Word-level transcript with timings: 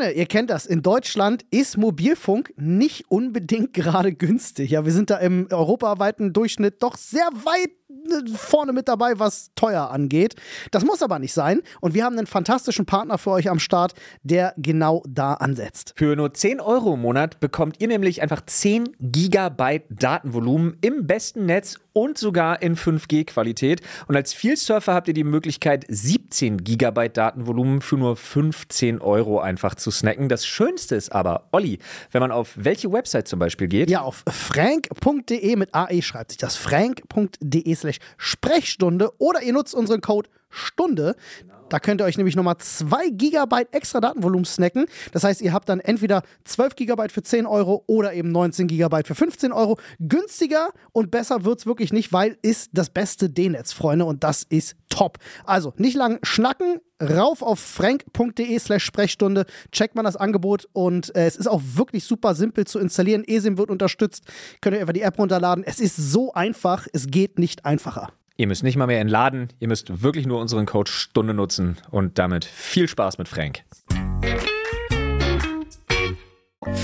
Freunde, 0.00 0.12
ihr 0.16 0.26
kennt 0.26 0.50
das. 0.50 0.64
In 0.64 0.82
Deutschland 0.82 1.44
ist 1.50 1.76
Mobilfunk 1.76 2.54
nicht 2.56 3.10
unbedingt 3.10 3.74
gerade 3.74 4.12
günstig. 4.12 4.70
Ja, 4.70 4.84
wir 4.84 4.92
sind 4.92 5.10
da 5.10 5.18
im 5.18 5.48
europaweiten 5.50 6.32
Durchschnitt 6.32 6.82
doch 6.82 6.96
sehr 6.96 7.28
weit 7.44 7.70
vorne 8.34 8.72
mit 8.72 8.88
dabei, 8.88 9.18
was 9.18 9.50
teuer 9.54 9.90
angeht. 9.90 10.34
Das 10.70 10.84
muss 10.84 11.02
aber 11.02 11.18
nicht 11.18 11.32
sein. 11.32 11.60
Und 11.80 11.94
wir 11.94 12.04
haben 12.04 12.16
einen 12.16 12.26
fantastischen 12.26 12.86
Partner 12.86 13.18
für 13.18 13.30
euch 13.30 13.48
am 13.48 13.58
Start, 13.58 13.94
der 14.22 14.54
genau 14.56 15.02
da 15.08 15.34
ansetzt. 15.34 15.94
Für 15.96 16.16
nur 16.16 16.34
10 16.34 16.60
Euro 16.60 16.94
im 16.94 17.02
Monat 17.02 17.40
bekommt 17.40 17.80
ihr 17.80 17.88
nämlich 17.88 18.22
einfach 18.22 18.42
10 18.44 18.96
Gigabyte 19.00 19.84
Datenvolumen 19.90 20.76
im 20.80 21.06
besten 21.06 21.46
Netz 21.46 21.78
und 21.92 22.18
sogar 22.18 22.62
in 22.62 22.76
5G-Qualität. 22.76 23.80
Und 24.06 24.16
als 24.16 24.32
Vielsurfer 24.32 24.94
habt 24.94 25.08
ihr 25.08 25.14
die 25.14 25.24
Möglichkeit, 25.24 25.84
17 25.88 26.58
Gigabyte 26.64 27.16
Datenvolumen 27.16 27.80
für 27.80 27.96
nur 27.96 28.16
15 28.16 29.00
Euro 29.00 29.40
einfach 29.40 29.74
zu 29.74 29.90
snacken. 29.90 30.28
Das 30.28 30.46
Schönste 30.46 30.94
ist 30.94 31.10
aber, 31.10 31.48
Olli, 31.52 31.78
wenn 32.12 32.20
man 32.20 32.32
auf 32.32 32.52
welche 32.56 32.92
Website 32.92 33.28
zum 33.28 33.38
Beispiel 33.38 33.68
geht. 33.68 33.90
Ja, 33.90 34.02
auf 34.02 34.24
frank.de 34.28 35.56
mit 35.56 35.74
AE 35.74 36.02
schreibt 36.02 36.30
sich 36.30 36.38
das. 36.38 36.56
frank.de 36.56 37.74
slash 37.80 37.98
Sprechstunde 38.16 39.10
oder 39.18 39.42
ihr 39.42 39.52
nutzt 39.52 39.74
unseren 39.74 40.00
Code 40.00 40.30
Stunde. 40.50 41.16
Da 41.70 41.78
könnt 41.78 42.00
ihr 42.00 42.04
euch 42.04 42.16
nämlich 42.16 42.34
nochmal 42.34 42.58
2 42.58 43.10
GB 43.10 43.66
extra 43.70 44.00
Datenvolumen 44.00 44.44
snacken. 44.44 44.86
Das 45.12 45.22
heißt, 45.22 45.40
ihr 45.40 45.52
habt 45.52 45.68
dann 45.68 45.78
entweder 45.78 46.22
12 46.44 46.74
GB 46.74 47.08
für 47.10 47.22
10 47.22 47.46
Euro 47.46 47.84
oder 47.86 48.12
eben 48.12 48.32
19 48.32 48.66
GB 48.66 49.04
für 49.04 49.14
15 49.14 49.52
Euro. 49.52 49.78
Günstiger 50.00 50.70
und 50.92 51.12
besser 51.12 51.44
wird 51.44 51.60
es 51.60 51.66
wirklich 51.66 51.92
nicht, 51.92 52.12
weil 52.12 52.36
ist 52.42 52.70
das 52.72 52.90
beste 52.90 53.30
D-Netz, 53.30 53.72
Freunde, 53.72 54.04
und 54.04 54.24
das 54.24 54.42
ist 54.42 54.74
top. 54.90 55.18
Also 55.46 55.72
nicht 55.78 55.96
lang 55.96 56.18
schnacken, 56.22 56.80
rauf 57.02 57.40
auf 57.40 57.58
frank.de 57.58 58.58
slash 58.58 58.84
Sprechstunde, 58.84 59.46
checkt 59.72 59.94
man 59.94 60.04
das 60.04 60.16
Angebot 60.16 60.68
und 60.74 61.14
äh, 61.16 61.26
es 61.26 61.36
ist 61.36 61.46
auch 61.46 61.62
wirklich 61.74 62.04
super 62.04 62.34
simpel 62.34 62.66
zu 62.66 62.78
installieren. 62.78 63.24
ESIM 63.26 63.56
wird 63.56 63.70
unterstützt, 63.70 64.24
könnt 64.60 64.74
ihr 64.74 64.80
einfach 64.80 64.92
die 64.92 65.02
App 65.02 65.18
runterladen. 65.18 65.64
Es 65.64 65.80
ist 65.80 65.96
so 65.96 66.34
einfach, 66.34 66.86
es 66.92 67.06
geht 67.06 67.38
nicht 67.38 67.64
einfacher. 67.64 68.12
Ihr 68.36 68.46
müsst 68.46 68.62
nicht 68.62 68.76
mal 68.76 68.86
mehr 68.86 69.00
entladen, 69.00 69.48
ihr 69.58 69.68
müsst 69.68 70.02
wirklich 70.02 70.26
nur 70.26 70.40
unseren 70.40 70.66
Code 70.66 70.90
Stunde 70.90 71.34
nutzen 71.34 71.76
und 71.90 72.18
damit 72.18 72.44
viel 72.44 72.88
Spaß 72.88 73.18
mit 73.18 73.28
Frank. 73.28 73.62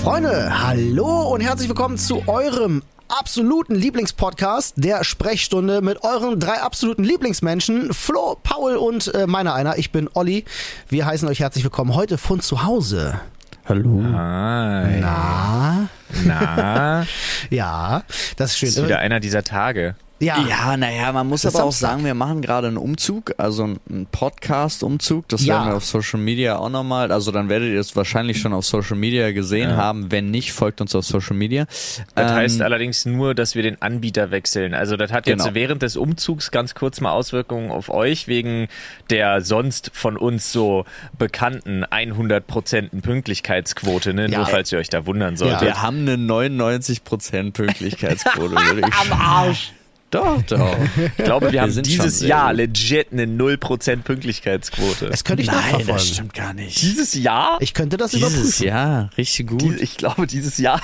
Freunde, 0.03 0.63
hallo 0.63 1.33
und 1.33 1.41
herzlich 1.41 1.69
willkommen 1.69 1.97
zu 1.97 2.23
eurem 2.27 2.83
absoluten 3.09 3.75
Lieblingspodcast, 3.75 4.75
der 4.77 5.05
Sprechstunde 5.05 5.81
mit 5.81 6.03
euren 6.03 6.39
drei 6.41 6.61
absoluten 6.61 7.05
Lieblingsmenschen, 7.05 7.93
Flo, 7.93 8.37
Paul 8.43 8.77
und 8.77 9.15
äh, 9.15 9.27
meiner 9.27 9.55
einer. 9.55 9.79
Ich 9.79 9.93
bin 9.93 10.09
Olli. 10.15 10.45
Wir 10.89 11.07
heißen 11.07 11.29
euch 11.29 11.41
herzlich 11.41 11.65
willkommen 11.65 11.95
heute 11.95 12.19
von 12.19 12.41
zu 12.41 12.65
Hause. 12.65 13.21
Hallo. 13.69 14.03
Hi. 14.03 15.01
Na? 15.01 15.89
Na, 16.25 17.07
Ja, 17.51 18.03
das 18.37 18.53
ist 18.53 18.59
schön. 18.59 18.69
ist 18.69 18.83
wieder 18.83 18.99
einer 18.99 19.21
dieser 19.21 19.43
Tage. 19.43 19.97
Ja, 20.19 20.39
Ja, 20.49 20.77
naja, 20.79 21.13
man 21.13 21.27
muss 21.27 21.45
aber 21.45 21.65
auch 21.65 21.73
sagen, 21.73 22.03
wir 22.05 22.15
machen 22.15 22.41
gerade 22.41 22.69
einen 22.69 22.79
Umzug, 22.79 23.35
also 23.37 23.65
einen 23.65 24.07
Podcast-Umzug. 24.11 25.29
Das 25.29 25.45
Ja. 25.45 25.57
werden 25.57 25.69
wir 25.73 25.77
auf 25.77 25.85
Social 25.85 26.19
Media 26.19 26.57
auch 26.57 26.71
nochmal. 26.71 27.13
Also 27.13 27.33
dann 27.33 27.51
werdet 27.51 27.69
ihr 27.73 27.81
es 27.81 27.95
wahrscheinlich 27.97 28.41
schon 28.41 28.55
auf 28.55 28.65
Social 28.65 28.97
Media 28.97 29.33
gesehen 29.33 29.71
Ja. 29.71 29.77
haben. 29.77 30.11
Wenn 30.11 30.31
nicht, 30.31 30.53
folgt 30.53 30.81
uns 30.81 30.95
auf 30.95 31.05
Social 31.05 31.37
Media. 31.37 31.67
Das 32.15 32.31
Ähm, 32.31 32.37
heißt 32.37 32.63
allerdings 32.63 33.05
nur, 33.05 33.35
dass 33.35 33.55
wir 33.55 33.63
den 33.63 33.83
Anbieter 33.83 34.31
wechseln. 34.31 34.73
Also 34.73 34.97
das 34.97 35.13
hat 35.13 35.27
jetzt 35.27 35.43
Genau. 35.45 35.55
während 35.55 35.83
des 35.83 35.97
Umzugs 35.99 36.51
ganz 36.51 36.75
kurz 36.75 37.01
mal 37.03 37.11
Auswirkungen 37.13 37.71
auf 37.71 37.91
euch 37.91 38.27
wegen 38.27 38.69
der 39.11 39.43
sonst 39.43 39.91
von 39.93 40.17
uns 40.17 40.51
so 40.51 40.87
bekannten 41.19 41.85
100% 41.85 43.03
Pünktlichkeitsquote, 43.03 44.15
ne? 44.15 44.29
Ja. 44.31 44.39
Nur 44.39 44.47
falls 44.47 44.73
ihr 44.73 44.79
euch 44.79 44.89
da 44.89 45.05
wundern 45.05 45.37
solltet. 45.37 45.61
wir 45.61 45.83
haben 45.83 46.01
eine 46.09 46.17
99% 46.17 47.53
Pünktlichkeitsquote, 47.53 48.55
würde 48.55 48.81
ich 48.89 48.95
Am 49.13 49.21
Arsch. 49.21 49.73
Doch, 50.11 50.41
doch. 50.43 50.77
Ich 51.19 51.25
glaube, 51.25 51.51
wir 51.53 51.63
haben 51.63 51.71
sind 51.73 51.87
schon 51.87 51.97
dieses 51.97 52.21
sehr 52.21 52.29
Jahr 52.29 52.53
legit 52.53 53.09
eine 53.13 53.25
0% 53.27 54.03
Pünktlichkeitsquote. 54.03 55.07
das 55.11 55.25
könnte 55.25 55.43
ich 55.43 55.49
Nein, 55.49 55.57
nachverfolgen. 55.57 55.95
das 55.95 56.09
stimmt 56.09 56.33
gar 56.35 56.55
nicht. 56.55 56.81
Dieses 56.81 57.15
Jahr? 57.15 57.59
Ich 57.61 57.75
könnte 57.75 57.97
das 57.97 58.13
Dieses 58.13 58.33
überprüfen. 58.33 58.67
Jahr, 58.67 59.11
richtig 59.19 59.47
gut. 59.49 59.63
Die- 59.63 59.83
Ich 59.83 59.97
glaube, 59.97 60.27
dieses 60.27 60.59
Jahr. 60.59 60.81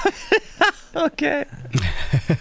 Okay. 0.94 1.46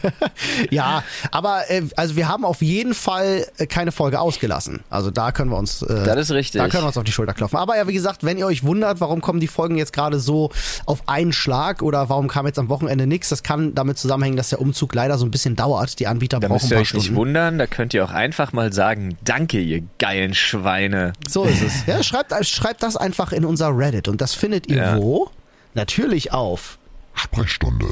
Ja, 0.69 1.03
aber 1.31 1.69
äh, 1.69 1.83
also 1.95 2.15
wir 2.15 2.27
haben 2.27 2.45
auf 2.45 2.61
jeden 2.61 2.93
Fall 2.93 3.45
äh, 3.57 3.65
keine 3.65 3.91
Folge 3.91 4.19
ausgelassen. 4.19 4.81
Also 4.89 5.11
da 5.11 5.31
können 5.31 5.49
wir 5.51 5.57
uns 5.57 5.81
äh, 5.81 6.03
Das 6.05 6.17
ist 6.17 6.31
richtig. 6.31 6.61
Da 6.61 6.67
können 6.67 6.83
wir 6.83 6.87
uns 6.87 6.97
auf 6.97 7.03
die 7.03 7.11
Schulter 7.11 7.33
klopfen. 7.33 7.57
Aber 7.57 7.77
ja, 7.77 7.87
wie 7.87 7.93
gesagt, 7.93 8.23
wenn 8.23 8.37
ihr 8.37 8.45
euch 8.45 8.63
wundert, 8.63 8.99
warum 8.99 9.21
kommen 9.21 9.39
die 9.39 9.47
Folgen 9.47 9.77
jetzt 9.77 9.93
gerade 9.93 10.19
so 10.19 10.51
auf 10.85 11.07
einen 11.07 11.33
Schlag 11.33 11.81
oder 11.81 12.09
warum 12.09 12.27
kam 12.27 12.45
jetzt 12.45 12.59
am 12.59 12.69
Wochenende 12.69 13.07
nichts, 13.07 13.29
das 13.29 13.43
kann 13.43 13.73
damit 13.75 13.97
zusammenhängen, 13.97 14.37
dass 14.37 14.49
der 14.49 14.61
Umzug 14.61 14.93
leider 14.93 15.17
so 15.17 15.25
ein 15.25 15.31
bisschen 15.31 15.55
dauert. 15.55 15.99
Die 15.99 16.07
Anbieter 16.07 16.39
Da 16.39 16.47
brauchen 16.47 16.55
müsst 16.55 16.65
ein 16.71 16.77
ihr 16.77 16.81
euch 16.81 16.93
nicht 16.93 17.03
Stunden. 17.05 17.19
wundern, 17.19 17.57
da 17.57 17.67
könnt 17.67 17.93
ihr 17.93 18.03
auch 18.05 18.11
einfach 18.11 18.53
mal 18.53 18.71
sagen, 18.73 19.17
danke, 19.23 19.59
ihr 19.59 19.83
geilen 19.99 20.33
Schweine. 20.33 21.13
So 21.27 21.43
ist 21.45 21.61
es. 21.61 21.85
Ja, 21.85 22.03
schreibt, 22.03 22.33
schreibt 22.45 22.83
das 22.83 22.97
einfach 22.97 23.31
in 23.31 23.45
unser 23.45 23.75
Reddit 23.77 24.07
und 24.07 24.21
das 24.21 24.33
findet 24.33 24.67
ihr 24.67 24.77
Ja. 24.77 24.97
wo? 24.97 25.29
Natürlich 25.73 26.33
auf. 26.33 26.77
Sprechstunde. 27.13 27.85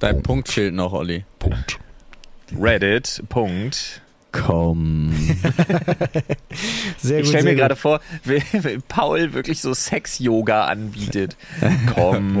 Dein 0.00 0.22
Punkt 0.22 0.48
fehlt 0.48 0.74
noch, 0.74 0.94
Olli. 0.94 1.24
Punkt. 1.38 1.78
Reddit, 2.58 3.22
Punkt. 3.28 4.00
Komm. 4.32 5.12
Sehr 7.02 7.18
Ich 7.18 7.24
gut. 7.24 7.28
stelle 7.28 7.42
sehr 7.42 7.42
mir 7.42 7.54
gerade 7.54 7.76
vor, 7.76 8.00
wie, 8.24 8.42
wie 8.52 8.78
Paul 8.88 9.32
wirklich 9.32 9.60
so 9.60 9.72
Sex-Yoga 9.74 10.64
anbietet. 10.66 11.36
Komm. 11.94 12.38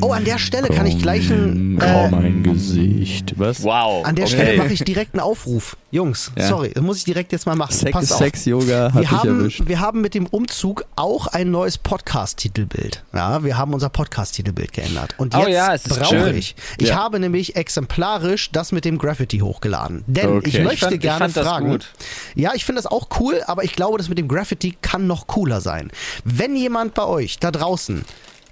Oh, 0.00 0.12
an 0.12 0.24
der 0.24 0.38
Stelle 0.38 0.68
kann 0.68 0.86
ich 0.86 0.98
gleich 1.00 1.30
ein. 1.30 1.76
Komm, 1.78 1.88
Äh, 1.88 2.10
mein 2.10 2.42
Gesicht. 2.42 3.34
Was? 3.38 3.62
Wow. 3.62 4.04
an 4.06 4.14
der 4.16 4.24
okay. 4.26 4.34
Stelle 4.34 4.56
mache 4.58 4.72
ich 4.72 4.82
direkt 4.84 5.14
einen 5.14 5.20
Aufruf. 5.20 5.76
Jungs, 5.90 6.30
Ja. 6.38 6.46
sorry, 6.46 6.70
das 6.72 6.82
muss 6.84 6.98
ich 6.98 7.04
direkt 7.04 7.32
jetzt 7.32 7.46
mal 7.46 7.56
machen. 7.56 7.72
Sex. 7.72 8.08
Sex 8.16 8.44
Yoga 8.44 8.92
hat 8.94 9.00
Wir 9.02 9.10
haben, 9.10 9.40
erwischt. 9.40 9.62
wir 9.66 9.80
haben 9.80 10.00
mit 10.00 10.14
dem 10.14 10.26
Umzug 10.26 10.84
auch 10.96 11.26
ein 11.26 11.50
neues 11.50 11.78
Podcast-Titelbild. 11.78 13.02
Ja, 13.12 13.42
wir 13.42 13.56
haben 13.58 13.74
unser 13.74 13.88
Podcast-Titelbild 13.88 14.72
geändert. 14.72 15.14
Und 15.18 15.34
Oh 15.34 15.40
jetzt 15.40 15.50
ja, 15.50 15.74
es 15.74 15.86
ist 15.86 15.98
brauche 15.98 16.08
schön. 16.26 16.36
ich. 16.36 16.54
Ich 16.78 16.88
Ja. 16.90 16.96
habe 16.96 17.18
nämlich 17.18 17.56
exemplarisch 17.56 18.50
das 18.52 18.70
mit 18.72 18.84
dem 18.84 18.98
Graffiti 18.98 19.38
hochgeladen. 19.38 20.04
Denn 20.06 20.28
Okay. 20.38 20.48
ich 20.48 20.54
Ich 20.58 20.64
möchte 20.64 20.80
fand- 20.86 20.94
ich 20.94 21.00
gerne 21.00 21.29
fand 21.32 21.46
das 21.46 21.52
fragen. 21.52 21.70
gut. 21.70 21.88
Ja, 22.34 22.54
ich 22.54 22.64
finde 22.64 22.82
das 22.82 22.90
auch 22.90 23.08
cool, 23.20 23.42
aber 23.46 23.64
ich 23.64 23.74
glaube, 23.74 23.98
das 23.98 24.08
mit 24.08 24.18
dem 24.18 24.28
Graffiti 24.28 24.76
kann 24.82 25.06
noch 25.06 25.26
cooler 25.26 25.60
sein. 25.60 25.90
Wenn 26.24 26.56
jemand 26.56 26.94
bei 26.94 27.04
euch 27.04 27.38
da 27.38 27.50
draußen 27.50 28.04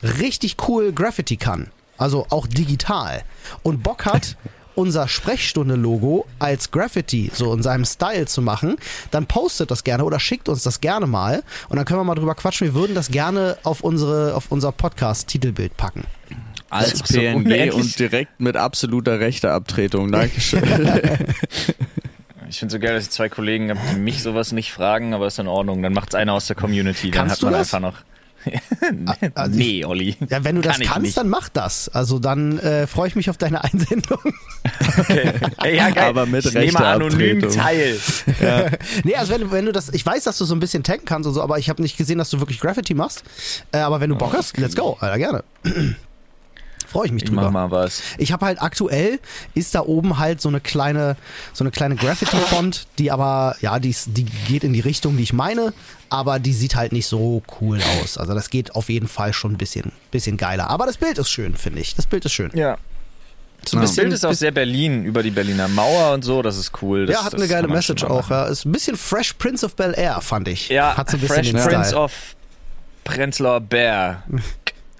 richtig 0.03 0.57
cool 0.69 0.93
Graffiti 0.93 1.37
kann, 1.37 1.71
also 1.97 2.27
auch 2.31 2.47
digital, 2.47 3.23
und 3.63 3.83
Bock 3.83 4.05
hat, 4.05 4.37
unser 4.79 5.09
Sprechstunde-Logo 5.09 6.25
als 6.39 6.71
Graffiti 6.71 7.33
so 7.35 7.53
in 7.53 7.65
seinem 7.65 7.85
Style 7.85 8.27
zu 8.27 8.41
machen, 8.41 8.77
dann 9.11 9.27
postet 9.27 9.73
das 9.73 9.83
gerne 9.83 10.05
oder 10.05 10.21
schickt 10.21 10.49
uns 10.49 10.63
das 10.63 10.81
gerne 10.81 11.09
mal 11.09 11.43
und 11.69 11.77
dann 11.77 11.85
können 11.85 11.99
wir 11.99 12.05
mal 12.05 12.15
drüber 12.15 12.37
quatschen. 12.37 12.69
Wir 12.69 12.75
würden 12.75 12.95
das 12.95 13.11
gerne 13.11 13.59
auf 13.65 13.81
unsere 13.81 14.35
auf 14.37 14.47
unser 14.51 14.71
Podcast-Titelbild 14.71 15.77
packen. 15.77 16.05
Als 16.71 16.99
so 16.99 17.19
PNG 17.19 17.35
unendlich- 17.35 17.73
und 17.73 17.99
direkt 17.99 18.41
mit 18.41 18.57
absoluter 18.57 19.19
Rechteabtretung. 19.19 20.13
Dankeschön. 20.13 20.63
Ich 22.49 22.59
finde 22.59 22.73
so 22.73 22.79
geil, 22.79 22.95
dass 22.95 23.05
ich 23.05 23.11
zwei 23.11 23.29
Kollegen 23.29 23.71
habe, 23.71 23.81
die 23.95 23.99
mich 24.01 24.23
sowas 24.23 24.53
nicht 24.53 24.73
fragen, 24.73 25.13
aber 25.15 25.27
ist 25.27 25.39
in 25.39 25.49
Ordnung. 25.49 25.83
Dann 25.83 25.93
macht's 25.93 26.15
einer 26.15 26.33
aus 26.33 26.47
der 26.47 26.57
Community. 26.57 27.11
Dann 27.11 27.29
Kannst 27.29 27.37
hat 27.37 27.43
man 27.43 27.53
das? 27.55 27.75
einfach 27.75 27.81
noch. 27.93 27.99
also 29.35 29.57
nee, 29.59 29.85
Olli. 29.85 30.17
Ja, 30.31 30.45
wenn 30.45 30.55
du 30.57 30.63
das 30.63 30.75
Kann 30.75 30.83
ich 30.83 30.89
kannst, 30.89 31.03
nicht. 31.03 31.17
dann 31.17 31.29
mach 31.29 31.49
das. 31.49 31.89
Also 31.89 32.19
dann 32.21 32.59
äh, 32.61 32.87
freue 32.87 33.09
ich 33.09 33.17
mich 33.17 33.29
auf 33.29 33.37
deine 33.37 33.63
Einsendung. 33.65 34.21
Okay. 34.97 35.33
Ey, 35.63 35.77
ja, 35.77 35.91
geil. 35.91 36.05
Aber 36.09 36.25
mit 36.25 36.47
ich 36.47 36.55
nehme 36.55 36.79
anonym 36.79 37.41
teil. 37.51 37.99
Nee, 39.05 39.17
also 39.17 39.33
wenn, 39.33 39.41
du- 39.43 39.51
wenn 39.51 39.67
du 39.67 39.73
das, 39.73 39.89
ich 39.93 40.07
weiß, 40.07 40.25
dass 40.25 40.39
du 40.39 40.45
so 40.45 40.55
ein 40.55 40.61
bisschen 40.61 40.83
tanken 40.85 41.05
kannst 41.05 41.27
und 41.27 41.35
so, 41.35 41.43
aber 41.43 41.59
ich 41.59 41.69
habe 41.69 41.83
nicht 41.83 41.97
gesehen, 41.99 42.19
dass 42.19 42.31
du 42.31 42.39
wirklich 42.39 42.61
Graffiti 42.61 42.95
machst. 42.95 43.25
Äh, 43.73 43.79
aber 43.79 44.01
wenn 44.01 44.09
du 44.11 44.17
Bock 44.17 44.33
hast, 44.35 44.57
let's 44.57 44.77
go, 44.77 44.97
Alter, 45.01 45.19
gerne. 45.19 45.45
Freue 46.91 47.07
ich 47.07 47.13
mich 47.13 47.25
Ich 47.25 47.31
mach 47.31 47.43
drüber. 47.45 47.51
mal 47.53 47.71
was. 47.71 48.01
Ich 48.17 48.33
habe 48.33 48.47
halt 48.47 48.63
aktuell 48.63 49.21
ist 49.55 49.75
da 49.75 49.81
oben 49.83 50.19
halt 50.19 50.41
so 50.41 50.49
eine 50.49 50.61
kleine 50.61 51.17
so 51.53 51.63
eine 51.63 51.71
kleine 51.71 51.97
Graffiti 51.97 52.37
Font, 52.37 52.87
die 52.99 53.11
aber 53.11 53.57
ja, 53.61 53.79
die 53.79 53.91
ist- 53.91 54.09
die 54.17 54.25
geht 54.25 54.65
in 54.65 54.73
die 54.73 54.81
Richtung, 54.81 55.17
die 55.17 55.23
ich 55.23 55.33
meine, 55.35 55.73
aber 56.09 56.39
die 56.39 56.53
sieht 56.55 56.77
halt 56.77 56.93
nicht 56.93 57.07
so 57.07 57.43
cool 57.61 57.79
aus. 58.01 58.17
Also 58.17 58.33
das 58.35 58.49
geht 58.51 58.75
auf 58.75 58.89
jeden 58.89 59.07
Fall 59.09 59.33
schon 59.33 59.53
ein 59.53 59.59
bisschen 59.59 59.93
bisschen 60.11 60.37
geiler, 60.39 60.71
aber 60.71 60.87
das 60.87 60.97
Bild 60.97 61.19
ist 61.19 61.29
schön, 61.31 61.55
finde 61.57 61.81
ich. 61.81 61.95
Das 61.95 62.07
Bild 62.07 62.25
ist 62.25 62.33
schön. 62.33 62.51
Ja. 62.55 62.79
So 63.67 63.77
ein 63.77 63.83
Das 63.83 63.91
bisschen, 63.91 64.05
Bild 64.05 64.15
ist 64.15 64.25
auch 64.25 64.33
sehr 64.33 64.53
Berlin 64.53 65.05
über 65.05 65.23
die 65.23 65.31
Berliner 65.33 65.67
Mauer 65.69 66.15
und 66.15 66.25
so. 66.25 66.41
Das 66.43 66.57
ist 66.57 66.73
cool. 66.81 67.07
Das, 67.07 67.17
ja, 67.17 67.25
hat 67.25 67.33
das 67.35 67.41
eine 67.41 67.51
geile 67.51 67.67
Message 67.69 68.05
auch. 68.05 68.31
Ja. 68.31 68.45
Ist 68.47 68.65
ein 68.65 68.73
bisschen 68.73 68.97
Fresh 68.97 69.33
Prince 69.35 69.67
of 69.67 69.75
Bel 69.75 69.93
Air, 69.97 70.21
fand 70.21 70.47
ich. 70.49 70.69
Ja, 70.69 70.97
hat 70.97 71.11
so 71.11 71.17
ein 71.17 71.21
bisschen 71.21 71.37
Fresh 71.37 71.47
den 71.53 71.61
Prince 71.61 71.89
Style. 71.91 72.01
of 72.03 72.13
Prenzlauer 73.05 73.61
Bär. 73.61 74.23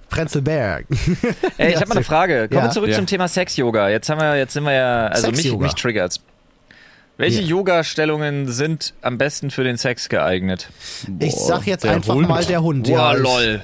Prenzlberg. 0.09 0.85
Ey, 1.57 1.67
ich 1.69 1.73
Ja, 1.75 1.79
habe 1.81 1.89
mal 1.89 1.95
eine 1.97 2.03
Frage. 2.03 2.47
Kommen 2.47 2.59
Ja. 2.61 2.67
wir 2.67 2.71
zurück 2.71 2.89
Ja. 2.89 2.95
zum 2.95 3.05
Thema 3.05 3.27
Sex-Yoga. 3.27 3.89
Jetzt 3.89 4.09
haben 4.09 4.19
wir, 4.19 4.35
jetzt 4.37 4.53
sind 4.53 4.63
wir 4.63 4.73
ja, 4.73 5.07
also 5.07 5.31
mich, 5.31 5.53
mich 5.57 5.73
triggert's. 5.73 6.19
Welche 7.17 7.41
Ja. 7.41 7.47
Yoga-Stellungen 7.47 8.47
sind 8.47 8.93
am 9.01 9.17
besten 9.17 9.51
für 9.51 9.63
den 9.63 9.77
Sex 9.77 10.07
geeignet? 10.09 10.69
Ich 11.19 11.31
Boah, 11.35 11.47
sag 11.47 11.67
jetzt 11.67 11.85
einfach 11.85 12.13
Hund. 12.15 12.29
mal 12.29 12.43
der 12.45 12.61
Hund. 12.61 12.87
Boah, 12.87 12.91
ja, 12.97 13.11
lol. 13.13 13.61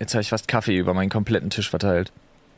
Jetzt 0.00 0.14
habe 0.14 0.22
ich 0.22 0.28
fast 0.30 0.48
Kaffee 0.48 0.76
über 0.76 0.92
meinen 0.92 1.08
kompletten 1.08 1.48
Tisch 1.50 1.70
verteilt. 1.70 2.10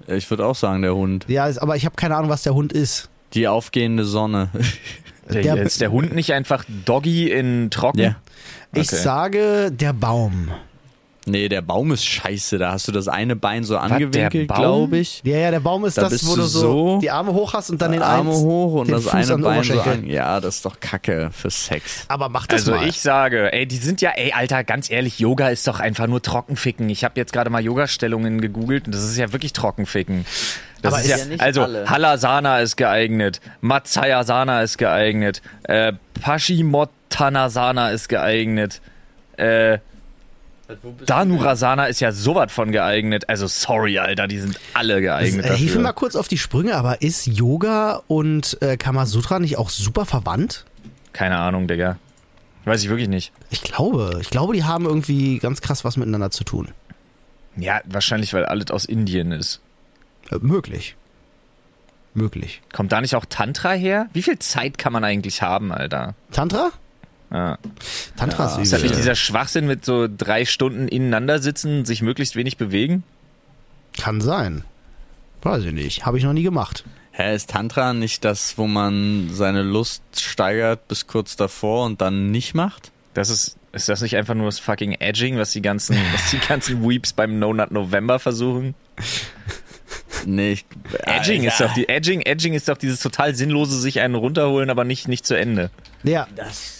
Ich 0.06 0.28
würde 0.30 0.46
auch 0.46 0.54
sagen, 0.56 0.80
der 0.82 0.94
Hund. 0.94 1.26
Ja, 1.28 1.50
aber 1.60 1.76
ich 1.76 1.84
habe 1.84 1.96
keine 1.96 2.16
Ahnung, 2.16 2.30
was 2.30 2.42
der 2.44 2.54
Hund 2.54 2.72
ist. 2.72 3.10
Die 3.34 3.46
aufgehende 3.46 4.04
Sonne. 4.04 4.48
Der, 5.30 5.42
Der- 5.42 5.56
ist 5.62 5.82
der 5.82 5.90
Hund 5.92 6.14
nicht 6.14 6.32
einfach 6.32 6.64
Doggy 6.86 7.30
in 7.30 7.68
Trocken? 7.70 7.98
Ja. 8.00 8.16
Ich 8.72 8.88
Okay. 8.90 8.96
sage 9.02 9.70
der 9.70 9.92
Baum. 9.92 10.48
Nee, 11.28 11.48
der 11.48 11.62
Baum 11.62 11.92
ist 11.92 12.04
scheiße. 12.04 12.58
Da 12.58 12.72
hast 12.72 12.88
du 12.88 12.92
das 12.92 13.08
eine 13.08 13.36
Bein 13.36 13.64
so 13.64 13.76
angewinkelt, 13.78 14.48
glaube 14.48 14.98
ich. 14.98 15.20
Ja, 15.24 15.36
ja, 15.38 15.50
der 15.50 15.60
Baum 15.60 15.84
ist 15.84 15.98
Da 15.98 16.08
das, 16.08 16.26
wo 16.26 16.36
du 16.36 16.42
so, 16.42 16.60
so, 16.60 16.98
die 17.00 17.10
Arme 17.10 17.32
hoch 17.32 17.52
hast 17.54 17.70
und 17.70 17.80
dann 17.80 17.92
den 17.92 18.02
Arme 18.02 18.30
eins, 18.30 18.40
hoch 18.40 18.80
und 18.80 18.90
das 18.90 19.04
Fuß 19.04 19.12
eine 19.14 19.38
Bein 19.38 19.62
so 19.62 19.80
an. 19.80 20.06
Ja, 20.06 20.40
das 20.40 20.56
ist 20.56 20.64
doch 20.64 20.80
Kacke 20.80 21.30
für 21.32 21.50
Sex. 21.50 22.04
Aber 22.08 22.28
mach 22.28 22.46
das 22.46 22.62
Also 22.62 22.72
mal. 22.72 22.88
ich 22.88 23.00
sage, 23.00 23.52
ey, 23.52 23.66
die 23.66 23.76
sind 23.76 24.00
ja, 24.00 24.10
ey, 24.10 24.32
Alter, 24.32 24.64
ganz 24.64 24.90
ehrlich, 24.90 25.18
Yoga 25.18 25.48
ist 25.48 25.66
doch 25.68 25.80
einfach 25.80 26.06
nur 26.06 26.22
Trockenficken. 26.22 26.88
Ich 26.90 27.04
habe 27.04 27.14
jetzt 27.16 27.32
gerade 27.32 27.50
mal 27.50 27.62
Yoga-Stellungen 27.62 28.40
gegoogelt 28.40 28.86
und 28.86 28.94
das 28.94 29.04
ist 29.04 29.16
ja 29.18 29.32
wirklich 29.32 29.52
Trockenficken. 29.52 30.24
Das 30.82 30.94
Aber 30.94 31.02
ist, 31.02 31.08
ist 31.08 31.10
ja, 31.10 31.18
ja 31.18 31.24
nicht 31.26 31.40
also 31.40 31.62
alle. 31.64 31.90
Halasana 31.90 32.60
ist 32.60 32.76
geeignet, 32.76 33.40
Matsayasana 33.60 34.62
ist 34.62 34.78
geeignet, 34.78 35.42
äh, 35.64 35.92
Paschimottanasana 36.20 37.90
ist 37.90 38.08
geeignet, 38.08 38.80
äh, 39.36 39.78
Danurasana 41.06 41.86
ist 41.86 42.00
ja 42.00 42.12
sowas 42.12 42.52
von 42.52 42.72
geeignet. 42.72 43.28
Also 43.28 43.46
sorry, 43.46 43.98
Alter, 43.98 44.28
die 44.28 44.38
sind 44.38 44.60
alle 44.74 45.00
geeignet 45.00 45.46
äh, 45.46 45.56
hilf 45.56 45.76
mir 45.76 45.82
mal 45.82 45.92
kurz 45.92 46.14
auf 46.14 46.28
die 46.28 46.38
Sprünge, 46.38 46.74
aber 46.76 47.00
ist 47.00 47.26
Yoga 47.26 48.02
und 48.06 48.60
äh, 48.60 48.76
Kamasutra 48.76 49.38
nicht 49.38 49.56
auch 49.56 49.70
super 49.70 50.04
verwandt? 50.04 50.66
Keine 51.12 51.38
Ahnung, 51.38 51.68
Digga. 51.68 51.98
Weiß 52.64 52.82
ich 52.82 52.90
wirklich 52.90 53.08
nicht. 53.08 53.32
Ich 53.50 53.62
glaube, 53.62 54.18
ich 54.20 54.28
glaube, 54.28 54.52
die 54.52 54.64
haben 54.64 54.84
irgendwie 54.84 55.38
ganz 55.38 55.62
krass 55.62 55.84
was 55.84 55.96
miteinander 55.96 56.30
zu 56.30 56.44
tun. 56.44 56.68
Ja, 57.56 57.80
wahrscheinlich, 57.86 58.34
weil 58.34 58.44
alles 58.44 58.70
aus 58.70 58.84
Indien 58.84 59.32
ist. 59.32 59.60
Äh, 60.30 60.36
möglich. 60.40 60.96
Möglich. 62.14 62.60
Kommt 62.72 62.92
da 62.92 63.00
nicht 63.00 63.14
auch 63.14 63.24
Tantra 63.24 63.72
her? 63.72 64.08
Wie 64.12 64.22
viel 64.22 64.38
Zeit 64.38 64.76
kann 64.76 64.92
man 64.92 65.04
eigentlich 65.04 65.40
haben, 65.40 65.72
Alter? 65.72 66.14
Tantra? 66.30 66.70
Ja. 67.30 67.58
Tantra 68.16 68.56
Ja. 68.56 68.62
Ist 68.62 68.72
das 68.72 68.80
ist 68.80 68.84
nicht 68.84 68.96
dieser 68.96 69.14
Schwachsinn 69.14 69.66
mit 69.66 69.84
so 69.84 70.08
drei 70.08 70.44
Stunden 70.44 70.88
ineinander 70.88 71.40
sitzen, 71.40 71.84
sich 71.84 72.02
möglichst 72.02 72.36
wenig 72.36 72.56
bewegen? 72.56 73.02
Kann 73.98 74.20
sein. 74.20 74.64
Weiß 75.42 75.64
ich 75.64 75.72
nicht. 75.72 76.06
Habe 76.06 76.18
ich 76.18 76.24
noch 76.24 76.32
nie 76.32 76.42
gemacht. 76.42 76.84
Hä, 77.12 77.34
ist 77.34 77.50
Tantra 77.50 77.94
nicht 77.94 78.24
das, 78.24 78.58
wo 78.58 78.66
man 78.66 79.30
seine 79.32 79.62
Lust 79.62 80.02
steigert 80.16 80.86
bis 80.88 81.06
kurz 81.06 81.36
davor 81.36 81.84
und 81.84 82.00
dann 82.00 82.30
nicht 82.30 82.54
macht? 82.54 82.92
Das 83.14 83.28
ist, 83.28 83.56
ist 83.72 83.88
das 83.88 84.02
nicht 84.02 84.16
einfach 84.16 84.34
nur 84.34 84.46
das 84.46 84.60
fucking 84.60 84.92
Edging, 84.92 85.36
was 85.36 85.50
die 85.52 85.62
ganzen, 85.62 85.96
was 86.12 86.30
die 86.30 86.38
ganzen 86.38 86.88
Weeps 86.88 87.12
beim 87.12 87.38
No 87.38 87.52
Nut 87.52 87.72
November 87.72 88.18
versuchen? 88.18 88.74
Nee, 90.26 90.52
ich, 90.52 90.66
Edging 91.04 91.44
ist 91.44 91.60
doch 91.60 91.72
die, 91.74 91.88
Edging, 91.88 92.20
Edging 92.22 92.54
ist 92.54 92.68
doch 92.68 92.76
dieses 92.76 93.00
total 93.00 93.34
sinnlose 93.34 93.78
sich 93.80 94.00
einen 94.00 94.14
runterholen, 94.14 94.70
aber 94.70 94.84
nicht, 94.84 95.08
nicht 95.08 95.26
zu 95.26 95.34
Ende. 95.36 95.70
Ja. 96.02 96.26
Das, 96.36 96.77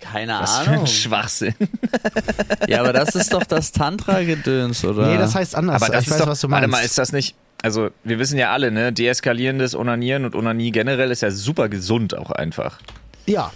keine 0.00 0.38
Was 0.40 0.58
für 0.60 0.70
Ahnung. 0.70 0.80
ein 0.82 0.86
Schwachsinn. 0.86 1.54
Ja, 2.68 2.80
aber 2.80 2.92
das 2.92 3.14
ist 3.14 3.32
doch 3.32 3.44
das 3.44 3.72
Tantra-Gedöns, 3.72 4.84
oder? 4.84 5.06
Nee, 5.08 5.18
das 5.18 5.34
heißt 5.34 5.54
anders. 5.56 5.82
Aber 5.82 5.92
das 5.92 6.02
ich 6.02 6.08
ist 6.08 6.14
weiß, 6.14 6.20
doch, 6.20 6.26
was 6.28 6.40
du 6.40 6.48
meinst. 6.48 6.62
warte 6.62 6.70
mal, 6.70 6.84
ist 6.84 6.98
das 6.98 7.12
nicht, 7.12 7.34
also 7.62 7.90
wir 8.04 8.18
wissen 8.18 8.38
ja 8.38 8.52
alle, 8.52 8.70
ne, 8.70 8.92
deeskalierendes 8.92 9.74
Onanieren 9.74 10.24
und 10.24 10.34
Onanie 10.34 10.70
generell 10.70 11.10
ist 11.10 11.22
ja 11.22 11.30
super 11.30 11.68
gesund 11.68 12.16
auch 12.16 12.30
einfach. 12.30 12.78
ja. 13.26 13.50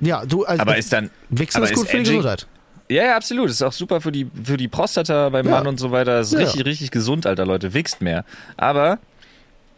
Ja, 0.00 0.26
du, 0.26 0.44
also, 0.44 0.60
Aber 0.60 0.76
ist 0.76 0.92
dann, 0.92 1.08
Wichsen 1.30 1.58
aber 1.58 1.66
ist 1.70 1.74
gut 1.76 1.84
ist 1.84 1.90
für 1.92 1.98
die 1.98 2.02
Gesundheit. 2.04 2.46
Ja, 2.90 3.04
ja, 3.04 3.16
absolut. 3.16 3.48
Ist 3.48 3.62
auch 3.62 3.72
super 3.72 4.00
für 4.00 4.10
die, 4.10 4.28
für 4.42 4.56
die 4.56 4.66
Prostata 4.66 5.28
beim 5.28 5.46
Ja. 5.46 5.52
Mann 5.52 5.66
und 5.68 5.78
so 5.78 5.92
weiter. 5.92 6.18
Ist 6.20 6.32
Ja. 6.32 6.40
richtig, 6.40 6.64
richtig 6.66 6.90
gesund, 6.90 7.26
Alter, 7.26 7.46
Leute. 7.46 7.72
Wichst 7.74 8.00
mehr. 8.02 8.24
Aber 8.56 8.98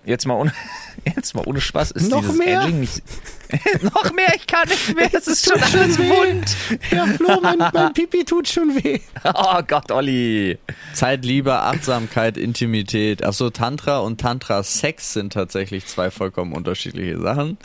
jetzt 0.07 0.27
mal 0.27 0.35
ohne, 0.35 0.53
jetzt 1.17 1.35
mal 1.35 1.45
ohne 1.47 1.61
Spaß 1.61 1.91
ist 1.93 2.11
Noch 2.11 2.21
dieses 2.21 2.37
mehr? 2.39 2.63
Edging 2.63 2.81
nicht. 2.81 3.03
noch 3.83 4.13
mehr, 4.13 4.35
ich 4.35 4.47
kann 4.47 4.69
nicht 4.69 4.95
mehr. 4.95 5.09
Das 5.09 5.27
ist 5.27 5.49
schon 5.49 5.61
schon 5.61 5.81
alles 5.81 5.99
weh. 5.99 6.09
wund. 6.09 6.57
Ja, 6.91 7.07
Flo, 7.07 7.41
mein, 7.41 7.59
mein 7.59 7.93
Pipi 7.93 8.25
tut 8.25 8.49
schon 8.49 8.75
weh. 8.83 9.01
Oh 9.25 9.61
Gott, 9.67 9.93
Olli. 9.93 10.59
Zeit, 10.95 11.25
Liebe, 11.25 11.55
Achtsamkeit, 11.55 12.37
Intimität. 12.37 13.25
Achso, 13.25 13.51
Tantra 13.51 13.99
und 13.99 14.21
Tantra-Sex 14.21 15.13
sind 15.13 15.33
tatsächlich 15.33 15.87
zwei 15.87 16.11
vollkommen 16.11 16.53
unterschiedliche 16.53 17.21
Sachen. 17.21 17.59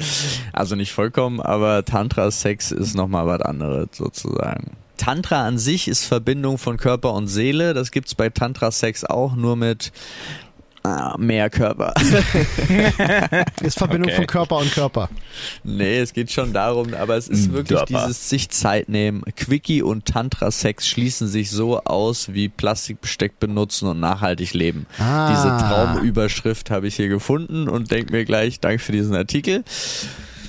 Also 0.54 0.76
nicht 0.76 0.92
vollkommen, 0.92 1.40
aber 1.40 1.86
Tantra-Sex 1.86 2.72
ist 2.72 2.96
nochmal 2.96 3.26
was 3.26 3.42
anderes 3.42 3.90
sozusagen. 3.94 4.78
Tantra 4.98 5.48
an 5.48 5.58
sich 5.58 5.88
ist 5.88 6.06
Verbindung 6.06 6.60
von 6.60 6.78
Körper 6.78 7.14
und 7.14 7.28
Seele. 7.28 7.74
Das 7.74 7.90
gibt's 7.90 8.14
bei 8.14 8.30
Tantra-Sex 8.30 9.06
auch, 9.06 9.36
nur 9.36 9.56
mit 9.56 9.92
ah, 10.84 11.16
mehr 11.18 11.50
Körper. 11.50 11.94
Ist 13.62 13.78
Verbindung 13.78 14.10
Okay. 14.10 14.16
von 14.18 14.28
Körper 14.28 14.58
und 14.58 14.72
Körper. 14.72 15.10
Nee, 15.64 16.00
es 16.00 16.14
geht 16.14 16.32
schon 16.32 16.54
darum, 16.54 16.94
aber 16.94 17.18
es 17.18 17.28
ist 17.28 17.50
Mm, 17.50 17.54
wirklich 17.54 17.78
Körper. 17.78 18.06
dieses 18.08 18.30
sich 18.30 18.50
Zeit 18.50 18.90
nehmen. 18.90 19.24
Quickie 19.36 19.82
und 19.82 20.06
Tantra-Sex 20.06 20.88
schließen 20.88 21.28
sich 21.28 21.52
so 21.52 21.80
aus 21.84 22.34
wie 22.34 22.50
Plastikbesteck 22.50 23.40
benutzen 23.40 23.88
und 23.88 24.00
nachhaltig 24.00 24.54
leben. 24.54 24.86
Ah. 25.00 25.30
Diese 25.32 25.48
Traumüberschrift 25.58 26.72
habe 26.72 26.88
ich 26.88 26.96
hier 26.96 27.08
gefunden 27.10 27.68
und 27.70 27.92
denke 27.92 28.12
mir 28.14 28.26
gleich, 28.26 28.60
danke 28.60 28.80
für 28.80 28.92
diesen 28.92 29.16
Artikel. 29.16 29.64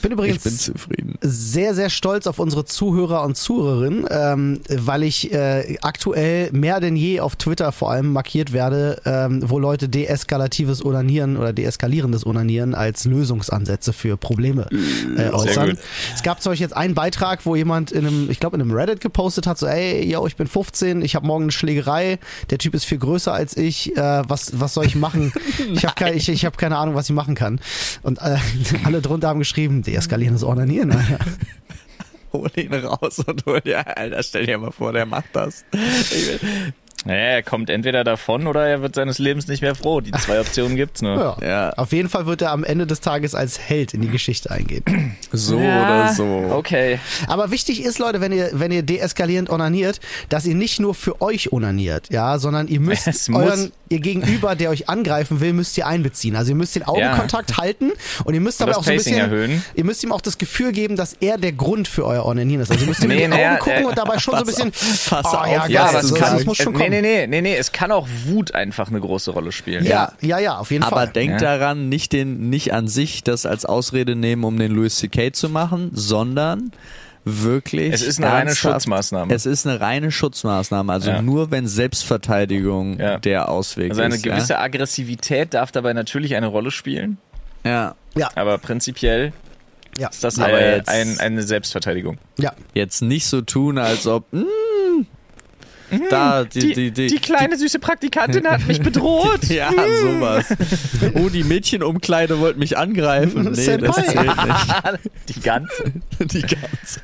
Ich 0.03 0.09
bin 0.09 0.19
übrigens 0.19 0.73
bin 0.89 1.17
sehr, 1.21 1.75
sehr 1.77 1.89
stolz 1.89 2.27
auf 2.27 2.41
unsere 2.41 2.65
Zuhörer 2.65 3.23
und 3.23 3.37
Zuhörerinnen, 3.37 4.05
ähm, 4.11 4.61
weil 4.69 5.05
ich 5.05 5.33
äh, 5.33 5.77
aktuell 5.81 6.51
mehr 6.51 6.81
denn 6.81 6.97
je 6.97 7.21
auf 7.21 7.37
Twitter 7.37 7.71
vor 7.71 7.93
allem 7.93 8.13
markiert 8.13 8.53
werde, 8.53 9.01
ähm, 9.05 9.49
wo 9.49 9.61
Leute 9.61 9.89
deeskalatives 9.89 10.85
Onanieren 10.85 11.37
oder 11.37 11.53
deeskalierendes 11.53 12.27
Onanieren 12.27 12.75
als 12.75 13.05
Lösungsansätze 13.05 13.93
für 13.93 14.17
Probleme 14.17 14.67
äh, 15.17 15.31
äußern. 15.31 15.79
Es 16.13 16.25
gab 16.25 16.43
zum 16.43 16.51
Beispiel 16.51 16.65
jetzt 16.65 16.77
einen 16.77 16.95
Beitrag, 16.95 17.47
wo 17.47 17.55
jemand 17.55 17.93
in 17.93 18.05
einem, 18.05 18.29
ich 18.29 18.41
glaube 18.41 18.57
in 18.57 18.63
einem 18.63 18.73
Reddit 18.73 19.01
gepostet 19.01 19.47
hat, 19.47 19.57
so 19.57 19.67
ey, 19.67 20.05
yo, 20.05 20.27
ich 20.27 20.35
bin 20.35 20.49
15, 20.49 21.03
ich 21.03 21.15
habe 21.15 21.29
morgen 21.29 21.45
eine 21.45 21.53
Schlägerei, 21.53 22.19
der 22.51 22.59
Typ 22.59 22.75
ist 22.75 22.87
viel 22.87 22.99
größer 22.99 23.33
als 23.33 23.57
ich, 23.57 23.97
äh, 23.97 24.23
was, 24.27 24.59
was 24.59 24.75
soll 24.75 24.85
ich 24.85 24.97
machen? 24.97 25.33
ich 25.73 25.85
habe 25.85 25.95
keine, 25.97 26.17
ich, 26.17 26.29
ich 26.29 26.45
hab 26.45 26.59
keine 26.59 26.77
Ahnung, 26.77 26.97
was 26.97 27.09
ich 27.09 27.15
machen 27.15 27.37
kann. 27.37 27.61
Und 28.03 28.19
äh, 28.19 28.39
alle 28.85 29.01
drunter 29.01 29.29
haben 29.29 29.39
geschrieben, 29.39 29.85
deeskalierendes. 29.93 30.43
Alter. 30.43 31.19
Hol 32.33 32.51
ihn 32.57 32.73
raus 32.73 33.19
und 33.19 33.45
hol 33.45 33.61
dir, 33.61 33.95
Alter, 33.99 34.23
stell 34.23 34.47
dir 34.47 34.57
mal 34.57 34.73
vor, 34.73 34.93
der 34.95 35.05
macht 35.05 35.29
das. 35.35 35.67
Ich 35.73 36.27
will- 36.29 36.73
Ja, 37.05 37.15
er 37.15 37.43
kommt 37.43 37.69
entweder 37.71 38.05
davon 38.05 38.47
oder 38.47 38.67
er 38.67 38.81
wird 38.83 38.95
seines 38.95 39.19
Lebens 39.19 39.49
nicht 39.49 39.61
mehr 39.63 39.75
froh. 39.75 40.01
Die 40.01 40.13
zwei 40.13 40.41
Optionen 40.41 40.77
gibt's 40.77 41.03
nur. 41.03 41.37
Ja. 41.41 41.47
Ja, 41.49 41.71
Auf 41.71 41.93
jeden 41.93 42.09
Fall 42.09 42.27
wird 42.27 42.43
er 42.43 42.53
am 42.53 42.63
Ende 42.65 42.87
des 42.87 43.01
Tages 43.01 43.35
als 43.35 43.59
Held 43.59 43.93
in 43.95 44.01
die 44.03 44.09
Geschichte 44.09 44.51
eingehen. 44.51 45.17
so 45.33 45.59
Ja, 45.59 45.83
oder 45.85 46.15
so. 46.15 46.53
Okay. 46.53 46.99
Aber 47.27 47.51
wichtig 47.51 47.83
ist, 47.85 47.99
Leute, 47.99 48.21
wenn 48.21 48.31
ihr, 48.33 48.51
wenn 48.53 48.71
ihr 48.71 48.83
deeskalierend 48.83 49.51
onaniert, 49.51 50.01
dass 50.29 50.47
ihr 50.47 50.55
nicht 50.55 50.79
nur 50.81 50.95
für 50.95 51.21
euch 51.21 51.53
onaniert, 51.53 52.09
ja, 52.11 52.39
sondern 52.39 52.69
ihr 52.69 52.81
müsst 52.81 53.29
euren, 53.33 53.73
ihr 53.89 54.01
Gegenüber, 54.01 54.55
der 54.55 54.71
euch 54.71 54.89
angreifen 54.89 55.41
will, 55.41 55.53
müsst 55.53 55.77
ihr 55.79 55.87
einbeziehen. 55.87 56.37
Also 56.37 56.53
ihr 56.53 56.57
müsst 56.57 56.75
den 56.77 56.85
Augenkontakt 56.85 57.57
halten 57.59 57.91
und 58.25 58.35
ihr 58.35 58.41
müsst 58.41 58.61
Und 58.61 58.65
aber 58.65 58.71
das 58.73 58.79
auch 58.79 58.85
so 58.85 58.91
ein 58.91 58.97
bisschen, 58.99 59.19
erhöhen. 59.19 59.65
ihr 59.75 59.85
müsst 59.85 60.03
ihm 60.05 60.13
auch 60.13 60.21
das 60.21 60.39
Gefühl 60.39 60.73
geben, 60.73 60.97
dass 60.97 61.15
er 61.21 61.37
der 61.37 61.53
Grund 61.53 61.89
für 61.89 62.07
euer 62.07 62.25
Onanieren 62.25 62.63
ist. 62.63 62.71
Also 62.71 62.83
ihr 62.85 62.89
müsst 62.89 63.03
ihm 63.05 63.09
Nee, 63.09 63.25
in 63.25 63.31
die 63.33 63.37
naja, 63.37 63.53
Augen 63.55 63.59
gucken 63.61 63.83
äh, 63.83 63.87
und 63.87 63.99
dabei 63.99 64.19
schon 64.19 64.35
so 64.35 64.41
ein 64.41 64.47
bisschen, 64.47 64.69
auf, 64.69 65.07
pass 65.11 65.27
oh, 65.27 65.37
auf, 65.37 65.47
ja, 65.47 65.67
ja, 65.67 65.93
Ja, 65.93 66.01
so, 66.03 66.15
du 66.15 66.21
kann, 66.21 66.37
das 66.37 66.45
muss 66.47 66.57
schon 66.59 66.73
kommen. 66.73 66.91
nee, 66.91 66.92
nee, 67.01 67.27
nee, 67.27 67.41
nee, 67.41 67.57
es 67.57 67.73
kann 67.73 67.91
auch 67.93 68.07
Wut 68.27 68.55
einfach 68.55 68.89
eine 68.89 69.01
große 69.01 69.31
Rolle 69.31 69.53
spielen. 69.53 69.85
Ja, 69.85 70.13
ja, 70.21 70.39
ja, 70.39 70.59
auf 70.59 70.71
jeden 70.71 70.85
Aber 70.85 70.97
Fall. 70.97 71.09
denkt 71.09 71.41
Ja. 71.41 71.57
daran, 71.59 71.89
nicht 71.89 72.13
den, 72.13 72.51
nicht 72.51 72.75
an 72.75 72.89
sich 72.89 73.25
das 73.25 73.47
als 73.47 73.65
Ausrede 73.65 74.15
nehmen, 74.17 74.45
um 74.45 74.59
den 74.59 74.73
Louis 74.73 74.97
C.K. 74.97 75.33
zu 75.33 75.49
machen, 75.49 75.91
sondern 75.95 76.73
wirklich. 77.25 77.93
Es 77.95 78.03
ist 78.03 78.19
eine 78.19 78.33
reine 78.33 78.55
Schutzmaßnahme. 78.55 79.33
Es 79.33 79.47
ist 79.47 79.67
eine 79.67 79.81
reine 79.81 80.11
Schutzmaßnahme. 80.11 80.93
Also 80.93 81.11
Ja. 81.11 81.23
nur 81.23 81.51
wenn 81.53 81.67
Selbstverteidigung 81.69 82.99
Ja. 82.99 83.19
der 83.19 83.49
Ausweg 83.49 83.91
Also 83.91 84.03
eine 84.03 84.17
ist. 84.17 84.23
gewisse 84.23 84.59
Aggressivität 84.59 85.55
darf 85.55 85.71
dabei 85.73 85.93
natürlich 85.93 86.35
eine 86.35 86.49
Rolle 86.49 86.71
spielen, 86.71 87.19
ja. 87.65 87.95
ja, 88.17 88.29
aber 88.35 88.59
prinzipiell 88.59 89.33
ja, 89.99 90.09
ist 90.09 90.25
das 90.25 90.39
Aber 90.39 90.59
äh, 90.59 90.77
jetzt- 90.79 90.89
ein, 90.89 91.21
eine 91.21 91.43
Selbstverteidigung. 91.43 92.19
ja. 92.39 92.53
Jetzt 92.75 93.03
nicht 93.03 93.27
so 93.27 93.41
tun, 93.43 93.77
als 93.79 94.07
ob. 94.07 94.25
Mm, 95.93 96.03
da, 96.11 96.45
die, 96.45 96.73
die, 96.73 96.91
die, 96.91 97.07
Die 97.09 97.19
kleine 97.19 97.57
süße 97.57 97.79
Praktikantin 97.79 98.47
hat 98.49 98.67
mich 98.67 98.81
bedroht. 98.81 99.41
Ja, 99.49 99.71
sowas. 99.71 100.47
Oh, 101.15 101.29
die 101.29 101.45
Mädchenumkleide 101.45 102.39
wollte 102.41 102.59
mich 102.59 102.79
angreifen. 102.79 103.43
Nee, 103.43 103.49
das 103.51 103.65
Senpai. 103.65 104.03
zählt 104.03 104.25
nicht. 104.27 104.99
Die 105.29 105.41
ganze. 105.41 105.85
Die 106.21 106.41
ganze. 106.43 107.01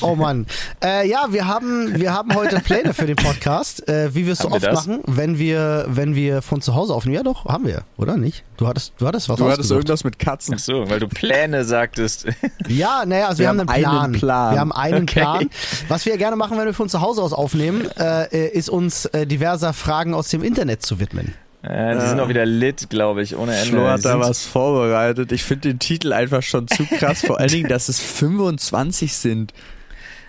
Oh 0.00 0.14
Mann. 0.14 0.46
Äh, 0.82 1.08
ja, 1.08 1.26
wir 1.30 1.46
haben, 1.46 1.98
wir 1.98 2.12
haben 2.14 2.34
heute 2.34 2.60
Pläne 2.60 2.94
für 2.94 3.06
den 3.06 3.16
Podcast, 3.16 3.86
äh, 3.88 4.14
wie 4.14 4.26
wir 4.26 4.32
es 4.34 4.38
so 4.40 4.50
oft 4.50 4.62
das? 4.64 4.74
machen, 4.86 5.00
wenn 5.06 5.38
wir, 5.38 5.86
wenn 5.88 6.14
wir 6.14 6.40
von 6.42 6.60
zu 6.62 6.74
Hause 6.74 6.94
aufnehmen. 6.94 7.16
Ja, 7.16 7.22
doch, 7.22 7.44
haben 7.46 7.66
wir, 7.66 7.82
oder 7.96 8.16
nicht? 8.16 8.44
Du 8.56 8.66
hattest, 8.66 8.92
du 8.98 9.06
hattest 9.06 9.28
was 9.28 9.36
Du 9.38 9.48
hattest 9.50 9.70
irgendwas 9.70 10.04
mit 10.04 10.18
Katzen. 10.18 10.54
Ach 10.56 10.60
so, 10.60 10.88
weil 10.88 11.00
du 11.00 11.08
Pläne 11.08 11.64
sagtest. 11.64 12.26
Ja, 12.68 13.04
naja, 13.06 13.28
also 13.28 13.38
wir, 13.40 13.44
Wir 13.44 13.48
haben 13.50 13.60
haben 13.60 13.68
einen 13.68 13.82
Plan. 13.82 14.04
einen 14.04 14.12
Plan. 14.14 14.54
Wir 14.54 14.60
haben 14.60 14.72
einen 14.72 15.02
Okay. 15.02 15.20
Plan. 15.20 15.50
Was 15.88 16.06
wir 16.06 16.16
gerne 16.16 16.36
machen, 16.36 16.56
wenn 16.58 16.66
wir 16.66 16.74
von 16.74 16.88
zu 16.88 17.00
Hause 17.00 17.22
aus 17.22 17.32
aufnehmen, 17.32 17.57
äh, 17.98 18.24
äh, 18.24 18.48
ist 18.56 18.68
uns 18.70 19.06
äh, 19.06 19.26
diverser 19.26 19.72
Fragen 19.72 20.14
aus 20.14 20.28
dem 20.28 20.42
Internet 20.42 20.82
zu 20.82 21.00
widmen. 21.00 21.34
Äh, 21.62 21.94
die 21.96 22.06
sind 22.06 22.20
auch 22.20 22.28
wieder 22.28 22.46
lit, 22.46 22.88
glaube 22.88 23.22
ich, 23.22 23.36
ohne 23.36 23.54
Ende. 23.56 23.70
Flo 23.70 23.88
hat 23.88 24.04
da 24.04 24.20
was 24.20 24.44
vorbereitet. 24.44 25.32
Ich 25.32 25.42
finde 25.42 25.68
den 25.70 25.78
Titel 25.78 26.12
einfach 26.12 26.42
schon 26.42 26.68
zu 26.68 26.84
krass. 26.86 27.22
Vor 27.26 27.38
allen 27.40 27.48
Dingen, 27.50 27.68
dass 27.68 27.88
es 27.88 28.00
25 28.00 29.12
sind. 29.12 29.52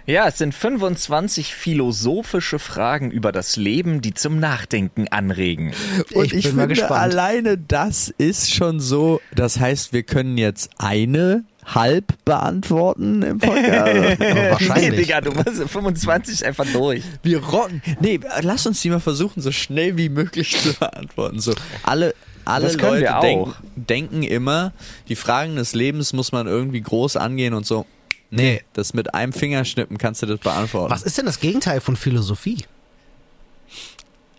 Ja, 0.08 0.28
es 0.28 0.40
sind 0.40 0.56
25 0.56 1.54
philosophische 1.54 2.58
Fragen 2.58 3.12
über 3.12 3.32
das 3.32 3.58
Leben, 3.58 4.02
die 4.02 4.16
zum 4.16 4.40
Nachdenken 4.40 5.08
anregen. 5.10 5.72
Und 6.16 6.26
Ich 6.26 6.34
ich, 6.34 6.46
bin 6.46 6.56
mal 6.56 6.62
finde, 6.64 6.76
gespannt. 6.76 7.00
alleine 7.00 7.58
das 7.60 8.12
ist 8.18 8.52
schon 8.52 8.80
so. 8.80 9.22
Das 9.36 9.60
heißt, 9.60 9.94
wir 9.94 10.02
können 10.02 10.40
jetzt 10.40 10.72
eine 10.80 11.44
halb 11.76 12.14
beantworten 12.26 13.22
im 13.22 13.38
Podcast. 13.40 14.20
Wahrscheinlich. 14.20 14.90
Nee, 14.90 14.98
Digga, 14.98 15.22
du 15.22 15.32
musst 15.32 15.70
25 15.70 16.46
einfach 16.46 16.66
durch. 16.72 17.04
Wir 17.24 17.44
rocken. 17.44 17.82
Nee, 18.00 18.20
lass 18.42 18.66
uns 18.66 18.82
die 18.82 18.90
mal 18.90 19.00
versuchen, 19.00 19.42
so 19.42 19.52
schnell 19.52 19.98
wie 19.98 20.10
möglich 20.10 20.58
zu 20.60 20.74
beantworten. 20.74 21.40
So, 21.40 21.54
alle, 21.84 22.14
alle 22.46 22.72
Leute 22.74 23.02
wir 23.02 23.18
auch. 23.18 23.22
denken, 23.22 23.54
denken 23.76 24.24
immer, 24.24 24.74
die 25.08 25.16
Fragen 25.16 25.56
des 25.56 25.74
Lebens 25.74 26.14
muss 26.14 26.32
man 26.32 26.48
irgendwie 26.48 26.82
groß 26.82 27.18
angehen 27.18 27.54
und 27.54 27.66
so. 27.66 27.86
Nee, 28.32 28.62
das 28.74 28.94
mit 28.94 29.14
einem 29.14 29.34
Fingerschnippen 29.34 29.98
kannst 29.98 30.22
du 30.22 30.28
das 30.28 30.40
beantworten. 30.40 30.92
Was 30.92 31.04
ist 31.04 31.18
denn 31.18 31.26
das 31.26 31.40
Gegenteil 31.40 31.82
von 31.82 31.96
Philosophie? 31.96 32.64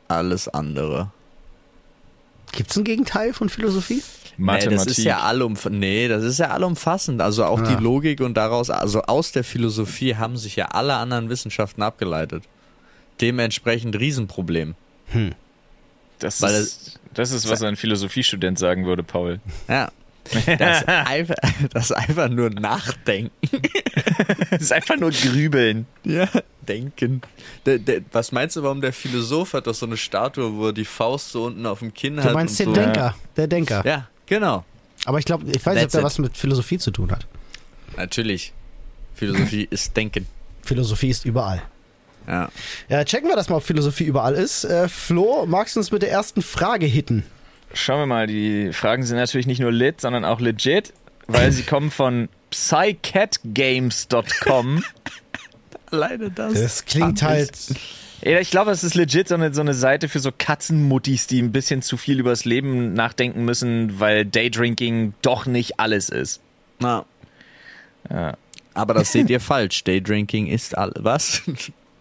Alles 0.06 0.48
andere. 0.48 1.10
Gibt 2.52 2.70
es 2.70 2.76
ein 2.76 2.84
Gegenteil 2.84 3.32
von 3.32 3.48
Philosophie? 3.48 4.02
Mathematik. 4.40 4.70
Nee, 4.70 4.76
das 4.76 4.98
ist 4.98 5.04
ja 5.04 5.20
allumf 5.20 5.64
nee, 5.70 6.08
das 6.08 6.22
ist 6.24 6.38
ja 6.38 6.48
allumfassend. 6.48 7.20
Also 7.20 7.44
auch 7.44 7.60
Ja. 7.60 7.76
die 7.76 7.82
Logik 7.82 8.20
und 8.20 8.34
daraus, 8.34 8.70
also 8.70 9.02
aus 9.02 9.32
der 9.32 9.44
Philosophie 9.44 10.16
haben 10.16 10.36
sich 10.36 10.56
ja 10.56 10.66
alle 10.66 10.94
anderen 10.94 11.28
Wissenschaften 11.30 11.82
abgeleitet. 11.82 12.44
Dementsprechend 13.20 13.98
Riesenproblem. 13.98 14.74
das, 16.18 16.40
weil 16.42 16.54
ist, 16.54 16.98
das 17.14 17.32
ist, 17.32 17.48
was 17.48 17.62
ein 17.62 17.76
Philosophiestudent 17.76 18.58
sagen 18.58 18.86
würde, 18.86 19.02
Paul. 19.02 19.40
Ja. 19.68 19.90
Das 20.58 20.86
einfach, 20.86 21.34
das 21.72 21.92
einfach 21.92 22.28
nur 22.28 22.50
nachdenken. 22.50 23.30
Das 24.50 24.62
ist 24.62 24.72
einfach 24.72 24.96
nur 24.96 25.10
grübeln. 25.10 25.86
Ja, 26.04 26.28
denken. 26.68 27.22
Der, 27.66 27.78
der, 27.78 28.02
was 28.12 28.32
meinst 28.32 28.56
du, 28.56 28.62
warum 28.62 28.80
der 28.80 28.92
Philosoph 28.92 29.54
hat 29.54 29.66
doch 29.66 29.74
so 29.74 29.86
eine 29.86 29.96
Statue, 29.96 30.54
wo 30.56 30.66
er 30.66 30.72
die 30.72 30.84
Faust 30.84 31.30
so 31.32 31.44
unten 31.44 31.64
auf 31.66 31.78
dem 31.78 31.94
Kinn 31.94 32.16
Du 32.16 32.24
hat? 32.24 32.34
meinst 32.34 32.60
und 32.60 32.66
den 32.66 32.74
so. 32.74 32.80
Denker. 32.80 33.14
Der 33.36 33.46
Denker. 33.46 33.82
Ja, 33.86 34.08
genau. 34.30 34.64
Aber 35.04 35.18
ich 35.18 35.26
glaube, 35.26 35.44
ich 35.50 35.64
weiß 35.64 35.74
nicht, 35.74 35.94
ob 35.94 36.00
it. 36.00 36.02
was 36.02 36.18
mit 36.18 36.38
Philosophie 36.38 36.78
zu 36.78 36.90
tun 36.90 37.10
hat. 37.10 37.26
Natürlich. 37.96 38.54
Philosophie 39.14 39.64
ist 39.70 39.94
Denken. 39.96 40.26
Philosophie 40.62 41.10
ist 41.10 41.26
überall. 41.26 41.62
Ja. 42.26 42.50
Ja, 42.88 43.04
checken 43.04 43.28
wir 43.28 43.36
das 43.36 43.48
mal, 43.48 43.56
ob 43.56 43.64
Philosophie 43.64 44.04
überall 44.04 44.34
ist. 44.34 44.64
Äh, 44.64 44.88
Flo, 44.88 45.46
magst 45.46 45.76
du 45.76 45.80
uns 45.80 45.90
mit 45.90 46.02
der 46.02 46.10
ersten 46.10 46.42
Frage 46.42 46.84
hitten? 46.86 47.24
Schauen 47.72 48.00
wir 48.00 48.06
mal, 48.06 48.26
die 48.26 48.72
Fragen 48.72 49.04
sind 49.04 49.16
natürlich 49.16 49.46
nicht 49.46 49.60
nur 49.60 49.72
lit, 49.72 50.00
sondern 50.00 50.24
auch 50.24 50.40
legit, 50.40 50.92
weil 51.26 51.52
sie 51.52 51.62
kommen 51.64 51.90
von 51.90 52.28
psycatgames.com. 52.50 54.84
Alleine 55.90 56.30
das. 56.30 56.54
Das 56.54 56.84
klingt 56.84 57.22
halt. 57.22 57.52
Ja, 58.22 58.38
ich 58.38 58.50
glaube, 58.50 58.70
es 58.70 58.84
ist 58.84 58.94
legit 58.94 59.28
so 59.28 59.34
eine, 59.34 59.54
so 59.54 59.60
eine 59.62 59.74
Seite 59.74 60.08
für 60.08 60.18
so 60.20 60.30
Katzenmuttis, 60.36 61.26
die 61.26 61.40
ein 61.40 61.52
bisschen 61.52 61.80
zu 61.82 61.96
viel 61.96 62.20
übers 62.20 62.44
Leben 62.44 62.92
nachdenken 62.92 63.44
müssen, 63.44 63.98
weil 63.98 64.26
Daydrinking 64.26 65.14
doch 65.22 65.46
nicht 65.46 65.80
alles 65.80 66.08
ist. 66.10 66.40
Na. 66.78 67.06
Ja. 68.10 68.36
Aber 68.74 68.94
das 68.94 69.12
seht 69.12 69.30
ihr 69.30 69.40
falsch. 69.40 69.84
Daydrinking 69.84 70.46
ist 70.46 70.76
all 70.76 70.92
was? 70.98 71.42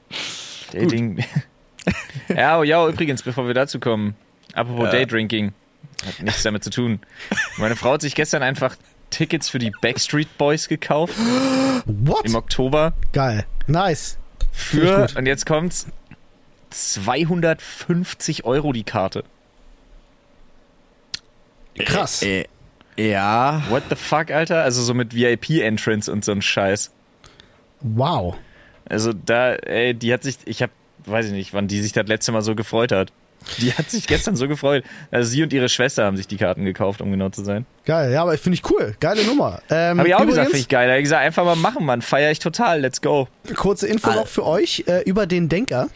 Dating. 0.74 1.24
ja, 2.28 2.60
oh, 2.60 2.64
ja, 2.64 2.88
übrigens, 2.88 3.24
bevor 3.24 3.48
wir 3.48 3.54
dazu 3.54 3.80
kommen, 3.80 4.16
apropos 4.54 4.86
Ja. 4.86 4.92
Daydrinking, 4.92 5.54
hat 6.06 6.22
nichts 6.22 6.44
damit 6.44 6.64
zu 6.64 6.70
tun. 6.70 7.00
Meine 7.58 7.76
Frau 7.76 7.94
hat 7.94 8.02
sich 8.02 8.14
gestern 8.14 8.44
einfach 8.44 8.76
Tickets 9.10 9.50
für 9.50 9.60
die 9.60 9.72
Backstreet 9.82 10.38
Boys 10.38 10.68
gekauft 10.68 11.16
What? 11.86 12.26
im 12.26 12.36
Oktober 12.36 12.94
Geil. 13.14 13.46
Nice. 13.68 14.18
Für, 14.52 15.08
und 15.16 15.26
jetzt 15.26 15.46
kommt's, 15.46 15.88
250 16.70 18.46
Euro 18.46 18.74
die 18.74 18.84
Karte. 18.84 19.24
Krass. 21.78 22.22
Äh, 22.24 22.46
ja. 22.98 23.64
What 23.70 23.84
the 23.90 23.96
fuck, 23.96 24.32
Alter? 24.32 24.64
Also 24.64 24.82
so 24.82 24.94
mit 24.94 25.16
VIP-Entrance 25.16 26.12
und 26.12 26.26
so 26.26 26.32
ein 26.32 26.42
Scheiß. 26.42 26.92
Wow. 27.82 28.36
Also 28.90 29.14
da, 29.14 29.54
ey, 29.54 29.94
die 29.94 30.14
hat 30.14 30.24
sich, 30.24 30.38
ich 30.46 30.62
hab, 30.62 30.72
weiß 31.06 31.28
ich 31.28 31.32
nicht, 31.32 31.54
wann 31.54 31.68
die 31.68 31.82
sich 31.82 31.94
das 31.94 32.08
letzte 32.08 32.32
Mal 32.32 32.42
so 32.42 32.56
gefreut 32.56 32.92
hat. 32.92 33.12
Die 33.58 33.74
hat 33.74 33.90
sich 33.90 34.06
gestern 34.06 34.36
so 34.36 34.48
gefreut. 34.48 34.84
Also 35.12 35.30
sie 35.30 35.44
und 35.44 35.54
ihre 35.54 35.70
Schwester 35.70 36.06
haben 36.06 36.18
sich 36.18 36.28
die 36.28 36.36
Karten 36.36 36.66
gekauft, 36.66 37.02
um 37.02 37.10
genau 37.10 37.30
zu 37.30 37.44
sein. 37.44 37.66
Geil. 37.86 38.12
Ja, 38.12 38.24
aber 38.24 38.38
finde 38.38 38.56
ich 38.56 38.70
cool. 38.70 38.96
Geile 39.00 39.24
Nummer. 39.24 39.62
Ähm, 39.70 39.98
Habe 39.98 40.10
ich 40.10 40.16
auch 40.16 40.20
übrigens, 40.20 40.36
gesagt, 40.36 40.48
finde 40.48 40.60
ich 40.60 40.68
geil. 40.68 40.90
Er 40.90 40.96
hat 40.96 41.04
gesagt, 41.04 41.24
einfach 41.24 41.46
mal 41.46 41.56
machen, 41.56 41.86
Mann. 41.86 42.02
Feier 42.02 42.32
ich 42.32 42.40
total. 42.40 42.82
Let's 42.82 43.02
go. 43.02 43.28
Kurze 43.56 43.88
Info 43.88 44.12
noch 44.12 44.28
für 44.28 44.46
euch 44.46 44.84
äh, 44.88 45.04
über 45.04 45.26
den 45.26 45.48
Denker. 45.48 45.90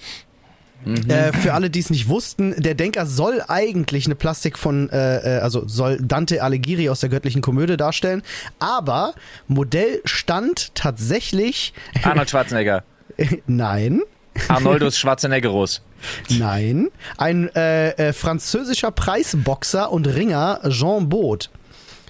Mhm. 0.86 1.10
Äh, 1.10 1.34
für 1.34 1.54
alle, 1.54 1.70
die 1.70 1.80
es 1.80 1.90
nicht 1.90 2.08
wussten, 2.08 2.54
der 2.62 2.76
Denker 2.76 3.06
soll 3.06 3.42
eigentlich 3.48 4.06
eine 4.06 4.16
Plastik 4.16 4.58
von, 4.58 4.90
äh, 4.90 5.38
äh, 5.38 5.40
also 5.40 5.68
soll 5.68 5.98
Dante 6.02 6.42
Alighieri 6.44 6.90
aus 6.90 7.00
der 7.00 7.10
göttlichen 7.10 7.42
Komödie 7.42 7.78
darstellen, 7.78 8.22
aber 8.60 9.14
Modell 9.48 10.02
stand 10.06 10.74
tatsächlich, 10.76 11.74
Arnold 12.04 12.30
Schwarzenegger. 12.30 12.84
nein, 13.48 14.02
Arnoldus 14.48 14.98
Schwarzeneggerus. 14.98 15.82
nein, 16.30 16.90
ein 17.18 17.50
äh, 17.56 17.90
äh, 17.92 18.14
französischer 18.14 18.92
Preisboxer 18.92 19.92
und 19.92 20.08
Ringer 20.08 20.60
Jean 20.70 21.08
Baud 21.10 21.50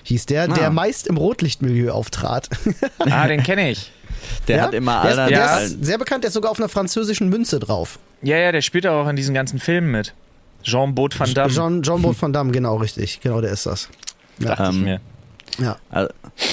hieß 0.05 0.25
der, 0.25 0.47
der 0.47 0.67
Ah. 0.67 0.71
meist 0.71 1.07
im 1.07 1.15
Rotlichtmilieu 1.17 1.91
auftrat. 1.91 2.49
Ah, 2.99 3.27
den 3.27 3.41
kenne 3.43 3.71
ich. 3.71 3.91
Der 4.47 4.57
Ja? 4.57 4.63
hat 4.63 4.73
immer 4.73 5.01
der 5.03 5.11
ist, 5.11 5.17
der 5.17 5.29
Ja. 5.29 5.57
ist 5.59 5.85
sehr 5.85 5.97
bekannt, 5.97 6.23
der 6.23 6.29
ist 6.29 6.33
sogar 6.33 6.51
auf 6.51 6.59
einer 6.59 6.69
französischen 6.69 7.29
Münze 7.29 7.59
drauf. 7.59 7.99
Ja, 8.23 8.37
ja, 8.37 8.51
der 8.51 8.61
spielt 8.61 8.87
auch 8.87 9.07
in 9.07 9.15
diesen 9.15 9.33
ganzen 9.35 9.59
Filmen 9.59 9.91
mit. 9.91 10.13
Jean 10.63 10.95
Baud 10.95 11.19
Van 11.19 11.33
Damme. 11.33 11.51
Jean, 11.51 11.81
Jean 11.83 12.01
Baud 12.01 12.21
van 12.21 12.31
Damme, 12.33 12.51
genau 12.51 12.77
richtig. 12.77 13.19
Genau, 13.21 13.41
der 13.41 13.51
ist 13.51 13.65
das. 13.65 13.89
dachte 14.39 14.63
ich 14.63 14.69
Ähm, 14.69 14.83
mir. 14.83 15.01
Ja. 15.59 15.77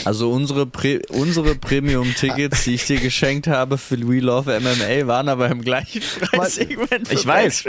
Also 0.04 0.30
unsere, 0.30 0.66
Pre 0.66 1.00
unsere 1.11 1.54
Premium-Tickets, 1.54 2.64
die 2.64 2.75
ich 2.75 2.87
dir 2.87 3.00
geschenkt 3.00 3.47
habe 3.47 3.78
für 3.78 3.97
We 3.97 4.21
Love 4.21 4.61
MMA, 4.61 5.07
waren 5.07 5.28
aber 5.28 5.49
im 5.49 5.62
gleichen 5.62 6.02
Preissegment. 6.21 7.11
Ich 7.11 7.26
weiß. 7.26 7.64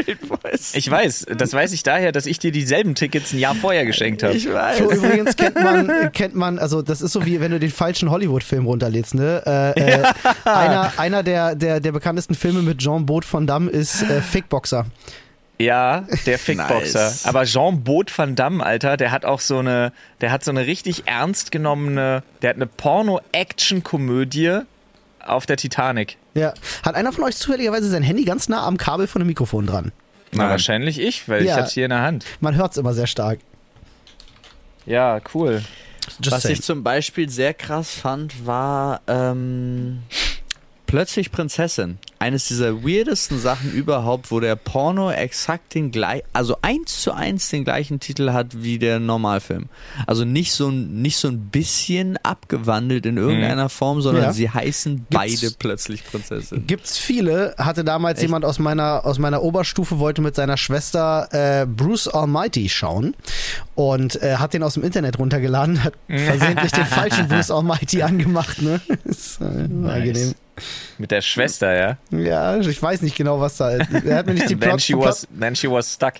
Ich 0.74 0.90
weiß, 0.90 1.28
das 1.38 1.54
weiß 1.54 1.72
ich 1.74 1.84
daher, 1.84 2.12
dass 2.12 2.26
ich 2.26 2.40
dir 2.40 2.52
dieselben 2.52 2.96
Tickets 2.96 3.34
ein 3.34 3.40
Jahr 3.40 3.56
vorher 3.56 3.86
geschenkt 3.86 4.24
habe. 4.24 4.36
Ich 4.36 4.52
weiß. 4.52 4.80
So 4.80 4.92
übrigens 4.92 5.36
kennt 5.36 5.56
man, 5.56 6.12
kennt 6.12 6.36
man, 6.36 6.60
also 6.60 6.82
das 6.82 7.02
ist 7.02 7.14
so 7.14 7.26
wie 7.26 7.40
wenn 7.40 7.52
du 7.52 7.60
den 7.60 7.72
falschen 7.72 8.10
Hollywood-Film 8.10 8.66
runterlädst, 8.66 9.16
ne? 9.16 9.44
Äh, 9.46 9.80
äh, 9.80 10.04
einer 10.44 10.94
einer 10.98 11.24
der, 11.24 11.56
der, 11.56 11.80
der 11.80 11.92
bekanntesten 11.92 12.36
Filme 12.36 12.62
mit 12.62 12.80
Jean 12.80 13.06
Baud 13.06 13.26
van 13.32 13.48
Damme 13.48 13.70
ist 13.70 14.02
äh, 14.04 14.22
Fickboxer. 14.22 14.86
Ja, 15.62 16.06
der 16.26 16.40
Fickboxer. 16.40 17.04
Nice. 17.06 17.26
Aber 17.26 17.44
Jean 17.46 17.84
Baud 17.84 18.16
Van 18.18 18.36
Damme, 18.36 18.64
Alter, 18.66 18.98
der 18.98 19.12
hat 19.12 19.26
auch 19.26 19.40
so 19.40 19.60
eine, 19.60 19.92
der 20.22 20.32
hat 20.32 20.44
so 20.44 20.52
eine 20.52 20.66
richtig 20.66 21.08
ernst 21.08 21.52
genommene, 21.52 22.24
der 22.42 22.50
hat 22.50 22.56
eine 22.58 22.68
Porno-Action-Komödie 22.68 24.60
auf 25.20 25.46
der 25.46 25.58
Titanic. 25.58 26.18
Ja. 26.34 26.54
Hat 26.84 26.96
einer 26.96 27.12
von 27.14 27.24
euch 27.26 27.36
zufälligerweise 27.36 27.90
sein 27.90 28.04
Handy 28.04 28.24
ganz 28.26 28.50
nah 28.50 28.66
am 28.66 28.78
Kabel 28.78 29.08
von 29.08 29.20
dem 29.22 29.28
Mikrofon 29.28 29.68
dran? 29.68 29.92
Na, 30.32 30.44
Nein. 30.44 30.52
wahrscheinlich 30.52 31.00
ich, 31.00 31.28
weil 31.30 31.46
Ja. 31.46 31.54
ich 31.56 31.60
hab's 31.62 31.74
hier 31.74 31.86
in 31.86 31.90
der 31.92 32.02
Hand. 32.02 32.26
Man 32.40 32.56
hört 32.56 32.72
es 32.72 32.78
immer 32.78 32.94
sehr 32.94 33.08
stark. 33.08 33.40
Ja, 34.86 35.20
cool. 35.34 35.62
Just 36.20 36.32
Was 36.32 36.42
saying. 36.44 36.56
ich 36.58 36.64
zum 36.64 36.84
Beispiel 36.84 37.30
sehr 37.30 37.54
krass 37.54 37.94
fand, 37.94 38.46
war 38.48 39.02
ähm, 39.08 40.00
plötzlich 40.88 41.32
Prinzessin. 41.32 42.00
Eines 42.22 42.48
dieser 42.48 42.84
weirdesten 42.84 43.40
Sachen 43.40 43.72
überhaupt, 43.74 44.30
wo 44.32 44.40
der 44.40 44.56
Porno 44.56 45.10
exakt 45.12 45.74
den 45.74 45.90
gleichen, 45.92 46.26
also 46.34 46.56
eins 46.62 47.02
zu 47.02 47.12
eins 47.14 47.50
den 47.50 47.64
gleichen 47.64 48.00
Titel 48.00 48.32
hat 48.32 48.62
wie 48.64 48.78
der 48.78 49.00
Normalfilm. 49.00 49.66
Also 50.06 50.24
nicht 50.24 50.54
so 50.54 50.70
ein, 50.70 51.02
nicht 51.02 51.18
so 51.18 51.28
ein 51.30 51.50
bisschen 51.50 52.18
abgewandelt 52.24 53.06
in 53.08 53.18
irgendeiner 53.18 53.70
Form, 53.70 54.02
sondern 54.02 54.24
Ja. 54.26 54.34
sie 54.34 54.50
heißen 54.50 55.08
beide 55.10 55.50
plötzlich 55.58 56.06
Prinzessin. 56.06 56.68
Gibt's 56.68 56.98
viele. 57.00 57.56
Hatte 57.58 57.84
damals 57.84 58.22
jemand 58.22 58.46
aus 58.46 58.60
meiner, 58.60 59.04
aus 59.04 59.18
meiner 59.18 59.42
Oberstufe, 59.42 59.98
wollte 59.98 60.22
mit 60.22 60.36
seiner 60.36 60.58
Schwester 60.58 61.28
äh, 61.32 61.66
Bruce 61.66 62.08
Almighty 62.08 62.70
schauen 62.70 63.16
und 63.74 64.22
äh, 64.22 64.36
hat 64.36 64.54
den 64.54 64.62
aus 64.62 64.76
dem 64.76 64.84
Internet 64.84 65.18
runtergeladen, 65.18 65.84
hat 65.84 65.94
versehentlich 66.08 66.72
den 66.72 66.86
falschen 66.86 67.28
Bruce 67.28 67.50
Almighty 67.50 68.04
angemacht. 68.04 68.62
Ne? 68.62 68.80
ist, 69.06 69.42
äh, 69.42 69.46
unangenehm. 69.46 70.36
Mit 70.98 71.10
der 71.12 71.22
Schwester, 71.22 71.76
ja. 71.76 71.98
Ja, 72.12 72.58
ich 72.58 72.82
weiß 72.82 73.02
nicht 73.04 73.16
genau, 73.16 73.40
was 73.40 73.58
da 73.58 73.70
ist. 73.72 73.92
Er 74.06 74.18
hat 74.18 74.26
mir 74.28 74.34
nicht 74.34 74.50
die 74.50 74.56
Then 74.56 74.70
Plot, 74.70 74.82
she, 74.82 74.94
vom, 74.94 75.02
was, 75.04 75.26
Plot, 75.26 75.40
then 75.40 75.56
she 75.56 75.70
was 75.72 75.94
stuck. 75.94 76.14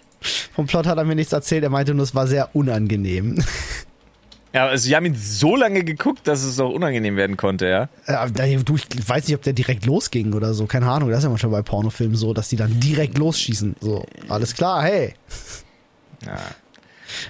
vom 0.54 0.66
Plot 0.68 0.86
hat 0.88 0.98
er 0.98 1.04
mir 1.04 1.16
nichts 1.16 1.34
erzählt. 1.34 1.64
Er 1.64 1.70
meinte 1.70 1.94
nur, 1.94 2.04
es 2.04 2.16
war 2.16 2.28
sehr 2.28 2.50
unangenehm. 2.56 3.44
Ja, 4.54 4.68
also 4.68 4.84
sie 4.84 4.94
haben 4.98 5.06
ihn 5.06 5.16
so 5.16 5.56
lange 5.56 5.82
geguckt, 5.86 6.28
dass 6.28 6.44
es 6.44 6.60
auch 6.60 6.72
unangenehm 6.72 7.16
werden 7.16 7.38
konnte, 7.38 7.68
ja. 7.68 7.88
Da- 8.06 8.28
du, 8.28 8.76
ich 8.76 9.08
weiß 9.08 9.26
nicht, 9.30 9.36
ob 9.38 9.42
der 9.44 9.54
direkt 9.54 9.86
losging 9.86 10.34
oder 10.34 10.54
so. 10.54 10.66
Keine 10.66 10.88
Ahnung. 10.92 11.08
Das 11.10 11.20
ist 11.20 11.24
ja 11.24 11.30
manchmal 11.30 11.54
bei 11.54 11.62
Pornofilmen 11.62 12.18
so, 12.18 12.34
dass 12.34 12.50
die 12.50 12.58
dann 12.58 12.78
direkt 12.82 13.18
losschießen. 13.18 13.78
So, 13.80 14.06
alles 14.28 14.54
klar, 14.54 14.84
hey. 14.84 15.14
ja. 16.26 16.36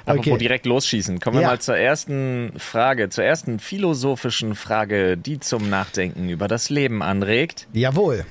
Apropos 0.07 0.27
Okay. 0.29 0.37
direkt 0.39 0.65
losschießen. 0.65 1.19
Kommen 1.19 1.37
wir 1.37 1.41
Ja. 1.43 1.49
mal 1.49 1.59
zur 1.61 1.77
ersten 1.77 2.53
Frage, 2.57 3.09
zur 3.09 3.23
ersten 3.23 3.59
philosophischen 3.59 4.55
Frage, 4.55 5.15
die 5.15 5.39
zum 5.39 5.69
Nachdenken 5.69 6.27
über 6.27 6.47
das 6.47 6.71
Leben 6.71 7.03
anregt. 7.03 7.67
Jawohl. 7.73 8.25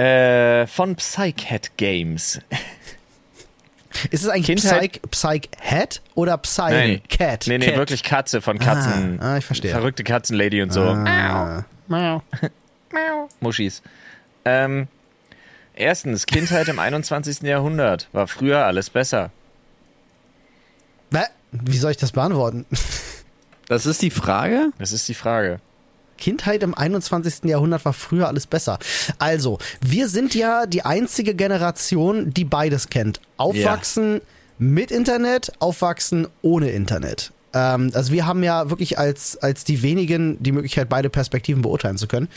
Äh, 0.00 0.66
von 0.66 0.96
Psycat 0.96 1.76
Games. 1.76 2.40
Ist 4.10 4.22
es 4.22 4.28
eigentlich 4.28 4.46
Kindheit- 4.46 5.00
Psych, 5.10 5.50
Psych 5.50 6.00
oder 6.14 6.38
Psy 6.38 6.70
Nein. 6.70 7.02
Cat? 7.08 7.44
Nee, 7.48 7.58
nee, 7.58 7.66
Cat. 7.66 7.76
wirklich 7.76 8.02
Katze 8.02 8.40
von 8.40 8.58
Katzen. 8.58 9.18
Ah, 9.20 9.34
ah, 9.34 9.36
ich 9.38 9.44
verstehe. 9.44 9.72
Verrückte 9.72 10.04
Katzenlady 10.04 10.62
und 10.62 10.72
so. 10.72 10.82
Ah. 10.84 11.64
Muschis. 13.40 13.82
Ähm, 14.44 14.86
erstens, 15.74 16.24
Kindheit 16.26 16.68
im 16.68 16.78
21. 16.80 17.42
Jahrhundert. 17.42 18.08
War 18.12 18.26
früher 18.28 18.64
alles 18.64 18.90
besser. 18.90 19.30
Hä? 21.12 21.24
Wie 21.52 21.76
soll 21.76 21.90
ich 21.90 21.96
das 21.96 22.12
beantworten? 22.12 22.64
Das 23.68 23.86
ist 23.86 24.00
die 24.02 24.10
Frage? 24.10 24.70
Das 24.78 24.92
ist 24.92 25.08
die 25.08 25.14
Frage. 25.14 25.60
Kindheit 26.20 26.62
im 26.62 26.74
21. 26.74 27.44
Jahrhundert 27.44 27.84
war 27.84 27.92
früher 27.92 28.28
alles 28.28 28.46
besser. 28.46 28.78
Also, 29.18 29.58
wir 29.80 30.08
sind 30.08 30.36
ja 30.36 30.66
die 30.66 30.84
einzige 30.84 31.34
Generation, 31.34 32.32
die 32.32 32.44
beides 32.44 32.90
kennt. 32.90 33.20
Aufwachsen 33.36 34.20
mit 34.58 34.90
Internet, 34.90 35.52
aufwachsen 35.58 36.28
ohne 36.42 36.70
Internet. 36.70 37.32
Ähm, 37.52 37.90
also 37.94 38.12
wir 38.12 38.26
haben 38.26 38.42
ja 38.42 38.70
wirklich 38.70 38.98
als, 38.98 39.38
als 39.38 39.64
die 39.64 39.82
wenigen 39.82 40.40
die 40.42 40.52
Möglichkeit, 40.52 40.88
beide 40.88 41.10
Perspektiven 41.10 41.62
beurteilen 41.62 41.96
zu 41.96 42.06
können. 42.06 42.28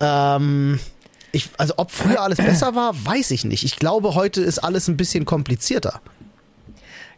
Ähm, 0.00 0.78
ich, 1.32 1.50
also 1.58 1.74
ob 1.76 1.90
früher 1.90 2.20
alles 2.22 2.38
besser 2.38 2.74
war, 2.74 2.94
weiß 3.04 3.32
ich 3.32 3.44
nicht. 3.44 3.64
Ich 3.64 3.76
glaube, 3.76 4.14
heute 4.14 4.40
ist 4.40 4.60
alles 4.60 4.88
ein 4.88 4.96
bisschen 4.96 5.24
komplizierter. 5.24 6.00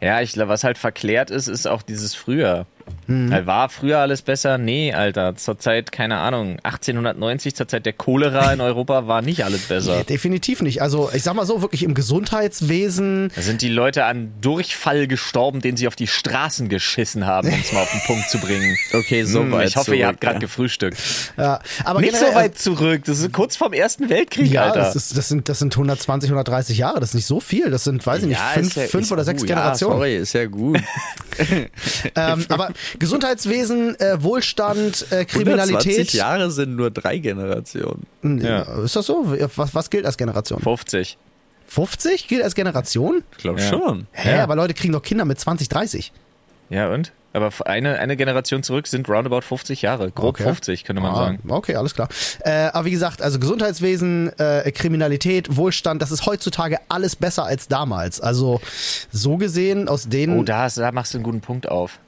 Ja, 0.01 0.21
ich 0.21 0.33
glaube, 0.33 0.49
was 0.49 0.63
halt 0.63 0.77
verklärt 0.79 1.29
ist, 1.29 1.47
ist 1.47 1.67
auch 1.67 1.83
dieses 1.83 2.15
früher. 2.15 2.65
Mhm. 3.07 3.45
War 3.45 3.69
früher 3.69 3.99
alles 3.99 4.21
besser? 4.21 4.57
Nee, 4.57 4.93
Alter. 4.93 5.35
Zur 5.35 5.57
Zeit, 5.59 5.91
keine 5.91 6.17
Ahnung, 6.17 6.57
1890, 6.63 7.55
zur 7.55 7.67
Zeit 7.67 7.85
der 7.85 7.93
Cholera 7.93 8.53
in 8.53 8.61
Europa 8.61 9.07
war 9.07 9.21
nicht 9.21 9.43
alles 9.43 9.61
besser. 9.67 9.97
Nee, 9.97 10.03
definitiv 10.03 10.61
nicht. 10.61 10.81
Also 10.81 11.09
ich 11.13 11.23
sag 11.23 11.33
mal 11.33 11.45
so, 11.45 11.61
wirklich 11.61 11.83
im 11.83 11.93
Gesundheitswesen. 11.93 13.31
Da 13.35 13.41
sind 13.41 13.61
die 13.61 13.69
Leute 13.69 14.05
an 14.05 14.31
Durchfall 14.41 15.07
gestorben, 15.07 15.61
den 15.61 15.77
sie 15.77 15.87
auf 15.87 15.95
die 15.95 16.07
Straßen 16.07 16.69
geschissen 16.69 17.25
haben, 17.25 17.49
um 17.49 17.59
es 17.59 17.71
mal 17.73 17.81
auf 17.83 17.91
den 17.91 18.01
Punkt 18.05 18.29
zu 18.29 18.39
bringen. 18.39 18.77
Okay, 18.93 19.23
so 19.23 19.39
Hm, 19.41 19.51
weit 19.53 19.69
ich 19.69 19.75
hoffe, 19.77 19.91
ihr 19.95 19.99
zurück, 20.01 20.07
habt 20.07 20.21
gerade 20.21 20.35
ja. 20.35 20.39
gefrühstückt. 20.39 20.97
Ja, 21.37 21.59
aber 21.85 22.01
Nicht 22.01 22.13
so 22.15 22.25
generell- 22.25 22.43
weit 22.43 22.57
zurück. 22.59 23.03
Das 23.05 23.19
ist 23.19 23.31
kurz 23.31 23.55
vorm 23.55 23.73
Ersten 23.73 24.09
Weltkrieg, 24.09 24.51
Ja, 24.51 24.65
Alter. 24.65 24.79
das, 24.79 24.95
ist, 24.95 25.17
das, 25.17 25.29
sind, 25.29 25.47
das 25.49 25.59
sind 25.59 25.73
120, 25.73 26.29
130 26.29 26.77
Jahre. 26.77 26.99
Das 26.99 27.09
ist 27.09 27.15
nicht 27.15 27.25
so 27.25 27.39
viel. 27.39 27.69
Das 27.71 27.83
sind, 27.85 28.05
weiß 28.05 28.21
ich 28.23 28.27
nicht, 28.29 28.39
fünf, 28.39 28.75
ja- 28.75 28.83
fünf 28.83 29.11
oder 29.11 29.21
ja 29.21 29.25
sechs 29.25 29.41
gut. 29.41 29.47
Generationen. 29.47 29.93
Ja, 29.93 29.97
sorry, 29.97 30.17
ist 30.17 30.33
ja 30.33 30.45
gut. 30.45 30.79
ähm, 32.15 32.45
aber 32.49 32.69
Gesundheitswesen, 32.99 33.99
äh, 33.99 34.21
Wohlstand, 34.23 35.05
äh, 35.11 35.25
120 35.25 35.27
Kriminalität. 35.27 36.13
Jahre 36.13 36.51
sind 36.51 36.75
nur 36.75 36.91
drei 36.91 37.17
Generationen. 37.17 38.05
Ja. 38.23 38.61
Ist 38.83 38.95
das 38.95 39.05
so? 39.05 39.25
Was, 39.55 39.75
was 39.75 39.89
gilt 39.89 40.05
als 40.05 40.17
Generation? 40.17 40.59
50. 40.61 41.17
50 41.67 42.27
gilt 42.27 42.43
als 42.43 42.55
Generation? 42.55 43.23
Ich 43.31 43.37
glaube 43.37 43.59
Ja. 43.61 43.67
schon. 43.69 44.07
Hä, 44.11 44.37
Ja. 44.37 44.43
aber 44.43 44.55
Leute 44.55 44.73
kriegen 44.73 44.93
doch 44.93 45.01
Kinder 45.03 45.25
mit 45.25 45.39
20, 45.39 45.69
30. 45.69 46.11
Ja, 46.69 46.89
und? 46.93 47.11
Aber 47.33 47.49
eine, 47.65 47.97
eine 47.99 48.17
Generation 48.17 48.61
zurück 48.61 48.87
sind 48.87 49.07
roundabout 49.07 49.39
50 49.41 49.81
Jahre. 49.81 50.11
Grob 50.11 50.31
Okay. 50.35 50.43
50, 50.43 50.83
könnte 50.83 51.01
man 51.01 51.13
Ah, 51.13 51.15
sagen. 51.15 51.39
Okay, 51.47 51.75
alles 51.75 51.93
klar. 51.95 52.09
Äh, 52.41 52.51
aber 52.73 52.83
wie 52.83 52.91
gesagt, 52.91 53.21
also 53.21 53.39
Gesundheitswesen, 53.39 54.37
äh, 54.37 54.69
Kriminalität, 54.73 55.55
Wohlstand, 55.55 56.01
das 56.01 56.11
ist 56.11 56.25
heutzutage 56.25 56.77
alles 56.89 57.15
besser 57.15 57.45
als 57.45 57.69
damals. 57.69 58.19
Also 58.19 58.59
so 59.13 59.37
gesehen 59.37 59.87
aus 59.87 60.09
den. 60.09 60.39
Oh, 60.39 60.43
da, 60.43 60.63
hast- 60.63 60.77
da 60.77 60.91
machst 60.91 61.13
du 61.13 61.19
einen 61.19 61.23
guten 61.23 61.39
Punkt 61.39 61.69
auf. 61.69 61.99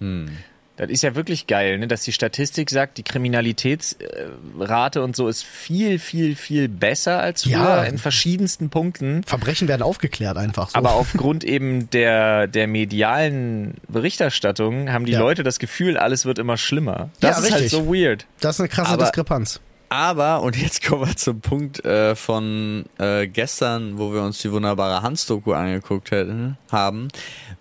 Das 0.00 0.90
ist 0.90 1.02
ja 1.02 1.16
wirklich 1.16 1.48
geil, 1.48 1.78
ne? 1.78 1.88
dass 1.88 2.02
die 2.02 2.12
Statistik 2.12 2.70
sagt, 2.70 2.98
die 2.98 3.02
Kriminalitätsrate 3.02 5.02
und 5.02 5.16
so 5.16 5.28
ist 5.28 5.42
viel, 5.44 5.98
viel, 5.98 6.36
viel 6.36 6.68
besser 6.68 7.20
als 7.20 7.42
früher 7.42 7.52
Ja. 7.52 7.84
in 7.84 7.98
verschiedensten 7.98 8.70
Punkten. 8.70 9.22
Verbrechen 9.24 9.66
werden 9.68 9.82
aufgeklärt 9.82 10.36
einfach 10.36 10.70
so. 10.70 10.78
Aber 10.78 10.92
aufgrund 10.94 11.44
eben 11.44 11.90
der, 11.90 12.46
der 12.46 12.66
medialen 12.68 13.74
Berichterstattung 13.88 14.92
haben 14.92 15.04
die 15.04 15.12
Ja. 15.12 15.20
Leute 15.20 15.42
das 15.42 15.58
Gefühl, 15.58 15.96
alles 15.96 16.24
wird 16.26 16.38
immer 16.38 16.56
schlimmer. 16.56 17.10
Ja, 17.22 17.30
Das 17.30 17.38
ist 17.40 17.50
halt 17.52 17.64
richtig. 17.64 17.70
so 17.72 17.92
weird. 17.92 18.26
das 18.40 18.56
ist 18.56 18.60
eine 18.60 18.68
krasse 18.68 18.92
Aber- 18.92 19.04
Diskrepanz. 19.04 19.60
Aber, 19.88 20.42
und 20.42 20.56
jetzt 20.56 20.82
kommen 20.86 21.06
wir 21.06 21.16
zum 21.16 21.40
Punkt 21.40 21.84
äh, 21.84 22.14
von 22.14 22.84
äh, 22.98 23.26
gestern, 23.26 23.98
wo 23.98 24.12
wir 24.12 24.22
uns 24.22 24.38
die 24.38 24.52
wunderbare 24.52 25.02
Hans-Doku 25.02 25.52
angeguckt 25.52 26.10
hätten, 26.10 26.58
haben, 26.70 27.08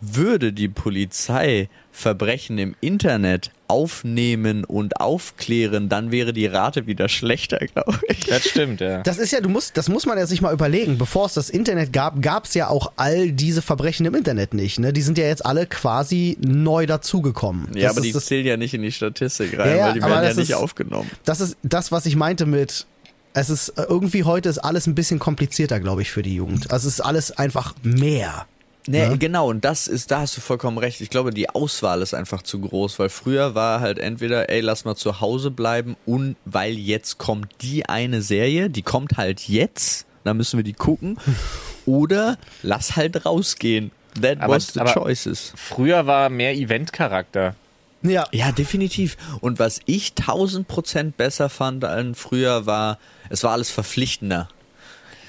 würde 0.01 0.53
die 0.53 0.69
Polizei 0.69 1.69
Verbrechen 1.91 2.57
im 2.59 2.75
Internet 2.79 3.51
aufnehmen 3.67 4.63
und 4.63 4.99
aufklären, 4.99 5.89
dann 5.89 6.11
wäre 6.11 6.33
die 6.33 6.45
Rate 6.45 6.87
wieder 6.87 7.09
schlechter, 7.09 7.57
glaube 7.59 7.99
ich. 8.07 8.25
Das 8.27 8.45
stimmt, 8.47 8.79
ja. 8.81 9.01
Das 9.03 9.17
ist 9.17 9.31
ja, 9.31 9.41
du 9.41 9.49
musst, 9.49 9.77
das 9.77 9.89
muss 9.89 10.05
man 10.05 10.17
ja 10.17 10.25
sich 10.25 10.41
mal 10.41 10.53
überlegen. 10.53 10.97
Bevor 10.97 11.25
es 11.25 11.33
das 11.33 11.49
Internet 11.49 11.93
gab, 11.93 12.21
gab 12.21 12.45
es 12.45 12.53
ja 12.53 12.67
auch 12.69 12.91
all 12.95 13.31
diese 13.31 13.61
Verbrechen 13.61 14.05
im 14.05 14.15
Internet 14.15 14.53
nicht. 14.53 14.79
Ne? 14.79 14.93
Die 14.93 15.01
sind 15.01 15.17
ja 15.17 15.25
jetzt 15.25 15.45
alle 15.45 15.65
quasi 15.65 16.37
neu 16.39 16.85
dazugekommen. 16.85 17.67
Ja, 17.75 17.83
das 17.89 17.91
aber 17.91 18.01
die 18.01 18.09
ist 18.09 18.15
das, 18.15 18.25
zählen 18.25 18.45
ja 18.45 18.57
nicht 18.57 18.73
in 18.73 18.81
die 18.81 18.91
Statistik 18.91 19.57
rein, 19.57 19.77
Ja, 19.77 19.85
weil 19.87 19.93
die 19.93 20.01
aber 20.01 20.11
werden 20.13 20.23
ja 20.23 20.29
das 20.29 20.37
nicht 20.37 20.49
ist- 20.49 20.55
aufgenommen. 20.55 21.09
das 21.25 21.41
ist 21.41 21.57
das, 21.63 21.91
was 21.91 22.05
ich 22.05 22.15
meinte 22.15 22.45
mit. 22.45 22.85
Es 23.33 23.49
ist 23.51 23.69
äh, 23.69 23.83
irgendwie 23.87 24.23
heute 24.23 24.49
ist 24.49 24.57
alles 24.59 24.87
ein 24.87 24.95
bisschen 24.95 25.19
komplizierter, 25.19 25.79
glaube 25.79 26.01
ich, 26.01 26.09
für 26.11 26.23
die 26.23 26.33
Jugend. 26.35 26.71
Also 26.71 26.87
es 26.87 26.95
ist 26.95 27.01
alles 27.01 27.31
einfach 27.37 27.75
mehr. 27.83 28.47
Nee, 28.87 29.09
Ne? 29.09 29.17
genau, 29.17 29.49
und 29.49 29.65
das 29.65 29.87
ist, 29.87 30.11
da 30.11 30.21
hast 30.21 30.37
du 30.37 30.41
vollkommen 30.41 30.77
recht. 30.77 31.01
Ich 31.01 31.09
glaube, 31.09 31.31
die 31.31 31.49
Auswahl 31.49 32.01
ist 32.01 32.13
einfach 32.13 32.41
zu 32.41 32.59
groß, 32.61 32.99
weil 32.99 33.09
früher 33.09 33.53
war 33.53 33.81
halt 33.81 33.99
entweder, 33.99 34.49
ey, 34.49 34.61
lass 34.61 34.85
mal 34.85 34.95
zu 34.95 35.19
Hause 35.19 35.51
bleiben 35.51 35.95
und 36.05 36.35
weil 36.45 36.73
jetzt 36.77 37.17
kommt 37.17 37.47
die 37.61 37.87
eine 37.87 38.21
Serie, 38.21 38.69
die 38.69 38.83
kommt 38.83 39.17
halt 39.17 39.41
jetzt, 39.49 40.05
dann 40.23 40.37
müssen 40.37 40.57
wir 40.57 40.63
die 40.63 40.73
gucken, 40.73 41.17
oder 41.85 42.37
lass 42.63 42.95
halt 42.95 43.25
rausgehen. 43.25 43.91
That 44.21 44.41
Aber- 44.41 44.55
was 44.55 44.67
the 44.73 44.79
choices. 44.79 45.53
Früher 45.55 46.07
war 46.07 46.29
mehr 46.29 46.55
Event-Charakter. 46.55 47.55
Ja. 48.03 48.27
Ja, 48.31 48.51
definitiv. 48.51 49.17
Und 49.41 49.59
was 49.59 49.79
ich 49.85 50.13
tausend 50.13 50.67
Prozent 50.67 51.17
besser 51.17 51.49
fand 51.49 51.83
als 51.83 52.17
früher 52.19 52.65
war, 52.65 52.99
es 53.29 53.43
war 53.43 53.51
alles 53.51 53.69
verpflichtender. 53.69 54.47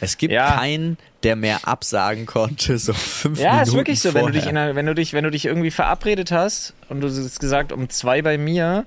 Es 0.00 0.16
gibt 0.18 0.32
Ja. 0.32 0.56
keinen, 0.56 0.96
der 1.22 1.36
mehr 1.36 1.66
absagen 1.66 2.26
konnte, 2.26 2.78
so 2.78 2.92
fünf 2.92 3.38
Ja, 3.38 3.52
Minuten 3.52 3.68
ist 3.68 3.74
wirklich 3.74 4.00
so. 4.00 4.14
Wenn 4.14 4.26
du, 4.26 4.32
dich 4.32 4.46
einer, 4.46 4.74
wenn, 4.74 4.86
du 4.86 4.94
dich, 4.94 5.12
wenn 5.12 5.24
du 5.24 5.30
dich 5.30 5.44
irgendwie 5.46 5.70
verabredet 5.70 6.30
hast 6.32 6.74
und 6.88 7.00
du 7.00 7.08
hast 7.08 7.40
gesagt, 7.40 7.72
um 7.72 7.88
zwei 7.90 8.22
bei 8.22 8.38
mir, 8.38 8.84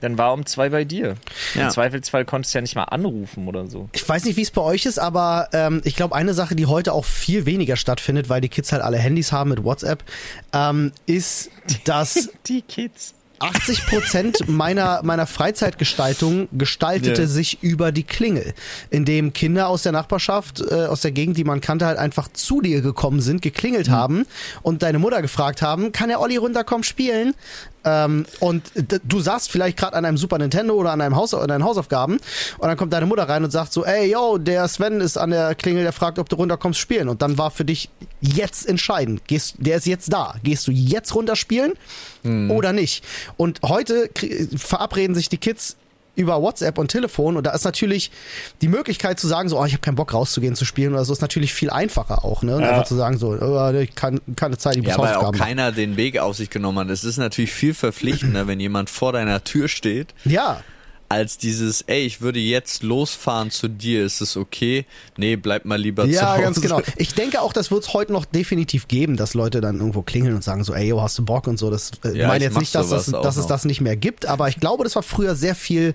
dann 0.00 0.18
war 0.18 0.32
um 0.32 0.44
zwei 0.46 0.68
bei 0.68 0.84
dir. 0.84 1.14
Ja. 1.54 1.62
Im 1.64 1.70
Zweifelsfall 1.70 2.24
konntest 2.24 2.52
du 2.52 2.58
ja 2.58 2.62
nicht 2.62 2.74
mal 2.74 2.84
anrufen 2.84 3.46
oder 3.46 3.68
so. 3.68 3.88
Ich 3.92 4.06
weiß 4.06 4.24
nicht, 4.24 4.36
wie 4.36 4.42
es 4.42 4.50
bei 4.50 4.60
euch 4.60 4.84
ist, 4.84 4.98
aber 4.98 5.48
ähm, 5.52 5.80
ich 5.84 5.94
glaube, 5.94 6.14
eine 6.16 6.34
Sache, 6.34 6.56
die 6.56 6.66
heute 6.66 6.92
auch 6.92 7.04
viel 7.04 7.46
weniger 7.46 7.76
stattfindet, 7.76 8.28
weil 8.28 8.40
die 8.40 8.48
Kids 8.48 8.72
halt 8.72 8.82
alle 8.82 8.98
Handys 8.98 9.30
haben 9.30 9.50
mit 9.50 9.62
WhatsApp, 9.62 10.02
ähm, 10.52 10.90
ist, 11.06 11.50
dass 11.84 12.30
Die 12.48 12.62
Kids. 12.62 13.14
80 13.42 13.86
Prozent 13.86 14.48
meiner, 14.48 15.02
meiner 15.02 15.26
Freizeitgestaltung 15.26 16.48
gestaltete 16.52 17.22
Ja. 17.22 17.28
sich 17.28 17.62
über 17.62 17.90
die 17.92 18.04
Klingel, 18.04 18.54
indem 18.90 19.32
Kinder 19.32 19.68
aus 19.68 19.82
der 19.82 19.92
Nachbarschaft, 19.92 20.60
äh, 20.60 20.86
aus 20.86 21.00
der 21.00 21.10
Gegend, 21.10 21.36
die 21.36 21.44
man 21.44 21.60
kannte, 21.60 21.86
halt 21.86 21.98
einfach 21.98 22.28
zu 22.32 22.60
dir 22.60 22.80
gekommen 22.82 23.20
sind, 23.20 23.42
geklingelt 23.42 23.90
haben 23.90 24.26
und 24.62 24.82
deine 24.82 24.98
Mutter 24.98 25.22
gefragt 25.22 25.60
haben, 25.62 25.92
kann 25.92 26.08
der 26.08 26.20
Olli 26.20 26.36
runterkommen 26.36 26.84
spielen? 26.84 27.34
Ähm, 27.84 28.26
und 28.40 28.70
du 29.04 29.20
saßt 29.20 29.50
vielleicht 29.50 29.76
gerade 29.76 29.96
an 29.96 30.04
einem 30.04 30.16
Super 30.16 30.38
Nintendo 30.38 30.74
oder 30.74 30.92
an 30.92 31.00
einem 31.00 31.16
Haus, 31.16 31.34
an 31.34 31.48
deinen 31.48 31.64
Hausaufgaben 31.64 32.18
und 32.58 32.68
dann 32.68 32.76
kommt 32.76 32.92
deine 32.92 33.06
Mutter 33.06 33.28
rein 33.28 33.44
und 33.44 33.50
sagt 33.50 33.72
so, 33.72 33.84
ey, 33.84 34.12
yo, 34.12 34.38
der 34.38 34.68
Sven 34.68 35.00
ist 35.00 35.16
an 35.16 35.30
der 35.30 35.54
Klingel, 35.54 35.82
der 35.82 35.92
fragt, 35.92 36.18
ob 36.18 36.28
du 36.28 36.36
runterkommst 36.36 36.78
spielen. 36.78 37.08
Und 37.08 37.22
dann 37.22 37.38
war 37.38 37.50
für 37.50 37.64
dich 37.64 37.90
jetzt 38.20 38.68
entscheidend. 38.68 39.26
Gehst, 39.26 39.56
der 39.58 39.76
ist 39.76 39.86
jetzt 39.86 40.12
da. 40.12 40.36
Gehst 40.42 40.66
du 40.66 40.72
jetzt 40.72 41.14
runterspielen 41.14 41.72
oder 42.50 42.72
nicht? 42.72 43.04
Und 43.36 43.60
heute 43.62 44.08
verabreden 44.56 45.14
sich 45.14 45.28
die 45.28 45.38
Kids 45.38 45.76
über 46.14 46.42
WhatsApp 46.42 46.78
und 46.78 46.88
Telefon 46.88 47.36
und 47.36 47.46
da 47.46 47.52
ist 47.52 47.64
natürlich 47.64 48.10
die 48.60 48.68
Möglichkeit 48.68 49.18
zu 49.18 49.26
sagen, 49.26 49.48
so, 49.48 49.58
oh, 49.58 49.64
ich 49.64 49.72
habe 49.72 49.80
keinen 49.80 49.94
Bock 49.94 50.12
rauszugehen 50.12 50.54
zu 50.54 50.64
spielen 50.64 50.92
oder 50.92 51.04
so, 51.04 51.12
ist 51.12 51.22
natürlich 51.22 51.54
viel 51.54 51.70
einfacher 51.70 52.24
auch, 52.24 52.42
ne? 52.42 52.56
Und 52.56 52.64
Einfach 52.64 52.84
zu 52.84 52.94
sagen, 52.96 53.16
so, 53.18 53.28
oh, 53.28 53.72
ich 53.72 53.94
kann, 53.94 54.20
keine 54.36 54.58
Zeit, 54.58 54.76
ich 54.76 54.82
muss 54.82 54.92
Ja, 54.92 54.98
weil 54.98 55.08
auch 55.14 55.16
Hausaufgaben 55.16 55.38
keiner 55.38 55.72
den 55.72 55.96
Weg 55.96 56.18
auf 56.18 56.36
sich 56.36 56.50
genommen 56.50 56.78
hat. 56.78 56.90
Es 56.90 57.04
ist 57.04 57.16
natürlich 57.16 57.52
viel 57.52 57.74
verpflichtender, 57.74 58.46
wenn 58.46 58.60
jemand 58.60 58.90
vor 58.90 59.12
deiner 59.12 59.42
Tür 59.44 59.68
steht, 59.68 60.14
Ja, 60.24 60.62
als 61.12 61.36
dieses, 61.38 61.82
ey, 61.82 62.04
ich 62.06 62.20
würde 62.22 62.40
jetzt 62.40 62.82
losfahren 62.82 63.50
zu 63.50 63.68
dir, 63.68 64.04
ist 64.04 64.20
es 64.22 64.36
okay? 64.36 64.86
Nee, 65.16 65.36
bleib 65.36 65.64
mal 65.66 65.78
lieber 65.80 66.04
zu 66.04 66.10
Ja, 66.10 66.32
Hause. 66.32 66.42
ganz 66.42 66.60
genau. 66.60 66.80
Ich 66.96 67.14
denke 67.14 67.42
auch, 67.42 67.52
das 67.52 67.70
wird 67.70 67.82
es 67.84 67.92
heute 67.92 68.12
noch 68.12 68.24
definitiv 68.24 68.88
geben, 68.88 69.16
dass 69.16 69.34
Leute 69.34 69.60
dann 69.60 69.76
irgendwo 69.78 70.02
klingeln 70.02 70.34
und 70.34 70.42
sagen 70.42 70.64
so, 70.64 70.72
ey, 70.74 70.88
yo, 70.88 71.02
hast 71.02 71.18
du 71.18 71.24
Bock 71.24 71.46
und 71.46 71.58
so. 71.58 71.70
Das 71.70 71.90
äh, 72.04 72.16
Ja, 72.16 72.28
meine 72.28 72.44
ich 72.44 72.50
jetzt 72.50 72.58
nicht, 72.58 72.74
dass, 72.74 72.88
das, 72.88 73.06
dass 73.06 73.36
es 73.36 73.42
noch. 73.42 73.48
das 73.48 73.64
nicht 73.66 73.80
mehr 73.80 73.96
gibt, 73.96 74.26
aber 74.26 74.48
ich 74.48 74.56
glaube, 74.58 74.84
das 74.84 74.94
war 74.96 75.02
früher 75.02 75.34
sehr 75.34 75.54
viel, 75.54 75.94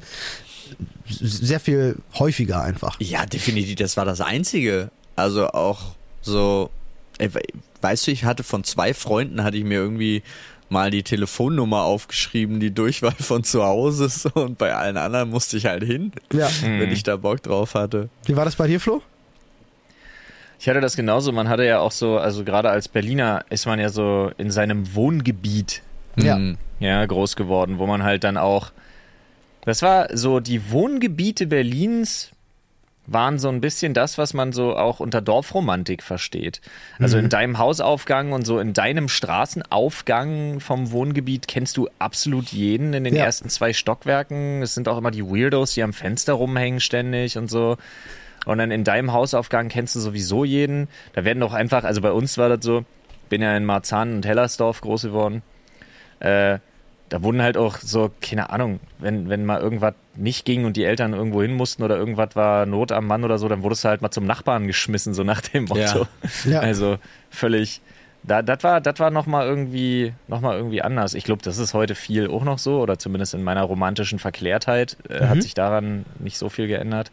sehr 1.10 1.60
viel 1.60 1.96
häufiger 2.20 2.62
einfach. 2.62 3.00
Ja, 3.00 3.26
definitiv, 3.26 3.76
das 3.78 3.98
war 3.98 4.06
das 4.06 4.22
Einzige. 4.22 4.92
Also 5.16 5.48
auch 5.48 5.80
so, 6.22 6.70
ey, 7.18 7.34
we- 7.34 7.42
weißt 7.82 8.08
du, 8.08 8.12
ich 8.12 8.24
hatte 8.26 8.44
von 8.44 8.64
zwei 8.64 8.94
Freunden, 8.94 9.44
hatte 9.44 9.58
ich 9.58 9.64
mir 9.64 9.76
irgendwie 9.80 10.22
mal 10.70 10.92
die 10.92 11.04
Telefonnummer 11.04 11.84
aufgeschrieben, 11.84 12.60
die 12.60 12.74
Durchwahl 12.74 13.12
von 13.20 13.44
zu 13.44 13.64
Hause 13.64 14.10
so, 14.10 14.30
und 14.34 14.58
bei 14.58 14.74
allen 14.74 14.98
anderen 14.98 15.30
musste 15.30 15.58
ich 15.58 15.66
halt 15.66 15.84
hin, 15.84 16.12
Ja. 16.34 16.50
wenn 16.62 16.92
ich 16.92 17.04
da 17.04 17.16
Bock 17.18 17.42
drauf 17.44 17.74
hatte. 17.76 18.10
Wie 18.26 18.36
war 18.36 18.46
das 18.46 18.56
bei 18.56 18.68
dir, 18.68 18.80
Flo? 18.80 19.02
Ich 20.60 20.68
hatte 20.68 20.82
das 20.82 20.96
genauso. 20.96 21.32
Man 21.32 21.50
hatte 21.50 21.64
ja 21.66 21.80
auch 21.80 21.92
so, 21.92 22.18
also 22.18 22.44
gerade 22.44 22.70
als 22.70 22.88
Berliner 22.88 23.46
ist 23.50 23.66
man 23.68 23.80
ja 23.80 23.90
so 23.90 24.32
in 24.38 24.50
seinem 24.52 24.96
Wohngebiet 24.96 25.82
Ja. 26.16 26.36
Hm. 26.36 26.58
ja, 26.80 27.06
groß 27.06 27.36
geworden, 27.36 27.78
wo 27.78 27.86
man 27.86 28.04
halt 28.04 28.24
dann 28.24 28.38
auch. 28.38 28.72
Das 29.62 29.82
war 29.82 30.08
so, 30.18 30.40
die 30.40 30.72
Wohngebiete 30.72 31.46
Berlins 31.46 32.32
waren 33.10 33.40
so 33.40 33.48
ein 33.50 33.62
bisschen 33.62 33.94
das, 33.94 34.18
was 34.18 34.34
man 34.34 34.52
so 34.52 34.76
auch 34.76 35.00
unter 35.00 35.22
Dorfromantik 35.22 36.04
versteht. 36.04 36.60
Also 37.00 37.18
in 37.18 37.30
deinem 37.30 37.58
Hausaufgang 37.58 38.34
und 38.34 38.46
so 38.46 38.60
in 38.60 38.74
deinem 38.74 39.08
Straßenaufgang 39.08 40.60
vom 40.60 40.92
Wohngebiet 40.92 41.48
kennst 41.48 41.78
du 41.78 41.88
absolut 42.00 42.50
jeden 42.50 42.94
in 42.94 43.04
den 43.04 43.16
Ja. 43.16 43.26
ersten 43.26 43.50
zwei 43.50 43.74
Stockwerken. 43.74 44.62
Es 44.62 44.74
sind 44.74 44.88
auch 44.88 44.98
immer 44.98 45.12
die 45.12 45.24
Weirdos, 45.24 45.74
die 45.74 45.84
am 45.84 45.94
Fenster 45.94 46.34
rumhängen 46.34 46.80
ständig 46.80 47.38
und 47.38 47.50
so. 47.50 47.78
Und 48.46 48.58
dann 48.60 48.72
in 48.72 48.84
deinem 48.84 49.14
Hausaufgang 49.14 49.70
kennst 49.70 49.96
du 49.96 50.00
sowieso 50.00 50.44
jeden. 50.46 50.88
Da 51.14 51.26
werden 51.26 51.40
doch 51.40 51.54
einfach, 51.54 51.84
also 51.84 52.02
bei 52.02 52.12
uns 52.12 52.38
war 52.38 52.50
das 52.50 52.60
so, 52.64 52.86
bin 53.30 53.42
ja 53.42 53.56
in 53.58 53.66
Marzahn 53.66 54.16
und 54.16 54.26
Hellersdorf 54.26 54.82
groß 54.82 55.04
geworden. 55.04 55.42
Äh, 56.20 56.60
da 57.10 57.24
wurden 57.24 57.42
halt 57.42 57.56
auch 57.58 57.78
so, 57.78 58.12
keine 58.22 58.50
Ahnung, 58.50 58.80
wenn, 59.00 59.30
wenn 59.30 59.46
mal 59.46 59.62
irgendwas 59.62 59.94
nicht 60.16 60.46
ging 60.46 60.66
und 60.66 60.76
die 60.76 60.84
Eltern 60.84 61.14
irgendwo 61.14 61.42
hin 61.42 61.54
mussten 61.54 61.84
oder 61.84 61.96
irgendwas 61.98 62.36
war 62.36 62.66
Not 62.66 62.92
am 62.92 63.08
Mann 63.08 63.24
oder 63.24 63.38
so, 63.38 63.48
dann 63.48 63.64
wurdest 63.64 63.84
du 63.86 63.90
halt 63.90 64.02
mal 64.02 64.12
zum 64.12 64.26
Nachbarn 64.26 64.68
geschmissen, 64.68 65.14
so 65.14 65.24
nach 65.24 65.42
dem 65.42 65.66
Motto. 65.66 66.08
Ja. 66.46 66.60
Also 66.62 66.98
völlig. 67.30 67.82
Da, 68.24 68.42
das 68.42 68.62
war, 68.64 68.82
das 68.82 69.00
war 69.00 69.10
nochmal 69.10 69.48
irgendwie, 69.48 70.12
noch 70.28 70.42
mal 70.42 70.58
irgendwie 70.58 70.82
anders. 70.82 71.14
Ich 71.14 71.24
glaube, 71.24 71.42
das 71.44 71.60
ist 71.60 71.74
heute 71.74 71.96
viel 71.96 72.30
auch 72.30 72.44
noch 72.44 72.58
so, 72.60 72.82
oder 72.82 73.00
zumindest 73.00 73.34
in 73.36 73.44
meiner 73.44 73.64
romantischen 73.64 74.20
Verklärtheit 74.20 74.98
äh, 75.10 75.24
Mhm. 75.24 75.30
hat 75.30 75.42
sich 75.44 75.54
daran 75.54 76.06
nicht 76.20 76.38
so 76.38 76.50
viel 76.50 76.68
geändert. 76.68 77.12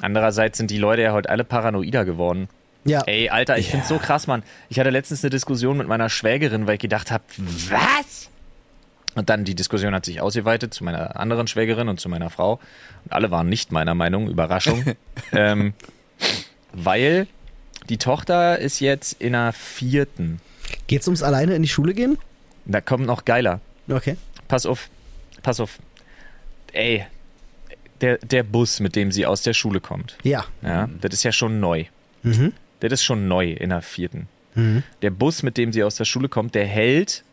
Andererseits 0.00 0.58
sind 0.58 0.70
die 0.70 0.78
Leute 0.78 1.02
ja 1.02 1.12
heute 1.12 1.28
alle 1.28 1.44
paranoider 1.44 2.04
geworden. 2.04 2.48
Ja. 2.84 3.02
Ey, 3.06 3.28
Alter, 3.28 3.58
ich 3.58 3.70
find's 3.70 3.88
so 3.88 3.98
krass, 3.98 4.26
Mann. 4.26 4.42
Ich 4.70 4.78
hatte 4.80 4.90
letztens 4.90 5.22
eine 5.22 5.30
Diskussion 5.30 5.76
mit 5.76 5.88
meiner 5.88 6.08
Schwägerin, 6.08 6.66
weil 6.66 6.74
ich 6.74 6.80
gedacht 6.80 7.10
habe, 7.10 7.24
was? 7.36 8.30
Und 9.18 9.30
dann 9.30 9.42
die 9.44 9.56
Diskussion 9.56 9.94
hat 9.96 10.04
sich 10.04 10.20
ausgeweitet 10.20 10.72
zu 10.72 10.84
meiner 10.84 11.16
anderen 11.18 11.48
Schwägerin 11.48 11.88
und 11.88 11.98
zu 11.98 12.08
meiner 12.08 12.30
Frau. 12.30 12.60
Und 13.04 13.12
alle 13.12 13.32
waren 13.32 13.48
nicht 13.48 13.72
meiner 13.72 13.96
Meinung, 13.96 14.30
Überraschung. 14.30 14.84
ähm, 15.32 15.74
weil 16.72 17.26
die 17.88 17.98
Tochter 17.98 18.60
ist 18.60 18.78
jetzt 18.78 19.20
in 19.20 19.32
der 19.32 19.52
vierten. 19.52 20.40
Geht's 20.86 21.08
ums 21.08 21.24
alleine 21.24 21.56
in 21.56 21.62
die 21.62 21.68
Schule 21.68 21.94
gehen? 21.94 22.16
Da 22.64 22.80
kommt 22.80 23.06
noch 23.06 23.24
geiler. 23.24 23.60
Okay. 23.90 24.16
Pass 24.46 24.66
auf, 24.66 24.88
pass 25.42 25.58
auf. 25.58 25.80
Ey, 26.72 27.04
der, 28.00 28.18
der 28.18 28.44
Bus, 28.44 28.78
mit 28.78 28.94
dem 28.94 29.10
sie 29.10 29.26
aus 29.26 29.42
der 29.42 29.52
Schule 29.52 29.80
kommt, 29.80 30.16
Ja. 30.22 30.44
ja, 30.62 30.88
das 31.00 31.12
ist 31.14 31.24
ja 31.24 31.32
schon 31.32 31.58
neu. 31.58 31.86
Mhm. 32.22 32.52
Das 32.78 32.92
ist 32.92 33.02
schon 33.02 33.26
neu 33.26 33.50
in 33.50 33.70
der 33.70 33.82
vierten. 33.82 34.28
Mhm. 34.54 34.84
Der 35.02 35.10
Bus, 35.10 35.42
mit 35.42 35.56
dem 35.56 35.72
sie 35.72 35.82
aus 35.82 35.96
der 35.96 36.04
Schule 36.04 36.28
kommt, 36.28 36.54
der 36.54 36.66
hält 36.66 37.24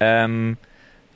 ähm, 0.00 0.56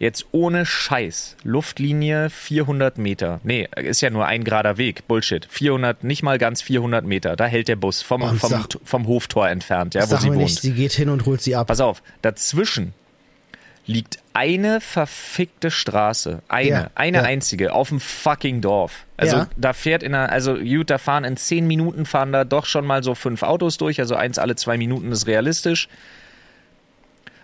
jetzt 0.00 0.26
ohne 0.32 0.66
Scheiß 0.66 1.36
Luftlinie 1.44 2.28
400 2.30 2.98
Meter. 2.98 3.38
Nee, 3.44 3.68
ist 3.76 4.00
ja 4.00 4.10
nur 4.10 4.26
ein 4.26 4.42
gerader 4.42 4.76
Weg. 4.78 5.06
Bullshit. 5.06 5.46
400, 5.48 6.02
nicht 6.02 6.22
mal 6.24 6.38
ganz 6.38 6.62
400 6.62 7.04
Meter. 7.04 7.36
Da 7.36 7.46
hält 7.46 7.68
der 7.68 7.76
Bus 7.76 8.02
vom, 8.02 8.22
vom, 8.38 8.50
sag- 8.50 8.78
vom 8.84 9.06
Hoftor 9.06 9.48
entfernt, 9.48 9.94
ja, 9.94 10.02
wo 10.02 10.06
Sag 10.06 10.20
sie 10.22 10.28
wohnt. 10.30 10.38
nicht, 10.38 10.60
sie 10.60 10.72
geht 10.72 10.92
hin 10.92 11.08
und 11.10 11.26
holt 11.26 11.40
sie 11.42 11.54
ab. 11.54 11.68
Pass 11.68 11.80
auf, 11.80 12.02
dazwischen 12.22 12.92
liegt 13.86 14.18
eine 14.34 14.80
verfickte 14.80 15.70
Straße. 15.70 16.42
Eine, 16.48 16.68
Ja, 16.68 16.90
eine 16.94 17.18
ja. 17.18 17.22
einzige 17.24 17.72
auf 17.72 17.88
dem 17.88 17.98
fucking 17.98 18.60
Dorf. 18.60 19.04
Also 19.16 19.36
Ja. 19.38 19.48
da 19.56 19.72
fährt 19.72 20.02
in 20.02 20.14
einer, 20.14 20.30
also 20.30 20.54
gut, 20.54 20.90
da 20.90 20.98
fahren 20.98 21.24
in 21.24 21.36
zehn 21.36 21.66
Minuten 21.66 22.06
fahren 22.06 22.30
da 22.32 22.44
doch 22.44 22.66
schon 22.66 22.86
mal 22.86 23.02
so 23.02 23.14
fünf 23.14 23.42
Autos 23.42 23.78
durch, 23.78 23.98
also 24.00 24.14
eins 24.14 24.38
alle 24.38 24.54
zwei 24.56 24.78
Minuten 24.78 25.10
ist 25.12 25.26
realistisch. 25.26 25.88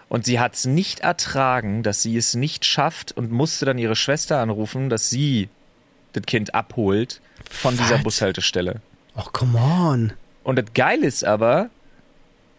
Und 0.09 0.25
sie 0.25 0.38
hat 0.38 0.55
es 0.55 0.64
nicht 0.66 1.01
ertragen, 1.01 1.83
dass 1.83 2.03
sie 2.03 2.16
es 2.16 2.35
nicht 2.35 2.64
schafft 2.64 3.12
und 3.12 3.33
musste 3.33 3.64
dann 3.66 3.79
ihre 3.79 3.97
Schwester 3.97 4.38
anrufen, 4.38 4.88
dass 4.88 5.11
sie 5.11 5.49
das 6.12 6.25
Kind 6.25 6.55
abholt 6.55 7.21
von 7.51 7.77
dieser 7.77 7.97
Was? 7.97 8.03
Bushaltestelle. 8.03 8.81
Oh, 9.16 9.25
come 9.33 9.59
on. 9.59 10.12
Und 10.45 10.57
das 10.57 10.66
Geile 10.75 11.07
ist 11.07 11.25
aber, 11.25 11.71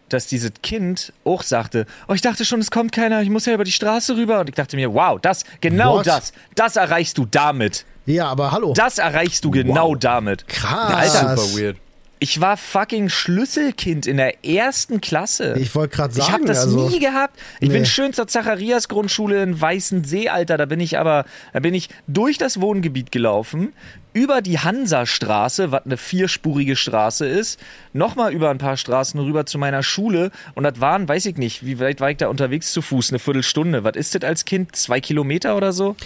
dass 0.08 0.26
dieses 0.26 0.52
Kind 0.62 1.12
auch 1.24 1.42
sagte, 1.42 1.86
oh, 2.06 2.12
ich 2.12 2.20
dachte 2.20 2.44
schon, 2.44 2.60
es 2.60 2.70
kommt 2.70 2.92
keiner, 2.92 3.22
ich 3.22 3.30
muss 3.30 3.46
ja 3.46 3.54
über 3.54 3.64
die 3.64 3.72
Straße 3.72 4.16
rüber. 4.16 4.40
Und 4.40 4.48
ich 4.48 4.54
dachte 4.54 4.76
mir, 4.76 4.92
wow, 4.92 5.18
das, 5.20 5.44
genau 5.60 5.98
What? 5.98 6.06
das, 6.06 6.32
das 6.54 6.76
erreichst 6.76 7.18
du 7.18 7.26
damit. 7.26 7.84
Ja, 8.06 8.28
aber 8.28 8.52
hallo. 8.52 8.72
Das 8.74 8.98
erreichst 8.98 9.44
du 9.44 9.50
genau 9.50 9.94
damit. 9.94 10.48
Krass. 10.48 11.14
Alter, 11.14 11.36
Super 11.36 11.60
weird. 11.60 11.76
Ich 12.20 12.40
war 12.40 12.56
fucking 12.56 13.08
Schlüsselkind 13.08 14.06
in 14.06 14.16
der 14.16 14.44
ersten 14.44 15.00
Klasse. 15.00 15.54
Ich 15.58 15.74
wollte 15.74 15.96
gerade 15.96 16.14
sagen, 16.14 16.26
Ich 16.26 16.32
habe 16.32 16.44
das 16.44 16.64
also, 16.64 16.88
nie 16.88 16.98
gehabt. 16.98 17.38
Ich 17.60 17.68
Nee. 17.68 17.74
bin 17.74 17.86
schön 17.86 18.12
zur 18.12 18.26
Zacharias 18.26 18.88
Grundschule 18.88 19.42
in 19.42 19.60
Weißensee, 19.60 20.28
Alter. 20.28 20.56
Da 20.56 20.66
bin 20.66 20.80
ich 20.80 20.98
aber, 20.98 21.24
da 21.52 21.60
bin 21.60 21.74
ich 21.74 21.88
durch 22.06 22.36
das 22.38 22.60
Wohngebiet 22.60 23.12
gelaufen, 23.12 23.72
über 24.12 24.40
die 24.42 24.58
Hansastraße, 24.58 25.72
was 25.72 25.84
eine 25.84 25.96
vierspurige 25.96 26.76
Straße 26.76 27.26
ist, 27.26 27.60
nochmal 27.92 28.32
über 28.32 28.50
ein 28.50 28.58
paar 28.58 28.76
Straßen 28.76 29.18
rüber 29.20 29.46
zu 29.46 29.58
meiner 29.58 29.82
Schule. 29.82 30.30
Und 30.54 30.64
das 30.64 30.80
waren, 30.80 31.08
weiß 31.08 31.26
ich 31.26 31.36
nicht, 31.36 31.64
wie 31.64 31.78
weit 31.80 32.00
war 32.00 32.10
ich 32.10 32.16
da 32.16 32.28
unterwegs 32.28 32.72
zu 32.72 32.82
Fuß? 32.82 33.10
Eine 33.10 33.18
Viertelstunde. 33.18 33.84
Was 33.84 33.96
ist 33.96 34.14
das 34.14 34.22
als 34.22 34.44
Kind? 34.44 34.74
Zwei 34.74 35.00
Kilometer 35.00 35.56
oder 35.56 35.72
so? 35.72 35.96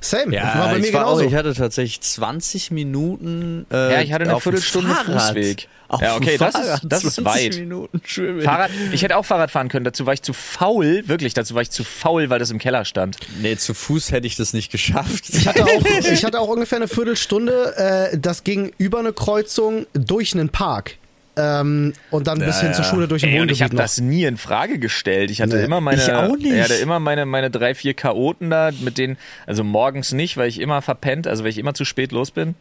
Same. 0.00 0.34
Ja, 0.34 0.54
war 0.58 0.68
bei 0.70 0.78
mir 0.78 0.86
ich, 0.86 0.92
war 0.92 1.02
genauso. 1.04 1.22
auch, 1.24 1.28
ich 1.28 1.34
hatte 1.34 1.54
tatsächlich 1.54 2.00
20 2.00 2.70
Minuten. 2.70 3.66
Äh, 3.70 3.92
Ja, 3.92 4.00
ich 4.02 4.12
hatte 4.12 4.24
eine 4.24 4.34
auf 4.34 4.42
dem 4.42 4.52
Viertelstunde 4.52 4.90
Fahrrad. 4.94 5.28
Fußweg. 5.28 5.68
Auf 5.88 6.02
Ja, 6.02 6.16
okay, 6.16 6.36
das 6.38 6.54
ist- 6.54 6.82
das 6.84 7.04
ist 7.04 7.14
20 7.14 7.24
weit. 7.54 7.58
Minuten 7.60 8.00
Schwimmen. 8.04 8.42
Fahrrad, 8.42 8.70
ich 8.92 9.02
hätte 9.02 9.16
auch 9.16 9.24
Fahrrad 9.24 9.50
fahren 9.50 9.68
können. 9.70 9.84
Dazu 9.84 10.04
war 10.04 10.12
ich 10.12 10.20
zu 10.22 10.34
faul, 10.34 11.02
wirklich, 11.06 11.32
dazu 11.32 11.54
war 11.54 11.62
ich 11.62 11.70
zu 11.70 11.82
faul, 11.82 12.28
weil 12.28 12.38
das 12.38 12.50
im 12.50 12.58
Keller 12.58 12.84
stand. 12.84 13.16
Nee, 13.40 13.56
zu 13.56 13.72
Fuß 13.72 14.12
hätte 14.12 14.26
ich 14.26 14.36
das 14.36 14.52
nicht 14.52 14.70
geschafft. 14.70 15.24
Ich 15.30 15.48
hatte, 15.48 15.64
auch, 15.64 15.68
ich 16.12 16.24
hatte 16.24 16.40
auch 16.40 16.48
ungefähr 16.48 16.76
eine 16.76 16.88
Viertelstunde. 16.88 18.10
Äh, 18.12 18.18
das 18.18 18.44
ging 18.44 18.72
über 18.76 18.98
eine 18.98 19.12
Kreuzung 19.14 19.86
durch 19.94 20.34
einen 20.34 20.50
Park. 20.50 20.96
Ähm, 21.40 21.92
und 22.10 22.26
dann 22.26 22.40
bis 22.40 22.56
Ja, 22.56 22.62
hin 22.66 22.74
zur 22.74 22.84
ja. 22.84 22.90
Schule 22.90 23.08
durch 23.08 23.22
ein 23.24 23.30
Ey, 23.30 23.40
und 23.40 23.50
ich 23.52 23.60
Wohngebiet 23.60 23.78
habe 23.78 23.82
das 23.82 23.98
nie 24.00 24.24
in 24.24 24.36
Frage 24.36 24.78
gestellt. 24.80 25.30
Ich 25.30 25.40
hatte 25.40 25.56
Nee. 25.56 25.64
immer 25.64 25.80
meine, 25.80 26.02
Ich 26.02 26.12
auch 26.12 26.36
nicht. 26.36 26.52
Ich 26.52 26.60
hatte 26.60 26.74
immer 26.74 26.98
meine, 26.98 27.26
meine 27.26 27.48
drei, 27.48 27.74
vier 27.76 27.94
Chaoten 27.94 28.50
da, 28.50 28.72
mit 28.80 28.98
denen, 28.98 29.16
also 29.46 29.62
morgens 29.64 30.12
nicht, 30.12 30.36
weil 30.36 30.48
ich 30.48 30.60
immer 30.60 30.82
verpennt, 30.82 31.26
also 31.28 31.44
weil 31.44 31.50
ich 31.50 31.58
immer 31.58 31.74
zu 31.74 31.84
spät 31.84 32.10
los 32.12 32.32
bin. 32.32 32.56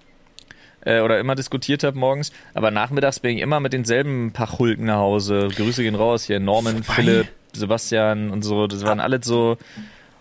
Äh, 0.88 1.02
oder 1.02 1.20
immer 1.20 1.36
diskutiert 1.36 1.84
habe 1.84 2.00
morgens. 2.00 2.32
Aber 2.54 2.72
nachmittags 2.72 3.20
bin 3.20 3.36
ich 3.36 3.42
immer 3.44 3.60
mit 3.60 3.74
denselben 3.74 4.32
Pachulken 4.32 4.86
nach 4.86 5.00
Hause. 5.00 5.50
Grüße 5.54 5.84
gehen 5.84 5.96
raus 5.96 6.24
hier. 6.24 6.40
Norman, 6.40 6.82
Vorbei. 6.82 7.02
Philipp, 7.02 7.28
Sebastian 7.52 8.32
und 8.32 8.42
so. 8.44 8.68
Das 8.68 8.86
waren 8.86 9.02
alles 9.02 9.26
so. 9.26 9.58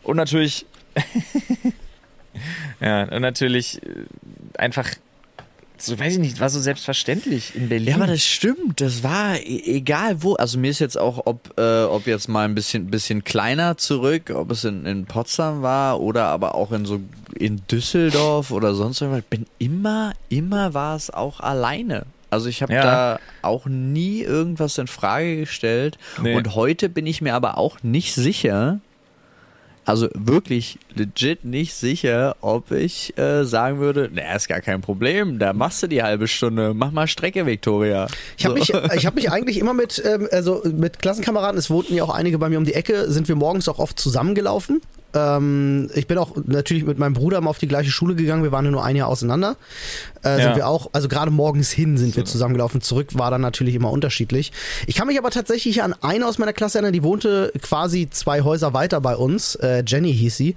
Und 0.03 0.17
natürlich. 0.17 0.67
ja, 2.81 3.05
und 3.05 3.23
natürlich 3.23 3.81
äh, 3.81 4.07
einfach 4.59 4.91
so 5.79 5.99
weiß 5.99 6.15
ich 6.15 6.19
nicht, 6.19 6.41
war 6.41 6.49
so 6.49 6.61
selbstverständlich 6.61 7.55
in 7.55 7.69
Berlin. 7.69 7.89
Ja, 7.89 7.95
aber 7.97 8.07
das 8.07 8.23
stimmt. 8.25 8.81
Das 8.81 9.03
war 9.03 9.37
e 9.37 9.63
egal 9.77 10.23
wo. 10.23 10.35
Also 10.35 10.59
mir 10.59 10.71
ist 10.71 10.79
jetzt 10.79 10.99
auch, 10.99 11.23
ob, 11.27 11.59
äh, 11.59 11.85
ob 11.85 12.07
jetzt 12.07 12.29
mal 12.29 12.45
ein 12.45 12.55
bisschen, 12.55 12.87
bisschen 12.91 13.25
kleiner 13.25 13.77
zurück, 13.77 14.31
ob 14.35 14.51
es 14.51 14.65
in, 14.65 14.87
in 14.87 15.07
Potsdam 15.07 15.63
war 15.63 16.01
oder 16.01 16.27
aber 16.27 16.55
auch 16.55 16.73
in 16.73 16.85
so 16.87 17.01
in 17.35 17.61
Düsseldorf 17.71 18.51
oder 18.51 18.75
sonst 18.75 19.01
irgendwas. 19.01 19.25
Bin 19.29 19.47
immer, 19.59 20.13
immer 20.29 20.75
war 20.75 20.97
es 20.97 21.11
auch 21.11 21.41
alleine. 21.41 22.05
Also 22.31 22.49
ich 22.49 22.61
habe 22.63 22.73
Ja. 22.75 22.83
da 22.83 23.21
auch 23.43 23.67
nie 23.67 24.21
irgendwas 24.23 24.79
in 24.79 24.87
Frage 24.89 25.37
gestellt. 25.37 25.97
Nee. 26.21 26.35
Und 26.35 26.55
heute 26.55 26.89
bin 26.89 27.07
ich 27.07 27.21
mir 27.21 27.35
aber 27.35 27.57
auch 27.57 27.83
nicht 27.83 28.15
sicher, 28.15 28.81
also 29.87 30.09
wirklich 30.15 30.79
legit 30.95 31.45
nicht 31.45 31.73
sicher, 31.75 32.37
ob 32.41 32.73
ich 32.73 33.17
äh, 33.17 33.45
sagen 33.45 33.79
würde, 33.79 34.11
na, 34.13 34.35
ist 34.35 34.49
gar 34.49 34.61
kein 34.61 34.81
Problem, 34.81 35.39
da 35.39 35.53
machst 35.53 35.83
du 35.83 35.87
die 35.87 36.03
halbe 36.03 36.27
Stunde, 36.27 36.75
mach 36.75 36.91
mal 36.91 37.07
Strecke, 37.07 37.47
Victoria. 37.47 38.09
Ich 38.37 38.45
habe 38.45 38.57
mich, 38.57 38.75
ich 38.97 39.07
hab 39.07 39.15
mich 39.15 39.31
eigentlich 39.31 39.59
immer 39.59 39.75
mit, 39.75 40.03
ähm, 40.05 40.29
also 40.33 40.61
mit 40.65 40.99
Klassenkameraden, 40.99 41.57
es 41.57 41.71
wohnten 41.71 41.95
ja 41.95 42.03
auch 42.03 42.15
einige 42.15 42.37
bei 42.39 42.49
mir 42.49 42.59
um 42.59 42.65
die 42.65 42.75
Ecke, 42.75 43.11
sind 43.11 43.29
wir 43.29 43.37
morgens 43.37 43.69
auch 43.69 43.79
oft 43.79 43.99
zusammengelaufen. 43.99 44.83
Ähm, 45.17 45.91
ich 45.95 46.07
bin 46.07 46.19
auch 46.19 46.37
natürlich 46.45 46.85
mit 46.85 46.99
meinem 46.99 47.15
Bruder 47.15 47.41
mal 47.41 47.49
auf 47.51 47.59
die 47.59 47.69
gleiche 47.69 47.91
Schule 47.91 48.15
gegangen, 48.15 48.43
wir 48.43 48.53
waren 48.53 48.71
nur 48.71 48.85
ein 48.85 48.97
Jahr 48.97 49.09
auseinander. 49.09 49.57
Äh, 50.23 50.37
Ja. 50.39 50.43
Sind 50.45 50.57
wir 50.57 50.67
auch, 50.69 50.91
also 50.93 51.09
gerade 51.09 51.31
morgens 51.31 51.71
hin 51.71 51.97
sind 51.97 52.15
wir 52.17 52.25
zusammengelaufen, 52.25 52.81
zurück 52.83 53.09
war 53.19 53.31
dann 53.31 53.41
natürlich 53.41 53.75
immer 53.75 53.91
unterschiedlich. 53.91 54.53
Ich 54.87 54.95
kann 54.97 55.07
mich 55.07 55.19
aber 55.19 55.31
tatsächlich 55.31 55.83
an 55.83 55.95
eine 56.03 56.27
aus 56.27 56.39
meiner 56.39 56.53
Klasse 56.53 56.79
erinnern, 56.79 56.93
die 56.93 57.03
wohnte 57.03 57.53
quasi 57.63 58.09
zwei 58.11 58.43
Häuser 58.43 58.75
weiter 58.75 59.01
bei 59.01 59.17
uns, 59.17 59.55
äh, 59.57 59.83
Jenny 59.87 60.13
hieß 60.15 60.37
sie, 60.37 60.55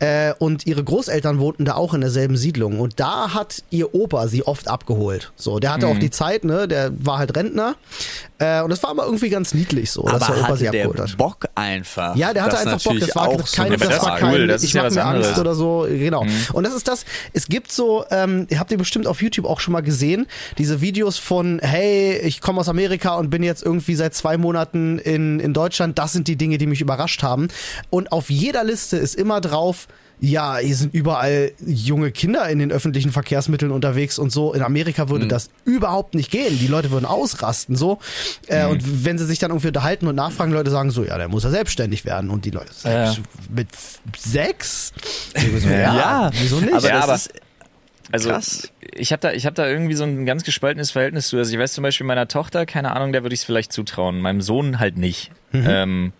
äh, 0.00 0.32
und 0.38 0.66
ihre 0.66 0.82
Großeltern 0.82 1.38
wohnten 1.38 1.64
da 1.64 1.74
auch 1.74 1.94
in 1.94 2.00
derselben 2.00 2.36
Siedlung 2.36 2.80
und 2.80 2.98
da 2.98 3.32
hat 3.34 3.62
ihr 3.70 3.94
Opa 3.94 4.26
sie 4.26 4.42
oft 4.46 4.66
abgeholt. 4.68 5.32
So, 5.36 5.58
der 5.60 5.74
hatte 5.74 5.86
auch 5.86 5.94
Mhm. 5.94 6.00
die 6.00 6.10
Zeit, 6.10 6.44
ne, 6.44 6.66
der 6.66 6.90
war 6.98 7.18
halt 7.18 7.36
Rentner 7.36 7.76
äh, 8.40 8.62
und 8.62 8.70
das 8.70 8.82
war 8.82 8.90
aber 8.90 9.04
irgendwie 9.04 9.28
ganz 9.28 9.52
niedlich 9.52 9.90
so, 9.90 10.02
dass 10.02 10.22
aber 10.22 10.34
der 10.34 10.44
Opa 10.44 10.56
sie 10.56 10.66
hatte 10.66 10.78
der 10.78 10.86
abgeholt 10.86 11.10
hat. 11.10 11.18
Bock 11.18 11.48
einfach. 11.54 12.16
Ja, 12.16 12.32
der 12.32 12.42
hatte 12.42 12.58
einfach 12.58 12.82
Bock. 12.82 12.98
Das 12.98 13.14
war 13.14 13.28
auch 13.28 13.46
so 13.46 13.62
keine, 13.62 13.74
eine 13.74 13.86
das 13.86 14.02
war 14.02 14.16
kein, 14.18 14.48
das 14.48 14.62
ich 14.62 14.72
ja 14.72 14.82
mir 14.82 14.86
Angst 14.86 14.98
anderes. 14.98 15.38
oder 15.38 15.54
so. 15.54 15.86
Genau. 15.86 16.24
Und 16.54 16.64
das 16.64 16.74
ist 16.74 16.88
das, 16.88 17.04
es 17.34 17.48
gibt 17.48 17.70
so, 17.70 18.06
ähm, 18.10 18.46
ihr 18.48 18.58
habt 18.58 18.72
ihr 18.72 18.78
bestimmt 18.78 19.06
auf 19.06 19.20
YouTube 19.20 19.44
auch 19.44 19.60
schon 19.60 19.72
mal 19.72 19.82
gesehen, 19.82 20.26
diese 20.56 20.80
Videos 20.80 21.18
von, 21.18 21.58
hey, 21.62 22.16
ich 22.18 22.40
komme 22.40 22.60
aus 22.60 22.70
Amerika 22.70 23.16
und 23.16 23.28
bin 23.28 23.42
jetzt 23.42 23.62
irgendwie 23.62 23.94
seit 23.94 24.14
zwei 24.14 24.38
Monaten 24.38 24.98
in, 24.98 25.38
in 25.38 25.52
Deutschland. 25.52 25.98
Das 25.98 26.14
sind 26.14 26.26
die 26.26 26.36
Dinge, 26.36 26.56
die 26.56 26.66
mich 26.66 26.80
überrascht 26.80 27.22
haben. 27.22 27.48
Und 27.90 28.10
auf 28.10 28.30
jeder 28.30 28.64
Liste 28.64 28.96
ist 28.96 29.16
immer 29.16 29.42
drauf, 29.42 29.86
ja, 30.20 30.58
hier 30.58 30.76
sind 30.76 30.92
überall 30.94 31.52
junge 31.66 32.10
Kinder 32.12 32.48
in 32.48 32.58
den 32.58 32.70
öffentlichen 32.72 33.10
Verkehrsmitteln 33.10 33.72
unterwegs 33.72 34.18
und 34.18 34.30
so. 34.30 34.52
In 34.52 34.62
Amerika 34.62 35.08
würde 35.08 35.26
das 35.26 35.48
überhaupt 35.64 36.14
nicht 36.14 36.30
gehen. 36.30 36.58
Die 36.58 36.66
Leute 36.66 36.90
würden 36.90 37.06
ausrasten 37.06 37.74
so. 37.76 37.98
Äh, 38.46 38.66
Und 38.66 39.04
wenn 39.04 39.16
sie 39.18 39.24
sich 39.24 39.38
dann 39.38 39.50
irgendwie 39.50 39.68
unterhalten 39.68 40.06
und 40.06 40.14
nachfragen, 40.16 40.52
Leute 40.52 40.70
sagen 40.70 40.90
so, 40.90 41.04
ja, 41.04 41.16
der 41.16 41.28
muss 41.28 41.44
ja 41.44 41.50
selbstständig 41.50 42.04
werden. 42.04 42.28
Und 42.30 42.44
die 42.44 42.50
Leute 42.50 42.70
Ja. 42.84 43.12
sagen, 43.12 43.22
mit 43.48 43.68
sechs? 44.18 44.92
So, 45.34 45.68
Ja. 45.70 46.30
wieso 46.34 46.60
nicht? 46.60 46.72
Aber 46.74 46.88
Ja, 46.88 47.00
aber- 47.00 47.14
ist, 47.14 47.32
Also 48.12 48.28
Krass. 48.30 48.68
ich 48.92 49.12
habe 49.12 49.20
da, 49.20 49.32
ich 49.32 49.46
hab 49.46 49.54
da 49.54 49.68
irgendwie 49.68 49.94
so 49.94 50.02
ein 50.04 50.26
ganz 50.26 50.42
gespaltenes 50.42 50.90
Verhältnis 50.90 51.28
zu. 51.28 51.38
Also 51.38 51.52
ich 51.52 51.58
weiß 51.58 51.72
zum 51.72 51.82
Beispiel 51.82 52.06
meiner 52.06 52.26
Tochter, 52.28 52.66
keine 52.66 52.92
Ahnung, 52.94 53.12
der 53.12 53.22
würde 53.22 53.34
ich 53.34 53.40
es 53.40 53.44
vielleicht 53.44 53.72
zutrauen. 53.72 54.20
Meinem 54.20 54.40
Sohn 54.42 54.80
halt 54.80 54.98
nicht. 54.98 55.30
Ähm, 55.52 56.12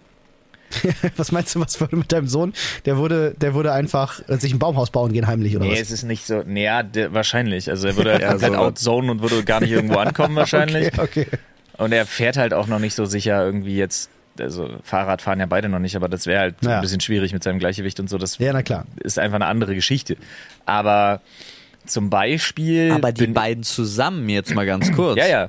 was 1.17 1.33
meinst 1.33 1.55
du, 1.55 1.61
was 1.61 1.81
würde 1.81 1.97
mit 1.97 2.13
deinem 2.13 2.27
Sohn? 2.29 2.53
Der 2.87 2.99
würde, 2.99 3.35
der 3.41 3.55
würde 3.55 3.73
einfach 3.73 4.21
äh, 4.29 4.37
sich 4.37 4.53
ein 4.53 4.59
Baumhaus 4.59 4.91
bauen 4.91 5.13
gehen 5.13 5.27
heimlich 5.27 5.57
oder 5.57 5.65
nee, 5.67 5.73
was? 5.73 5.81
es 5.81 5.91
ist 5.91 6.03
nicht 6.05 6.27
so. 6.27 6.43
Nee, 6.47 6.65
ja, 6.65 6.83
der, 6.83 7.13
wahrscheinlich. 7.13 7.69
Also 7.71 7.89
er 7.89 7.97
würde 7.97 8.13
halt 8.13 8.23
Ja, 8.23 8.29
komplett 8.31 8.53
so. 8.53 8.59
outzonen 8.59 9.11
und 9.11 9.23
würde 9.23 9.43
gar 9.45 9.61
nicht 9.61 9.71
irgendwo 9.73 9.99
ankommen 9.99 10.37
wahrscheinlich. 10.37 10.89
Okay, 10.99 11.27
okay. 11.31 11.39
Und 11.79 11.93
er 11.93 12.07
fährt 12.07 12.37
halt 12.37 12.53
auch 12.55 12.67
noch 12.67 12.79
nicht 12.79 12.95
so 12.95 13.05
sicher 13.07 13.45
irgendwie 13.45 13.77
jetzt. 13.77 14.11
Also 14.39 14.69
Fahrrad 14.85 15.21
fahren 15.23 15.41
ja 15.41 15.47
beide 15.47 15.69
noch 15.69 15.81
nicht, 15.81 15.97
aber 15.97 16.09
das 16.09 16.27
wäre 16.27 16.41
halt 16.41 16.55
Ja. 16.63 16.77
ein 16.77 16.81
bisschen 16.83 17.01
schwierig 17.01 17.33
mit 17.33 17.43
seinem 17.43 17.59
Gleichgewicht 17.59 17.99
und 18.01 18.09
so. 18.09 18.17
Das 18.17 18.39
Ja, 18.39 18.53
na 18.53 18.63
klar. 18.63 18.87
ist 19.03 19.19
einfach 19.19 19.37
eine 19.37 19.47
andere 19.47 19.75
Geschichte. 19.75 20.17
Aber 20.67 21.21
zum 21.87 22.11
Beispiel. 22.11 22.93
aber 22.93 23.13
die 23.13 23.27
beiden 23.27 23.65
zusammen 23.65 24.29
jetzt 24.29 24.55
mal 24.55 24.67
ganz 24.67 24.93
kurz. 24.93 25.19
Ja, 25.19 25.27
ja. 25.27 25.49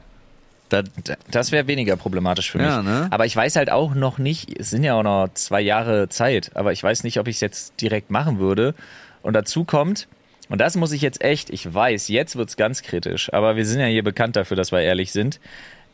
Da, 0.71 0.83
Das 1.29 1.51
wäre 1.51 1.67
weniger 1.67 1.97
problematisch 1.97 2.49
für 2.49 2.57
mich. 2.57 2.67
Ja, 2.67 2.81
ne? 2.81 3.07
Aber 3.11 3.25
ich 3.25 3.35
weiß 3.35 3.57
halt 3.57 3.69
auch 3.69 3.93
noch 3.93 4.17
nicht, 4.17 4.57
es 4.57 4.69
sind 4.69 4.85
ja 4.85 4.95
auch 4.95 5.03
noch 5.03 5.27
zwei 5.33 5.59
Jahre 5.59 6.07
Zeit, 6.07 6.51
aber 6.55 6.71
ich 6.71 6.81
weiß 6.81 7.03
nicht, 7.03 7.19
ob 7.19 7.27
ich 7.27 7.35
es 7.35 7.41
jetzt 7.41 7.81
direkt 7.81 8.09
machen 8.09 8.39
würde. 8.39 8.73
Und 9.21 9.33
dazu 9.33 9.65
kommt, 9.65 10.07
und 10.47 10.61
das 10.61 10.77
muss 10.77 10.93
ich 10.93 11.01
jetzt 11.01 11.21
echt, 11.21 11.49
ich 11.49 11.73
weiß, 11.73 12.07
jetzt 12.07 12.37
wird's 12.37 12.55
ganz 12.55 12.83
kritisch, 12.83 13.33
aber 13.33 13.57
wir 13.57 13.65
sind 13.65 13.81
ja 13.81 13.87
hier 13.87 14.03
bekannt 14.03 14.37
dafür, 14.37 14.55
dass 14.55 14.71
wir 14.71 14.79
ehrlich 14.79 15.11
sind. 15.11 15.41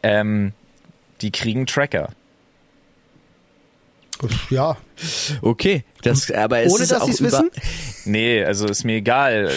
Ähm, 0.04 0.54
die 1.22 1.32
kriegen 1.32 1.66
Tracker. 1.66 2.10
Ja. 4.50 4.78
okay, 5.42 5.84
das, 6.02 6.32
aber 6.32 6.62
es 6.62 6.74
Ohne 6.74 6.84
ist 6.84 6.92
dass 6.92 7.02
auch 7.02 7.06
sie 7.06 7.12
es 7.12 7.20
über, 7.20 7.32
wissen? 7.32 7.52
Nee, 8.06 8.44
also 8.44 8.66
ist 8.68 8.84
mir 8.84 8.96
egal. 8.96 9.52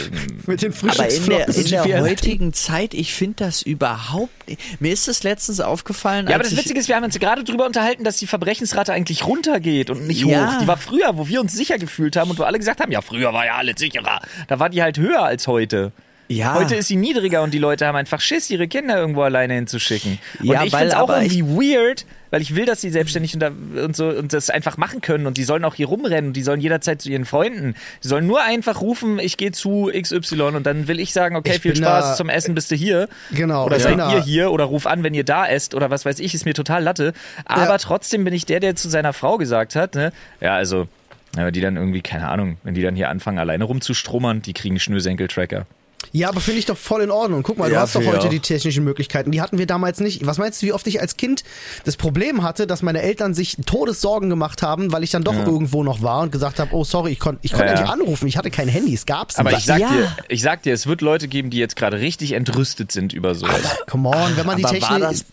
Mit 0.47 0.63
den 0.63 0.75
Aber 0.75 1.09
in 1.09 1.27
der, 1.27 1.49
in 1.49 1.65
der 1.67 2.01
heutigen 2.03 2.53
Zeit, 2.53 2.93
ich 2.95 3.15
finde 3.15 3.45
das 3.45 3.63
überhaupt 3.63 4.49
nicht. 4.49 4.61
Mir 4.81 4.93
ist 4.93 5.09
das 5.09 5.23
letztens 5.23 5.61
aufgefallen, 5.61 6.27
Ja, 6.29 6.35
aber 6.35 6.45
das 6.45 6.53
ich, 6.53 6.59
Witzige 6.59 6.81
ist, 6.81 6.89
wir 6.89 6.97
haben 6.97 7.05
uns 7.05 7.19
gerade 7.19 7.45
drüber 7.45 7.67
unterhalten, 7.67 8.05
dass 8.05 8.19
die 8.19 8.27
Verbrechensrate 8.27 8.93
eigentlich 8.93 9.27
runtergeht 9.27 9.89
und 9.91 10.07
nicht 10.07 10.25
Ja. 10.25 10.55
hoch. 10.55 10.59
Die 10.61 10.67
war 10.67 10.77
früher, 10.77 11.17
wo 11.17 11.29
wir 11.29 11.41
uns 11.41 11.55
sicher 11.55 11.79
gefühlt 11.79 12.17
haben 12.17 12.31
und 12.31 12.39
wo 12.39 12.43
alle 12.43 12.59
gesagt 12.59 12.81
haben, 12.81 12.93
ja, 12.93 13.01
früher 13.01 13.33
war 13.33 13.47
ja 13.47 13.55
alles 13.57 13.77
sicherer. 13.79 14.21
Da 14.49 14.59
war 14.59 14.69
die 14.69 14.83
halt 14.83 14.99
höher 14.99 15.23
als 15.23 15.47
heute. 15.47 15.93
Ja. 16.29 16.55
Heute 16.55 16.77
ist 16.77 16.87
sie 16.87 16.95
niedriger 16.97 17.43
und 17.43 17.53
die 17.53 17.59
Leute 17.59 17.87
haben 17.87 17.97
einfach 17.97 18.21
Schiss, 18.21 18.51
ihre 18.51 18.69
Kinder 18.69 18.97
irgendwo 18.97 19.23
alleine 19.23 19.55
hinzuschicken. 19.55 20.21
Ja, 20.43 20.61
und 20.61 20.67
ich 20.69 20.73
weil 20.73 20.81
finde 20.83 20.95
es 20.95 21.01
auch 21.01 21.09
irgendwie 21.09 21.43
weird, 21.45 22.07
weil 22.31 22.43
ich 22.43 22.55
will, 22.55 22.65
dass 22.67 22.81
sie 22.81 22.91
selbstständig 22.91 23.35
und, 23.35 23.41
da, 23.41 23.51
und 23.85 23.95
so 23.97 24.09
und 24.09 24.33
das 24.33 24.51
einfach 24.51 24.77
machen 24.77 25.01
können 25.01 25.27
und 25.27 25.37
die 25.37 25.45
sollen 25.45 25.65
auch 25.65 25.75
hier 25.75 25.87
rumrennen 25.89 26.29
und 26.29 26.33
die 26.35 26.43
sollen 26.43 26.61
jederzeit 26.61 27.03
zu 27.03 27.11
ihren 27.11 27.25
Freunden. 27.25 27.75
Die 28.05 28.09
sollen 28.09 28.27
nur 28.27 28.43
einfach 28.43 28.81
rufen, 28.81 29.19
ich 29.19 29.37
gehe 29.37 29.53
zu 29.53 29.91
XY 29.93 30.43
und 30.43 30.65
dann 30.67 30.89
will 30.89 31.01
ich 31.01 31.13
sagen, 31.13 31.37
okay, 31.37 31.53
Ich 31.57 31.61
viel 31.61 31.77
Spaß 31.77 32.11
da- 32.11 32.15
zum 32.17 32.29
Essen, 32.29 32.55
bist 32.55 32.71
du 32.71 32.77
hier. 32.77 33.09
Genau, 33.33 33.67
Oder 33.67 33.81
seid 33.81 33.99
da- 33.99 34.13
ihr 34.15 34.23
hier 34.23 34.51
oder 34.53 34.65
ruf 34.65 34.87
an, 34.87 35.03
wenn 35.03 35.15
ihr 35.15 35.25
da 35.25 35.47
esst 35.47 35.75
oder 35.75 35.91
was 35.91 36.05
weiß 36.05 36.19
ich, 36.21 36.35
ist 36.35 36.45
mir 36.45 36.55
total 36.55 36.83
Latte. 36.83 37.13
Aber 37.45 37.65
Ja. 37.67 37.79
trotzdem 37.79 38.25
bin 38.25 38.35
ich 38.35 38.47
der, 38.47 38.61
der 38.61 38.77
zu 38.77 38.89
seiner 38.89 39.13
Frau 39.13 39.37
gesagt 39.39 39.75
hat, 39.77 39.95
ne? 39.95 40.13
Ja, 40.41 40.55
also, 40.55 40.89
ja, 41.37 41.51
die 41.51 41.61
dann 41.61 41.77
irgendwie, 41.77 42.01
keine 42.01 42.29
Ahnung, 42.29 42.57
wenn 42.65 42.75
die 42.75 42.83
dann 42.83 42.97
hier 42.97 43.09
anfangen, 43.09 43.39
alleine 43.39 43.65
rumzustromern, 43.65 44.43
die 44.43 44.53
kriegen 44.53 44.79
Schnürsenkel-Tracker. 44.79 45.67
Ja, 46.13 46.29
aber 46.31 46.41
finde 46.41 46.59
ich 46.59 46.67
doch 46.67 46.77
voll 46.77 47.03
in 47.03 47.11
Ordnung. 47.11 47.43
Guck 47.43 47.59
mal, 47.59 47.69
du 47.69 47.75
Ja, 47.75 47.83
hast 47.83 47.95
doch 47.95 48.05
heute 48.05 48.21
auch. 48.23 48.29
die 48.29 48.41
technischen 48.41 48.83
Möglichkeiten. 48.85 49.31
Die 49.31 49.41
hatten 49.41 49.59
wir 49.59 49.67
damals 49.67 50.01
nicht. 50.01 50.27
Was 50.27 50.39
meinst 50.39 50.61
du, 50.61 50.67
wie 50.67 50.73
oft 50.73 50.87
ich 50.87 51.01
als 51.01 51.17
Kind 51.17 51.45
das 51.85 51.97
Problem 51.97 52.43
hatte, 52.43 52.67
dass 52.67 52.83
meine 52.83 53.03
Eltern 53.03 53.33
sich 53.35 53.57
Todessorgen 53.67 54.29
gemacht 54.31 54.63
haben, 54.63 54.93
weil 54.93 55.05
ich 55.05 55.11
dann 55.11 55.23
doch 55.23 55.35
irgendwo 55.35 55.85
noch 55.85 56.03
war 56.03 56.23
und 56.23 56.33
gesagt 56.33 56.59
habe, 56.59 56.75
oh 56.75 56.85
sorry, 56.85 57.13
ich 57.13 57.21
konnte 57.21 57.41
ich 57.43 57.53
konnt 57.53 57.65
Ja, 57.67 57.69
ja 57.69 57.75
ja. 57.75 57.81
nicht 57.83 57.93
anrufen, 57.93 58.27
ich 58.27 58.37
hatte 58.37 58.51
kein 58.51 58.67
Handy, 58.69 58.95
es 58.95 59.07
gab's 59.07 59.37
Aber 59.37 59.51
nicht. 59.51 59.61
ich 59.61 59.67
sag 59.67 59.79
Ja. 59.79 59.89
dir, 59.93 60.17
ich 60.29 60.43
sag 60.43 60.63
dir, 60.63 60.73
es 60.75 60.87
wird 60.87 61.01
Leute 61.01 61.29
geben, 61.29 61.51
die 61.51 61.59
jetzt 61.59 61.77
gerade 61.77 62.01
richtig 62.01 62.33
entrüstet 62.33 62.91
sind 62.93 63.13
über 63.13 63.35
sowas. 63.35 63.61
Come 63.89 64.09
on, 64.09 64.37
wenn 64.37 64.47
man 64.47 64.57
die 64.57 64.65
aber 64.65 64.73
Technik... 64.75 64.91
war 64.91 64.99
das, 65.01 65.25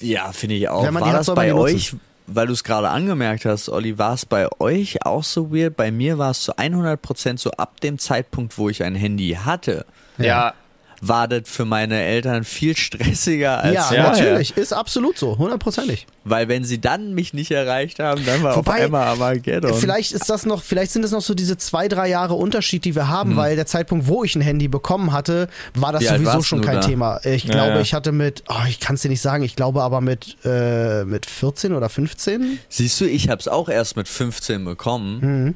ja, 0.00 0.30
finde 0.32 0.54
ich 0.56 0.68
auch. 0.68 0.84
Wenn 0.84 0.94
man 0.94 1.02
die 1.02 1.06
war 1.08 1.12
hat, 1.14 1.28
das 1.28 1.34
bei 1.34 1.46
die 1.46 1.52
nutzen. 1.54 1.74
euch, 1.76 1.94
weil 2.28 2.46
du 2.46 2.52
es 2.52 2.62
gerade 2.62 2.90
angemerkt 2.90 3.46
hast, 3.46 3.68
Olli, 3.68 3.98
war 3.98 4.14
es 4.14 4.26
bei 4.26 4.46
euch 4.60 5.04
auch 5.04 5.24
so 5.24 5.52
weird? 5.52 5.76
Bei 5.76 5.90
mir 5.90 6.18
war 6.18 6.30
es 6.30 6.42
zu 6.42 6.52
100% 6.56 7.38
so 7.38 7.50
ab 7.52 7.80
dem 7.80 7.98
Zeitpunkt, 7.98 8.56
wo 8.58 8.68
ich 8.68 8.84
ein 8.84 8.94
Handy 8.94 9.36
hatte, 9.44 9.84
Ja, 10.24 10.54
war 11.02 11.28
das 11.28 11.44
für 11.46 11.64
meine 11.64 11.98
Eltern 12.02 12.44
viel 12.44 12.76
stressiger 12.76 13.62
als 13.64 13.74
ja, 13.74 13.82
vorher. 13.84 14.10
natürlich, 14.10 14.54
ist 14.58 14.74
absolut 14.74 15.16
so, 15.16 15.38
hundertprozentig. 15.38 16.06
Weil 16.24 16.48
wenn 16.48 16.62
sie 16.62 16.78
dann 16.78 17.14
mich 17.14 17.32
nicht 17.32 17.50
erreicht 17.52 18.00
haben, 18.00 18.22
dann 18.26 18.42
war 18.42 18.54
Wobei, 18.54 18.74
auf 18.80 18.80
einmal 18.84 19.06
Armageddon. 19.08 19.72
Vielleicht 19.72 20.12
ist 20.12 20.28
das 20.28 20.44
noch, 20.44 20.62
vielleicht 20.62 20.92
sind 20.92 21.02
es 21.02 21.10
noch 21.10 21.22
so 21.22 21.32
diese 21.32 21.56
zwei, 21.56 21.88
drei 21.88 22.06
Jahre 22.10 22.34
Unterschied, 22.34 22.84
die 22.84 22.94
wir 22.94 23.04
Mhm. 23.04 23.08
haben, 23.08 23.36
weil 23.36 23.56
der 23.56 23.64
Zeitpunkt, 23.64 24.08
wo 24.08 24.24
ich 24.24 24.34
ein 24.36 24.42
Handy 24.42 24.68
bekommen 24.68 25.10
hatte, 25.14 25.48
war 25.72 25.92
das 25.92 26.02
Wie 26.02 26.08
alt 26.10 26.18
sowieso 26.18 26.32
warst 26.34 26.48
schon 26.48 26.60
du 26.60 26.66
kein 26.66 26.80
da? 26.82 26.86
Thema. 26.86 27.20
Ich 27.24 27.44
Ja, 27.44 27.54
glaube, 27.54 27.72
ja. 27.76 27.80
ich 27.80 27.94
hatte 27.94 28.12
mit, 28.12 28.44
oh, 28.50 28.66
ich 28.68 28.78
kann 28.78 28.96
es 28.96 29.00
dir 29.00 29.08
nicht 29.08 29.22
sagen, 29.22 29.42
ich 29.42 29.56
glaube 29.56 29.80
aber 29.82 30.02
mit, 30.02 30.36
äh, 30.44 31.04
mit 31.06 31.24
14 31.24 31.72
oder 31.72 31.88
15. 31.88 32.58
Siehst 32.68 33.00
du, 33.00 33.06
ich 33.06 33.30
habe 33.30 33.40
es 33.40 33.48
auch 33.48 33.70
erst 33.70 33.96
mit 33.96 34.06
15 34.06 34.66
bekommen. 34.66 35.54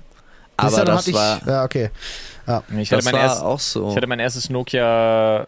Aber 0.57 0.71
Siehst 0.71 0.81
du, 0.81 0.85
dann 0.87 0.95
das 0.95 0.97
hatte 1.03 1.11
ich, 1.11 1.17
war, 1.17 1.41
ja, 1.47 1.65
okay. 1.65 1.91
Ja. 2.47 2.63
ich 2.79 2.91
hatte, 2.93 2.97
das 2.97 3.05
mein 3.05 3.15
war 3.15 3.21
erst, 3.23 3.43
auch 3.43 3.61
so. 3.61 3.91
ich 3.91 3.97
hatte 3.97 4.07
mein 4.07 4.21
erstes 4.21 4.51
Nokia 4.51 5.47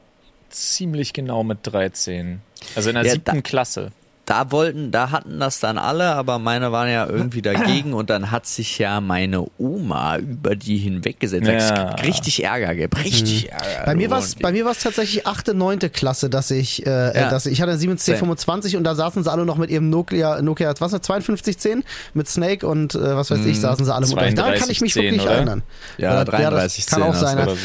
ziemlich 0.51 1.13
genau 1.13 1.43
mit 1.43 1.59
13. 1.63 2.41
Also 2.75 2.89
in 2.91 2.95
der 2.95 3.05
Ja, 3.05 3.13
siebten 3.13 3.37
da- 3.37 3.41
Klasse. 3.43 3.93
Da 4.27 4.51
wollten, 4.51 4.91
da 4.91 5.13
hatten 5.13 5.39
das 5.39 5.61
dann 5.61 5.79
alle, 5.79 6.15
aber 6.15 6.39
meine 6.41 6.73
waren 6.73 6.91
ja 6.91 7.07
irgendwie 7.07 7.43
dagegen 7.43 7.95
und 7.95 8.11
dann 8.11 8.31
hat 8.33 8.47
sich 8.47 8.79
ja 8.79 9.01
meine 9.01 9.47
Oma 9.57 10.19
über 10.19 10.57
die 10.57 10.77
hinweggesetzt. 10.79 11.47
Es 11.49 11.71
Ja. 11.71 11.85
gibt 11.91 12.03
richtig 12.03 12.43
Ärger, 12.45 12.75
gibt 12.75 12.99
richtig 12.99 13.51
Ärger. 13.53 13.87
Bei 13.87 13.95
mir 13.95 14.11
war 14.11 14.19
es 14.19 14.35
bei 14.35 14.51
mir 14.53 14.65
war's 14.65 14.81
tatsächlich 14.81 15.27
achte, 15.29 15.55
neunte 15.55 15.91
Klasse, 15.91 16.29
dass 16.29 16.51
ich, 16.51 16.85
äh, 16.85 16.91
Ja. 16.91 17.11
äh, 17.11 17.31
dass 17.31 17.47
ich, 17.47 17.53
ich 17.53 17.61
hatte 17.63 17.71
eine 17.71 17.81
1725 17.81 18.77
und 18.77 18.83
da 18.85 18.95
saßen 18.97 19.23
sie 19.23 19.31
alle 19.31 19.47
noch 19.47 19.59
mit 19.59 19.71
ihrem 19.71 19.91
Nokia, 19.91 20.43
Nokia, 20.43 20.75
was 20.79 20.93
war 20.93 21.01
5210 21.01 21.85
mit 22.13 22.29
Snake 22.29 22.67
und 22.67 22.97
äh, 22.97 23.17
was 23.17 23.31
weiß 23.31 23.47
ich, 23.47 23.61
saßen 23.61 23.85
sie 23.85 23.95
alle 23.95 24.07
mit. 24.09 24.17
Daran 24.37 24.55
kann 24.55 24.71
ich 24.71 24.81
mich 24.81 24.93
3210, 24.93 25.03
wirklich 25.05 25.23
oder? 25.23 25.31
erinnern. 25.37 25.63
Ja, 25.99 26.11
Oder- 26.21 26.25
3310 26.25 26.85
das 26.85 26.91
kann 26.93 27.03
auch 27.05 27.15
sein. 27.15 27.39
ja. 27.39 27.45
Oder 27.45 27.55
so. 27.55 27.61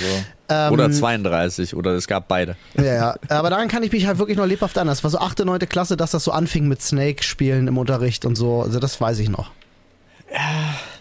Ähm, 0.51 0.73
Oder 0.73 0.91
32 0.91 1.75
oder 1.75 1.91
es 1.91 2.07
gab 2.07 2.27
beide. 2.27 2.57
Ja, 2.75 2.83
ja. 2.83 3.15
Aber 3.29 3.49
daran 3.49 3.69
kann 3.69 3.83
ich 3.83 3.91
mich 3.93 4.05
halt 4.05 4.17
wirklich 4.17 4.37
noch 4.37 4.45
lebhaft 4.45 4.75
erinnern. 4.75 4.91
Das 4.91 5.03
war 5.03 5.09
so 5.09 5.19
8., 5.19 5.45
9. 5.45 5.59
Klasse, 5.59 5.95
dass 5.95 6.11
das 6.11 6.25
so 6.25 6.31
anfing 6.31 6.67
mit 6.67 6.81
Snake-Spielen 6.81 7.69
im 7.69 7.77
Unterricht 7.77 8.25
und 8.25 8.35
so. 8.35 8.61
Also 8.61 8.79
das 8.79 8.99
weiß 8.99 9.19
ich 9.19 9.29
noch. 9.29 9.51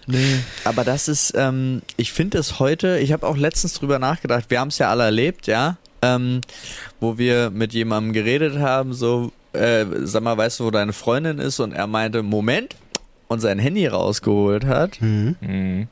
Nee. 0.06 0.40
Aber 0.64 0.84
das 0.84 1.08
ist, 1.08 1.32
ähm, 1.36 1.82
ich 1.96 2.12
finde 2.12 2.38
es 2.38 2.60
heute, 2.60 2.98
ich 2.98 3.12
habe 3.12 3.26
auch 3.26 3.36
letztens 3.36 3.74
drüber 3.74 3.98
nachgedacht, 3.98 4.46
wir 4.48 4.60
haben 4.60 4.68
es 4.68 4.78
ja 4.78 4.88
alle 4.88 5.04
erlebt, 5.04 5.46
ja, 5.46 5.76
ähm, 6.02 6.40
wo 7.00 7.18
wir 7.18 7.50
mit 7.50 7.72
jemandem 7.72 8.12
geredet 8.12 8.58
haben, 8.58 8.92
so, 8.92 9.32
äh, 9.52 9.84
sag 10.02 10.22
mal, 10.22 10.36
weißt 10.36 10.60
du, 10.60 10.64
wo 10.64 10.70
deine 10.70 10.92
Freundin 10.92 11.38
ist? 11.38 11.60
Und 11.60 11.72
er 11.72 11.86
meinte, 11.86 12.22
Moment, 12.22 12.76
und 13.28 13.40
sein 13.40 13.58
Handy 13.58 13.86
rausgeholt 13.86 14.64
hat. 14.64 15.00
Mhm. 15.00 15.86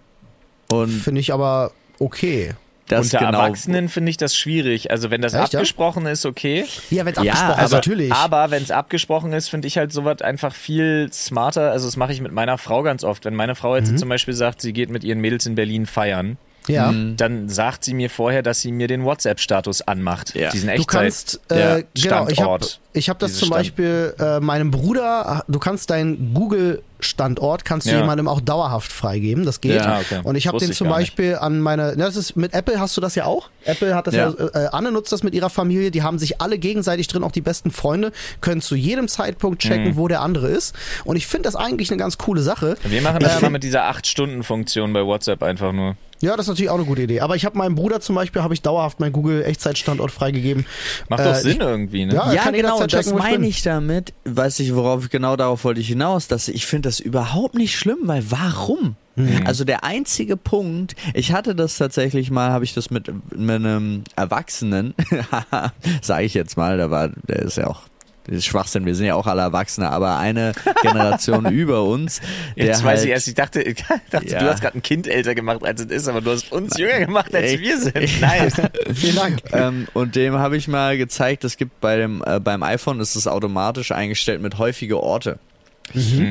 Und 0.71 0.90
Finde 0.90 1.21
ich 1.21 1.33
aber 1.33 1.73
okay. 1.99 2.55
Das 2.88 3.12
Unter 3.12 3.27
genau. 3.27 3.42
Erwachsenen 3.42 3.88
finde 3.88 4.11
ich 4.11 4.16
das 4.16 4.35
schwierig. 4.37 4.90
Also 4.90 5.11
wenn 5.11 5.20
das 5.20 5.35
Echt, 5.35 5.53
ja? 5.53 5.61
abgesprochen 5.61 6.07
ist, 6.07 6.27
okay. 6.27 6.64
Ja, 6.90 7.05
wenn 7.05 7.14
es 7.14 7.22
Ja, 7.22 7.33
abgesprochen 7.33 7.51
ist, 7.53 7.59
also- 7.62 7.77
natürlich. 7.77 8.12
Aber 8.12 8.51
wenn 8.51 8.62
es 8.62 8.70
abgesprochen 8.70 9.33
ist, 9.33 9.48
finde 9.48 9.68
ich 9.68 9.79
halt 9.79 9.92
sowas 9.92 10.22
einfach 10.22 10.55
viel 10.55 11.09
smarter. 11.12 11.70
Also 11.70 11.87
das 11.87 11.96
mache 11.96 12.12
ich 12.12 12.20
mit 12.20 12.33
meiner 12.33 12.59
Frau 12.59 12.83
ganz 12.83 13.05
oft. 13.05 13.24
Wenn 13.24 13.35
meine 13.35 13.55
Frau 13.55 13.70
Mhm. 13.72 13.77
jetzt 13.87 13.98
zum 13.98 14.09
Beispiel 14.09 14.35
sagt, 14.35 14.61
sie 14.61 14.72
geht 14.72 14.90
mit 14.90 15.05
ihren 15.05 15.20
Mädels 15.20 15.46
in 15.46 15.55
Berlin 15.55 15.87
feiern, 15.87 16.38
ja. 16.68 16.92
dann 17.16 17.48
sagt 17.48 17.85
sie 17.85 17.94
mir 17.94 18.11
vorher, 18.11 18.42
dass 18.42 18.61
sie 18.61 18.72
mir 18.72 18.87
den 18.88 19.04
WhatsApp-Status 19.04 19.83
anmacht. 19.83 20.35
Ja. 20.35 20.50
Diesen 20.50 20.68
Du 20.68 20.74
Echtzeit. 20.74 21.00
kannst, 21.02 21.40
äh, 21.50 21.85
genau, 21.94 22.28
ich 22.28 22.40
habe 22.40 22.66
ich 22.94 23.09
hab 23.09 23.18
das 23.18 23.35
zum 23.35 23.46
Stand- 23.48 23.59
Beispiel 23.61 24.14
äh, 24.18 24.40
meinem 24.40 24.70
Bruder, 24.70 25.44
du 25.46 25.59
kannst 25.61 25.90
deinen 25.90 26.35
Google-Standort, 26.35 27.64
kannst 27.64 27.87
du 27.87 27.92
Ja. 27.92 28.00
jemandem 28.00 28.26
auch 28.26 28.40
dauerhaft 28.40 28.90
freigeben, 28.90 29.44
das 29.44 29.61
geht. 29.61 29.76
Ja, 29.76 30.00
okay. 30.00 30.20
Und 30.24 30.35
ich 30.37 30.46
habe 30.48 30.59
den 30.59 30.72
zum 30.72 30.88
gar 30.88 30.98
nicht. 30.98 31.11
Beispiel 31.11 31.37
an 31.37 31.61
meine, 31.61 31.94
na, 31.96 32.07
das 32.07 32.16
ist 32.16 32.37
mit 32.37 32.54
Apple 32.54 32.81
hast 32.81 32.96
du 32.96 33.00
das 33.00 33.14
ja 33.14 33.24
auch. 33.24 33.50
Apple 33.64 33.94
hat 33.94 34.07
das 34.09 34.14
ja, 34.14 34.31
Ja. 34.37 34.64
äh, 34.64 34.68
Anne 34.72 34.90
nutzt 34.90 35.12
das 35.12 35.22
mit 35.22 35.35
ihrer 35.35 35.50
Familie, 35.50 35.90
die 35.92 36.02
haben 36.02 36.18
sich 36.18 36.40
alle 36.40 36.59
gegenseitig 36.59 37.07
drin, 37.09 37.22
auch 37.22 37.31
die 37.33 37.40
besten 37.40 37.70
Freunde, 37.70 38.11
können 38.40 38.61
zu 38.61 38.74
jedem 38.74 39.07
Zeitpunkt 39.07 39.64
Mhm. 39.64 39.68
checken, 39.68 39.96
wo 39.96 40.09
der 40.09 40.22
andere 40.22 40.48
ist. 40.48 40.74
Und 41.04 41.16
ich 41.16 41.26
finde 41.26 41.44
das 41.44 41.54
eigentlich 41.57 41.90
eine 41.90 41.98
ganz 41.98 42.18
coole 42.18 42.42
Sache. 42.42 42.76
Wir 42.85 43.02
machen 43.02 43.20
das 43.20 43.35
Ähm, 43.35 43.38
immer 43.40 43.50
mit 43.50 43.62
dieser 43.62 43.85
8-Stunden-Funktion 43.85 44.92
bei 44.92 45.04
WhatsApp 45.04 45.42
einfach 45.42 45.72
nur. 45.72 45.96
Ja, 46.20 46.37
das 46.37 46.46
ist 46.46 46.48
natürlich 46.48 46.70
auch 46.70 46.76
eine 46.76 46.85
gute 46.85 47.02
Idee. 47.02 47.20
Aber 47.20 47.37
ich 47.37 47.44
habe 47.44 47.57
meinem 47.57 47.74
Bruder 47.74 48.00
zum 48.00 48.14
Beispiel, 48.16 48.42
habe 48.42 48.54
ich 48.54 48.62
dauerhaft 48.62 48.98
meinen 49.00 49.12
Google-Echtzeitstandort 49.12 50.11
freigegeben. 50.11 50.66
Macht 51.09 51.20
Äh, 51.20 51.24
doch 51.24 51.33
ich- 51.37 51.42
Sinn 51.42 51.61
irgendwie, 51.61 52.07
ne? 52.07 52.14
Ja, 52.14 52.33
Ja, 52.33 52.42
kann 52.42 52.54
genau, 52.54 52.78
und 52.81 52.92
das 52.92 53.04
checken, 53.07 53.12
wo 53.20 53.24
ich 53.24 53.31
meine 53.33 53.46
ich 53.46 53.62
damit, 53.62 54.12
weiß 54.24 54.61
ich, 54.61 54.74
worauf 54.74 55.04
ich 55.04 55.11
genau 55.11 55.37
darauf 55.37 55.64
wollte 55.64 55.81
ich 55.81 55.88
hinaus, 55.88 56.26
dass 56.28 56.48
ich 56.48 56.66
finde 56.66 56.88
das 56.88 57.00
überhaupt 57.00 57.54
nicht 57.54 57.76
schlimm, 57.78 57.98
weil 58.04 58.24
warum? 58.31 58.96
Mhm. 59.16 59.42
Also 59.46 59.64
der 59.64 59.83
einzige 59.85 60.37
Punkt, 60.37 60.94
ich 61.14 61.33
hatte 61.33 61.54
das 61.57 61.76
tatsächlich 61.76 62.31
mal, 62.31 62.50
habe 62.50 62.64
ich 62.64 62.74
das 62.74 62.90
mit, 62.90 63.09
mit 63.37 63.50
einem 63.57 64.04
Erwachsenen, 64.16 64.94
sage 66.02 66.24
ich 66.24 66.35
jetzt 66.35 66.57
mal, 66.57 66.76
der 66.76 66.90
war, 66.90 67.09
der 67.28 67.40
ist 67.40 67.57
ja 67.57 67.66
auch, 67.66 67.83
das 68.29 68.38
ist 68.38 68.47
Schwachsinn, 68.47 68.87
wir 68.87 68.95
sind 68.95 69.07
ja 69.07 69.14
auch 69.14 69.27
alle 69.27 69.43
Erwachsene, 69.43 69.91
aber 69.91 70.19
eine 70.19 70.53
Generation 70.83 71.47
über 71.51 71.83
uns, 71.85 72.21
der 72.57 72.67
Jetzt 72.67 72.77
halt, 72.85 72.85
weiß 72.99 73.05
ich 73.05 73.11
erst, 73.11 73.29
ich 73.29 73.35
dachte, 73.35 73.62
ich 73.62 73.83
dachte 74.11 74.29
Ja. 74.29 74.38
du 74.41 74.51
hast 74.51 74.61
gerade 74.61 74.79
ein 74.79 74.83
Kind 74.83 75.07
älter 75.09 75.35
gemacht, 75.35 75.64
als 75.64 75.81
es 75.81 75.87
ist, 75.91 76.09
aber 76.09 76.21
du 76.21 76.31
hast 76.31 76.53
uns 76.53 76.77
jünger 76.79 77.01
gemacht, 77.01 77.35
als 77.35 77.45
Echt? 77.53 77.61
wir 77.62 77.79
sind. 77.81 78.21
Nice. 78.21 78.55
Vielen 78.95 79.17
Dank. 79.17 79.38
ähm, 79.53 79.88
und 79.95 80.14
dem 80.17 80.35
habe 80.35 80.57
ich 80.57 80.69
mal 80.69 80.97
gezeigt, 80.99 81.45
es 81.45 81.57
gibt 81.57 81.81
bei 81.81 81.97
dem 81.97 82.23
äh, 82.27 82.38
beim 82.41 82.62
iPhone 82.62 83.01
ist 83.01 83.17
es 83.17 83.27
automatisch 83.27 83.93
eingestellt 83.93 84.41
mit 84.43 84.59
häufige 84.59 85.03
Orte. 85.03 85.38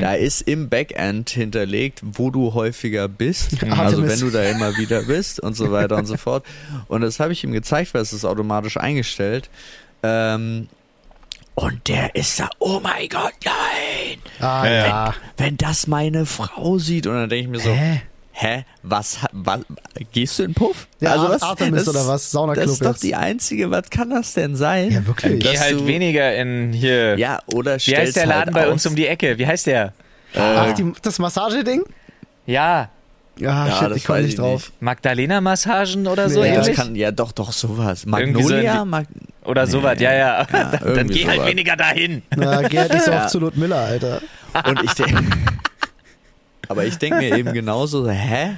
Da 0.01 0.13
ist 0.13 0.41
im 0.41 0.69
Backend 0.69 1.31
hinterlegt, 1.31 2.01
wo 2.03 2.29
du 2.29 2.53
häufiger 2.53 3.07
bist. 3.07 3.53
Also 3.63 3.75
Artemis. 3.81 4.11
wenn 4.11 4.19
du 4.19 4.29
da 4.29 4.43
immer 4.43 4.77
wieder 4.77 5.01
bist 5.01 5.39
und 5.39 5.55
so 5.55 5.71
weiter 5.71 5.95
und 5.97 6.05
so 6.05 6.15
fort. 6.15 6.45
Und 6.87 7.01
das 7.01 7.19
habe 7.19 7.33
ich 7.33 7.43
ihm 7.43 7.53
gezeigt, 7.53 7.95
weil 7.95 8.03
es 8.03 8.13
ist 8.13 8.23
automatisch 8.23 8.77
eingestellt. 8.77 9.49
Ähm, 10.03 10.67
und 11.59 11.87
der 11.87 12.13
ist 12.15 12.39
da, 12.39 12.49
oh 12.59 12.79
mein 12.81 13.09
Gott, 13.09 13.33
nein! 13.43 14.19
Ah, 14.39 14.63
Ja, 14.65 14.71
ja. 14.87 15.13
Wenn 15.37 15.57
das 15.57 15.87
meine 15.87 16.25
Frau 16.27 16.77
sieht. 16.77 17.07
Und 17.07 17.15
dann 17.15 17.29
denke 17.29 17.45
ich 17.45 17.49
mir 17.49 17.59
so, 17.59 17.71
Hä? 17.73 18.01
hä? 18.31 18.65
Was, 18.83 19.17
was 19.31 19.61
gehst 20.13 20.37
du 20.37 20.43
in 20.43 20.53
Puff? 20.53 20.87
Ja, 20.99 21.13
also 21.13 21.29
was, 21.29 21.41
Artemis 21.41 21.85
das- 21.85 21.95
oder 21.95 22.07
was? 22.07 22.29
Saunaclub 22.29 22.63
Das 22.63 22.73
ist 22.73 22.81
doch 22.85 22.91
jetzt. 22.91 23.03
die 23.03 23.15
einzige, 23.15 23.71
was 23.71 23.89
kann 23.89 24.11
das 24.11 24.35
denn 24.35 24.55
sein? 24.55 24.91
Ja, 24.91 25.07
wirklich. 25.07 25.39
Geh 25.43 25.51
Dass 25.53 25.61
halt 25.61 25.79
du- 25.79 25.87
weniger 25.87 26.35
in 26.35 26.71
hier. 26.73 27.17
Ja, 27.17 27.39
oder 27.47 27.77
Wie 27.79 27.97
heißt 27.97 28.15
der 28.15 28.27
Laden 28.27 28.53
halt 28.53 28.65
bei 28.67 28.71
uns 28.71 28.85
um 28.85 28.95
die 28.95 29.07
Ecke? 29.07 29.39
Wie 29.39 29.47
heißt 29.47 29.65
der? 29.65 29.93
Ach, 30.35 30.71
die, 30.73 30.93
das 31.01 31.17
Massageding? 31.17 31.81
Ja, 32.45 32.89
Ja, 33.39 33.67
Ja, 33.67 33.73
shit, 33.79 33.89
das 33.91 33.97
ich 33.97 34.05
komme 34.05 34.21
nicht 34.21 34.29
ich 34.31 34.35
drauf. 34.35 34.71
Magdalena-Massagen 34.79 36.07
oder 36.07 36.29
so 36.29 36.41
Nee, 36.41 36.49
Ja, 36.49 36.55
das 36.55 36.67
ähnlich? 36.67 36.77
kann, 36.79 36.95
ja, 36.95 37.11
doch, 37.11 37.31
doch, 37.31 37.51
sowas. 37.51 38.01
So 38.01 38.09
Magnolia? 38.09 38.83
die- 38.83 38.89
Mag 38.89 39.07
Oder 39.45 39.67
sowas, 39.67 39.99
ja, 39.99 40.13
ja. 40.13 40.43
dann 40.51 40.71
dann 40.71 40.81
irgendwie 40.95 41.19
geh 41.19 41.27
halt 41.27 41.37
sowas. 41.37 41.49
weniger 41.51 41.75
dahin. 41.75 42.21
Na, 42.35 42.61
geh 42.67 42.79
halt 42.79 42.93
nicht 42.93 43.05
so 43.05 43.11
oft 43.13 43.29
zu 43.29 43.39
Ludmilla, 43.39 43.85
Alter. 43.85 44.21
und 44.67 44.83
ich 44.83 44.93
denke. 44.93 45.23
aber 46.69 46.85
ich 46.85 46.97
denke 46.97 47.17
mir 47.17 47.37
eben 47.37 47.53
genauso, 47.53 48.09
hä? 48.09 48.57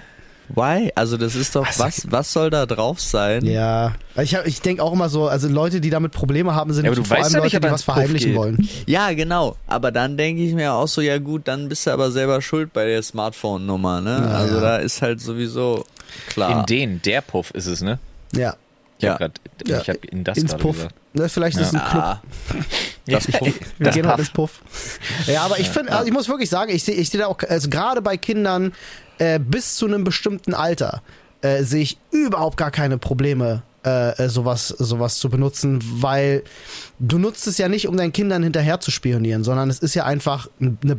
Why? 0.55 0.91
Also 0.95 1.15
das 1.17 1.35
ist 1.35 1.55
doch, 1.55 1.67
was, 1.77 2.11
was 2.11 2.33
soll 2.33 2.49
da 2.49 2.65
drauf 2.65 2.99
sein? 2.99 3.45
Ja, 3.45 3.93
ich, 4.19 4.33
hab- 4.35 4.47
ich 4.47 4.61
denke 4.61 4.81
auch 4.83 4.91
immer 4.93 5.07
so, 5.09 5.27
also 5.27 5.47
Leute, 5.47 5.79
die 5.79 5.89
damit 5.91 6.11
Probleme 6.11 6.55
haben, 6.55 6.73
sind 6.73 6.85
Ja, 6.85 6.89
aber 6.91 6.95
du 6.95 7.03
vor 7.03 7.17
weißt 7.17 7.27
allem 7.35 7.35
ja 7.35 7.43
nicht, 7.43 7.53
Leute, 7.53 7.65
ob 7.67 7.69
die 7.69 7.73
was 7.75 7.83
verheimlichen 7.83 8.35
wollen. 8.35 8.69
Ja, 8.87 9.13
genau. 9.13 9.55
Aber 9.67 9.91
dann 9.91 10.17
denke 10.17 10.41
ich 10.41 10.53
mir 10.53 10.73
auch 10.73 10.87
so, 10.87 11.01
ja 11.01 11.19
gut, 11.19 11.47
dann 11.47 11.69
bist 11.69 11.85
du 11.85 11.91
aber 11.91 12.09
selber 12.11 12.41
schuld 12.41 12.73
bei 12.73 12.85
der 12.85 13.03
Smartphone-Nummer, 13.03 14.01
ne? 14.01 14.23
Ja, 14.25 14.37
also 14.37 14.55
ja. 14.55 14.61
da 14.61 14.77
ist 14.77 15.01
halt 15.03 15.21
sowieso 15.21 15.85
klar. 16.29 16.61
In 16.61 16.65
den, 16.65 17.01
der 17.03 17.21
Puff 17.21 17.51
ist 17.51 17.67
es, 17.67 17.81
ne? 17.81 17.99
Ja, 18.33 18.55
Ich 18.97 19.03
Ja. 19.03 19.11
hab 19.11 19.19
grad, 19.19 19.39
Ja, 19.67 19.81
ich 19.81 19.89
hab 19.89 20.03
in 20.05 20.23
das 20.23 20.37
ins 20.39 20.51
gerade 20.51 20.63
Puff. 20.63 20.75
gesagt. 20.77 20.95
Ne, 21.13 21.29
vielleicht 21.29 21.57
ist 21.57 21.67
es 21.67 21.73
ein 21.75 21.89
Club. 21.89 22.03
Ah, 22.03 22.21
das 23.07 23.27
Puff. 23.31 23.41
Wir 23.77 23.85
Das 23.85 23.95
gehen 23.95 24.07
halt 24.07 24.17
Puff. 24.17 24.25
ins 24.25 24.33
Puff. 24.33 24.61
Ja, 25.27 25.41
aber 25.43 25.59
ich 25.59 25.69
finde, 25.69 25.91
also 25.91 26.05
ich 26.07 26.11
muss 26.13 26.27
wirklich 26.27 26.49
sagen, 26.49 26.71
ich 26.73 26.83
sehe 26.83 26.95
ich 26.95 27.09
seh 27.09 27.17
da 27.19 27.27
auch, 27.27 27.37
also 27.47 27.69
gerade 27.69 28.01
bei 28.01 28.17
Kindern 28.17 28.73
äh, 29.19 29.39
bis 29.39 29.75
zu 29.75 29.85
einem 29.85 30.03
bestimmten 30.03 30.53
Alter 30.53 31.01
äh, 31.41 31.63
sehe 31.63 31.81
ich 31.81 31.97
überhaupt 32.11 32.57
gar 32.57 32.71
keine 32.71 32.97
Probleme, 32.97 33.63
äh, 33.85 34.25
äh, 34.25 34.29
sowas, 34.29 34.67
sowas 34.67 35.19
zu 35.19 35.29
benutzen, 35.29 35.79
weil 36.01 36.43
du 36.99 37.17
nutzt 37.17 37.47
es 37.47 37.57
ja 37.57 37.69
nicht, 37.69 37.87
um 37.87 37.95
deinen 37.95 38.11
Kindern 38.11 38.43
hinterher 38.43 38.79
zu 38.81 38.91
spionieren, 38.91 39.43
sondern 39.43 39.69
es 39.69 39.79
ist 39.79 39.95
ja 39.95 40.05
einfach 40.05 40.49
eine 40.59 40.95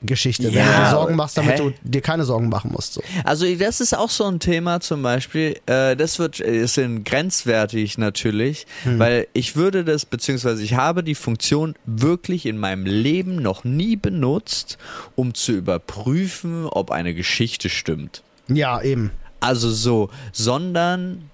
Backup-Geschichte, 0.00 0.44
wenn 0.44 0.52
du 0.52 0.58
Ja, 0.58 0.84
dir 0.84 0.90
Sorgen 0.90 1.16
machst, 1.16 1.36
damit 1.38 1.58
hä? 1.58 1.58
du 1.58 1.72
dir 1.82 2.00
keine 2.00 2.24
Sorgen 2.24 2.48
machen 2.48 2.70
musst. 2.72 2.94
So. 2.94 3.02
Also 3.24 3.46
das 3.56 3.80
ist 3.80 3.96
auch 3.96 4.10
so 4.10 4.24
ein 4.24 4.38
Thema 4.40 4.80
zum 4.80 5.02
Beispiel, 5.02 5.58
äh, 5.66 5.96
das 5.96 6.18
wird 6.18 6.40
ist 6.40 6.78
in 6.78 7.04
grenzwertig 7.04 7.98
natürlich, 7.98 8.66
weil 8.84 9.26
ich 9.32 9.56
würde 9.56 9.84
das, 9.84 10.04
beziehungsweise 10.04 10.62
ich 10.62 10.74
habe 10.74 11.02
die 11.02 11.14
Funktion 11.14 11.74
wirklich 11.86 12.46
in 12.46 12.58
meinem 12.58 12.84
Leben 12.84 13.36
noch 13.36 13.64
nie 13.64 13.96
benutzt, 13.96 14.78
um 15.14 15.34
zu 15.34 15.52
überprüfen, 15.52 16.66
ob 16.66 16.90
eine 16.90 17.14
Geschichte 17.14 17.68
stimmt. 17.68 18.22
Ja, 18.48 18.80
eben. 18.82 19.10
Also 19.40 19.70
so, 19.70 20.10
sondern 20.32 21.30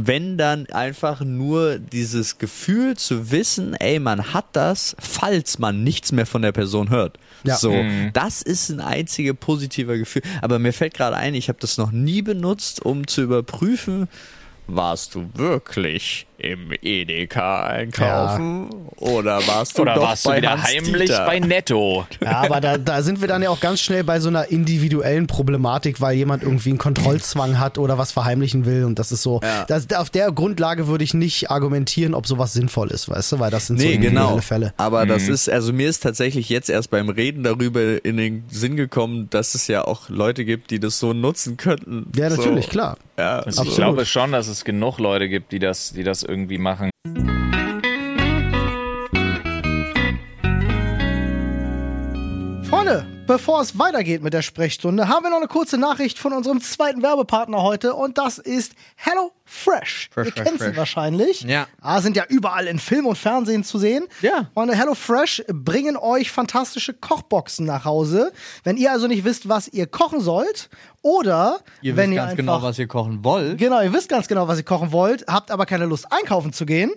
wenn 0.00 0.38
dann 0.38 0.66
einfach 0.66 1.22
nur 1.22 1.78
dieses 1.80 2.38
Gefühl 2.38 2.96
zu 2.96 3.32
wissen, 3.32 3.74
ey, 3.74 3.98
man 3.98 4.32
hat 4.32 4.44
das, 4.52 4.94
falls 5.00 5.58
man 5.58 5.82
nichts 5.82 6.12
mehr 6.12 6.24
von 6.24 6.42
der 6.42 6.52
Person 6.52 6.88
hört. 6.88 7.18
Ja. 7.42 7.56
So, 7.56 7.72
Mhm. 7.72 8.10
das 8.12 8.40
ist 8.42 8.68
ein 8.70 8.80
einziger 8.80 9.34
positiver 9.34 9.98
Gefühl. 9.98 10.22
Aber 10.40 10.60
mir 10.60 10.72
fällt 10.72 10.94
gerade 10.94 11.16
ein, 11.16 11.34
ich 11.34 11.48
habe 11.48 11.58
das 11.60 11.78
noch 11.78 11.90
nie 11.90 12.22
benutzt, 12.22 12.84
um 12.86 13.08
zu 13.08 13.22
überprüfen, 13.22 14.06
warst 14.68 15.16
du 15.16 15.28
wirklich 15.34 16.27
im 16.38 16.70
Edeka 16.82 17.66
einkaufen 17.66 18.70
oder 18.96 19.44
warst 19.48 19.76
du 19.76 19.82
Oder 19.82 19.94
doch 19.94 20.02
warst 20.02 20.24
du 20.24 20.30
bei 20.30 20.36
wieder 20.38 20.50
Hans 20.52 20.64
heimlich 20.68 21.10
Dieter? 21.10 21.26
bei 21.26 21.40
Netto? 21.40 22.06
Ja, 22.22 22.42
aber 22.42 22.60
da, 22.60 22.78
da 22.78 23.02
sind 23.02 23.20
wir 23.20 23.26
dann 23.28 23.42
ja 23.42 23.50
auch 23.50 23.58
ganz 23.60 23.80
schnell 23.80 24.04
bei 24.04 24.20
so 24.20 24.28
einer 24.28 24.48
individuellen 24.50 25.26
Problematik, 25.26 26.00
weil 26.00 26.16
jemand 26.16 26.42
irgendwie 26.44 26.70
einen 26.70 26.78
Kontrollzwang 26.78 27.58
hat 27.58 27.76
oder 27.78 27.98
was 27.98 28.12
verheimlichen 28.12 28.66
will. 28.66 28.84
Und 28.84 28.98
das 29.00 29.10
ist 29.10 29.22
so, 29.22 29.40
Ja. 29.42 29.64
das, 29.66 29.90
auf 29.92 30.10
der 30.10 30.30
Grundlage 30.30 30.86
würde 30.86 31.02
ich 31.02 31.12
nicht 31.12 31.50
argumentieren, 31.50 32.14
ob 32.14 32.26
sowas 32.26 32.52
sinnvoll 32.52 32.90
ist, 32.92 33.08
weißt 33.08 33.32
du, 33.32 33.38
weil 33.40 33.50
das 33.50 33.66
sind 33.66 33.80
so 33.80 33.86
Nee, 33.86 33.94
individuelle 33.94 34.28
genau. 34.30 34.40
Fälle. 34.40 34.72
Aber 34.76 35.06
das 35.06 35.24
Mhm. 35.26 35.34
ist, 35.34 35.48
also 35.50 35.72
mir 35.72 35.88
ist 35.88 36.04
tatsächlich 36.04 36.48
jetzt 36.48 36.70
erst 36.70 36.90
beim 36.90 37.08
Reden 37.08 37.42
darüber 37.42 38.04
in 38.04 38.16
den 38.16 38.44
Sinn 38.48 38.76
gekommen, 38.76 39.28
dass 39.30 39.54
es 39.56 39.66
ja 39.66 39.84
auch 39.84 40.08
Leute 40.08 40.44
gibt, 40.44 40.70
die 40.70 40.78
das 40.78 41.00
so 41.00 41.12
nutzen 41.12 41.56
könnten. 41.56 42.06
Ja, 42.14 42.28
natürlich, 42.30 42.66
so. 42.66 42.70
klar. 42.70 42.96
Ja, 43.18 43.40
Also 43.40 43.64
so. 43.64 43.70
ich 43.70 43.74
glaube 43.76 44.06
schon, 44.06 44.30
dass 44.30 44.46
es 44.46 44.64
genug 44.64 44.98
Leute 44.98 45.28
gibt, 45.28 45.50
die 45.50 45.58
das, 45.58 45.92
die 45.92 46.04
das 46.04 46.22
irgendwie 46.28 46.58
machen. 46.58 46.90
Freunde, 52.68 53.06
Bevor 53.28 53.60
es 53.60 53.78
weitergeht 53.78 54.22
mit 54.22 54.32
der 54.32 54.40
Sprechstunde, 54.40 55.06
haben 55.06 55.22
wir 55.22 55.28
noch 55.28 55.36
eine 55.36 55.48
kurze 55.48 55.76
Nachricht 55.76 56.18
von 56.18 56.32
unserem 56.32 56.62
zweiten 56.62 57.02
Werbepartner 57.02 57.62
heute 57.62 57.92
und 57.92 58.16
das 58.16 58.38
ist 58.38 58.72
Hello 58.96 59.32
Fresh. 59.50 60.10
Fresh, 60.12 60.26
Ihr 60.26 60.32
fresh, 60.32 60.44
kennt 60.44 60.58
sie 60.60 60.66
fresh. 60.66 60.76
wahrscheinlich. 60.76 61.40
Ja. 61.42 61.66
Ah, 61.80 62.00
sind 62.02 62.16
ja 62.16 62.24
überall 62.28 62.66
in 62.66 62.78
Film 62.78 63.06
und 63.06 63.16
Fernsehen 63.16 63.64
zu 63.64 63.78
sehen. 63.78 64.06
Ja. 64.20 64.50
Und 64.54 64.68
Hello 64.70 64.94
Fresh 64.94 65.42
bringen 65.48 65.96
euch 65.96 66.30
fantastische 66.30 66.92
Kochboxen 66.92 67.64
nach 67.64 67.84
Hause. 67.86 68.32
Wenn 68.62 68.76
ihr 68.76 68.92
also 68.92 69.06
nicht 69.06 69.24
wisst, 69.24 69.48
was 69.48 69.68
ihr 69.68 69.86
kochen 69.86 70.20
sollt 70.20 70.68
oder 71.00 71.60
Ihr 71.80 71.96
wenn 71.96 72.10
wisst 72.10 72.12
ihr 72.12 72.16
ganz 72.16 72.30
einfach 72.32 72.36
genau, 72.36 72.62
was 72.62 72.78
ihr 72.78 72.86
kochen 72.88 73.24
wollt. 73.24 73.56
Genau, 73.58 73.80
ihr 73.80 73.92
wisst 73.92 74.08
ganz 74.08 74.28
genau, 74.28 74.48
was 74.48 74.58
ihr 74.58 74.64
kochen 74.64 74.92
wollt, 74.92 75.24
habt 75.28 75.50
aber 75.50 75.64
keine 75.64 75.86
Lust 75.86 76.12
einkaufen 76.12 76.52
zu 76.52 76.66
gehen. 76.66 76.90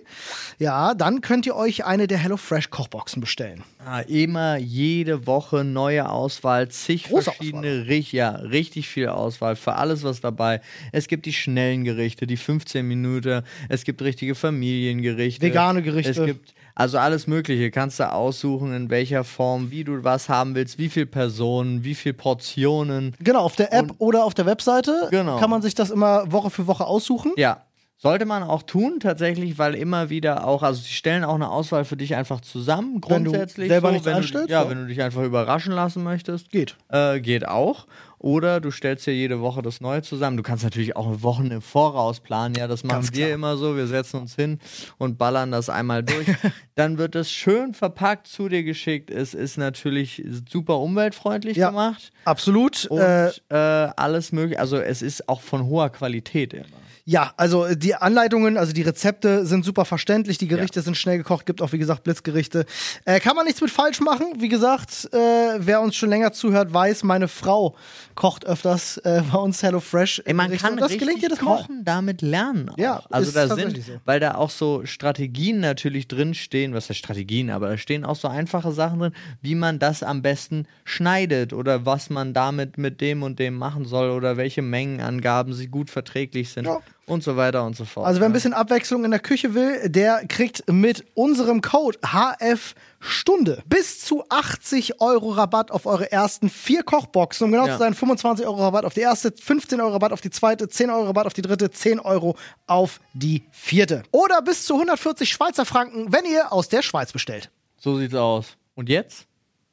Ja, 0.58 0.92
dann 0.94 1.20
könnt 1.20 1.46
ihr 1.46 1.54
euch 1.56 1.84
eine 1.84 2.06
der 2.08 2.18
HelloFresh 2.18 2.70
Kochboxen 2.70 3.20
bestellen. 3.20 3.62
Ah, 3.84 4.00
immer 4.00 4.56
jede 4.58 5.26
Woche 5.26 5.64
neue 5.64 6.08
Auswahl, 6.08 6.68
zig 6.68 7.04
Große 7.04 7.24
verschiedene, 7.32 7.86
Richt, 7.86 8.12
ja, 8.12 8.30
richtig 8.30 8.88
viel 8.88 9.08
Auswahl 9.08 9.56
für 9.56 9.74
alles, 9.74 10.02
was 10.04 10.20
dabei. 10.20 10.60
Es 10.92 11.06
gibt 11.08 11.24
die 11.26 11.32
schnellen 11.32 11.84
Gerichte, 11.84 12.26
die 12.26 12.36
15 12.42 12.86
Minuten, 12.86 13.42
es 13.68 13.84
gibt 13.84 14.02
richtige 14.02 14.34
Familiengerichte. 14.34 15.44
Vegane 15.46 15.82
Gerichte. 15.82 16.10
Es 16.10 16.24
gibt 16.24 16.54
also 16.74 16.98
alles 16.98 17.26
Mögliche. 17.26 17.70
Kannst 17.70 18.00
du 18.00 18.10
aussuchen, 18.10 18.72
in 18.74 18.90
welcher 18.90 19.24
Form, 19.24 19.70
wie 19.70 19.84
du 19.84 20.02
was 20.04 20.28
haben 20.28 20.54
willst, 20.54 20.78
wie 20.78 20.88
viele 20.88 21.06
Personen, 21.06 21.84
wie 21.84 21.94
viele 21.94 22.14
Portionen. 22.14 23.14
Genau, 23.20 23.40
auf 23.40 23.56
der 23.56 23.72
App 23.72 23.92
oder 23.98 24.24
auf 24.24 24.34
der 24.34 24.46
Webseite 24.46 25.08
Genau. 25.10 25.38
kann 25.38 25.50
man 25.50 25.62
sich 25.62 25.74
das 25.74 25.90
immer 25.90 26.30
Woche 26.32 26.50
für 26.50 26.66
Woche 26.66 26.86
aussuchen. 26.86 27.32
Ja. 27.36 27.62
Sollte 27.98 28.24
man 28.24 28.42
auch 28.42 28.64
tun, 28.64 28.98
tatsächlich, 28.98 29.58
weil 29.58 29.76
immer 29.76 30.10
wieder 30.10 30.44
auch, 30.44 30.64
also 30.64 30.82
sie 30.82 30.92
stellen 30.92 31.22
auch 31.22 31.36
eine 31.36 31.48
Auswahl 31.48 31.84
für 31.84 31.96
dich 31.96 32.16
einfach 32.16 32.40
zusammen, 32.40 32.94
Wenn 33.06 33.22
du 33.22 33.30
grundsätzlich. 33.30 33.68
selber 33.68 33.90
so, 33.90 33.92
nichts 33.92 34.06
wenn 34.06 34.20
du, 34.46 34.52
ja, 34.52 34.64
ja. 34.64 34.68
wenn 34.68 34.78
du 34.78 34.86
dich 34.88 35.00
einfach 35.00 35.22
überraschen 35.22 35.72
lassen 35.72 36.02
möchtest. 36.02 36.50
Geht. 36.50 36.74
Äh, 36.88 37.20
geht 37.20 37.46
auch. 37.46 37.86
Oder 38.22 38.60
du 38.60 38.70
stellst 38.70 39.06
dir 39.06 39.12
jede 39.14 39.40
Woche 39.40 39.62
das 39.62 39.80
Neue 39.80 40.02
zusammen. 40.02 40.36
Du 40.36 40.42
kannst 40.42 40.64
natürlich 40.64 40.96
auch 40.96 41.22
Wochen 41.22 41.46
im 41.50 41.60
Voraus 41.60 42.20
planen. 42.20 42.54
Ja, 42.54 42.66
das 42.68 42.84
machen 42.84 43.00
Ganz 43.02 43.12
wir 43.12 43.26
klar. 43.26 43.34
immer 43.34 43.56
so. 43.56 43.76
Wir 43.76 43.86
setzen 43.86 44.20
uns 44.20 44.34
hin 44.36 44.58
und 44.98 45.18
ballern 45.18 45.50
das 45.50 45.68
einmal 45.68 46.02
durch. 46.02 46.26
Dann 46.76 46.98
wird 46.98 47.14
es 47.16 47.30
schön 47.30 47.74
verpackt 47.74 48.26
zu 48.28 48.48
dir 48.48 48.62
geschickt. 48.62 49.10
Es 49.10 49.34
ist 49.34 49.56
natürlich 49.58 50.22
super 50.50 50.78
umweltfreundlich 50.78 51.56
Ja. 51.56 51.68
gemacht. 51.70 52.10
Absolut. 52.24 52.86
Und 52.86 53.00
Äh, 53.00 53.28
äh, 53.50 53.90
alles 53.96 54.32
mögliche. 54.32 54.60
Also 54.60 54.76
es 54.78 55.02
ist 55.02 55.28
auch 55.28 55.40
von 55.40 55.66
hoher 55.66 55.90
Qualität 55.90 56.54
immer. 56.54 56.66
Ja, 57.04 57.32
also 57.36 57.64
äh, 57.64 57.76
die 57.76 57.96
Anleitungen, 57.96 58.56
also 58.56 58.72
die 58.72 58.82
Rezepte 58.82 59.44
sind 59.44 59.64
super 59.64 59.84
verständlich, 59.84 60.38
die 60.38 60.46
Gerichte 60.46 60.82
sind 60.82 60.96
schnell 60.96 61.18
gekocht, 61.18 61.46
gibt 61.46 61.60
auch 61.60 61.72
wie 61.72 61.78
gesagt 61.78 62.04
Blitzgerichte. 62.04 62.64
Äh, 63.04 63.18
kann 63.18 63.34
man 63.34 63.44
nichts 63.44 63.60
mit 63.60 63.70
falsch 63.70 64.00
machen. 64.00 64.34
Wie 64.38 64.48
gesagt, 64.48 65.08
äh, 65.12 65.18
wer 65.58 65.80
uns 65.80 65.96
schon 65.96 66.10
länger 66.10 66.32
zuhört, 66.32 66.72
weiß, 66.72 67.02
meine 67.02 67.26
Frau 67.26 67.74
kocht 68.14 68.46
öfters 68.46 68.98
äh, 68.98 69.22
bei 69.32 69.38
uns 69.38 69.62
HelloFresh. 69.64 70.22
Ey, 70.26 70.32
man 70.32 70.46
Gerichte 70.46 70.64
kann 70.64 70.74
und 70.74 70.80
das 70.80 70.96
gelingt 70.96 71.22
jedes 71.22 71.40
Mal. 71.40 71.56
kochen, 71.56 71.84
damit 71.84 72.22
lernen. 72.22 72.68
Auch. 72.68 72.78
Ja, 72.78 73.02
also 73.10 73.32
da 73.32 73.52
sind, 73.52 73.76
so. 73.84 73.92
weil 74.04 74.20
da 74.20 74.36
auch 74.36 74.50
so 74.50 74.86
Strategien 74.86 75.58
natürlich 75.58 76.06
drin 76.06 76.34
stehen, 76.34 76.72
was 76.72 76.88
heißt 76.88 76.98
Strategien, 77.00 77.50
aber 77.50 77.68
da 77.68 77.78
stehen 77.78 78.04
auch 78.04 78.16
so 78.16 78.28
einfache 78.28 78.70
Sachen 78.70 79.00
drin, 79.00 79.12
wie 79.40 79.56
man 79.56 79.80
das 79.80 80.04
am 80.04 80.22
besten 80.22 80.66
schneidet 80.84 81.52
oder 81.52 81.84
was 81.84 82.10
man 82.10 82.32
damit 82.32 82.78
mit 82.78 83.00
dem 83.00 83.24
und 83.24 83.40
dem 83.40 83.54
machen 83.54 83.86
soll 83.86 84.10
oder 84.10 84.36
welche 84.36 84.62
Mengenangaben 84.62 85.52
sie 85.52 85.66
gut 85.66 85.90
verträglich 85.90 86.50
sind 86.50 86.66
Ja. 86.66 86.78
Und 87.06 87.22
so 87.22 87.36
weiter 87.36 87.64
und 87.64 87.76
so 87.76 87.84
fort. 87.84 88.06
Also 88.06 88.20
wer 88.20 88.26
ein 88.28 88.32
bisschen 88.32 88.52
Abwechslung 88.54 89.04
in 89.04 89.10
der 89.10 89.20
Küche 89.20 89.54
will, 89.54 89.88
der 89.88 90.24
kriegt 90.28 90.70
mit 90.70 91.04
unserem 91.14 91.60
Code 91.60 91.98
HF 92.04 92.74
Stunde 93.00 93.62
bis 93.66 94.00
zu 94.04 94.22
80 94.28 95.00
Euro 95.00 95.30
Rabatt 95.30 95.72
auf 95.72 95.86
eure 95.86 96.12
ersten 96.12 96.48
vier 96.48 96.84
Kochboxen. 96.84 97.46
Um 97.46 97.50
genau 97.52 97.66
Ja. 97.66 97.72
zu 97.72 97.78
sein, 97.80 97.94
25 97.94 98.46
Euro 98.46 98.62
Rabatt 98.62 98.84
auf 98.84 98.94
die 98.94 99.00
erste, 99.00 99.32
15 99.32 99.80
Euro 99.80 99.92
Rabatt 99.94 100.12
auf 100.12 100.20
die 100.20 100.30
zweite, 100.30 100.68
10 100.68 100.88
Euro 100.90 101.06
Rabatt 101.06 101.26
auf 101.26 101.34
die 101.34 101.42
dritte, 101.42 101.70
10 101.70 101.98
Euro 101.98 102.36
auf 102.68 103.00
die 103.12 103.42
vierte. 103.50 104.04
Oder 104.12 104.40
bis 104.42 104.64
zu 104.66 104.74
140 104.74 105.28
Schweizer 105.30 105.64
Franken, 105.66 106.12
wenn 106.12 106.24
ihr 106.24 106.52
aus 106.52 106.68
der 106.68 106.82
Schweiz 106.82 107.12
bestellt. 107.12 107.50
So 107.78 107.98
sieht's 107.98 108.14
aus. 108.14 108.56
Und 108.76 108.88
jetzt 108.88 109.26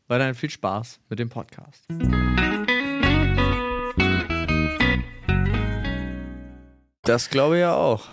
weiterhin 0.07 0.33
viel 0.33 0.49
Spaß 0.49 0.99
mit 1.09 1.19
dem 1.19 1.29
Podcast. 1.29 1.83
Das 7.09 7.31
glaube 7.31 7.55
ich 7.55 7.61
ja 7.61 7.73
auch. 7.73 8.03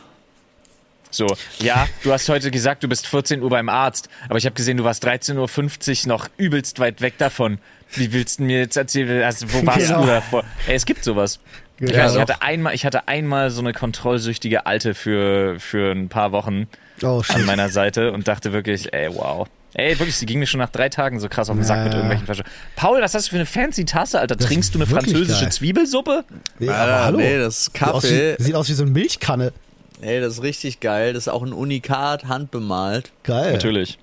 So, 1.11 1.27
ja, 1.59 1.87
du 2.03 2.13
hast 2.13 2.29
heute 2.31 2.51
gesagt, 2.51 2.83
du 2.83 2.89
bist 2.89 3.07
14 3.07 3.43
Uhr 3.43 3.51
beim 3.51 3.69
Arzt, 3.69 4.09
aber 4.29 4.39
ich 4.39 4.47
habe 4.47 4.55
gesehen, 4.55 4.79
du 4.79 4.85
warst 4.85 5.07
13.50 5.07 6.03
Uhr 6.05 6.09
noch 6.09 6.29
übelst 6.39 6.79
weit 6.81 7.03
weg 7.03 7.19
davon. 7.19 7.59
Wie 7.93 8.13
willst 8.15 8.39
du 8.39 8.45
mir 8.45 8.59
jetzt 8.61 8.77
erzählen, 8.77 9.23
also, 9.23 9.53
wo 9.53 9.65
warst 9.67 9.87
Genau. 9.89 10.01
du 10.01 10.07
davor? 10.07 10.45
Ey, 10.67 10.75
es 10.75 10.87
gibt 10.87 11.05
sowas. 11.05 11.39
Ich, 11.79 11.91
Ja, 11.91 12.05
weiß, 12.05 12.15
ich, 12.15 12.21
hatte 12.21 12.41
einmal, 12.41 12.75
ich 12.75 12.87
hatte 12.87 13.07
einmal 13.07 13.51
so 13.51 13.61
eine 13.61 13.75
kontrollsüchtige 13.75 14.65
Alte 14.65 14.95
für, 14.95 15.61
für 15.61 15.93
ein 15.93 16.09
paar 16.09 16.33
Wochen 16.33 16.69
Oh, 17.03 17.23
an 17.29 17.45
meiner 17.45 17.69
Seite 17.69 18.13
und 18.13 18.27
dachte 18.29 18.53
wirklich, 18.55 18.95
ey, 18.95 19.09
wow. 19.15 19.47
Ey, 19.79 19.99
wirklich, 19.99 20.17
sie 20.17 20.25
ging 20.25 20.39
mir 20.39 20.47
schon 20.47 20.59
nach 20.59 20.71
drei 20.71 20.89
Tagen 20.89 21.21
so 21.21 21.29
krass 21.29 21.51
auf 21.51 21.57
den 21.57 21.65
Sack 21.65 21.85
mit 21.85 21.93
irgendwelchen 21.93 22.25
Flaschen. 22.25 22.45
Paul, 22.77 23.03
was 23.03 23.13
hast 23.15 23.27
du 23.27 23.31
für 23.31 23.37
eine 23.37 23.45
fancy 23.45 23.85
Tasse, 23.85 24.19
Alter? 24.19 24.35
Das 24.37 24.47
Trinkst 24.47 24.75
du 24.75 24.79
eine 24.79 24.87
französische 24.87 25.43
geil. 25.43 25.53
Zwiebelsuppe? 25.53 26.25
Nee, 26.59 26.69
Ah, 26.71 27.11
nee, 27.13 27.37
das 27.39 27.59
ist 27.59 27.65
Sieht 27.75 27.83
aus, 27.83 28.03
Kaffee. 28.03 28.37
wie, 28.39 28.43
sieht 28.43 28.55
aus 28.55 28.69
wie 28.71 28.73
so 28.73 28.83
eine 28.85 28.93
Milchkanne. 28.93 29.53
Ey, 30.01 30.21
das 30.21 30.35
ist 30.35 30.43
richtig 30.43 30.81
geil. 30.81 31.13
Das 31.13 31.25
ist 31.25 31.29
auch 31.29 31.43
ein 31.43 31.53
Unikat, 31.53 32.25
handbemalt. 32.27 33.13
Geil. 33.23 33.53
Natürlich. 33.53 33.99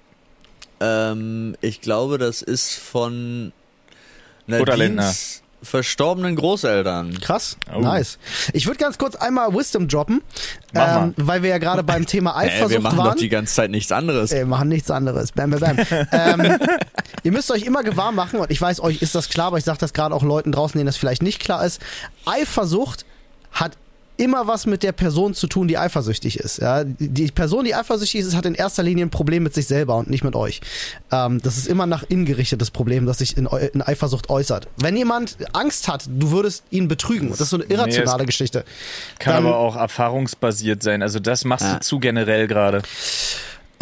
Ähm, 0.79 1.55
ich 1.61 1.81
glaube, 1.81 2.17
das 2.17 2.41
ist 2.41 2.75
von 2.75 3.51
Oder 4.47 4.77
Lindner. 4.77 5.03
Nadines 5.03 5.42
verstorbenen 5.63 6.35
Großeltern. 6.35 7.19
Krass, 7.21 7.57
Oh. 7.73 7.79
nice. 7.79 8.19
Ich 8.53 8.67
würde 8.67 8.77
ganz 8.79 8.97
kurz 8.97 9.15
einmal 9.15 9.53
Wisdom 9.53 9.87
droppen, 9.87 10.21
Mach 10.73 10.87
mal. 10.87 11.03
ähm, 11.05 11.13
weil 11.17 11.41
wir 11.43 11.49
ja 11.49 11.57
gerade 11.57 11.83
beim 11.83 12.05
Thema 12.05 12.35
Eifersucht 12.37 12.69
wir 12.71 12.79
machen 12.81 12.97
waren. 12.97 13.07
doch 13.11 13.15
die 13.15 13.29
ganze 13.29 13.53
Zeit 13.55 13.71
nichts 13.71 13.91
anderes. 13.91 14.31
Ey, 14.31 14.45
machen 14.45 14.69
nichts 14.69 14.91
anderes. 14.91 15.31
Bam, 15.31 15.51
bam, 15.51 15.59
bam. 15.59 15.77
ähm, 16.11 16.57
ihr 17.23 17.31
müsst 17.31 17.49
euch 17.51 17.63
immer 17.63 17.83
gewahr 17.83 18.11
machen, 18.11 18.39
und 18.39 18.51
ich 18.51 18.61
weiß, 18.61 18.79
euch 18.81 19.01
ist 19.01 19.15
das 19.15 19.29
klar, 19.29 19.47
aber 19.47 19.57
ich 19.57 19.63
sage 19.63 19.77
das 19.79 19.93
gerade 19.93 20.13
auch 20.13 20.23
Leuten 20.23 20.51
draußen, 20.51 20.77
denen 20.77 20.85
das 20.87 20.97
vielleicht 20.97 21.23
nicht 21.23 21.39
klar 21.39 21.65
ist. 21.65 21.81
Eifersucht 22.25 23.05
hat 23.51 23.77
immer 24.17 24.47
was 24.47 24.65
mit 24.65 24.83
der 24.83 24.91
Person 24.91 25.33
zu 25.33 25.47
tun, 25.47 25.67
die 25.67 25.77
eifersüchtig 25.77 26.39
ist. 26.39 26.59
Ja? 26.59 26.83
Die 26.83 27.27
Person, 27.31 27.65
die 27.65 27.73
eifersüchtig 27.75 28.21
ist, 28.21 28.35
hat 28.35 28.45
in 28.45 28.55
erster 28.55 28.83
Linie 28.83 29.05
ein 29.05 29.09
Problem 29.09 29.43
mit 29.43 29.53
sich 29.53 29.65
selber 29.67 29.95
und 29.97 30.09
nicht 30.09 30.23
mit 30.23 30.35
euch. 30.35 30.61
Ähm, 31.11 31.41
das 31.41 31.57
ist 31.57 31.67
immer 31.67 31.85
nach 31.85 32.03
innen 32.07 32.25
gerichtetes 32.25 32.71
Problem, 32.71 33.05
das 33.05 33.17
sich 33.19 33.37
in, 33.37 33.47
in 33.73 33.81
Eifersucht 33.81 34.29
äußert. 34.29 34.67
Wenn 34.77 34.95
jemand 34.95 35.37
Angst 35.53 35.87
hat, 35.87 36.05
du 36.07 36.31
würdest 36.31 36.63
ihn 36.69 36.87
betrügen, 36.87 37.29
das 37.29 37.41
ist 37.41 37.49
so 37.49 37.57
eine 37.57 37.65
irrationale 37.65 38.25
Geschichte. 38.25 38.65
Kann 39.19 39.33
Dann- 39.35 39.45
aber 39.47 39.57
auch 39.57 39.75
erfahrungsbasiert 39.75 40.83
sein. 40.83 41.01
Also 41.01 41.19
das 41.19 41.43
machst 41.45 41.65
Ja. 41.65 41.73
du 41.75 41.79
zu 41.81 41.99
generell 41.99 42.47
gerade. 42.47 42.81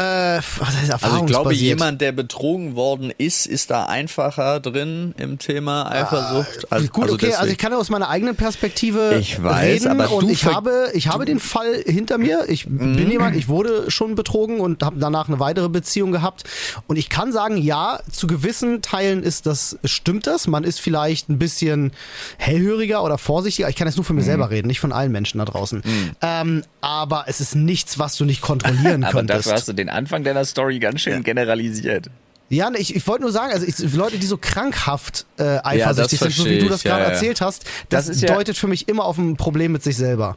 Äh, 0.01 0.41
was 0.59 0.75
heißt 0.77 0.91
Also 1.03 1.17
ich 1.17 1.25
glaube, 1.27 1.53
jemand, 1.53 2.01
der 2.01 2.11
betrogen 2.11 2.75
worden 2.75 3.11
ist, 3.17 3.45
ist 3.45 3.69
da 3.69 3.85
einfacher 3.85 4.59
drin 4.59 5.13
im 5.17 5.37
Thema 5.37 5.91
Eifersucht. 5.91 6.67
Ah, 6.71 6.79
Gut, 6.79 7.09
okay, 7.09 7.09
also 7.09 7.17
deswegen- 7.17 7.51
ich 7.51 7.57
kann 7.57 7.71
ja 7.71 7.77
aus 7.77 7.89
meiner 7.89 8.09
eigenen 8.09 8.35
Perspektive 8.35 9.15
Ich 9.19 9.41
weiß, 9.41 9.63
reden 9.85 9.87
aber 10.01 10.11
und 10.11 10.29
ich 10.29 10.45
habe, 10.45 10.89
ich 10.93 11.07
habe 11.07 11.25
den 11.25 11.39
Fall 11.39 11.83
hinter 11.85 12.17
mir. 12.17 12.45
Ich 12.47 12.65
bin 12.67 13.09
jemand, 13.11 13.35
ich 13.35 13.47
wurde 13.47 13.91
schon 13.91 14.15
betrogen 14.15 14.59
und 14.59 14.83
habe 14.83 14.97
danach 14.99 15.27
eine 15.27 15.39
weitere 15.39 15.69
Beziehung 15.69 16.11
gehabt. 16.11 16.43
Und 16.87 16.95
ich 16.97 17.09
kann 17.09 17.31
sagen, 17.31 17.57
ja, 17.57 17.99
zu 18.11 18.27
gewissen 18.27 18.81
Teilen 18.81 19.23
ist 19.23 19.45
das, 19.45 19.77
stimmt 19.85 20.27
das. 20.27 20.47
Man 20.47 20.63
ist 20.63 20.79
vielleicht 20.81 21.29
ein 21.29 21.37
bisschen 21.39 21.91
hellhöriger 22.37 23.03
oder 23.03 23.17
vorsichtiger. 23.17 23.69
Ich 23.69 23.75
kann 23.75 23.87
jetzt 23.87 23.97
nur 23.97 24.05
von 24.05 24.15
mir 24.15 24.23
selber 24.23 24.49
reden, 24.49 24.67
nicht 24.67 24.79
von 24.79 24.91
allen 24.91 25.11
Menschen 25.11 25.37
da 25.39 25.45
draußen. 25.45 25.83
Ähm, 26.21 26.63
aber 26.81 27.25
es 27.27 27.39
ist 27.41 27.55
nichts, 27.55 27.99
was 27.99 28.15
du 28.17 28.25
nicht 28.25 28.41
kontrollieren 28.41 29.03
Aber 29.03 29.13
könntest. 29.19 29.39
dafür 29.45 29.53
hast 29.53 29.67
du 29.67 29.73
den 29.73 29.89
Anfang 29.91 30.23
deiner 30.23 30.45
Story 30.45 30.79
ganz 30.79 31.01
schön 31.01 31.23
generalisiert. 31.23 32.07
Ja, 32.49 32.69
ne, 32.69 32.79
ich, 32.79 32.95
ich 32.95 33.07
wollte 33.07 33.21
nur 33.23 33.31
sagen, 33.31 33.53
also 33.53 33.65
ich, 33.65 33.93
Leute, 33.93 34.17
die 34.17 34.25
so 34.25 34.37
krankhaft 34.37 35.25
äh, 35.37 35.59
eifersüchtig 35.63 36.19
sind, 36.19 36.33
so 36.33 36.45
wie 36.45 36.59
du 36.59 36.67
das 36.67 36.83
ja, 36.83 36.91
gerade 36.91 37.03
ja. 37.05 37.09
erzählt 37.11 37.39
hast, 37.39 37.63
das, 37.89 38.07
Das 38.07 38.09
ist 38.15 38.21
ja- 38.23 38.33
deutet 38.35 38.57
für 38.57 38.67
mich 38.67 38.89
immer 38.89 39.05
auf 39.05 39.17
ein 39.17 39.37
Problem 39.37 39.71
mit 39.71 39.83
sich 39.83 39.95
selber. 39.95 40.35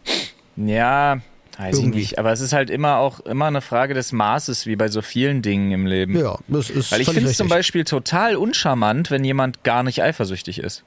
Ja, 0.56 1.18
weiß 1.58 1.78
Irgendwie. 1.78 1.98
ich 2.00 2.10
nicht. 2.10 2.18
Aber 2.20 2.30
es 2.32 2.40
ist 2.40 2.52
halt 2.52 2.70
immer 2.70 2.98
auch 2.98 3.20
immer 3.20 3.46
eine 3.46 3.60
Frage 3.60 3.94
des 3.94 4.12
Maßes, 4.12 4.66
wie 4.66 4.76
bei 4.76 4.88
so 4.88 5.02
vielen 5.02 5.42
Dingen 5.42 5.72
im 5.72 5.86
Leben. 5.86 6.16
Ja, 6.18 6.38
das 6.48 6.70
ist 6.70 6.92
Weil 6.92 7.00
ich 7.00 7.10
finde 7.10 7.30
es 7.30 7.36
zum. 7.36 7.48
Beispiel 7.48 7.84
total 7.84 8.36
uncharmant, 8.36 9.10
wenn 9.10 9.24
jemand 9.24 9.64
gar 9.64 9.82
nicht 9.82 10.02
eifersüchtig 10.02 10.58
ist. 10.60 10.84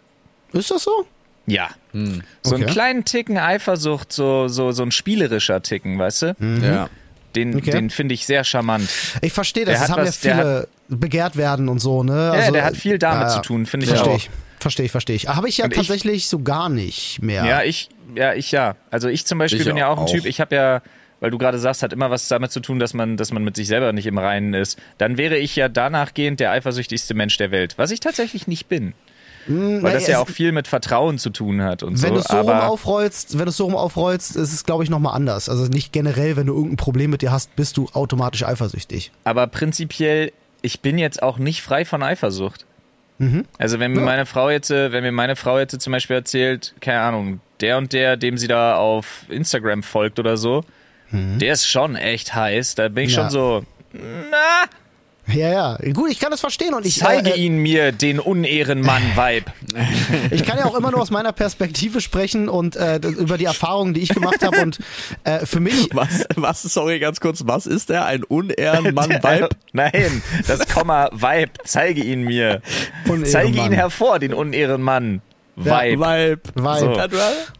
Ist 0.53 0.71
das 0.71 0.83
so? 0.83 1.05
Ja. 1.45 1.69
Hm. 1.91 2.23
So 2.41 2.55
einen 2.55 2.63
Okay. 2.63 2.73
kleinen 2.73 3.05
Ticken 3.05 3.37
Eifersucht, 3.37 4.11
so, 4.13 4.47
so, 4.47 4.71
so 4.71 4.83
ein 4.83 4.91
spielerischer 4.91 5.61
Ticken, 5.61 5.97
weißt 5.99 6.21
du? 6.21 6.35
ja. 6.61 6.89
Den, 7.37 7.55
Okay. 7.55 7.71
den 7.71 7.89
finde 7.89 8.13
ich 8.13 8.25
sehr 8.25 8.43
charmant. 8.43 8.89
Ich 9.21 9.31
verstehe 9.33 9.63
das. 9.65 9.73
Der 9.73 9.81
Das 9.81 9.89
hat 9.91 9.97
haben 9.97 10.07
was- 10.07 10.23
ja 10.23 10.35
viele 10.35 10.67
begehrt 10.89 11.35
werden 11.37 11.69
und 11.69 11.79
so, 11.79 12.03
ne? 12.03 12.33
Ja, 12.35 12.51
der 12.51 12.65
hat 12.65 12.75
viel 12.77 12.97
damit 12.97 13.27
ja, 13.27 13.33
zu 13.35 13.41
tun, 13.41 13.65
finde 13.65 13.85
ich 13.85 13.89
Verstehe 13.91 14.13
auch. 14.13 14.17
ich. 14.17 14.29
Verstehe 14.59 14.85
ich, 14.87 14.91
verstehe 14.91 15.15
ich. 15.15 15.27
Habe 15.27 15.47
ich 15.49 15.57
ja 15.59 15.65
Und 15.65 15.71
ich- 15.71 15.77
tatsächlich 15.77 16.27
so 16.27 16.39
gar 16.39 16.67
nicht 16.69 17.21
mehr. 17.21 17.45
Ja, 17.45 17.63
ich, 17.63 17.89
ja, 18.15 18.33
ich 18.33 18.51
ja. 18.51 18.75
Also 18.89 19.07
ich 19.07 19.25
zum 19.25 19.37
Beispiel 19.37 19.59
Ich 19.61 19.67
bin 19.67 19.77
ja 19.77 19.87
auch 19.87 19.97
ein 19.97 20.03
auch. 20.05 20.11
Typ, 20.11 20.25
ich 20.25 20.41
habe 20.41 20.55
ja, 20.55 20.81
weil 21.19 21.29
du 21.31 21.37
gerade 21.37 21.59
sagst, 21.59 21.83
hat 21.83 21.93
immer 21.93 22.09
was 22.09 22.27
damit 22.27 22.51
zu 22.51 22.59
tun, 22.59 22.79
dass 22.79 22.93
man, 22.95 23.17
dass 23.17 23.31
man 23.31 23.43
mit 23.43 23.55
sich 23.55 23.67
selber 23.67 23.93
nicht 23.93 24.07
im 24.07 24.17
Reinen 24.17 24.53
ist. 24.55 24.79
Dann 24.97 25.17
wäre 25.17 25.37
ich 25.37 25.55
ja 25.55 25.69
danach 25.69 26.13
gehend 26.15 26.39
der 26.39 26.51
eifersüchtigste 26.51 27.13
Mensch 27.13 27.37
der 27.37 27.51
Welt, 27.51 27.75
was 27.77 27.91
ich 27.91 27.99
tatsächlich 27.99 28.47
nicht 28.47 28.67
bin. 28.67 28.93
Weil 29.47 29.79
na, 29.81 29.91
das 29.91 30.07
ja 30.07 30.19
auch 30.19 30.27
viel 30.27 30.51
mit 30.51 30.67
Vertrauen 30.67 31.17
zu 31.17 31.29
tun 31.29 31.61
hat 31.61 31.81
und 31.83 32.01
Wenn 32.03 32.09
so. 32.09 32.15
du 32.15 32.19
es 32.19 32.25
so 32.27 32.37
rum 32.41 32.49
aufrollst, 32.49 33.37
wenn 33.37 33.45
du 33.45 33.49
es 33.51 33.57
so 33.57 33.65
rum 33.65 33.75
aufrollst, 33.75 34.35
ist 34.35 34.53
es, 34.53 34.63
glaube 34.65 34.83
ich, 34.83 34.89
nochmal 34.89 35.15
anders. 35.15 35.47
Also 35.49 35.65
nicht 35.65 35.93
generell, 35.93 36.35
wenn 36.35 36.47
du 36.47 36.53
irgendein 36.53 36.77
Problem 36.77 37.11
mit 37.11 37.21
dir 37.21 37.31
hast, 37.31 37.55
bist 37.55 37.77
du 37.77 37.87
automatisch 37.93 38.43
eifersüchtig. 38.43 39.11
Aber 39.23 39.47
prinzipiell, 39.47 40.31
ich 40.61 40.81
bin 40.81 40.97
jetzt 40.97 41.21
auch 41.23 41.37
nicht 41.37 41.61
frei 41.61 41.85
von 41.85 42.03
Eifersucht. 42.03 42.65
Also 43.57 43.79
wenn 43.79 43.93
mir 43.93 43.99
Ja. 44.01 44.05
meine 44.05 44.25
Frau 44.27 44.49
jetzt, 44.51 44.69
äh, 44.69 44.91
wenn 44.91 45.03
mir 45.03 45.11
meine 45.11 45.35
Frau 45.35 45.57
jetzt 45.57 45.79
zum 45.81 45.91
Beispiel 45.91 46.17
erzählt, 46.17 46.75
keine 46.81 46.99
Ahnung, 46.99 47.39
der 47.61 47.79
und 47.79 47.91
der, 47.93 48.15
dem 48.15 48.37
sie 48.37 48.47
da 48.47 48.75
auf 48.75 49.25
Instagram 49.29 49.81
folgt 49.81 50.19
oder 50.19 50.37
so, 50.37 50.63
der 51.11 51.53
ist 51.53 51.65
schon 51.65 51.95
echt 51.95 52.35
heiß. 52.35 52.75
Da 52.75 52.89
bin 52.89 53.05
ich 53.05 53.15
Ja. 53.15 53.21
schon 53.23 53.29
so, 53.31 53.63
na, 53.93 54.67
Ja, 55.33 55.51
ja. 55.51 55.91
Gut, 55.93 56.09
ich 56.09 56.19
kann 56.19 56.31
das 56.31 56.39
verstehen 56.39 56.73
und 56.73 56.85
ich 56.85 56.97
zeige 56.97 57.31
äh, 57.31 57.39
ihn 57.39 57.57
mir, 57.57 57.91
den 57.91 58.19
Unehrenmann-Vibe. 58.19 59.51
Ich 60.31 60.43
kann 60.45 60.57
ja 60.57 60.65
auch 60.65 60.75
immer 60.75 60.91
nur 60.91 61.01
aus 61.01 61.11
meiner 61.11 61.31
Perspektive 61.31 62.01
sprechen 62.01 62.49
und 62.49 62.75
äh, 62.75 62.97
über 62.97 63.37
die 63.37 63.45
Erfahrungen, 63.45 63.93
die 63.93 64.01
ich 64.01 64.09
gemacht 64.09 64.43
habe. 64.43 64.61
Und 64.61 64.79
äh, 65.23 65.45
für 65.45 65.59
mich, 65.59 65.89
Was, 65.93 66.25
was, 66.35 66.61
sorry, 66.61 66.99
ganz 66.99 67.19
kurz, 67.19 67.43
was 67.45 67.65
ist 67.65 67.89
der? 67.89 68.05
Ein 68.05 68.23
Unehrenmann-Vibe? 68.23 69.49
Nein, 69.73 70.21
das 70.47 70.67
Komma 70.67 71.09
Vibe, 71.11 71.51
zeige 71.63 72.03
ihn 72.03 72.21
mir. 72.21 72.61
Unehrenmann. 73.05 73.25
Zeige 73.25 73.65
ihn 73.65 73.71
hervor, 73.71 74.19
den 74.19 74.33
Unehrenmann. 74.33 75.21
Ja, 75.63 75.81
Vibe. 75.81 76.05
Vibe. 76.05 76.39
Vibe. 76.55 76.79
So. 76.79 76.93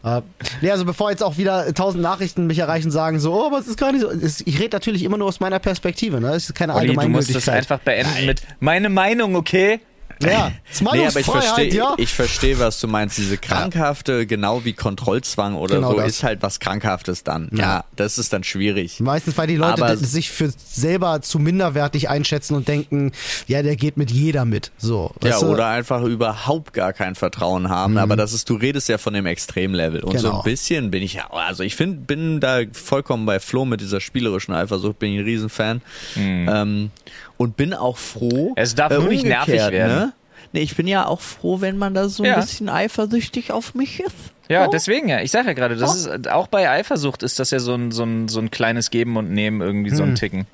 Äh, 0.04 0.22
nee, 0.62 0.72
also 0.72 0.86
bevor 0.86 1.10
jetzt 1.10 1.24
auch 1.24 1.38
wieder 1.38 1.74
tausend 1.74 2.04
Nachrichten 2.04 2.46
mich 2.48 2.60
erreichen, 2.60 2.92
sagen 2.92 3.20
so, 3.20 3.34
oh, 3.34 3.52
was 3.52 3.68
ist 3.68 3.78
gar 3.78 3.92
nicht 3.92 4.02
so. 4.02 4.10
Es- 4.12 4.42
Ich 4.46 4.60
rede 4.60 4.76
natürlich 4.76 5.04
immer 5.04 5.18
nur 5.18 5.28
aus 5.28 5.40
meiner 5.40 5.60
Perspektive. 5.60 6.22
Ne? 6.22 6.28
Das 6.32 6.44
ist 6.46 6.54
keine 6.56 6.74
Olli, 6.76 6.88
du 7.06 7.10
musst 7.12 7.30
das 7.36 7.46
einfach 7.58 7.80
beenden 7.80 8.26
mit 8.28 8.42
meine 8.60 8.90
Meinung, 8.90 9.36
okay? 9.36 9.80
Ja, 10.22 10.52
ist 10.72 10.82
Nee, 10.82 11.06
aber 11.08 11.20
ich 11.20 11.26
verstehe, 11.26 11.74
ja. 11.74 11.94
ich 11.98 12.14
verstehe, 12.14 12.60
was 12.60 12.80
du 12.80 12.88
meinst. 12.88 13.18
Diese 13.18 13.38
krankhafte, 13.38 14.26
genau 14.26 14.66
wie 14.66 14.74
Kontrollzwang 14.74 15.56
oder 15.56 15.76
Genau 15.76 15.92
so, 15.92 15.98
das. 15.98 16.08
ist 16.08 16.24
halt 16.24 16.42
was 16.42 16.60
Krankhaftes 16.60 17.24
dann. 17.24 17.50
Ja, 17.54 17.58
Ja. 17.62 17.84
das 17.96 18.18
ist 18.18 18.34
dann 18.34 18.44
schwierig. 18.44 19.00
Meistens, 19.00 19.38
weil 19.38 19.48
die 19.48 19.56
Leute 19.56 19.84
Aber- 19.84 19.96
sich 19.98 20.32
für 20.32 20.50
selber 20.58 21.22
zu 21.22 21.40
minderwertig 21.40 22.10
einschätzen 22.10 22.56
und 22.56 22.68
denken, 22.68 23.12
ja, 23.48 23.62
der 23.64 23.76
geht 23.76 23.98
mit 23.98 24.12
jeder 24.12 24.46
mit. 24.46 24.72
So. 24.78 25.12
Ja, 25.24 25.40
du? 25.40 25.48
oder 25.48 25.68
einfach 25.68 26.02
überhaupt 26.04 26.74
gar 26.74 26.94
kein 26.94 27.16
Vertrauen 27.16 27.70
haben. 27.70 27.98
Aber 27.98 28.16
das 28.16 28.34
ist, 28.34 28.50
du 28.50 28.56
redest 28.56 28.90
ja 28.90 28.98
von 28.98 29.14
dem 29.14 29.26
Extremlevel. 29.26 30.04
Und 30.04 30.18
so 30.20 30.28
Genau. 30.30 30.40
ein 30.42 30.44
bisschen 30.44 30.92
bin 30.92 31.04
ich 31.04 31.14
ja, 31.14 31.30
also 31.32 31.64
ich 31.64 31.76
finde, 31.76 31.98
bin 32.02 32.40
da 32.40 32.60
vollkommen 32.74 33.26
bei 33.26 33.40
Flo 33.40 33.66
mit 33.66 33.82
dieser 33.82 34.02
spielerischen 34.02 34.54
Eifersucht, 34.54 35.00
bin 35.00 35.14
ich 35.14 35.20
ein 35.20 35.26
Riesenfan. 35.26 35.82
Ähm, 36.16 36.92
und 37.38 37.56
bin 37.58 37.74
auch 37.74 37.98
froh. 37.98 38.54
Es 38.56 38.76
darf 38.76 38.92
nur 38.92 39.08
nicht 39.08 39.24
nervig 39.26 39.54
umgekehrt, 39.54 39.72
werden. 39.72 39.96
Ne? 39.96 40.14
Nee, 40.54 40.62
ich 40.62 40.76
bin 40.76 40.88
ja 40.88 41.06
auch 41.06 41.22
froh, 41.22 41.62
wenn 41.62 41.78
man 41.78 41.94
da 41.94 42.10
so 42.10 42.24
Ja. 42.24 42.36
ein 42.36 42.42
bisschen 42.42 42.70
eifersüchtig 42.70 43.52
auf 43.52 43.74
mich 43.76 44.00
ist. 44.00 44.16
Ja, 44.50 44.66
Oh. 44.68 44.70
deswegen 44.72 45.10
ja. 45.10 45.20
Ich 45.22 45.32
sage 45.32 45.48
ja 45.48 45.54
gerade, 45.54 45.76
das 45.76 45.96
ist 45.96 46.28
auch 46.30 46.48
bei 46.48 46.70
Eifersucht 46.70 47.22
ist 47.24 47.38
das 47.40 47.52
ja 47.52 47.60
so 47.60 47.74
ein, 47.76 47.92
so 47.92 48.04
ein, 48.04 48.28
so 48.30 48.40
ein 48.40 48.50
kleines 48.50 48.90
Geben 48.90 49.18
und 49.18 49.30
Nehmen 49.32 49.62
irgendwie 49.62 49.90
so 49.94 50.04
ein 50.04 50.16
Ticken. 50.16 50.46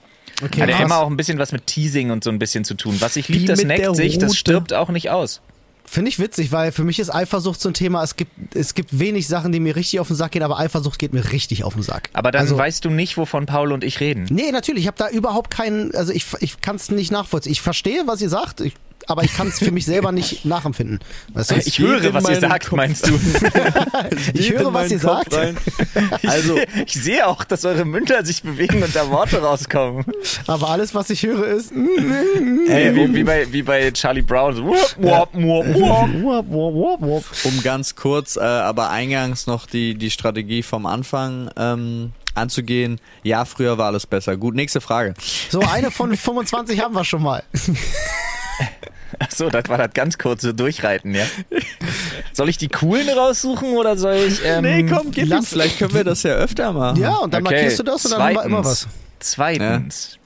okay, 0.43 0.61
Hat 0.63 0.69
ja 0.69 0.79
immer 0.79 0.97
auch 0.97 1.07
ein 1.07 1.15
bisschen 1.17 1.37
was 1.37 1.51
mit 1.51 1.67
Teasing 1.67 2.09
und 2.09 2.23
so 2.23 2.31
ein 2.31 2.39
bisschen 2.39 2.65
zu 2.65 2.73
tun. 2.73 2.95
Was 2.99 3.13
sich 3.13 3.27
liebt, 3.29 3.43
Wie 3.43 3.45
das 3.45 3.63
neckt 3.63 3.95
sich, 3.95 4.17
das 4.17 4.35
stirbt 4.35 4.73
auch 4.73 4.89
nicht 4.89 5.11
aus. 5.11 5.41
Finde 5.85 6.09
ich 6.09 6.17
witzig, 6.17 6.51
weil 6.51 6.71
für 6.71 6.83
mich 6.83 6.99
ist 6.99 7.13
Eifersucht 7.13 7.59
so 7.59 7.69
ein 7.69 7.73
Thema, 7.73 8.03
es 8.03 8.15
gibt, 8.15 8.55
es 8.55 8.73
gibt 8.73 8.97
wenig 8.97 9.27
Sachen, 9.27 9.51
die 9.51 9.59
mir 9.59 9.75
richtig 9.75 9.99
auf 9.99 10.07
den 10.07 10.15
Sack 10.15 10.31
gehen, 10.31 10.43
aber 10.43 10.57
Eifersucht 10.57 10.97
geht 10.97 11.13
mir 11.13 11.31
richtig 11.31 11.63
auf 11.63 11.73
den 11.73 11.83
Sack. 11.83 12.09
Aber 12.13 12.31
dann 12.31 12.41
also, 12.41 12.57
weißt 12.57 12.85
du 12.85 12.89
nicht, 12.89 13.17
wovon 13.17 13.45
Paul 13.45 13.71
und 13.71 13.83
ich 13.83 13.99
reden. 13.99 14.25
Nee, 14.29 14.51
natürlich, 14.51 14.83
ich 14.83 14.87
habe 14.87 14.97
da 14.97 15.09
überhaupt 15.09 15.51
keinen, 15.51 15.93
also 15.93 16.13
ich, 16.13 16.25
ich 16.39 16.61
kann 16.61 16.77
es 16.77 16.89
nicht 16.89 17.11
nachvollziehen. 17.11 17.51
Ich 17.51 17.61
verstehe, 17.61 18.03
was 18.07 18.21
ihr 18.21 18.29
sagt, 18.29 18.61
ich, 18.61 18.73
aber 19.07 19.23
ich 19.23 19.33
kann 19.33 19.47
es 19.47 19.59
für 19.59 19.71
mich 19.71 19.85
selber 19.85 20.11
nicht 20.11 20.45
nachempfinden. 20.45 20.99
Weißt 21.33 21.51
du? 21.51 21.55
Ich 21.55 21.77
geht 21.77 21.79
höre, 21.79 22.13
was 22.13 22.29
ihr 22.29 22.39
sagt, 22.39 22.65
Kopf. 22.67 22.77
meinst 22.77 23.07
du? 23.07 23.13
ich 24.33 24.51
höre, 24.51 24.73
was 24.73 24.91
ihr 24.91 24.99
Kopf 24.99 25.23
sagt, 25.29 25.33
rein. 25.35 25.57
Also, 26.27 26.57
ich 26.85 26.93
sehe 26.93 27.27
auch, 27.27 27.43
dass 27.43 27.65
eure 27.65 27.85
Münder 27.85 28.25
sich 28.25 28.43
bewegen 28.43 28.83
und 28.83 28.95
da 28.95 29.09
Worte 29.09 29.41
rauskommen. 29.41 30.05
aber 30.47 30.69
alles, 30.69 30.95
was 30.95 31.09
ich 31.09 31.23
höre, 31.23 31.45
ist. 31.47 31.73
mm, 31.75 32.67
Ey, 32.67 32.95
wie, 32.95 33.13
wie, 33.13 33.23
bei, 33.23 33.51
wie 33.51 33.61
bei 33.61 33.91
Charlie 33.91 34.21
Brown. 34.21 34.57
Um 37.43 37.63
ganz 37.63 37.95
kurz, 37.95 38.35
äh, 38.35 38.41
aber 38.41 38.89
eingangs 38.89 39.47
noch 39.47 39.65
die, 39.65 39.95
die 39.95 40.11
Strategie 40.11 40.63
vom 40.63 40.85
Anfang 40.85 41.49
ähm, 41.57 42.11
anzugehen. 42.35 42.99
Ja, 43.23 43.45
früher 43.45 43.77
war 43.77 43.87
alles 43.87 44.05
besser. 44.07 44.37
Gut, 44.37 44.55
nächste 44.55 44.81
Frage. 44.81 45.13
So, 45.49 45.59
eine 45.61 45.91
von 45.91 46.15
25 46.15 46.81
haben 46.81 46.95
wir 46.95 47.03
schon 47.05 47.21
mal. 47.23 47.43
Achso, 49.19 49.49
das 49.49 49.69
war 49.69 49.77
das 49.77 49.93
ganz 49.93 50.17
kurze 50.17 50.53
Durchreiten, 50.53 51.13
ja. 51.13 51.25
Soll 52.31 52.49
ich 52.49 52.57
die 52.57 52.67
coolen 52.67 53.07
raussuchen 53.09 53.73
oder 53.73 53.95
soll 53.97 54.15
ich. 54.15 54.41
Ähm, 54.43 54.91
gib 55.11 55.27
lass-. 55.27 55.49
Vielleicht 55.49 55.79
können 55.79 55.93
wir 55.93 56.03
das 56.03 56.23
ja 56.23 56.33
öfter 56.33 56.73
machen. 56.73 56.99
Ja, 56.99 57.17
und 57.17 57.33
dann 57.33 57.45
okay, 57.45 57.55
markierst 57.55 57.79
du 57.79 57.83
das 57.83 58.05
und 58.05 58.11
dann 58.11 58.21
haben 58.21 58.35
wir 58.35 58.43
immer 58.43 58.65
was. 58.65 58.87
Zweitens. 59.19 60.17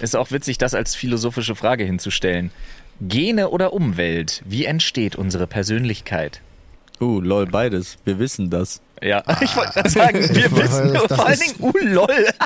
Ist 0.00 0.16
auch 0.16 0.30
witzig, 0.30 0.58
das 0.58 0.74
als 0.74 0.94
philosophische 0.94 1.54
Frage 1.54 1.84
hinzustellen. 1.84 2.50
Gene 3.00 3.50
oder 3.50 3.72
Umwelt? 3.72 4.42
Wie 4.44 4.64
entsteht 4.64 5.16
unsere 5.16 5.46
Persönlichkeit? 5.46 6.40
Uh, 7.00 7.20
lol, 7.20 7.46
beides. 7.46 7.98
Wir 8.04 8.18
wissen 8.18 8.50
das. 8.50 8.80
Ja, 9.02 9.22
ich 9.40 9.54
wollte 9.56 9.72
gerade 9.74 9.90
sagen, 9.90 10.20
wir 10.34 10.50
Weil 10.52 10.62
wissen 10.64 10.92
das- 10.92 10.92
nur 10.98 11.08
das 11.08 11.16
vor 11.16 11.26
allen 11.26 11.34
ist- 11.40 11.58
Dingen, 11.58 11.70
uh, 11.70 11.72
lol. 11.82 12.08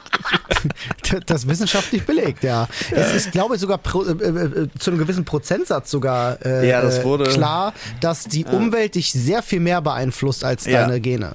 Das 1.26 1.42
ist 1.44 1.48
wissenschaftlich 1.48 2.04
belegt, 2.04 2.44
ja. 2.44 2.68
Es 2.90 3.12
ist, 3.14 3.32
glaube 3.32 3.54
ich, 3.54 3.60
sogar 3.60 3.78
pro, 3.78 4.04
äh, 4.04 4.10
äh, 4.12 4.68
zu 4.78 4.90
einem 4.90 4.98
gewissen 4.98 5.24
Prozentsatz 5.24 5.90
sogar 5.90 6.38
äh, 6.44 6.68
Ja, 6.68 6.82
das 6.82 7.02
wurde- 7.04 7.24
äh, 7.30 7.32
klar, 7.34 7.72
dass 8.00 8.24
die 8.24 8.44
Umwelt 8.44 8.94
dich 8.94 9.12
sehr 9.12 9.42
viel 9.42 9.60
mehr 9.60 9.80
beeinflusst 9.80 10.44
als 10.44 10.66
Ja. 10.66 10.82
deine 10.82 11.00
Gene. 11.00 11.32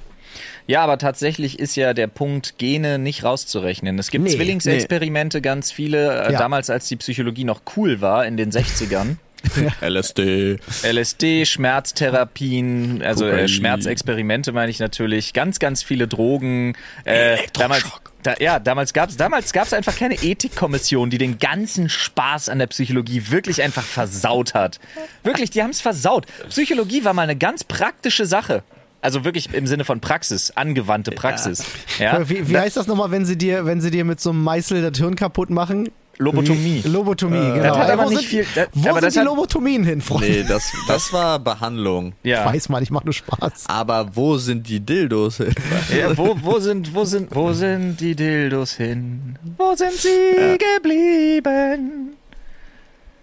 Ja, 0.66 0.82
aber 0.82 0.98
tatsächlich 0.98 1.58
ist 1.58 1.76
ja 1.76 1.94
der 1.94 2.06
Punkt 2.08 2.58
Gene 2.58 2.98
nicht 2.98 3.22
rauszurechnen. 3.24 3.98
Es 3.98 4.10
gibt 4.10 4.24
Nee, 4.24 4.30
Zwillingsexperimente, 4.34 5.40
ganz 5.40 5.70
viele, 5.72 6.26
äh, 6.26 6.32
Ja. 6.32 6.38
damals 6.38 6.70
als 6.70 6.88
die 6.88 6.96
Psychologie 6.96 7.44
noch 7.44 7.60
cool 7.76 8.00
war, 8.00 8.26
in 8.26 8.36
den 8.36 8.50
60ern. 8.50 9.16
LSD. 9.80 10.58
LSD, 10.82 11.46
Schmerztherapien, 11.46 13.02
also 13.02 13.26
äh, 13.26 13.30
Kokain. 13.30 13.48
Schmerzexperimente 13.48 14.52
meine 14.52 14.70
ich 14.70 14.78
natürlich, 14.78 15.32
ganz, 15.32 15.58
ganz 15.58 15.82
viele 15.82 16.08
Drogen. 16.08 16.76
Äh, 17.04 17.38
damals, 17.52 17.84
da, 18.22 18.34
ja, 18.38 18.58
damals 18.58 18.92
gab's 18.92 19.16
damals 19.16 19.52
gab's 19.52 19.72
einfach 19.72 19.96
keine 19.96 20.14
Ethikkommission, 20.14 21.10
die 21.10 21.18
den 21.18 21.38
ganzen 21.38 21.88
Spaß 21.88 22.48
an 22.48 22.58
der 22.58 22.66
Psychologie 22.66 23.30
wirklich 23.30 23.62
einfach 23.62 23.84
versaut 23.84 24.54
hat. 24.54 24.80
Wirklich, 25.22 25.50
die 25.50 25.62
haben's 25.62 25.80
versaut. 25.80 26.26
Psychologie 26.48 27.04
war 27.04 27.14
mal 27.14 27.22
eine 27.22 27.36
ganz 27.36 27.64
praktische 27.64 28.26
Sache. 28.26 28.62
Also 29.02 29.24
wirklich 29.24 29.54
im 29.54 29.68
Sinne 29.68 29.84
von 29.84 30.00
Praxis, 30.00 30.50
angewandte 30.50 31.12
Praxis. 31.12 31.64
Ja? 32.00 32.28
Wie, 32.28 32.48
wie 32.48 32.58
heißt 32.58 32.76
das 32.76 32.88
nochmal, 32.88 33.12
wenn 33.12 33.24
sie 33.24 33.38
dir, 33.38 33.64
wenn 33.64 33.80
sie 33.80 33.92
dir 33.92 34.04
mit 34.04 34.20
so 34.20 34.30
einem 34.30 34.42
Meißel 34.42 34.82
das 34.82 34.98
Hirn 34.98 35.14
kaputt 35.14 35.50
machen? 35.50 35.90
Lobotomie. 36.18 36.82
Wie- 36.84 36.88
Lobotomie, 36.88 37.36
genau. 37.36 37.62
Das 37.62 37.76
hat 37.78 37.86
Ey, 37.88 37.92
aber 37.92 38.04
wo 38.04 38.08
sind, 38.08 38.22
viel- 38.24 38.46
das- 38.54 38.68
wo 38.72 38.88
aber 38.90 39.00
sind 39.02 39.14
die 39.14 39.18
hat- 39.18 39.26
Lobotomien 39.26 39.84
hin, 39.84 40.00
Freunde? 40.00 40.28
Nee, 40.28 40.44
das, 40.48 40.72
das 40.88 41.12
war 41.12 41.38
Behandlung. 41.38 42.14
Ja. 42.22 42.46
Weiß 42.46 42.68
man, 42.70 42.82
ich 42.82 42.90
mach 42.90 43.04
nur 43.04 43.12
Spaß. 43.14 43.64
Aber 43.68 44.14
wo 44.16 44.38
sind 44.38 44.68
die 44.68 44.80
Dildos? 44.80 45.38
Ja, 45.38 46.16
wo, 46.16 46.36
wo 46.42 46.58
sind, 46.58 46.94
wo 46.94 47.04
sind, 47.04 47.34
wo 47.34 47.52
sind 47.52 48.00
die 48.00 48.14
Dildos 48.16 48.72
hin? 48.74 49.36
Wo 49.58 49.74
sind 49.74 49.92
sie 49.92 50.56
geblieben? 50.80 52.12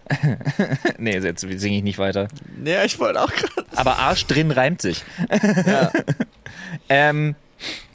nee, 0.98 1.18
jetzt 1.18 1.42
singe 1.42 1.78
ich 1.78 1.84
nicht 1.84 1.98
weiter. 1.98 2.28
ja, 2.64 2.84
ich 2.84 3.00
wollte 3.00 3.22
auch 3.22 3.32
gerade. 3.32 3.66
Aber 3.76 3.98
Arsch 4.00 4.26
drin 4.28 4.52
reimt 4.52 4.82
sich. 4.82 5.04
ähm, 6.90 7.36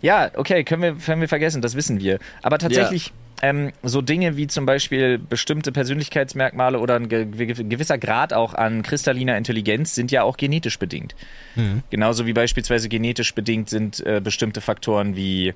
ja, 0.01 0.31
okay, 0.35 0.65
können 0.65 0.83
wir, 0.83 0.95
können 0.95 1.21
wir 1.21 1.29
vergessen, 1.29 1.61
das 1.63 1.75
wissen 1.75 2.01
wir. 2.01 2.19
Aber 2.43 2.59
tatsächlich, 2.59 3.13
ähm, 3.43 3.72
so 3.82 4.01
Dinge 4.03 4.36
wie 4.36 4.47
zum 4.47 4.66
Beispiel 4.66 5.18
bestimmte 5.18 5.72
Persönlichkeitsmerkmale 5.72 6.78
oder 6.78 6.97
ein 6.97 7.09
ge 7.09 7.24
ge 7.26 7.47
gewisser 7.64 7.99
Grad 7.99 8.32
auch 8.32 8.55
an 8.55 8.82
kristalliner 8.82 9.36
Intelligenz 9.36 9.95
sind 9.95 10.11
ja 10.11 10.22
auch 10.22 10.36
genetisch 10.36 10.78
bedingt. 10.78 11.14
Genauso 11.91 12.26
wie 12.26 12.32
beispielsweise 12.32 12.89
genetisch 12.89 13.34
bedingt 13.34 13.68
sind 13.70 14.05
äh, 14.07 14.20
bestimmte 14.22 14.61
Faktoren 14.61 15.16
wie 15.16 15.55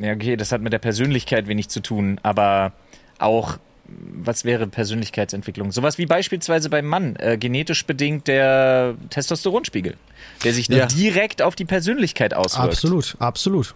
ja, 0.00 0.12
okay, 0.12 0.36
das 0.36 0.52
hat 0.52 0.60
mit 0.60 0.72
der 0.72 0.78
Persönlichkeit 0.78 1.48
wenig 1.48 1.68
zu 1.68 1.80
tun, 1.80 2.20
aber 2.22 2.72
auch, 3.18 3.58
was 3.86 4.44
wäre 4.44 4.66
Persönlichkeitsentwicklung? 4.66 5.72
Sowas 5.72 5.98
wie 5.98 6.06
beispielsweise 6.06 6.70
beim 6.70 6.86
Mann, 6.86 7.16
äh, 7.16 7.36
genetisch 7.36 7.84
bedingt 7.84 8.28
der 8.28 8.94
Testosteronspiegel, 9.10 9.96
der 10.44 10.52
sich 10.52 10.68
Ja. 10.68 10.86
direkt 10.86 11.42
auf 11.42 11.56
die 11.56 11.64
Persönlichkeit 11.64 12.34
auswirkt. 12.34 12.68
Absolut, 12.68 13.16
absolut. 13.18 13.74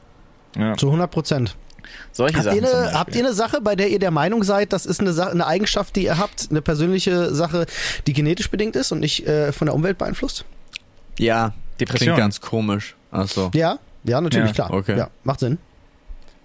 Ja. 0.57 0.77
Zu 0.77 0.87
100 0.87 1.11
Prozent. 1.11 1.57
Solche 2.13 2.37
Habt, 2.37 2.45
Sachen. 2.45 2.59
ihr 2.63 2.69
eine, 2.77 2.93
habt 2.93 3.15
ihr 3.15 3.25
eine 3.25 3.33
Sache, 3.35 3.61
bei 3.61 3.75
der 3.75 3.89
ihr 3.89 3.99
der 3.99 4.11
Meinung 4.11 4.45
seid, 4.45 4.73
das 4.73 4.87
ist 4.87 5.01
eine, 5.01 5.11
eine 5.31 5.47
Eigenschaft, 5.47 5.97
die 5.97 6.05
ihr 6.05 6.19
habt, 6.19 6.49
eine 6.51 6.63
persönliche 6.63 7.35
Sache, 7.35 7.67
die 8.07 8.13
genetisch 8.13 8.51
bedingt 8.51 8.77
ist 8.77 8.93
und 8.93 9.01
nicht 9.01 9.27
äh, 9.27 9.53
von 9.53 9.67
der 9.67 9.75
Umwelt 9.75 9.99
beeinflusst? 9.99 10.45
Ja, 11.19 11.53
Depression. 11.81 12.15
klingt 12.15 12.19
ganz 12.19 12.41
komisch. 12.41 12.95
Achso. 13.11 13.51
Ja, 13.55 13.79
ja, 14.05 14.21
natürlich, 14.21 14.49
Ja, 14.49 14.55
klar. 14.55 14.71
okay. 14.73 14.97
Ja, 14.97 15.11
macht 15.25 15.41
Sinn. 15.41 15.59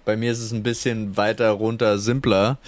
Bei 0.04 0.16
mir 0.16 0.32
ist 0.32 0.40
es 0.40 0.52
ein 0.52 0.62
bisschen 0.62 1.16
weiter 1.16 1.50
runter, 1.50 1.98
simpler. 1.98 2.58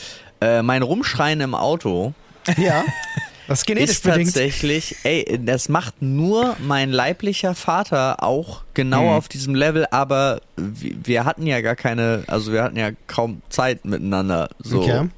Äh, 0.41 0.62
mein 0.62 0.82
Rumschreien 0.82 1.41
im 1.41 1.55
Auto 1.55 2.14
Ja, 2.57 2.84
Das 3.51 3.61
ist 3.61 3.67
genetisch 3.67 3.91
ist 3.97 4.05
bedingt. 4.05 4.27
tatsächlich, 4.29 4.97
ey, 5.03 5.41
das 5.45 5.69
macht 5.69 6.01
nur 6.01 6.57
mein 6.67 6.91
leiblicher 6.91 7.55
Vater 7.57 8.23
auch 8.23 8.63
genau 8.75 9.03
Mhm. 9.03 9.09
auf 9.09 9.29
diesem 9.29 9.55
Level, 9.57 9.87
aber 9.91 10.41
wir, 10.57 10.95
wir 11.03 11.25
hatten 11.25 11.47
ja 11.47 11.61
gar 11.61 11.75
keine, 11.77 12.23
also 12.29 12.53
wir 12.53 12.63
hatten 12.63 12.77
ja 12.77 12.91
kaum 13.09 13.43
Zeit 13.51 13.85
miteinander. 13.85 14.51
So. 14.61 14.83
Okay. 14.83 15.09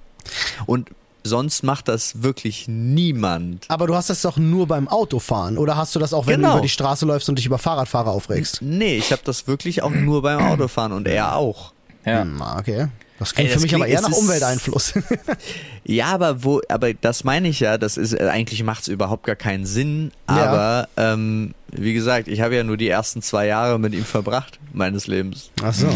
Und 0.64 0.89
sonst 1.24 1.62
macht 1.62 1.89
das 1.89 2.22
wirklich 2.22 2.68
niemand. 2.68 3.66
Aber 3.68 3.87
du 3.87 3.95
hast 3.95 4.09
das 4.11 4.22
doch 4.22 4.39
nur 4.39 4.66
beim 4.66 4.89
Autofahren 4.89 5.59
oder 5.59 5.76
hast 5.76 5.95
du 5.95 5.99
das 5.99 6.14
auch, 6.14 6.26
wenn 6.26 6.37
Genau. 6.37 6.49
du 6.49 6.55
über 6.55 6.62
die 6.62 6.68
Straße 6.70 7.05
läufst 7.05 7.28
und 7.28 7.37
dich 7.37 7.45
über 7.47 7.59
Fahrradfahrer 7.59 8.11
aufregst? 8.11 8.61
Nee, 8.62 8.97
ich 8.97 9.12
habe 9.12 9.22
das 9.24 9.47
wirklich 9.47 9.83
auch 9.83 9.91
nur 9.91 10.22
beim 10.22 10.39
Autofahren 10.41 10.93
und 10.93 11.07
er 11.07 11.37
auch. 11.37 11.72
Ja. 12.07 12.22
Hm, 12.22 12.43
okay. 12.59 12.89
Das 13.22 13.34
klingt 13.34 13.48
Ey, 13.48 13.52
für 13.52 13.56
das 13.56 13.62
mich 13.62 13.74
aber 13.74 13.84
klingt- 13.84 14.00
eher 14.00 14.04
es 14.06 14.10
nach 14.10 14.16
Umwelteinfluss. 14.18 14.94
Ja, 15.84 16.06
aber 16.06 16.44
wo, 16.44 16.60
aber 16.68 16.94
das 16.94 17.24
meine 17.24 17.48
ich 17.48 17.58
ja, 17.58 17.76
das 17.76 17.96
ist, 17.96 18.12
äh, 18.12 18.28
eigentlich 18.28 18.62
macht 18.62 18.82
es 18.82 18.88
überhaupt 18.88 19.24
gar 19.24 19.34
keinen 19.34 19.66
Sinn, 19.66 20.12
Ja. 20.28 20.36
aber 20.46 20.88
ähm, 20.96 21.54
wie 21.72 21.92
gesagt, 21.92 22.28
ich 22.28 22.40
habe 22.40 22.54
ja 22.54 22.62
nur 22.62 22.76
die 22.76 22.88
ersten 22.88 23.20
zwei 23.20 23.46
Jahre 23.48 23.80
mit 23.80 23.92
ihm 23.92 24.04
verbracht, 24.04 24.60
meines 24.72 25.08
Lebens. 25.08 25.50
Ach 25.60 25.74
so. 25.74 25.88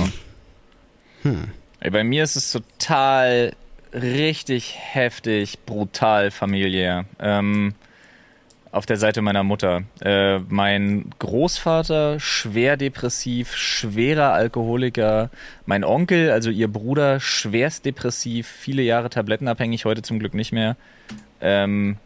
Ey, 1.80 1.90
Bei 1.90 2.04
mir 2.04 2.24
ist 2.24 2.34
es 2.36 2.50
total 2.52 3.52
richtig 3.92 4.74
heftig, 4.76 5.58
brutal 5.66 6.30
familiär. 6.30 7.04
Ähm, 7.20 7.74
auf 8.76 8.86
der 8.86 8.98
Seite 8.98 9.22
meiner 9.22 9.42
Mutter. 9.42 9.82
Äh, 10.00 10.38
mein 10.48 11.10
Großvater, 11.18 12.20
schwer 12.20 12.76
depressiv, 12.76 13.56
schwerer 13.56 14.32
Alkoholiker. 14.32 15.30
Mein 15.64 15.82
Onkel, 15.82 16.30
also 16.30 16.50
ihr 16.50 16.68
Bruder, 16.68 17.18
schwerst 17.18 17.86
depressiv, 17.86 18.46
viele 18.46 18.82
Jahre 18.82 19.08
tablettenabhängig, 19.08 19.86
heute 19.86 20.02
zum 20.02 20.18
Glück 20.18 20.34
nicht 20.34 20.52
mehr. 20.52 20.76
Ähm, 21.40 21.96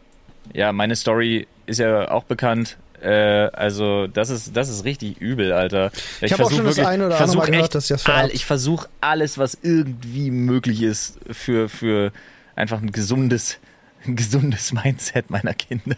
ja, 0.53 0.71
meine 0.71 0.95
Story 0.95 1.47
ist 1.65 1.79
ja 1.79 2.09
auch 2.09 2.23
bekannt. 2.23 2.77
Äh, 3.01 3.09
also 3.53 4.07
das 4.07 4.29
ist 4.29 4.55
das 4.55 4.69
ist 4.69 4.85
richtig 4.85 5.19
übel, 5.19 5.51
Alter. 5.51 5.91
Ich 6.21 6.31
habe 6.31 6.45
auch 6.45 6.51
schon 6.51 6.63
das 6.65 6.77
wirklich- 6.77 6.87
eine 6.87 7.07
oder 7.07 7.15
ich 7.15 7.21
andere 7.21 7.37
Mal 7.37 7.45
gehört, 7.47 7.63
echt 7.63 7.75
dass 7.75 7.89
ihr 7.89 7.97
das 7.97 8.05
all, 8.05 8.29
ich 8.31 8.45
versuche 8.45 8.87
alles, 9.01 9.37
was 9.37 9.57
irgendwie 9.61 10.31
möglich 10.31 10.83
ist, 10.83 11.19
für, 11.31 11.67
für 11.67 12.13
einfach 12.55 12.81
ein 12.81 12.91
gesundes, 12.91 13.59
ein 14.05 14.15
gesundes 14.15 14.71
Mindset 14.71 15.29
meiner 15.29 15.53
Kinder. 15.53 15.97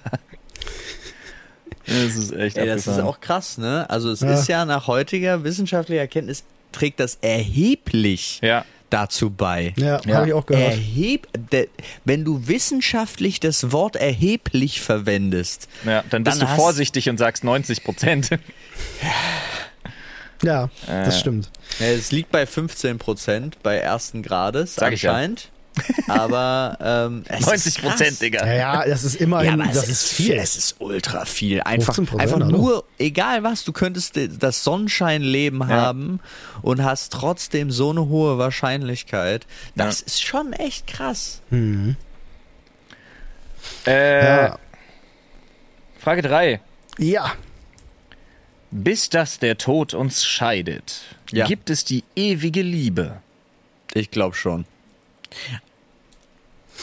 Das 1.86 2.16
ist 2.16 2.32
echt 2.32 2.58
Ey, 2.58 2.68
das 2.68 2.88
ist 2.88 3.00
auch 3.00 3.20
krass, 3.20 3.58
ne? 3.58 3.90
Also 3.90 4.12
es 4.12 4.22
Ja. 4.22 4.34
ist 4.34 4.48
ja 4.48 4.66
nach 4.66 4.88
heutiger 4.88 5.44
wissenschaftlicher 5.44 6.02
Erkenntnis 6.02 6.44
trägt 6.72 7.00
das 7.00 7.18
erheblich 7.22 8.40
Ja, 8.42 8.66
dazu 8.90 9.30
bei. 9.30 9.74
Ja, 9.78 10.00
Ja. 10.06 10.16
habe 10.16 10.28
ich 10.28 10.34
auch 10.34 10.46
gehört. 10.46 10.72
Erheb, 10.72 11.28
de, 11.52 11.68
wenn 12.06 12.24
du 12.26 12.48
wissenschaftlich 12.48 13.40
das 13.40 13.72
Wort 13.72 13.96
erheblich 13.96 14.82
verwendest, 14.82 15.68
ja, 15.86 16.04
dann 16.10 16.24
bist 16.24 16.42
Dann 16.42 16.48
du 16.48 16.56
vorsichtig 16.56 17.10
und 17.10 17.18
sagst 17.18 17.44
90 17.44 17.84
Prozent. 17.84 18.30
Ja, 20.44 20.70
das 20.88 21.16
Äh. 21.16 21.20
stimmt. 21.20 21.50
ja, 21.80 21.88
es 21.88 22.12
liegt 22.12 22.32
bei 22.32 22.46
15 22.46 22.98
Prozent 23.00 23.58
bei 23.64 23.78
ersten 23.78 24.24
Grades 24.24 24.76
Sag 24.76 24.92
ich 24.94 25.04
ja. 25.04 25.12
anscheinend. 25.12 25.50
Aber 26.08 26.78
ähm, 26.82 27.24
es 27.28 27.46
90 27.46 27.66
ist 27.68 27.78
krass. 27.80 27.96
Prozent, 27.98 28.22
Digga. 28.22 28.46
Ja, 28.46 28.54
ja, 28.54 28.86
das 28.86 29.04
ist 29.04 29.16
immerhin, 29.16 29.48
Ja, 29.48 29.54
aber 29.66 29.74
das 29.74 29.84
es 29.84 29.90
ist 30.04 30.14
viel. 30.14 30.34
Es 30.34 30.56
ist 30.56 30.76
ultra 30.80 31.26
viel. 31.26 31.62
Einfach, 31.62 31.98
15%, 31.98 32.18
einfach 32.20 32.40
nur, 32.40 32.84
egal 33.00 33.44
was, 33.44 33.64
du 33.64 33.72
könntest 33.74 34.20
das 34.40 34.64
Sonnenscheinleben 34.64 35.68
haben 35.68 36.20
und 36.62 36.84
hast 36.84 37.12
trotzdem 37.14 37.72
so 37.72 37.90
eine 37.92 38.08
hohe 38.08 38.38
Wahrscheinlichkeit. 38.38 39.48
Das 39.76 40.02
ist 40.02 40.22
schon 40.24 40.54
echt 40.54 40.88
krass. 40.88 41.42
Äh, 43.86 44.26
Ja. 44.46 44.60
Frage 46.00 46.22
3. 46.22 46.60
ja, 46.98 47.32
Bis 48.72 49.10
dass 49.10 49.40
der 49.40 49.58
Tod 49.58 49.94
uns 49.94 50.26
scheidet, 50.26 51.02
Ja. 51.32 51.46
gibt 51.48 51.70
es 51.70 51.86
die 51.86 52.04
ewige 52.16 52.62
Liebe. 52.62 53.22
Ich 53.94 54.10
glaube 54.12 54.36
schon. 54.36 54.66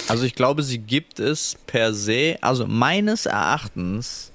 Also 0.09 0.25
ich 0.25 0.35
glaube, 0.35 0.63
sie 0.63 0.79
gibt 0.79 1.21
es 1.21 1.57
per 1.67 1.93
se, 1.95 2.37
also 2.41 2.67
meines 2.67 3.27
Erachtens 3.27 4.31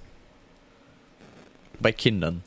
bei 1.80 1.92
Kindern. 1.92 2.44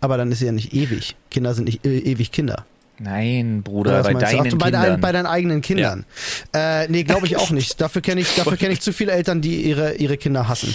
aber 0.00 0.16
dann 0.16 0.30
ist 0.30 0.38
sie 0.40 0.46
ja 0.46 0.52
nicht 0.52 0.72
ewig. 0.74 1.16
Kinder 1.30 1.54
sind 1.54 1.64
nicht 1.64 1.84
äh, 1.86 1.98
ewig 1.98 2.30
Kinder. 2.30 2.66
Nein, 2.98 3.62
Bruder, 3.62 4.02
bei 4.02 4.14
deinen 4.14 4.40
Ach, 4.40 4.44
bei, 4.58 4.70
Kindern. 4.70 4.72
dein, 4.72 5.00
bei 5.00 5.12
deinen 5.12 5.26
eigenen 5.26 5.60
Kindern. 5.62 6.04
Äh, 6.52 6.86
nee, 6.88 7.02
glaube 7.02 7.26
ich 7.26 7.36
auch 7.36 7.50
nicht. 7.50 7.80
Dafür 7.80 8.02
kenne 8.02 8.20
ich, 8.20 8.34
dafür 8.36 8.56
kenn 8.56 8.70
ich 8.70 8.80
zu 8.80 8.92
viele 8.92 9.12
Eltern, 9.12 9.40
die 9.40 9.62
ihre, 9.62 9.94
ihre 9.94 10.16
Kinder 10.16 10.46
hassen. 10.46 10.74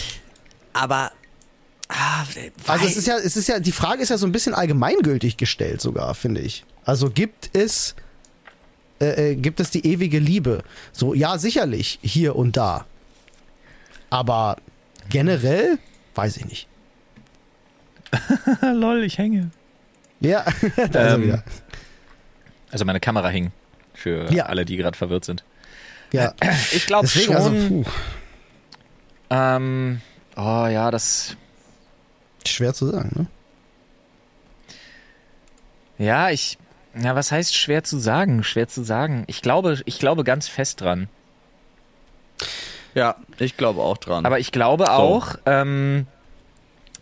Aber 0.73 1.11
ah, 1.87 2.23
Also 2.67 2.85
es 2.85 2.97
ist 2.97 3.07
ja, 3.07 3.17
es 3.17 3.37
ist 3.37 3.47
ja, 3.47 3.59
die 3.59 3.71
Frage 3.71 4.01
ist 4.03 4.09
ja 4.09 4.17
so 4.17 4.25
ein 4.25 4.33
bisschen 4.33 4.53
allgemeingültig 4.53 5.37
gestellt 5.37 5.79
sogar, 5.79 6.13
finde 6.13 6.41
ich. 6.41 6.65
Also 6.83 7.09
gibt 7.09 7.51
es, 7.53 7.95
äh, 9.01 9.31
äh, 9.31 9.35
gibt 9.35 9.59
es 9.59 9.71
die 9.71 9.85
ewige 9.85 10.19
Liebe? 10.19 10.63
So, 10.91 11.13
ja, 11.13 11.37
sicherlich, 11.37 11.99
hier 12.01 12.35
und 12.35 12.57
da. 12.57 12.85
Aber 14.09 14.57
generell, 15.09 15.77
weiß 16.15 16.37
ich 16.37 16.45
nicht. 16.45 16.67
Lol, 18.61 19.03
ich 19.03 19.17
hänge. 19.17 19.51
Ja, 20.19 20.43
da 20.75 20.83
ist 20.83 20.95
er 20.95 21.13
Ähm, 21.15 21.23
wieder. 21.23 21.43
Also 22.71 22.85
meine 22.85 22.99
Kamera 22.99 23.29
hing. 23.29 23.51
Für 23.93 24.31
Ja. 24.31 24.45
alle, 24.45 24.65
die 24.65 24.77
gerade 24.77 24.97
verwirrt 24.97 25.25
sind. 25.25 25.43
Ja, 26.11 26.33
Ich 26.73 26.87
glaube 26.87 27.05
deswegen, 27.07 27.33
schon. 27.33 27.35
also, 27.35 27.85
ähm, 29.29 30.01
oh 30.35 30.67
ja, 30.67 30.89
das. 30.91 31.35
schwer 32.45 32.73
zu 32.73 32.87
sagen, 32.87 33.11
ne? 33.15 33.27
Ja, 36.05 36.29
ich. 36.29 36.57
Ja, 37.01 37.15
was 37.15 37.31
heißt 37.31 37.55
schwer 37.55 37.83
zu 37.83 37.97
sagen? 37.97 38.43
Schwer 38.43 38.67
zu 38.67 38.83
sagen. 38.83 39.23
Ich 39.27 39.41
glaube, 39.41 39.81
ich 39.85 39.99
glaube 39.99 40.23
ganz 40.23 40.47
fest 40.47 40.81
dran. 40.81 41.07
ja, 42.93 43.15
ich 43.37 43.57
glaube 43.57 43.81
auch 43.81 43.97
dran. 43.97 44.25
Aber 44.25 44.39
ich 44.39 44.51
glaube 44.51 44.91
auch, 44.91 45.35
ähm, 45.45 46.07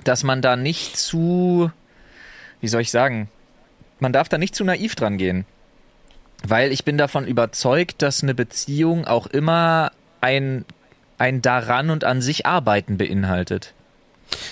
dass 0.04 0.24
man 0.24 0.42
da 0.42 0.56
nicht 0.56 0.98
zu, 0.98 1.72
wie 2.62 2.68
soll 2.68 2.82
ich 2.82 2.92
sagen, 2.92 3.30
man 4.00 4.14
darf 4.14 4.30
da 4.30 4.38
nicht 4.38 4.56
zu 4.56 4.64
naiv 4.64 4.96
dran 4.96 5.18
gehen. 5.18 5.46
Weil 6.44 6.72
ich 6.72 6.86
bin 6.86 7.00
davon 7.00 7.26
überzeugt, 7.26 8.02
dass 8.04 8.22
eine 8.22 8.36
Beziehung 8.36 9.06
auch 9.06 9.26
immer 9.26 9.92
ein, 10.22 10.66
ein 11.18 11.42
daran 11.42 11.90
und 11.90 12.04
an 12.04 12.22
sich 12.22 12.46
arbeiten 12.46 12.98
beinhaltet. 12.98 13.74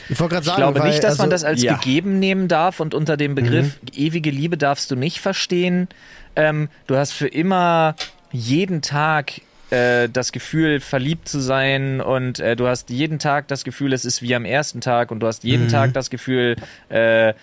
Ich 0.10 0.20
wollte 0.20 0.34
gerade 0.36 0.44
Ich 0.44 0.48
sagen, 0.48 0.58
glaube 0.62 0.80
weil, 0.80 0.90
nicht, 0.90 1.04
dass 1.04 1.12
also, 1.14 1.24
man 1.24 1.30
das 1.30 1.44
als 1.44 1.62
ja. 1.62 1.76
gegeben 1.76 2.20
nehmen 2.20 2.48
darf 2.48 2.80
und 2.80 2.94
unter 2.94 3.18
dem 3.18 3.36
Begriff 3.36 3.78
Mhm. 3.82 3.88
ewige 3.96 4.32
Liebe 4.32 4.58
darfst 4.58 4.90
du 4.92 4.96
nicht 4.96 5.20
verstehen. 5.20 5.88
Ähm, 6.36 6.70
du 6.88 6.96
hast 6.98 7.12
für 7.12 7.28
immer 7.28 7.96
jeden 8.32 8.82
Tag 8.82 9.42
äh, 9.72 10.08
das 10.10 10.32
Gefühl, 10.32 10.80
verliebt 10.80 11.28
zu 11.28 11.40
sein 11.40 12.00
und 12.02 12.40
äh, 12.40 12.56
du 12.56 12.68
hast 12.68 12.90
jeden 12.92 13.18
Tag 13.20 13.48
das 13.48 13.64
Gefühl, 13.64 13.94
es 13.94 14.06
ist 14.06 14.22
wie 14.22 14.36
am 14.36 14.46
ersten 14.46 14.80
Tag 14.82 15.12
und 15.12 15.20
du 15.22 15.28
hast 15.28 15.44
jeden 15.44 15.66
Mhm. 15.66 15.70
Tag 15.70 15.94
das 15.94 16.10
Gefühl, 16.10 16.56
äh, 16.90 17.34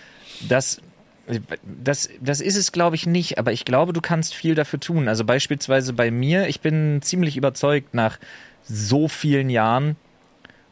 dass 0.48 0.80
das, 1.62 2.08
das 2.20 2.40
ist 2.40 2.56
es, 2.56 2.72
glaube 2.72 2.96
ich, 2.96 3.06
nicht, 3.06 3.38
aber 3.38 3.52
ich 3.52 3.64
glaube, 3.64 3.92
du 3.92 4.00
kannst 4.00 4.34
viel 4.34 4.54
dafür 4.56 4.80
tun. 4.80 5.08
Also 5.08 5.24
beispielsweise 5.24 5.92
bei 5.92 6.10
mir, 6.10 6.48
ich 6.48 6.60
bin 6.60 7.00
ziemlich 7.00 7.36
überzeugt 7.36 7.94
nach 7.94 8.18
so 8.64 9.08
vielen 9.08 9.48
Jahren 9.48 9.96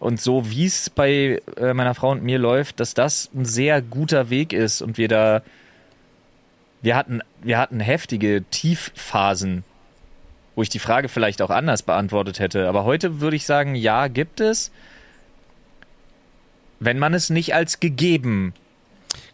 und 0.00 0.20
so 0.20 0.50
wie 0.50 0.66
es 0.66 0.90
bei 0.90 1.40
äh, 1.56 1.72
meiner 1.74 1.94
Frau 1.94 2.10
und 2.10 2.24
mir 2.24 2.38
läuft, 2.38 2.80
dass 2.80 2.94
das 2.94 3.30
ein 3.34 3.44
sehr 3.44 3.80
guter 3.82 4.28
Weg 4.30 4.52
ist 4.52 4.82
und 4.82 4.98
wir 4.98 5.06
da 5.08 5.42
wir 6.82 6.96
hatten 6.96 7.20
wir 7.42 7.58
hatten 7.58 7.78
heftige 7.78 8.42
Tiefphasen, 8.50 9.62
wo 10.56 10.62
ich 10.62 10.68
die 10.70 10.78
Frage 10.80 11.08
vielleicht 11.08 11.40
auch 11.42 11.50
anders 11.50 11.82
beantwortet 11.82 12.38
hätte, 12.40 12.68
aber 12.68 12.84
heute 12.84 13.20
würde 13.20 13.36
ich 13.36 13.46
sagen, 13.46 13.74
ja, 13.76 14.08
gibt 14.08 14.40
es 14.40 14.72
wenn 16.80 16.98
man 16.98 17.12
es 17.14 17.30
nicht 17.30 17.54
als 17.54 17.78
gegeben 17.80 18.54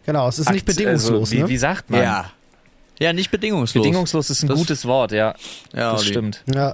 Genau, 0.05 0.27
es 0.27 0.39
ist 0.39 0.49
nicht 0.49 0.67
akt- 0.67 0.75
bedingungslos, 0.77 1.19
also, 1.29 1.31
wie, 1.31 1.41
ne? 1.43 1.49
wie 1.49 1.57
sagt 1.57 1.89
man? 1.89 2.01
ja. 2.01 2.31
Ja, 2.99 3.13
nicht 3.13 3.29
bedingungslos. 3.29 3.83
Bedingungslos 3.83 4.31
ist 4.31 4.41
ein 4.41 4.47
Das- 4.47 4.65
gdas 4.65 4.85
Wort, 4.85 5.11
ja. 5.11 5.35
ja, 5.71 5.91
das 5.91 6.03
stimmt. 6.03 6.43
Ja. 6.51 6.73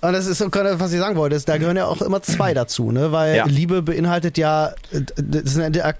Und 0.00 0.12
das 0.12 0.26
ist 0.26 0.40
was 0.40 0.92
ich 0.92 0.98
sagen 1.00 1.16
wollte, 1.16 1.34
ist, 1.34 1.48
da 1.48 1.58
gehören 1.58 1.76
ja 1.76 1.86
auch 1.86 2.00
immer 2.02 2.22
zwei 2.22 2.54
dazu, 2.54 2.92
ne? 2.92 3.10
Weil 3.10 3.34
Ja. 3.36 3.46
Liebe 3.46 3.82
beinhaltet 3.82 4.38
ja, 4.38 4.74
äh, 4.92 5.02
das 5.16 5.56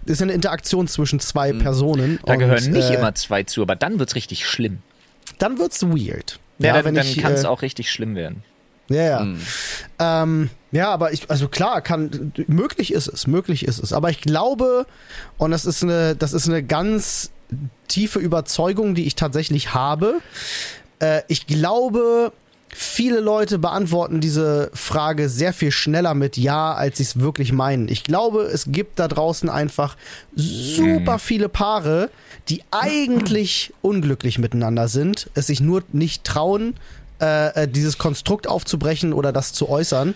ist 0.07 0.23
eine, 0.23 0.33
Interaktion 0.33 0.87
zwischen 0.87 1.19
zwei 1.19 1.53
Personen. 1.53 2.13
Mhm. 2.13 2.19
Da 2.25 2.35
und, 2.35 2.39
gehören 2.39 2.71
nicht 2.71 2.91
äh, 2.91 2.95
immer 2.95 3.15
zwei 3.17 3.43
zu, 3.43 3.61
aber 3.63 3.75
dann 3.75 3.99
wird's 3.99 4.15
richtig 4.15 4.47
schlimm. 4.47 4.79
Dann 5.39 5.59
wird's 5.59 5.83
weird. 5.83 6.39
Ja, 6.59 6.75
dann, 6.75 6.85
wenn 6.85 6.95
dann 6.95 7.07
ich, 7.07 7.19
kann 7.19 7.33
es 7.33 7.45
äh, 7.45 7.47
auch 7.49 7.63
richtig 7.63 7.91
schlimm 7.91 8.15
werden. 8.15 8.45
Ja, 8.89 9.03
ja. 9.03 9.21
Hm. 9.21 9.41
Ähm, 9.99 10.51
ja, 10.71 10.91
aber 10.91 11.13
ich, 11.13 11.29
also 11.29 11.49
klar, 11.49 11.81
kann, 11.83 12.33
möglich 12.47 12.93
ist 12.93 13.09
es, 13.09 13.27
möglich 13.27 13.67
ist 13.67 13.83
es. 13.83 13.93
Aber 13.93 14.11
ich 14.11 14.21
glaube, 14.21 14.87
und 15.39 15.51
das 15.51 15.67
ist 15.67 15.83
eine, 15.83 16.15
das 16.15 16.33
ist 16.33 16.49
eine 16.49 16.63
ganz 16.63 17.31
tiefe 17.89 18.19
Überzeugung, 18.19 18.95
die 18.95 19.07
ich 19.07 19.15
tatsächlich 19.15 19.75
habe. 19.75 20.21
Äh, 21.01 21.23
ich 21.29 21.47
glaube, 21.47 22.33
viele 22.75 23.21
Leute 23.21 23.59
beantworten 23.59 24.21
diese 24.21 24.71
Frage 24.75 25.29
sehr 25.29 25.53
viel 25.53 25.71
schneller 25.71 26.15
mit 26.15 26.37
Ja, 26.37 26.75
als 26.75 26.99
sie 26.99 27.03
es 27.05 27.21
wirklich 27.21 27.53
meinen. 27.53 27.89
Ich 27.89 28.05
glaube, 28.05 28.43
es 28.43 28.67
gibt 28.69 28.99
da 28.99 29.09
draußen 29.09 29.49
einfach 29.49 29.97
super 30.35 31.19
viele 31.19 31.49
Paare, 31.49 32.11
die 32.49 32.63
eigentlich 32.71 33.73
unglücklich 33.83 34.39
miteinander 34.39 34.89
sind, 34.89 35.31
es 35.35 35.47
sich 35.47 35.61
nur 35.61 35.83
nicht 35.93 36.25
trauen, 36.25 36.75
äh, 37.21 37.65
äh, 37.65 37.69
dieses 37.69 37.99
Konstrukt 37.99 38.47
aufzubrechen 38.47 39.13
oder 39.13 39.33
das 39.33 39.53
zu 39.53 39.69
äußern. 39.69 40.15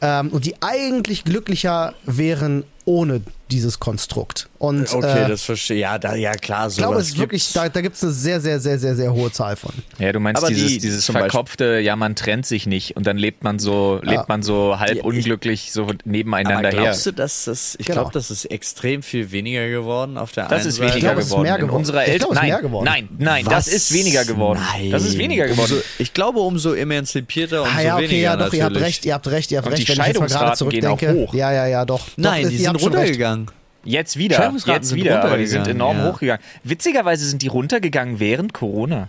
Ähm, 0.00 0.30
und 0.30 0.46
die 0.46 0.54
eigentlich 0.62 1.24
glücklicher 1.24 1.94
wären 2.04 2.64
ohne 2.84 3.20
dieses 3.50 3.80
Konstrukt. 3.80 4.48
Und 4.58 4.92
Okay, 4.92 5.24
äh, 5.24 5.28
das 5.28 5.42
verstehe 5.42 5.78
Ja, 5.78 5.98
da, 5.98 6.14
ja 6.16 6.32
klar, 6.32 6.68
ich 6.68 6.76
glaube, 6.76 6.98
es 6.98 7.08
ist 7.10 7.18
wirklich, 7.18 7.52
da, 7.52 7.68
da 7.68 7.80
gibt 7.80 7.94
es 7.96 8.02
eine 8.02 8.12
sehr, 8.12 8.40
sehr, 8.40 8.58
sehr, 8.60 8.78
sehr, 8.78 8.96
sehr 8.96 9.12
hohe 9.12 9.30
Zahl 9.30 9.54
von. 9.56 9.72
Ja, 9.98 10.12
du 10.12 10.18
meinst 10.20 10.42
Aber 10.42 10.52
dieses, 10.52 10.72
die- 10.72 10.78
dieses 10.78 11.04
zum 11.06 11.14
Beispiel- 11.14 11.30
verkopfte, 11.30 11.78
ja, 11.78 11.94
man 11.96 12.16
trennt 12.16 12.44
sich 12.46 12.66
nicht 12.66 12.96
und 12.96 13.06
dann 13.06 13.16
lebt 13.16 13.44
man 13.44 13.58
so, 13.58 14.00
Ja. 14.04 14.10
lebt 14.12 14.28
man 14.28 14.42
so 14.42 14.78
halb 14.78 14.90
Ja, 14.90 14.96
ich- 14.96 15.04
unglücklich 15.04 15.72
so 15.72 15.82
Aber 15.84 15.94
nebeneinander 16.04 16.70
her. 16.70 16.80
glaubst 16.82 17.06
du, 17.06 17.12
dass 17.12 17.44
das, 17.44 17.76
ich 17.78 17.86
Genau. 17.86 18.00
glaube, 18.00 18.12
das 18.14 18.30
ist 18.32 18.46
extrem 18.46 19.02
viel 19.02 19.30
weniger 19.30 19.68
geworden 19.68 20.18
auf 20.18 20.32
der 20.32 20.44
Das 20.48 20.60
einen 20.62 20.68
ist 20.70 20.76
Seite. 20.76 20.90
weniger 20.92 21.06
glaube, 21.08 21.20
es 21.20 21.26
ist 21.26 21.30
geworden. 21.30 21.42
mehr 21.44 21.54
In 21.54 21.60
geworden. 21.60 21.76
unserer 21.78 22.02
Ich 22.02 22.08
Eltern. 22.08 22.18
glaube, 22.18 22.34
es 22.34 22.36
ist 22.36 22.42
Nein, 22.42 22.48
mehr 22.50 22.62
geworden. 22.62 22.84
nein, 22.84 23.08
nein, 23.18 23.44
das 23.44 23.54
Was? 23.54 23.68
ist 23.68 23.92
weniger 23.94 24.24
geworden. 24.24 24.60
Nein. 24.74 24.90
Das 24.90 25.04
ist 25.04 25.18
weniger 25.18 25.46
geworden. 25.46 25.72
Umso, 25.72 25.82
ich 25.98 26.12
glaube, 26.14 26.40
umso 26.40 26.74
emanzipierter, 26.74 27.62
umso 27.62 27.74
Ah 27.76 27.80
ja, 27.80 27.94
okay, 27.94 28.02
weniger 28.04 28.18
ja, 28.22 28.32
doch, 28.36 28.44
natürlich. 28.52 28.58
ihr 28.58 28.64
habt 28.64 28.76
recht, 28.80 29.04
ihr 29.06 29.14
habt 29.14 29.26
recht, 29.28 29.50
ihr 29.52 29.58
habt 29.58 29.66
Und 29.68 29.72
recht, 29.74 29.82
die 29.84 29.88
wenn 29.88 30.00
ich 30.00 30.06
jetzt 30.08 30.18
mal 30.20 30.26
gerade 30.26 30.56
Scheidungsraten 30.56 30.68
gehen 30.70 30.86
auch 30.86 31.00
hoch. 31.28 31.34
Ja, 31.34 31.52
ja, 31.52 31.66
ja, 31.66 31.84
doch. 31.84 32.06
Nein, 32.16 32.48
die 32.48 32.56
sind 32.58 32.74
runtergegangen. 32.82 33.37
Jetzt 33.88 34.18
wieder, 34.18 34.52
jetzt 34.66 34.94
wieder, 34.94 35.24
aber 35.24 35.38
die 35.38 35.46
sind 35.46 35.66
enorm 35.66 35.96
ja. 35.98 36.12
hochgegangen. 36.12 36.44
Witzigerweise 36.62 37.24
sind 37.24 37.40
die 37.40 37.48
runtergegangen 37.48 38.20
während 38.20 38.52
Corona. 38.52 39.08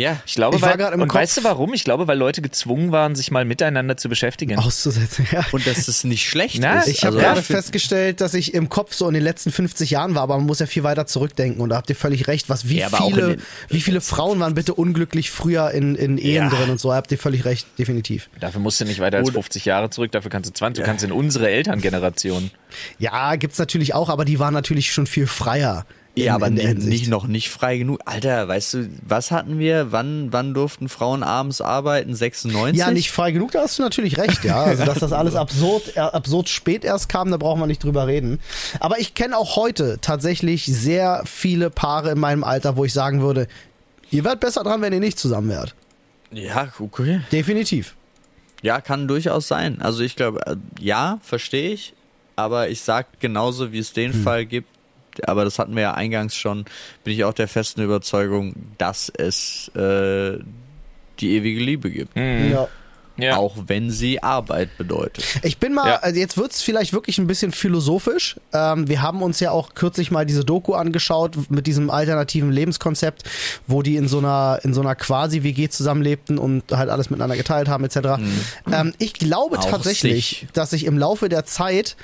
Ja, 0.00 0.20
Ich 0.26 0.34
glaube, 0.34 0.56
Ich 0.56 0.62
war 0.62 0.70
weil, 0.70 0.76
gerade 0.78 0.94
im 0.94 1.02
und 1.02 1.08
Kopf- 1.08 1.20
weißt 1.20 1.36
du 1.38 1.44
warum? 1.44 1.74
Ich 1.74 1.84
glaube, 1.84 2.06
weil 2.08 2.16
Leute 2.18 2.40
gezwungen 2.42 2.90
waren, 2.92 3.14
sich 3.14 3.30
mal 3.30 3.44
miteinander 3.44 3.96
zu 3.96 4.08
beschäftigen. 4.08 4.56
Auszusetzen, 4.58 5.26
ja. 5.30 5.44
und 5.52 5.66
dass 5.66 5.88
es 5.88 6.04
nicht 6.04 6.26
schlecht 6.28 6.58
Na, 6.60 6.80
ist. 6.80 6.88
Ich 6.88 7.04
habe 7.04 7.16
Also, 7.16 7.18
gerade 7.18 7.40
ich 7.40 7.46
find- 7.46 7.56
festgestellt, 7.58 8.20
dass 8.20 8.34
ich 8.34 8.54
im 8.54 8.68
Kopf 8.68 8.94
so 8.94 9.06
in 9.08 9.14
den 9.14 9.22
letzten 9.22 9.52
50 9.52 9.90
Jahren 9.90 10.14
war, 10.14 10.22
aber 10.22 10.36
man 10.38 10.46
muss 10.46 10.58
ja 10.60 10.66
viel 10.66 10.82
weiter 10.82 11.06
zurückdenken 11.06 11.60
und 11.60 11.68
da 11.68 11.76
habt 11.76 11.90
ihr 11.90 11.96
völlig 11.96 12.26
recht, 12.28 12.48
was 12.48 12.68
wie 12.68 12.78
Ja, 12.78 12.88
viele 12.88 13.36
wie 13.68 13.80
viele 13.80 14.00
Frauen 14.00 14.40
waren 14.40 14.54
bitte 14.54 14.74
unglücklich 14.74 15.30
früher 15.30 15.70
in, 15.72 15.94
in 15.96 16.16
Ehen 16.18 16.44
Ja. 16.44 16.48
drin 16.48 16.70
und 16.70 16.80
so, 16.80 16.94
habt 16.94 17.12
ihr 17.12 17.18
völlig 17.18 17.44
recht, 17.44 17.66
definitiv. 17.78 18.30
Dafür 18.40 18.60
musst 18.60 18.80
du 18.80 18.84
nicht 18.86 19.00
weiter 19.00 19.18
als 19.18 19.26
Oder- 19.28 19.34
50 19.34 19.64
Jahre 19.66 19.90
zurück, 19.90 20.12
dafür 20.12 20.30
kannst 20.30 20.48
du 20.48 20.54
20, 20.54 20.82
du 20.82 20.88
kannst 20.88 21.04
in 21.04 21.12
unsere 21.12 21.50
Elterngeneration. 21.50 22.50
Ja, 22.98 23.36
gibt's 23.36 23.58
natürlich 23.58 23.94
auch, 23.94 24.08
aber 24.08 24.24
die 24.24 24.38
waren 24.38 24.54
natürlich 24.54 24.92
schon 24.92 25.06
viel 25.06 25.26
freier. 25.26 25.84
Ja, 26.16 26.34
aber 26.34 26.46
Hinsicht. 26.48 26.88
nicht 26.88 27.08
noch 27.08 27.26
nicht 27.26 27.50
frei 27.50 27.78
genug. 27.78 28.00
Alter, 28.04 28.48
weißt 28.48 28.74
du, 28.74 28.88
was 29.06 29.30
hatten 29.30 29.58
wir? 29.58 29.92
Wann, 29.92 30.32
wann 30.32 30.52
durften 30.54 30.88
Frauen 30.88 31.22
abends 31.22 31.60
arbeiten? 31.60 32.14
96? 32.14 32.76
Ja, 32.78 32.90
nicht 32.90 33.10
frei 33.10 33.30
genug, 33.30 33.52
da 33.52 33.60
hast 33.62 33.78
du 33.78 33.82
natürlich 33.82 34.18
recht, 34.18 34.44
ja. 34.44 34.62
Also, 34.62 34.84
dass 34.84 34.98
das 34.98 35.12
alles 35.12 35.34
absurd, 35.36 35.96
äh, 35.96 36.00
absurd 36.00 36.48
spät 36.48 36.84
erst 36.84 37.08
kam, 37.08 37.30
da 37.30 37.36
brauchen 37.36 37.60
wir 37.60 37.66
nicht 37.66 37.82
drüber 37.84 38.06
reden. 38.06 38.40
Aber 38.80 38.98
ich 38.98 39.14
kenne 39.14 39.36
auch 39.38 39.56
heute 39.56 39.98
tatsächlich 40.00 40.66
sehr 40.66 41.22
viele 41.26 41.70
Paare 41.70 42.10
in 42.10 42.18
meinem 42.18 42.44
Alter, 42.44 42.76
wo 42.76 42.84
ich 42.84 42.92
sagen 42.92 43.22
würde, 43.22 43.46
ihr 44.10 44.24
werdet 44.24 44.40
besser 44.40 44.64
dran, 44.64 44.82
wenn 44.82 44.92
ihr 44.92 45.00
nicht 45.00 45.18
zusammen 45.18 45.48
wärt. 45.48 45.74
Ja, 46.32 46.72
okay. 46.80 47.20
Definitiv. 47.32 47.94
Ja, 48.62 48.80
kann 48.80 49.08
durchaus 49.08 49.48
sein. 49.48 49.80
Also 49.80 50.02
ich 50.02 50.16
glaube, 50.16 50.44
äh, 50.46 50.56
ja, 50.80 51.18
verstehe 51.22 51.70
ich. 51.72 51.94
Aber 52.36 52.68
ich 52.68 52.80
sag 52.82 53.20
genauso, 53.20 53.72
wie 53.72 53.78
es 53.78 53.92
den 53.92 54.12
Hm. 54.12 54.22
Fall 54.22 54.44
gibt, 54.46 54.68
aber 55.28 55.44
das 55.44 55.58
hatten 55.58 55.74
wir 55.74 55.82
ja 55.82 55.94
eingangs 55.94 56.34
schon, 56.34 56.64
bin 57.04 57.14
ich 57.14 57.24
auch 57.24 57.34
der 57.34 57.48
festen 57.48 57.82
Überzeugung, 57.82 58.54
dass 58.78 59.10
es 59.16 59.68
äh, 59.74 60.38
die 61.20 61.36
ewige 61.36 61.60
Liebe 61.60 61.90
gibt. 61.90 62.16
Mhm. 62.16 62.52
Ja. 62.52 62.68
Ja. 63.22 63.36
Auch 63.36 63.56
wenn 63.66 63.90
sie 63.90 64.22
Arbeit 64.22 64.76
bedeutet. 64.78 65.24
Ich 65.42 65.58
bin 65.58 65.74
mal, 65.74 65.88
Ja. 65.88 65.96
also 65.96 66.18
jetzt 66.18 66.36
wird's 66.36 66.62
vielleicht 66.62 66.92
wirklich 66.92 67.18
ein 67.18 67.26
bisschen 67.26 67.52
philosophisch. 67.52 68.36
Ähm, 68.52 68.88
wir 68.88 69.02
haben 69.02 69.22
uns 69.22 69.40
ja 69.40 69.50
auch 69.50 69.74
kürzlich 69.74 70.10
mal 70.10 70.26
diese 70.26 70.44
Doku 70.44 70.74
angeschaut 70.74 71.36
mit 71.50 71.66
diesem 71.66 71.90
alternativen 71.90 72.50
Lebenskonzept, 72.52 73.24
wo 73.66 73.82
die 73.82 73.96
in 73.96 74.08
so 74.08 74.18
einer, 74.18 74.60
in 74.62 74.74
so 74.74 74.80
einer 74.80 74.94
Quasi-WG 74.94 75.68
zusammenlebten 75.68 76.38
und 76.38 76.64
halt 76.72 76.90
alles 76.90 77.10
miteinander 77.10 77.36
geteilt 77.36 77.68
haben, 77.68 77.84
etc. 77.84 77.96
Ähm, 78.72 78.92
ich 78.98 79.14
glaube 79.14 79.58
Auch 79.58 79.64
tatsächlich, 79.64 80.40
sich. 80.40 80.46
dass 80.52 80.70
sich 80.70 80.84
im 80.84 80.98
Laufe 80.98 81.28
der 81.28 81.44
Zeit 81.44 81.96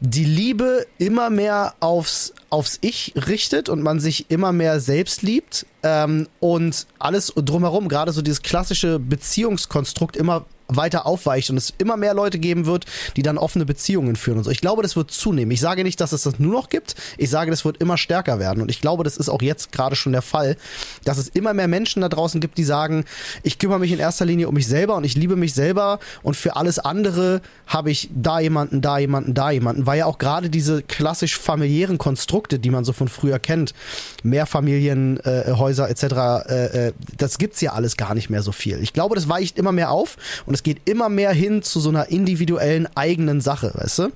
die 0.00 0.24
Liebe 0.24 0.86
immer 0.98 1.30
mehr 1.30 1.74
aufs, 1.80 2.32
aufs 2.50 2.78
Ich 2.80 3.12
richtet 3.28 3.68
und 3.68 3.82
man 3.82 4.00
sich 4.00 4.30
immer 4.30 4.52
mehr 4.52 4.80
selbst 4.80 5.22
liebt 5.22 5.66
ähm, 5.82 6.28
und 6.40 6.86
alles 6.98 7.32
drumherum, 7.36 7.88
gerade 7.88 8.12
so 8.12 8.22
dieses 8.22 8.42
klassische 8.42 8.98
Beziehungskonstrukt 8.98 10.16
immer 10.16 10.44
weiter 10.76 11.06
aufweicht 11.06 11.50
und 11.50 11.56
es 11.56 11.72
immer 11.78 11.96
mehr 11.96 12.14
Leute 12.14 12.38
geben 12.38 12.66
wird, 12.66 12.86
die 13.16 13.22
dann 13.22 13.38
offene 13.38 13.64
Beziehungen 13.64 14.16
führen 14.16 14.38
und 14.38 14.44
so. 14.44 14.50
Ich 14.50 14.60
glaube, 14.60 14.82
das 14.82 14.96
wird 14.96 15.10
zunehmen. 15.10 15.50
Ich 15.50 15.60
sage 15.60 15.84
nicht, 15.84 16.00
dass 16.00 16.12
es 16.12 16.22
das 16.22 16.38
nur 16.38 16.52
noch 16.52 16.68
gibt. 16.68 16.94
Ich 17.18 17.30
sage, 17.30 17.50
das 17.50 17.64
wird 17.64 17.78
immer 17.78 17.96
stärker 17.96 18.38
werden 18.38 18.62
und 18.62 18.70
ich 18.70 18.80
glaube, 18.80 19.04
das 19.04 19.16
ist 19.16 19.28
auch 19.28 19.42
jetzt 19.42 19.72
gerade 19.72 19.96
schon 19.96 20.12
der 20.12 20.22
Fall, 20.22 20.56
dass 21.04 21.18
es 21.18 21.28
immer 21.28 21.54
mehr 21.54 21.68
Menschen 21.68 22.02
da 22.02 22.08
draußen 22.08 22.40
gibt, 22.40 22.58
die 22.58 22.64
sagen, 22.64 23.04
ich 23.42 23.58
kümmere 23.58 23.78
mich 23.78 23.92
in 23.92 23.98
erster 23.98 24.24
Linie 24.24 24.48
um 24.48 24.54
mich 24.54 24.66
selber 24.66 24.96
und 24.96 25.04
ich 25.04 25.14
liebe 25.14 25.36
mich 25.36 25.54
selber 25.54 25.98
und 26.22 26.36
für 26.36 26.56
alles 26.56 26.78
andere 26.78 27.40
habe 27.66 27.90
ich 27.90 28.10
da 28.14 28.40
jemanden, 28.40 28.80
da 28.80 28.98
jemanden, 28.98 29.34
da 29.34 29.50
jemanden, 29.50 29.86
weil 29.86 29.98
ja 29.98 30.06
auch 30.06 30.18
gerade 30.18 30.50
diese 30.50 30.82
klassisch 30.82 31.38
familiären 31.38 31.98
Konstrukte, 31.98 32.58
die 32.58 32.70
man 32.70 32.84
so 32.84 32.92
von 32.92 33.08
früher 33.08 33.38
kennt, 33.38 33.74
Mehrfamilienhäuser 34.22 35.88
äh, 35.88 35.90
etc., 35.90 36.02
äh, 36.04 36.88
äh, 36.88 36.92
das 37.16 37.38
gibt's 37.38 37.60
ja 37.60 37.72
alles 37.72 37.96
gar 37.96 38.14
nicht 38.14 38.30
mehr 38.30 38.42
so 38.42 38.52
viel. 38.52 38.82
Ich 38.82 38.92
glaube, 38.92 39.14
das 39.14 39.28
weicht 39.28 39.58
immer 39.58 39.72
mehr 39.72 39.90
auf 39.90 40.16
und 40.46 40.54
es 40.54 40.62
geht 40.64 40.88
immer 40.88 41.08
mehr 41.08 41.32
hin 41.32 41.62
zu 41.62 41.78
so 41.78 41.90
einer 41.90 42.08
individuellen 42.08 42.88
eigenen 42.96 43.40
Sache, 43.40 43.70
weißt 43.74 44.00
du? 44.00 44.08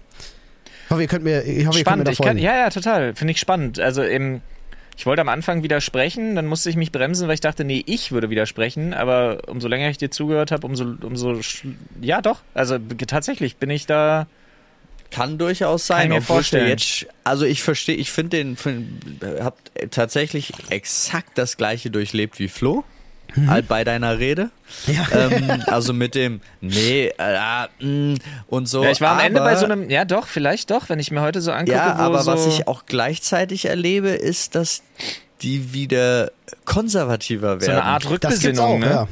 Ich 0.85 0.91
hoffe, 0.91 1.03
ihr 1.03 1.09
könnt 1.09 1.23
mir, 1.23 1.43
ich 1.45 1.67
hoffe, 1.67 1.79
ihr 1.79 1.85
könnt 1.85 1.99
mir 1.99 2.05
Spannend, 2.05 2.09
da 2.09 2.13
ich 2.13 2.19
kann, 2.19 2.39
ja, 2.39 2.57
ja, 2.57 2.71
total. 2.71 3.15
Finde 3.15 3.33
ich 3.33 3.39
spannend. 3.39 3.79
Also 3.79 4.03
eben, 4.03 4.43
ich 4.97 5.07
wollte 5.07 5.21
am 5.21 5.29
Anfang 5.29 5.63
widersprechen, 5.63 6.35
dann 6.35 6.47
musste 6.47 6.71
ich 6.71 6.77
mich 6.77 6.91
bremsen, 6.91 7.29
weil 7.29 7.35
ich 7.35 7.41
dachte, 7.41 7.65
nee, 7.65 7.85
ich 7.87 8.11
würde 8.11 8.31
widersprechen, 8.31 8.95
aber 8.95 9.43
umso 9.47 9.69
länger 9.69 9.91
ich 9.91 9.99
dir 9.99 10.11
zugehört 10.11 10.51
habe, 10.51 10.67
umso, 10.67 10.97
umso, 11.03 11.39
ja 12.01 12.21
doch, 12.23 12.41
also 12.55 12.79
tatsächlich 13.07 13.59
bin 13.59 13.71
ich 13.71 13.87
da, 13.87 14.27
Kann 15.11 15.39
durchaus 15.39 15.87
Kann 15.87 15.99
sein, 15.99 16.11
ich 16.11 16.19
mir 16.19 16.23
vorstellen. 16.23 16.69
jetzt, 16.69 17.07
also 17.23 17.45
ich 17.45 17.63
verstehe, 17.63 17.97
ich 17.97 18.11
finde 18.11 18.39
den, 18.39 18.57
find, 18.57 18.89
habt 19.41 19.71
tatsächlich 19.91 20.53
exakt 20.71 21.37
das 21.37 21.57
gleiche 21.57 21.91
durchlebt 21.91 22.39
wie 22.39 22.49
Flo. 22.49 22.83
Halt 23.47 23.69
bei 23.69 23.85
deiner 23.85 24.19
Rede. 24.19 24.51
Mhm. 24.87 24.95
Ja. 24.95 25.07
Ähm, 25.31 25.63
also 25.67 25.93
mit 25.93 26.15
dem, 26.15 26.41
nee, 26.61 27.13
äh, 27.19 27.85
mm, 27.85 28.17
und 28.49 28.69
so. 28.69 28.83
ja, 28.83 28.91
ich 28.91 29.01
war 29.01 29.13
am 29.13 29.21
Ende 29.21 29.41
aber- 29.41 29.51
bei 29.51 29.57
so 29.57 29.65
einem, 29.67 29.91
ja 29.91 30.05
doch, 30.05 30.27
vielleicht 30.27 30.71
doch, 30.71 30.89
wenn 30.89 30.99
ich 30.99 31.11
mir 31.11 31.21
heute 31.21 31.41
so 31.41 31.53
angucke, 31.53 31.73
Ja, 31.73 31.99
wo 31.99 32.03
aber 32.03 32.23
so, 32.23 32.33
was 32.33 32.47
ich 32.47 32.67
auch 32.69 32.87
gleichzeitig 32.87 33.67
erlebe, 33.67 34.09
ist, 34.11 34.55
dass 34.55 34.83
die 35.43 35.73
wieder 35.73 36.31
konservativer 36.65 37.61
werden. 37.61 37.65
so 37.65 37.71
eine 37.71 37.85
Art 37.85 38.05
Das 38.23 38.41
gibt's 38.41 38.59
auch, 38.59 38.71
Rückbesinnung, 38.75 38.81
ne? 38.81 38.87
ja. 38.91 39.09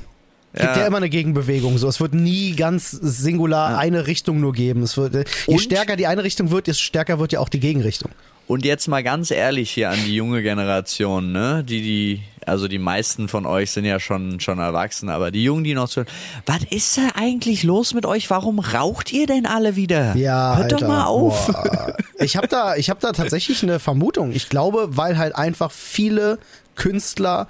Gibt 0.55 0.65
ja. 0.77 0.81
Ja. 0.81 0.87
immer 0.87 0.97
eine 0.97 1.11
Gegenbewegung. 1.11 1.77
So, 1.77 1.87
es 1.87 2.01
wird 2.01 2.15
nie 2.15 2.57
ganz 2.57 2.91
singular 2.91 3.77
eine 3.79 4.07
Richtung 4.07 4.41
nur 4.41 4.55
geben. 4.55 4.83
Es 4.85 4.97
wird, 4.97 5.29
je 5.47 5.53
Und- 5.55 5.61
stärker 5.61 5.97
die 5.97 6.07
eine 6.07 6.25
Richtung 6.25 6.51
wird, 6.51 6.67
desto 6.67 6.83
stärker 6.83 7.19
wird 7.19 7.33
ja 7.33 7.41
auch 7.41 7.51
die 7.51 7.61
Gegenrichtung. 7.61 8.11
Und 8.47 8.65
jetzt 8.65 8.87
mal 8.87 9.03
ganz 9.03 9.31
ehrlich 9.31 9.71
hier 9.71 9.91
an 9.91 9.99
die 10.05 10.15
junge 10.15 10.43
Generation, 10.43 11.33
ne? 11.33 11.65
Die, 11.65 11.83
die, 11.83 12.23
also 12.47 12.69
die 12.69 12.79
meisten 12.79 13.29
von 13.29 13.45
euch 13.45 13.73
sind 13.73 13.85
ja 13.85 13.99
schon, 13.99 14.39
schon 14.39 14.61
erwachsen, 14.61 15.09
aber 15.09 15.33
die 15.33 15.43
Jungen, 15.43 15.65
die 15.65 15.75
noch 15.75 15.89
so, 15.89 16.05
was 16.47 16.63
ist 16.71 16.97
da 16.97 17.09
eigentlich 17.17 17.65
los 17.65 17.93
mit 17.93 18.07
euch? 18.07 18.31
Warum 18.31 18.61
raucht 18.61 19.13
ihr 19.13 19.27
denn 19.27 19.47
alle 19.47 19.75
wieder? 19.75 20.15
Ja, 20.15 20.57
Hört 20.57 20.73
Alter, 20.73 20.77
doch 20.77 20.89
mal 20.89 21.05
auf. 21.05 21.47
Boah. 21.47 21.97
Ich 22.19 22.35
habe 22.35 22.49
da, 22.49 22.77
ich 22.77 22.89
habe 22.89 22.99
da 22.99 23.13
tatsächlich 23.13 23.63
eine 23.63 23.79
Vermutung. 23.79 24.33
Ich 24.33 24.49
glaube, 24.49 24.97
weil 24.97 25.19
halt 25.19 25.37
einfach 25.37 25.71
viele 25.71 26.39
Künstler 26.75 27.47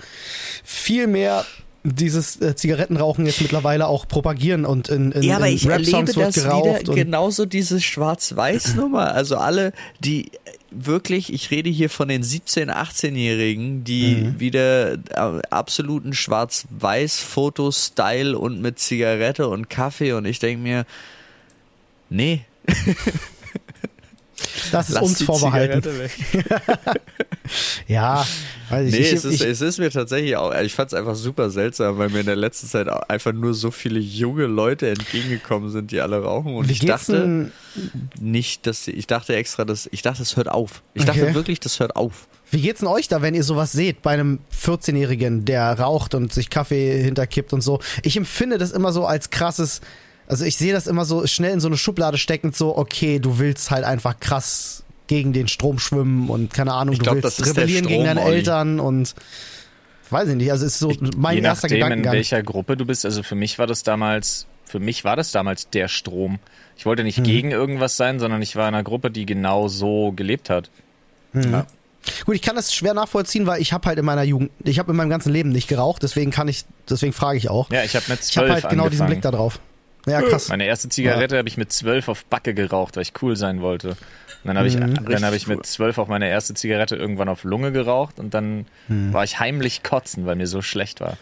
viel 0.64 1.07
mehr 1.07 1.44
dieses 1.95 2.41
äh, 2.41 2.57
Zigarettenrauchen 2.57 3.26
jetzt 3.26 3.41
mittlerweile 3.41 3.87
auch 3.87 4.09
propagieren 4.09 4.64
und 4.64 4.89
in, 4.89 5.12
in, 5.12 5.22
Ja, 5.22 5.37
aber 5.37 5.47
in 5.49 5.55
ich 5.57 5.66
erlebe 5.66 6.05
das 6.12 6.34
geraucht. 6.34 6.80
wieder 6.82 6.95
genauso 6.95 7.47
diese 7.47 7.80
Schwarz-Weiß-Nummer. 7.80 9.07
Also 9.16 9.37
alle, 9.37 9.72
die 10.01 10.30
wirklich, 10.70 11.32
ich 11.32 11.51
rede 11.51 11.70
hier 11.70 11.89
von 11.89 12.09
den 12.09 12.22
17-, 12.22 12.68
18-Jährigen, 12.70 13.82
die 13.84 14.24
Mhm. 14.24 14.41
wieder 14.41 14.93
äh, 14.95 14.99
absoluten 15.51 16.12
Schwarz-Weiß-Foto-Style 16.12 18.37
und 18.39 18.61
mit 18.61 18.78
Zigarette 18.78 19.49
und 19.49 19.70
Kaffee 19.70 20.12
und 20.12 20.26
ich 20.26 20.39
denke 20.39 20.62
mir, 20.62 20.84
nee, 22.11 22.43
das 24.72 24.89
ist 24.89 24.95
lass 24.95 25.03
uns 25.03 25.22
vorbehalten. 25.22 25.82
Ja, 27.87 28.26
weiß 28.70 28.89
ich, 28.89 28.93
Nee, 28.93 29.07
ich, 29.07 29.12
es, 29.12 29.24
ist, 29.24 29.41
es 29.41 29.61
ist 29.61 29.78
mir 29.78 29.91
tatsächlich 29.91 30.37
auch, 30.37 30.53
ich 30.61 30.74
fand 30.74 30.93
es 30.93 30.99
einfach 30.99 31.14
super 31.14 31.49
seltsam, 31.51 31.97
weil 31.99 32.09
mir 32.09 32.20
in 32.20 32.26
der 32.26 32.34
letzten 32.37 32.66
Zeit 32.66 32.89
einfach 32.89 33.32
nur 33.32 33.55
so 33.55 33.70
viele 33.70 34.01
junge 34.01 34.47
Leute 34.47 34.89
entgegengekommen 34.91 35.70
sind, 35.70 35.93
die 35.93 36.01
alle 36.01 36.20
rauchen 36.22 36.57
und 36.57 36.68
wie 36.68 36.72
ich 36.72 36.80
dachte 36.80 37.53
nicht, 38.20 38.66
dass 38.66 38.84
sie, 38.84 38.91
ich 38.93 39.07
dachte 39.07 39.37
extra, 39.37 39.64
dass, 39.64 39.89
ich 39.93 40.03
dachte, 40.03 40.22
es 40.22 40.37
hört 40.37 40.49
auf. 40.49 40.82
Ich 40.95 41.03
Okay. 41.03 41.20
dachte 41.20 41.34
wirklich, 41.34 41.61
das 41.61 41.78
hört 41.78 41.95
auf. 41.95 42.26
Wie 42.51 42.61
geht's 42.61 42.80
denn 42.80 42.89
euch 42.89 43.07
da, 43.09 43.22
wenn 43.22 43.34
ihr 43.34 43.45
sowas 43.45 43.72
seht 43.72 44.03
bei 44.03 44.12
einem 44.12 44.41
14-Jährigen, 44.57 45.45
der 45.45 45.78
raucht 45.78 46.14
und 46.14 46.32
sich 46.32 46.51
Kaffee 46.51 47.03
hinterkippt 47.03 47.53
und 47.53 47.61
so? 47.61 47.80
Ich 48.03 48.16
empfinde 48.16 48.59
das 48.59 48.72
immer 48.72 48.93
so 48.93 49.07
als 49.07 49.30
krasses, 49.30 49.80
also 50.29 50.45
ich 50.45 50.57
sehe 50.57 50.72
das 50.72 50.87
immer 50.87 51.05
so 51.05 51.27
schnell 51.27 51.53
in 51.53 51.61
so 51.61 51.68
eine 51.68 51.77
Schublade 51.77 52.18
steckend, 52.18 52.57
so, 52.57 52.77
okay, 52.77 53.18
du 53.18 53.39
willst 53.39 53.70
halt 53.70 53.85
einfach 53.85 54.18
krass 54.20 54.83
gegen 55.07 55.33
den 55.33 55.47
Strom 55.49 55.79
schwimmen 55.79 56.29
und 56.29 56.53
keine 56.53 56.72
Ahnung, 56.72 56.93
Ich 56.95 56.99
du 56.99 57.05
glaub, 57.05 57.22
willst 57.22 57.45
rebellieren 57.47 57.87
gegen 57.87 58.03
Strom, 58.03 58.05
deine 58.16 58.22
Olli. 58.22 58.37
Eltern 58.37 58.81
und 58.81 59.14
weiß 60.11 60.29
ich 60.31 60.35
nicht, 60.37 60.51
also 60.51 60.66
ist 60.66 60.79
so 60.79 60.93
mein 61.16 61.37
Je 61.39 61.43
erster 61.43 61.66
nachdem, 61.68 61.77
in 61.77 61.83
Gedankengang. 61.83 62.12
welcher 62.14 62.43
Gruppe 62.43 62.77
du 62.77 62.85
bist. 62.87 63.05
Also 63.05 63.22
für 63.22 63.35
mich 63.37 63.59
war 63.59 63.66
das 63.66 63.83
damals, 63.85 64.47
für 64.64 64.81
mich 64.81 65.05
war 65.05 65.14
das 65.16 65.31
damals 65.33 65.70
der 65.70 65.89
Strom. 65.89 66.39
Ich 66.77 66.87
wollte 66.87 67.03
Mhm. 67.03 67.07
nicht 67.07 67.24
gegen 67.24 67.51
irgendwas 67.53 67.97
sein, 67.97 68.18
sondern 68.18 68.43
ich 68.43 68.57
war 68.57 68.68
in 68.68 68.74
einer 68.74 68.83
Gruppe, 68.85 69.11
die 69.11 69.27
genau 69.27 69.68
so 69.68 70.12
gelebt 70.12 70.51
hat. 70.51 70.70
Gut, 72.24 72.35
ich 72.35 72.43
kann 72.43 72.55
das 72.57 72.72
schwer 72.74 72.95
nachvollziehen, 72.95 73.47
weil 73.47 73.61
ich 73.61 73.72
habe 73.72 73.87
halt 73.89 73.99
in 73.99 74.05
meiner 74.05 74.22
Jugend, 74.22 74.51
ich 74.64 74.79
habe 74.79 74.91
in 74.93 74.97
meinem 74.97 75.11
ganzen 75.11 75.33
Leben 75.33 75.51
nicht 75.51 75.68
geraucht, 75.68 76.03
deswegen 76.03 76.31
kann 76.31 76.47
ich, 76.49 76.64
deswegen 76.89 77.12
frage 77.12 77.37
ich 77.39 77.51
auch. 77.51 77.70
Ja, 77.70 77.83
ich 77.83 77.95
habe 77.97 78.05
mit 78.09 78.20
Ich 78.24 78.37
habe 78.37 78.47
zwölf 78.49 78.62
halt 78.62 78.70
genau 78.70 78.89
diesen. 78.89 79.07
Blick 79.07 79.22
da 79.22 79.31
drauf. 79.33 79.59
Ja, 80.07 80.22
krass. 80.22 80.48
Meine 80.48 80.66
erste 80.66 80.88
Zigarette 80.88 81.36
habe 81.38 81.48
ich 81.48 81.57
mit 81.57 81.72
zwölf 81.72 82.09
auf 82.09 82.24
Backe 82.26 82.54
geraucht, 82.54 82.96
weil 82.96 83.02
ich 83.02 83.12
cool 83.22 83.36
sein 83.36 83.61
wollte. 83.61 83.88
Und 83.90 83.96
dann 84.44 84.59
habe 84.59 84.68
ich, 84.68 84.76
Mhm. 84.78 84.94
dann 85.09 85.24
habe 85.24 85.34
ich 85.34 85.48
mit 85.48 85.66
zwölf 85.66 85.98
auch 85.98 86.07
meine 86.07 86.28
erste 86.28 86.54
Zigarette 86.54 86.94
irgendwann 86.94 87.28
auf 87.28 87.42
Lunge 87.42 87.72
geraucht 87.72 88.20
und 88.20 88.32
dann 88.32 88.66
Mhm. 88.86 89.12
war 89.12 89.24
ich 89.24 89.40
heimlich 89.40 89.82
kotzen, 89.82 90.24
weil 90.24 90.36
mir 90.36 90.46
so 90.46 90.62
schlecht 90.62 91.00
war. 91.00 91.16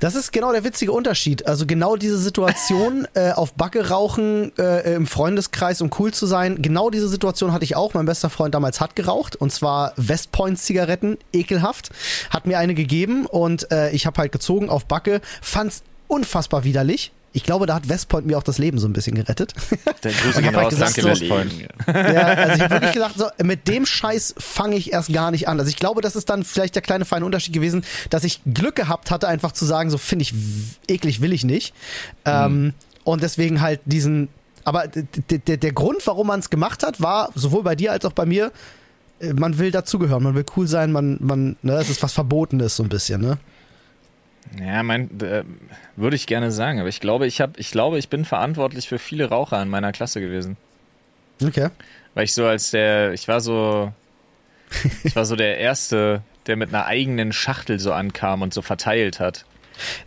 Das 0.00 0.16
ist 0.16 0.32
genau 0.32 0.50
der 0.50 0.64
witzige 0.64 0.90
Unterschied. 0.90 1.46
Also 1.46 1.66
genau 1.66 1.94
diese 1.94 2.18
Situation, 2.18 3.06
äh, 3.14 3.30
auf 3.30 3.54
Backe 3.54 3.88
rauchen, 3.90 4.50
äh, 4.58 4.94
im 4.96 5.06
Freundeskreis, 5.06 5.80
um 5.80 5.90
cool 6.00 6.12
zu 6.12 6.26
sein. 6.26 6.60
Genau 6.60 6.90
diese 6.90 7.06
Situation 7.08 7.52
hatte 7.52 7.64
ich 7.64 7.76
auch. 7.76 7.94
Mein 7.94 8.06
bester 8.06 8.30
Freund 8.30 8.52
damals 8.54 8.80
hat 8.80 8.96
geraucht 8.96 9.36
und 9.36 9.52
zwar 9.52 9.92
West 9.96 10.32
Point 10.32 10.58
Zigaretten, 10.58 11.18
ekelhaft. 11.32 11.90
Hat 12.30 12.46
mir 12.46 12.58
eine 12.58 12.74
gegeben 12.74 13.26
und 13.26 13.70
äh, 13.70 13.90
ich 13.90 14.06
habe 14.06 14.18
halt 14.20 14.32
gezogen 14.32 14.68
auf 14.70 14.86
Backe, 14.86 15.20
fand's 15.40 15.84
unfassbar 16.08 16.64
widerlich. 16.64 17.12
Ich 17.36 17.42
glaube, 17.44 17.66
da 17.66 17.74
hat 17.74 17.88
West 17.90 18.08
Point 18.08 18.26
mir 18.26 18.38
auch 18.38 18.42
das 18.42 18.56
Leben 18.56 18.78
so 18.78 18.88
ein 18.88 18.94
bisschen 18.94 19.14
gerettet. 19.14 19.52
Der 20.02 20.12
Grüße 20.12 20.40
gehen 20.40 20.56
halt 20.56 20.66
raus, 20.66 20.70
gesagt, 20.70 20.96
danke 20.96 21.02
so- 21.02 21.08
West 21.08 21.28
Point. 21.28 21.52
Ja, 21.86 22.22
also 22.22 22.54
ich 22.56 22.62
habe 22.62 22.74
wirklich 22.76 22.92
gedacht, 22.94 23.14
so, 23.18 23.26
mit 23.44 23.68
dem 23.68 23.84
Scheiß 23.84 24.34
fange 24.38 24.76
ich 24.76 24.92
erst 24.94 25.12
gar 25.12 25.30
nicht 25.30 25.46
an. 25.46 25.58
Also 25.60 25.68
ich 25.68 25.76
glaube, 25.76 26.00
das 26.00 26.16
ist 26.16 26.30
dann 26.30 26.44
vielleicht 26.44 26.74
der 26.76 26.82
kleine 26.82 27.04
feine 27.04 27.26
Unterschied 27.26 27.52
gewesen, 27.52 27.84
dass 28.08 28.24
ich 28.24 28.40
Glück 28.52 28.74
gehabt 28.76 29.10
hatte, 29.10 29.28
einfach 29.28 29.52
zu 29.52 29.66
sagen, 29.66 29.90
so 29.90 29.98
finde 29.98 30.22
ich 30.22 30.32
eklig, 30.88 31.20
will 31.20 31.34
ich 31.34 31.44
nicht. 31.44 31.74
Ähm, 32.24 32.72
und 33.04 33.22
deswegen 33.22 33.60
halt 33.60 33.80
diesen. 33.84 34.28
Aber 34.64 34.84
der 34.88 35.72
Grund, 35.72 36.06
warum 36.06 36.28
man 36.28 36.40
es 36.40 36.48
gemacht 36.48 36.82
hat, 36.82 37.00
war 37.02 37.30
sowohl 37.34 37.62
bei 37.62 37.76
dir 37.76 37.92
als 37.92 38.04
auch 38.06 38.12
bei 38.12 38.24
mir, 38.24 38.50
äh, 39.20 39.34
man 39.34 39.58
will 39.58 39.70
dazugehören, 39.70 40.22
man 40.22 40.34
will 40.34 40.46
cool 40.56 40.66
sein, 40.66 40.90
man, 40.90 41.18
man, 41.20 41.56
ne, 41.62 41.74
es 41.74 41.90
ist 41.90 42.02
was 42.02 42.12
Verbotenes 42.14 42.76
so 42.76 42.82
ein 42.82 42.88
bisschen, 42.88 43.20
ne? 43.20 43.36
Ja, 44.60 44.82
mein, 44.82 45.20
äh, 45.20 45.44
würde 45.96 46.16
ich 46.16 46.26
gerne 46.26 46.50
sagen, 46.50 46.80
aber 46.80 46.88
ich 46.88 47.00
glaube, 47.00 47.26
ich 47.26 47.40
habe, 47.40 47.52
ich 47.58 47.70
glaube, 47.70 47.98
ich 47.98 48.08
bin 48.08 48.24
verantwortlich 48.24 48.88
für 48.88 48.98
viele 48.98 49.28
Raucher 49.28 49.60
in 49.60 49.68
meiner 49.68 49.92
Klasse 49.92 50.20
gewesen. 50.20 50.56
Okay. 51.42 51.68
Weil 52.14 52.24
ich 52.24 52.32
so 52.32 52.46
als 52.46 52.70
der, 52.70 53.12
ich 53.12 53.28
war 53.28 53.40
so, 53.40 53.92
ich 55.04 55.14
war 55.14 55.24
so 55.24 55.36
der 55.36 55.58
Erste, 55.58 56.22
der 56.46 56.56
mit 56.56 56.70
einer 56.70 56.86
eigenen 56.86 57.32
Schachtel 57.32 57.78
so 57.78 57.92
ankam 57.92 58.42
und 58.42 58.54
so 58.54 58.62
verteilt 58.62 59.20
hat. 59.20 59.44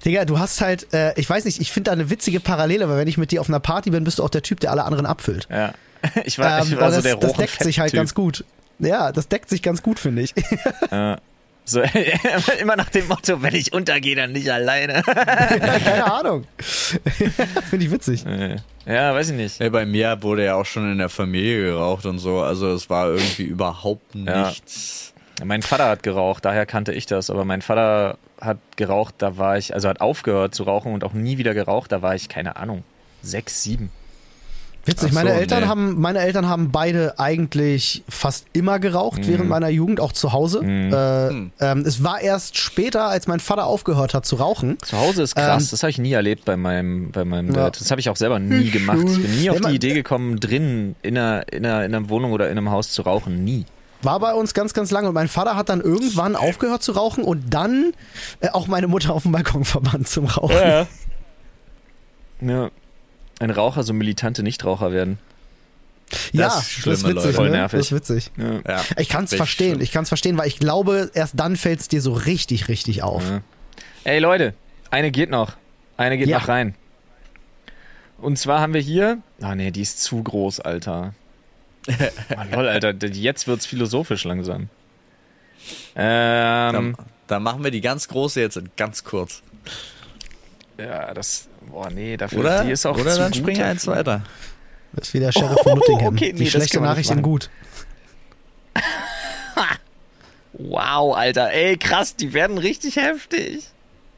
Digga, 0.03 0.25
du 0.25 0.39
hast 0.39 0.61
halt, 0.61 0.91
äh, 0.93 1.13
ich 1.19 1.29
weiß 1.29 1.45
nicht, 1.45 1.61
ich 1.61 1.71
finde 1.71 1.89
da 1.89 1.91
eine 1.91 2.09
witzige 2.09 2.39
Parallele, 2.39 2.89
weil 2.89 2.97
wenn 2.97 3.07
ich 3.07 3.17
mit 3.19 3.31
dir 3.31 3.41
auf 3.41 3.49
einer 3.49 3.59
Party 3.59 3.91
bin, 3.91 4.03
bist 4.03 4.17
du 4.17 4.23
auch 4.23 4.29
der 4.29 4.41
Typ, 4.41 4.59
der 4.59 4.71
alle 4.71 4.83
anderen 4.83 5.05
abfüllt. 5.05 5.47
Ja. 5.49 5.73
Ich 6.23 6.39
war, 6.39 6.63
ich 6.63 6.71
Ähm, 6.71 6.79
war 6.79 6.87
und 6.87 6.93
so 6.93 6.95
das, 6.97 7.03
der 7.03 7.15
das 7.17 7.31
rohe 7.31 7.37
deckt 7.39 7.61
sich 7.61 7.79
halt 7.79 7.91
ganz 7.91 8.13
gut. 8.13 8.45
Ja, 8.79 9.11
das 9.11 9.27
deckt 9.27 9.49
sich 9.49 9.61
ganz 9.61 9.83
gut, 9.83 9.99
finde 9.99 10.21
ich. 10.21 10.33
Ja. 10.91 11.17
So, 11.69 11.81
immer 12.61 12.75
nach 12.75 12.89
dem 12.89 13.07
Motto, 13.07 13.43
wenn 13.43 13.53
ich 13.53 13.73
untergehe, 13.73 14.15
dann 14.15 14.31
nicht 14.31 14.49
alleine. 14.51 15.03
Keine 15.03 16.11
Ahnung. 16.11 16.45
finde 16.57 17.85
ich 17.85 17.91
witzig. 17.91 18.25
Ja, 18.87 19.13
weiß 19.13 19.29
ich 19.29 19.35
nicht. 19.35 19.61
Ey, 19.61 19.69
bei 19.69 19.85
mir 19.85 20.17
wurde 20.23 20.45
ja 20.45 20.55
auch 20.55 20.65
schon 20.65 20.91
in 20.91 20.97
der 20.97 21.09
Familie 21.09 21.65
geraucht 21.65 22.07
und 22.07 22.17
so, 22.17 22.39
also 22.41 22.71
es 22.73 22.89
war 22.89 23.09
irgendwie 23.09 23.43
überhaupt 23.43 24.15
Ja. 24.15 24.47
nichts. 24.49 25.13
Mein 25.43 25.61
Vater 25.61 25.87
hat 25.89 26.01
geraucht, 26.03 26.43
daher 26.43 26.65
kannte 26.65 26.91
ich 26.91 27.05
das, 27.05 27.29
aber 27.29 27.45
mein 27.45 27.61
Vater 27.61 28.17
hat 28.41 28.57
geraucht, 28.75 29.15
da 29.19 29.37
war 29.37 29.57
ich, 29.57 29.73
also 29.75 29.87
hat 29.89 30.01
aufgehört 30.01 30.55
zu 30.55 30.63
rauchen 30.63 30.91
und 30.93 31.03
auch 31.03 31.13
nie 31.13 31.37
wieder 31.37 31.53
geraucht, 31.53 31.91
da 31.91 32.01
war 32.01 32.15
ich, 32.15 32.29
keine 32.29 32.55
Ahnung, 32.55 32.83
sechs, 33.21 33.61
sieben. 33.63 33.91
Witzig, 34.89 35.09
so, 35.09 35.15
meine 35.15 35.33
Eltern 35.33 35.61
nee. 35.61 35.67
haben, 35.67 35.99
meine 35.99 36.19
Eltern 36.19 36.47
haben 36.47 36.71
beide 36.71 37.19
eigentlich 37.19 38.03
fast 38.09 38.45
immer 38.53 38.79
geraucht 38.79 39.27
während 39.27 39.49
meiner 39.49 39.69
Jugend, 39.69 39.99
auch 39.99 40.11
zu 40.11 40.33
Hause. 40.33 40.59
Äh, 40.63 41.63
ähm, 41.63 41.83
es 41.85 42.03
war 42.03 42.21
erst 42.21 42.57
später, 42.57 43.07
als 43.07 43.27
mein 43.27 43.39
Vater 43.39 43.65
aufgehört 43.65 44.13
hat 44.13 44.25
zu 44.25 44.35
rauchen. 44.37 44.77
Zu 44.83 44.97
Hause 44.97 45.23
ist 45.23 45.35
krass, 45.35 45.63
Ähm, 45.63 45.67
das 45.71 45.83
habe 45.83 45.91
ich 45.91 45.97
nie 45.97 46.13
erlebt 46.13 46.45
bei 46.45 46.57
meinem, 46.57 47.11
bei 47.11 47.25
meinem 47.25 47.49
Ja. 47.49 47.65
Dad. 47.65 47.79
Das 47.79 47.91
habe 47.91 48.01
ich 48.01 48.09
auch 48.09 48.15
selber 48.15 48.39
nie 48.39 48.69
gemacht. 48.71 48.99
Ich 49.05 49.21
bin 49.21 49.39
nie 49.39 49.49
auf 49.49 49.61
die 49.61 49.75
Idee 49.75 49.93
gekommen, 49.93 50.39
drinnen 50.39 50.95
in 51.01 51.17
einer, 51.17 51.51
in, 51.51 51.65
einer, 51.65 51.85
in 51.85 51.95
einer 51.95 52.09
Wohnung 52.09 52.31
oder 52.31 52.49
in 52.49 52.57
einem 52.57 52.71
Haus 52.71 52.91
zu 52.91 53.01
rauchen. 53.03 53.43
Nie. 53.43 53.65
War 54.01 54.19
bei 54.19 54.33
uns 54.33 54.53
ganz, 54.53 54.73
ganz 54.73 54.91
lange. 54.91 55.09
Und 55.09 55.13
mein 55.13 55.27
Vater 55.27 55.55
hat 55.55 55.69
dann 55.69 55.81
irgendwann 55.81 56.35
aufgehört 56.35 56.81
zu 56.83 56.93
rauchen 56.93 57.23
und 57.23 57.53
dann 57.53 57.91
äh, 58.39 58.49
auch 58.49 58.67
meine 58.67 58.87
Mutter 58.87 59.13
auf 59.13 59.23
dem 59.23 59.33
Balkon 59.33 59.65
verbannt 59.65 60.07
zum 60.07 60.25
Rauchen. 60.25 60.55
Ja. 60.55 60.87
ja. 62.41 62.69
Ein 63.39 63.51
Raucher, 63.51 63.83
so 63.83 63.93
militante 63.93 64.43
Nichtraucher 64.43 64.91
werden. 64.91 65.17
Ja, 66.31 66.45
Das 66.45 66.55
das, 66.55 66.63
ist 66.63 66.67
ist 66.67 66.71
schlimme 66.81 66.97
witzig. 66.97 67.15
Leute. 67.15 67.33
Voll 67.33 67.49
ne? 67.51 67.57
nervig. 67.57 67.77
Das 67.79 67.85
ist 67.87 67.91
witzig. 67.95 68.31
Ja. 68.37 68.61
Ja, 68.77 68.85
Ich 68.97 69.09
kann 69.09 69.25
es 69.25 69.33
verstehen. 69.33 69.71
schlimm. 69.73 69.81
Ich 69.81 69.91
kann 69.91 70.03
es 70.03 70.09
verstehen, 70.09 70.37
weil 70.37 70.47
ich 70.47 70.57
glaube, 70.59 71.11
erst 71.13 71.39
dann 71.39 71.55
fällt 71.55 71.79
es 71.81 71.87
dir 71.87 72.01
so 72.01 72.13
richtig, 72.13 72.67
richtig 72.67 73.03
auf. 73.03 73.23
Ja. 73.23 73.41
Ey 74.05 74.19
Leute, 74.19 74.53
eine 74.91 75.11
geht 75.11 75.29
noch. 75.29 75.53
Eine 75.97 76.17
geht 76.17 76.27
Ja. 76.27 76.39
noch 76.39 76.47
rein. 76.47 76.75
Und 78.17 78.37
zwar 78.37 78.59
haben 78.59 78.73
wir 78.73 78.81
hier. 78.81 79.19
Ah 79.41 79.55
nee, 79.55 79.71
die 79.71 79.81
ist 79.81 80.01
zu 80.01 80.21
groß, 80.23 80.59
Alter. 80.61 81.13
Oh, 81.87 81.93
lol, 82.55 82.67
Alter, 82.67 82.91
jetzt 83.07 83.47
wird's 83.47 83.65
philosophisch 83.65 84.23
langsam. 84.23 84.69
Ähm, 85.95 86.73
Dann, 86.73 86.95
dann 87.27 87.43
machen 87.43 87.63
wir 87.63 87.71
die 87.71 87.81
ganz 87.81 88.07
große 88.07 88.39
jetzt 88.41 88.57
in 88.57 88.69
ganz 88.77 89.03
kurz. 89.03 89.43
ja, 90.77 91.13
das. 91.13 91.47
Boah, 91.71 91.89
nee, 91.89 92.17
dafür 92.17 92.39
Oder? 92.39 92.63
die 92.63 92.71
ist 92.71 92.85
auch 92.85 92.97
Oder 92.97 93.11
zu 93.13 93.17
dann 93.19 93.31
gut 93.31 93.41
springen 93.41 93.61
eins 93.63 93.85
weiter. 93.87 94.23
Das 94.93 95.07
ist 95.09 95.13
wie 95.13 95.19
der 95.19 95.31
Sheriff 95.31 95.59
von 95.61 95.73
Nottingham. 95.77 96.13
okay, 96.15 96.31
nee, 96.33 96.39
Die 96.43 96.49
schlechte 96.49 96.79
Nachricht 96.81 97.11
in 97.11 97.21
gut. 97.21 97.49
Wow, 100.53 101.15
Alter, 101.15 101.51
ey, 101.51 101.77
krass, 101.77 102.15
die 102.15 102.33
werden 102.33 102.57
richtig 102.57 102.97
heftig. 102.97 103.63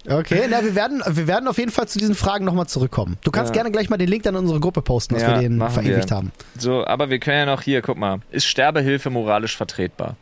Okay, 0.10 0.48
na, 0.50 0.64
wir 0.64 0.74
werden, 0.74 1.04
wir 1.08 1.28
werden 1.28 1.48
auf 1.48 1.60
jeden 1.60 1.72
Fall 1.72 1.88
zu 1.88 2.00
diesen 2.00 2.16
Fragen 2.16 2.44
nochmal 2.46 2.66
zurückkommen. 2.66 3.18
Du 3.24 3.30
kannst 3.30 3.50
Ja. 3.50 3.54
gerne 3.62 3.72
gleich 3.72 3.90
mal 3.90 3.98
den 3.98 4.08
Link 4.08 4.24
dann 4.24 4.34
in 4.34 4.42
unsere 4.42 4.60
Gruppe 4.60 4.82
posten, 4.82 5.14
dass 5.14 5.22
Ja, 5.24 5.36
wir 5.40 5.48
den 5.48 5.60
verewigt 5.70 6.10
wir. 6.10 6.16
haben. 6.18 6.32
So, 6.58 6.84
aber 6.88 7.12
wir 7.12 7.20
können 7.20 7.38
ja 7.38 7.46
noch 7.46 7.62
hier, 7.62 7.84
guck 7.84 7.98
mal. 7.98 8.20
Ist 8.32 8.46
Sterbehilfe 8.46 9.12
moralisch 9.12 9.56
vertretbar? 9.56 10.16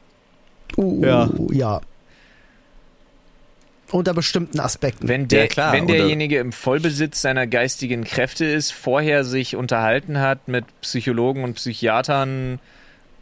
Uh, 0.75 1.05
Ja. 1.05 1.29
ja. 1.51 1.81
Unter 3.91 4.13
bestimmten 4.13 4.59
Aspekten. 4.59 5.07
Wenn, 5.07 5.27
der, 5.27 5.41
Ja, 5.43 5.47
klar, 5.47 5.73
wenn 5.73 5.87
derjenige 5.87 6.37
im 6.39 6.51
Vollbesitz 6.51 7.21
seiner 7.21 7.47
geistigen 7.47 8.03
Kräfte 8.03 8.45
ist, 8.45 8.71
vorher 8.71 9.23
sich 9.23 9.55
unterhalten 9.55 10.19
hat 10.19 10.47
mit 10.47 10.65
Psychologen 10.81 11.43
und 11.43 11.55
Psychiatern 11.55 12.59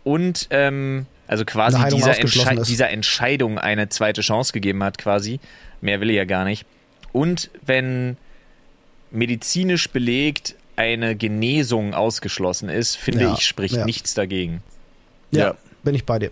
und 0.03 0.47
ähm, 0.49 1.05
also 1.27 1.45
quasi 1.45 1.77
dieser, 1.93 2.17
Entsche 2.19 2.53
ist. 2.53 2.67
dieser 2.69 2.89
Entscheidung 2.89 3.57
eine 3.57 3.89
zweite 3.89 4.21
Chance 4.21 4.53
gegeben 4.53 4.83
hat, 4.83 4.97
quasi. 4.97 5.39
Mehr 5.81 5.99
will 6.01 6.09
er 6.09 6.15
ja 6.15 6.25
gar 6.25 6.43
nicht. 6.45 6.65
Und 7.13 7.49
wenn 7.65 8.17
medizinisch 9.11 9.89
belegt 9.89 10.55
eine 10.75 11.15
Genesung 11.15 11.93
ausgeschlossen 11.93 12.69
ist, 12.69 12.95
finde 12.97 13.23
Ja, 13.25 13.33
ich, 13.33 13.45
spricht 13.45 13.75
ja. 13.75 13.85
nichts 13.85 14.13
dagegen. 14.13 14.61
ja, 15.31 15.47
Ja. 15.47 15.55
bin 15.83 15.95
ich 15.95 16.05
bei 16.05 16.19
dir. 16.19 16.31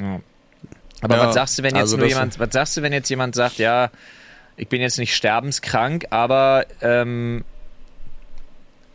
Ja. 0.00 0.20
Aber 1.00 1.16
Ja, 1.16 1.26
was 1.28 1.34
sagst 1.34 1.58
du, 1.58 1.62
wenn 1.62 1.74
jetzt 1.74 1.82
also 1.82 1.96
nur 1.96 2.06
jemand, 2.06 2.38
was 2.38 2.48
sagst 2.52 2.76
du, 2.76 2.82
wenn 2.82 2.92
jetzt 2.92 3.08
jemand 3.08 3.34
sagt, 3.34 3.58
ja, 3.58 3.90
ich 4.56 4.68
bin 4.68 4.80
jetzt 4.80 4.98
nicht 4.98 5.14
sterbenskrank, 5.14 6.06
aber 6.10 6.66
ähm, 6.80 7.44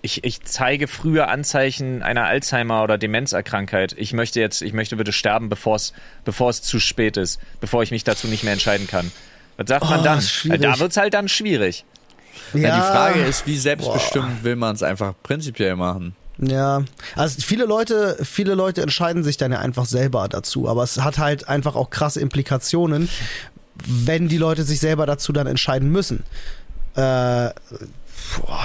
ich, 0.01 0.25
ich 0.25 0.41
zeige 0.43 0.87
frühe 0.89 1.27
Anzeichen 1.29 2.03
einer 2.03 2.25
Alzheimer 2.25 2.83
oder 2.83 2.97
Demenzerkrankheit. 2.97 3.95
Ich 3.97 4.11
möchte 4.11 4.41
jetzt, 4.41 4.61
ich 4.61 4.73
möchte 4.73 4.97
bitte 4.97 5.13
sterben, 5.13 5.47
bevor 5.47 5.77
es 5.77 5.93
bevor 6.25 6.49
es 6.49 6.61
zu 6.61 6.79
spät 6.81 7.15
ist, 7.15 7.39
bevor 7.61 7.83
ich 7.83 7.91
mich 7.91 8.03
dazu 8.03 8.27
nicht 8.27 8.43
mehr 8.43 8.51
entscheiden 8.53 8.87
kann. 8.87 9.11
Was 9.55 9.69
sagt 9.69 9.85
man 9.89 10.01
Oh, 10.01 10.03
dann? 10.03 10.21
schwierig. 10.21 10.61
Da 10.61 10.79
wird's 10.79 10.97
halt 10.97 11.13
dann 11.13 11.29
schwierig. 11.29 11.85
Ja, 12.53 12.75
die 12.75 12.81
Frage 12.81 13.21
ist, 13.21 13.47
wie 13.47 13.57
selbstbestimmt 13.57 14.43
will 14.43 14.55
man 14.57 14.75
es 14.75 14.83
einfach 14.83 15.13
prinzipiell 15.23 15.75
machen? 15.77 16.15
Ja, 16.39 16.83
also 17.15 17.41
viele 17.41 17.65
Leute, 17.65 18.17
viele 18.23 18.55
Leute 18.55 18.81
entscheiden 18.81 19.23
sich 19.23 19.37
dann 19.37 19.51
ja 19.51 19.59
einfach 19.59 19.85
selber 19.85 20.27
dazu, 20.27 20.67
aber 20.67 20.83
es 20.83 20.99
hat 20.99 21.17
halt 21.19 21.47
einfach 21.47 21.75
auch 21.75 21.89
krasse 21.91 22.19
Implikationen, 22.21 23.07
wenn 23.85 24.27
die 24.29 24.37
Leute 24.37 24.63
sich 24.63 24.79
selber 24.79 25.05
dazu 25.05 25.31
dann 25.31 25.45
entscheiden 25.47 25.89
müssen. 25.91 26.23
Äh, 26.95 26.99
boah, 26.99 27.53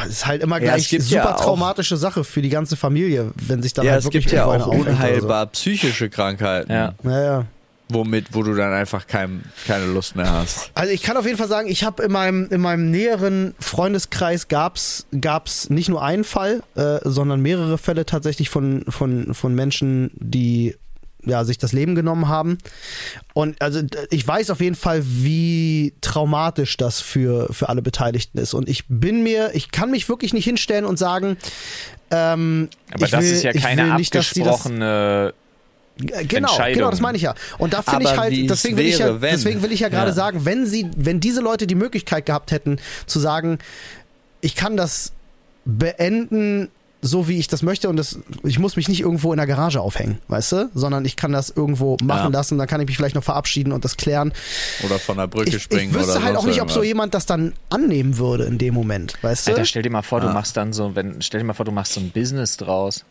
ist 0.09 0.27
halt 0.27 0.43
immer 0.43 0.57
Ja, 0.61 0.69
es 0.73 0.75
gleich 0.75 0.89
gibt 0.91 1.03
super 1.05 1.17
ja 1.17 1.35
auch- 1.35 1.41
traumatische 1.45 1.97
Sache 1.97 2.25
für 2.25 2.43
die 2.43 2.49
ganze 2.51 2.77
Familie, 2.77 3.33
wenn 3.37 3.63
sich 3.63 3.75
dann 3.75 3.85
Ja, 3.85 3.93
halt 3.93 4.01
es 4.01 4.05
wirklich 4.07 4.25
gibt 4.25 4.35
ja 4.35 4.47
auch 4.47 4.67
unheilbar 4.67 5.47
psychische 5.47 6.09
Krankheiten, 6.11 6.73
Ja. 6.73 6.95
So. 7.03 7.11
Ja, 7.11 7.23
ja. 7.23 7.45
Womit, 7.89 8.27
wo 8.33 8.43
du 8.43 8.55
dann 8.55 8.73
einfach 8.73 9.07
kein, 9.07 9.43
keine 9.67 9.87
Lust 9.87 10.17
mehr 10.17 10.31
hast. 10.31 10.71
Also 10.75 10.93
ich 10.93 11.03
kann 11.03 11.17
auf 11.17 11.25
jeden 11.25 11.39
Fall 11.39 11.49
sagen, 11.49 11.69
ich 11.69 11.85
habe 11.85 12.03
in 12.03 12.13
meinem, 12.13 12.49
in 12.51 12.61
meinem 12.61 12.91
näheren 12.91 13.55
Freundeskreis 13.59 14.49
gab's 14.49 15.07
gab's 15.21 15.71
nicht 15.71 15.89
nur 15.89 16.03
einen 16.03 16.25
Fall, 16.25 16.63
äh, 16.75 16.99
sondern 17.05 17.41
mehrere 17.41 17.79
Fälle 17.79 18.07
tatsächlich 18.07 18.51
von, 18.51 18.85
von, 18.89 19.35
von 19.35 19.55
Menschen, 19.55 20.11
die 20.15 20.75
ja, 21.25 21.45
sich 21.45 21.59
das 21.59 21.73
Leben 21.73 21.95
genommen 21.95 22.29
haben. 22.29 22.59
Und 23.35 23.61
also 23.61 23.83
ich 24.11 24.27
weiß 24.27 24.51
auf 24.51 24.61
jeden 24.61 24.77
Fall, 24.77 25.03
wie 25.05 25.95
traumatisch 26.01 26.77
das 26.77 27.01
für, 27.01 27.53
für 27.53 27.69
alle 27.69 27.83
Beteiligten 27.83 28.39
ist. 28.39 28.55
Und 28.55 28.69
ich 28.69 28.85
bin 28.89 29.23
mir, 29.23 29.51
ich 29.55 29.71
kann 29.71 29.91
mich 29.91 30.09
wirklich 30.09 30.33
nicht 30.33 30.45
hinstellen 30.45 30.85
und 30.85 30.99
sagen, 30.99 31.37
ähm, 32.11 32.69
Aber 32.93 33.05
ich 33.05 33.11
das 33.11 33.25
will, 33.25 33.33
ist 33.33 33.43
ja 33.43 33.53
keine 33.53 33.83
will 33.85 33.95
nicht, 33.95 34.15
das, 34.15 34.29
abgesprochene. 34.29 35.35
Genau, 35.99 36.49
Entscheidung. 36.49 36.75
genau, 36.79 36.91
das 36.91 37.01
meine 37.01 37.17
ich 37.17 37.23
ja. 37.23 37.35
Und 37.59 37.73
da 37.73 37.83
finde 37.83 38.05
ich 38.05 38.17
halt, 38.17 38.33
deswegen 38.51 38.77
will, 38.77 38.87
ich 38.87 38.99
ja, 38.99 39.13
deswegen 39.15 39.63
will 39.63 39.73
ich 39.73 39.81
ja 39.81 39.89
gerade 39.89 40.11
Ja. 40.11 40.15
sagen, 40.15 40.45
wenn 40.45 40.65
sie, 40.67 40.89
wenn 40.97 41.19
diese 41.21 41.41
Leute 41.41 41.67
die 41.67 41.75
Möglichkeit 41.75 42.25
gehabt 42.27 42.53
hätten, 42.53 42.79
zu 43.07 43.19
sagen, 43.19 43.59
ich 44.41 44.55
kann 44.55 44.77
das 44.77 45.13
beenden, 45.65 46.69
so 47.01 47.29
wie 47.29 47.39
ich 47.39 47.47
das 47.47 47.63
möchte 47.63 47.89
und 47.89 47.97
das, 47.97 48.19
ich 48.43 48.59
muss 48.59 48.75
mich 48.75 48.89
nicht 48.89 49.01
irgendwo 49.01 49.33
in 49.33 49.37
der 49.37 49.47
Garage 49.47 49.81
aufhängen, 49.81 50.19
weißt 50.29 50.53
du, 50.53 50.71
sondern 50.75 51.05
ich 51.05 51.15
kann 51.15 51.31
das 51.33 51.49
irgendwo 51.51 51.97
machen 52.03 52.33
Ja. 52.33 52.39
lassen, 52.39 52.59
dann 52.59 52.67
kann 52.67 52.81
ich 52.81 52.89
mich 52.89 52.97
vielleicht 52.97 53.15
noch 53.15 53.23
verabschieden 53.23 53.73
und 53.73 53.85
das 53.85 53.97
klären. 53.97 54.33
Oder 54.85 54.99
von 54.99 55.17
der 55.17 55.29
Brücke 55.29 55.49
Ich, 55.51 55.55
ich 55.57 55.63
springen 55.63 55.95
wüsste 55.95 56.13
oder 56.17 56.23
halt 56.25 56.37
auch 56.37 56.45
nicht, 56.45 56.61
ob 56.61 56.71
so 56.71 56.77
irgendwas. 56.81 56.87
jemand 56.89 57.15
das 57.15 57.27
dann 57.27 57.53
annehmen 57.71 58.19
würde 58.19 58.45
in 58.45 58.59
dem 58.59 58.75
Moment, 58.75 59.15
weißt 59.23 59.47
du? 59.47 59.53
Alter, 59.53 59.65
stell 59.65 59.83
dir 59.83 59.91
mal 59.91 60.03
vor, 60.03 60.21
du 60.21 60.29
Ah. 60.29 60.33
machst 60.33 60.57
dann 60.57 60.73
so, 60.73 60.97
wenn, 60.97 61.23
stell 61.23 61.41
dir 61.41 61.47
mal 61.47 61.55
vor, 61.55 61.65
du 61.67 61.73
machst 61.73 61.93
so 61.93 62.01
ein 62.01 62.11
Business 62.11 62.57
draus. 62.57 63.05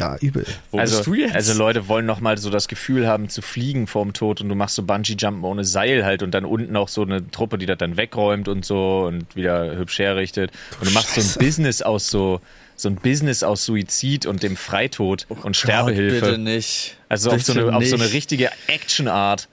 Ja, 0.00 0.16
übel. 0.20 0.46
Wo 0.70 0.78
also, 0.78 0.96
bist 0.98 1.06
du 1.06 1.14
jetzt? 1.14 1.34
also 1.34 1.54
Leute 1.54 1.88
wollen 1.88 2.06
noch 2.06 2.20
mal 2.20 2.38
so 2.38 2.50
das 2.50 2.68
Gefühl 2.68 3.06
haben 3.06 3.28
zu 3.28 3.42
fliegen 3.42 3.86
vorm 3.86 4.12
Tod 4.12 4.40
und 4.40 4.48
du 4.48 4.54
machst 4.54 4.76
so 4.76 4.82
Bungee-Jumpen 4.82 5.44
ohne 5.44 5.64
Seil 5.64 6.04
halt 6.04 6.22
und 6.22 6.32
dann 6.32 6.44
unten 6.44 6.76
auch 6.76 6.88
so 6.88 7.02
eine 7.02 7.30
Truppe, 7.30 7.58
die 7.58 7.66
das 7.66 7.78
dann 7.78 7.96
wegräumt 7.96 8.48
und 8.48 8.64
so 8.64 9.04
und 9.06 9.34
wieder 9.34 9.76
hübsch 9.76 9.98
herrichtet. 9.98 10.52
Und 10.80 10.88
du 10.88 10.92
machst 10.92 11.14
so 11.14 11.20
Scheiße. 11.20 11.38
ein 11.38 11.44
Business 11.44 11.82
aus 11.82 12.10
so, 12.10 12.40
so 12.76 12.88
ein 12.88 12.96
Business 12.96 13.42
aus 13.42 13.64
Suizid 13.64 14.26
und 14.26 14.42
dem 14.42 14.56
Freitod 14.56 15.26
und 15.28 15.38
Oh 15.38 15.42
Gott, 15.42 15.56
Sterbehilfe. 15.56 16.26
bitte 16.26 16.38
nicht. 16.38 16.96
Also 17.08 17.30
auf 17.30 17.42
so, 17.42 17.54
Bitte 17.54 17.68
eine, 17.68 17.76
auf 17.76 17.86
so 17.86 17.96
eine 17.96 18.12
richtige 18.12 18.50
Action-Art. 18.68 19.48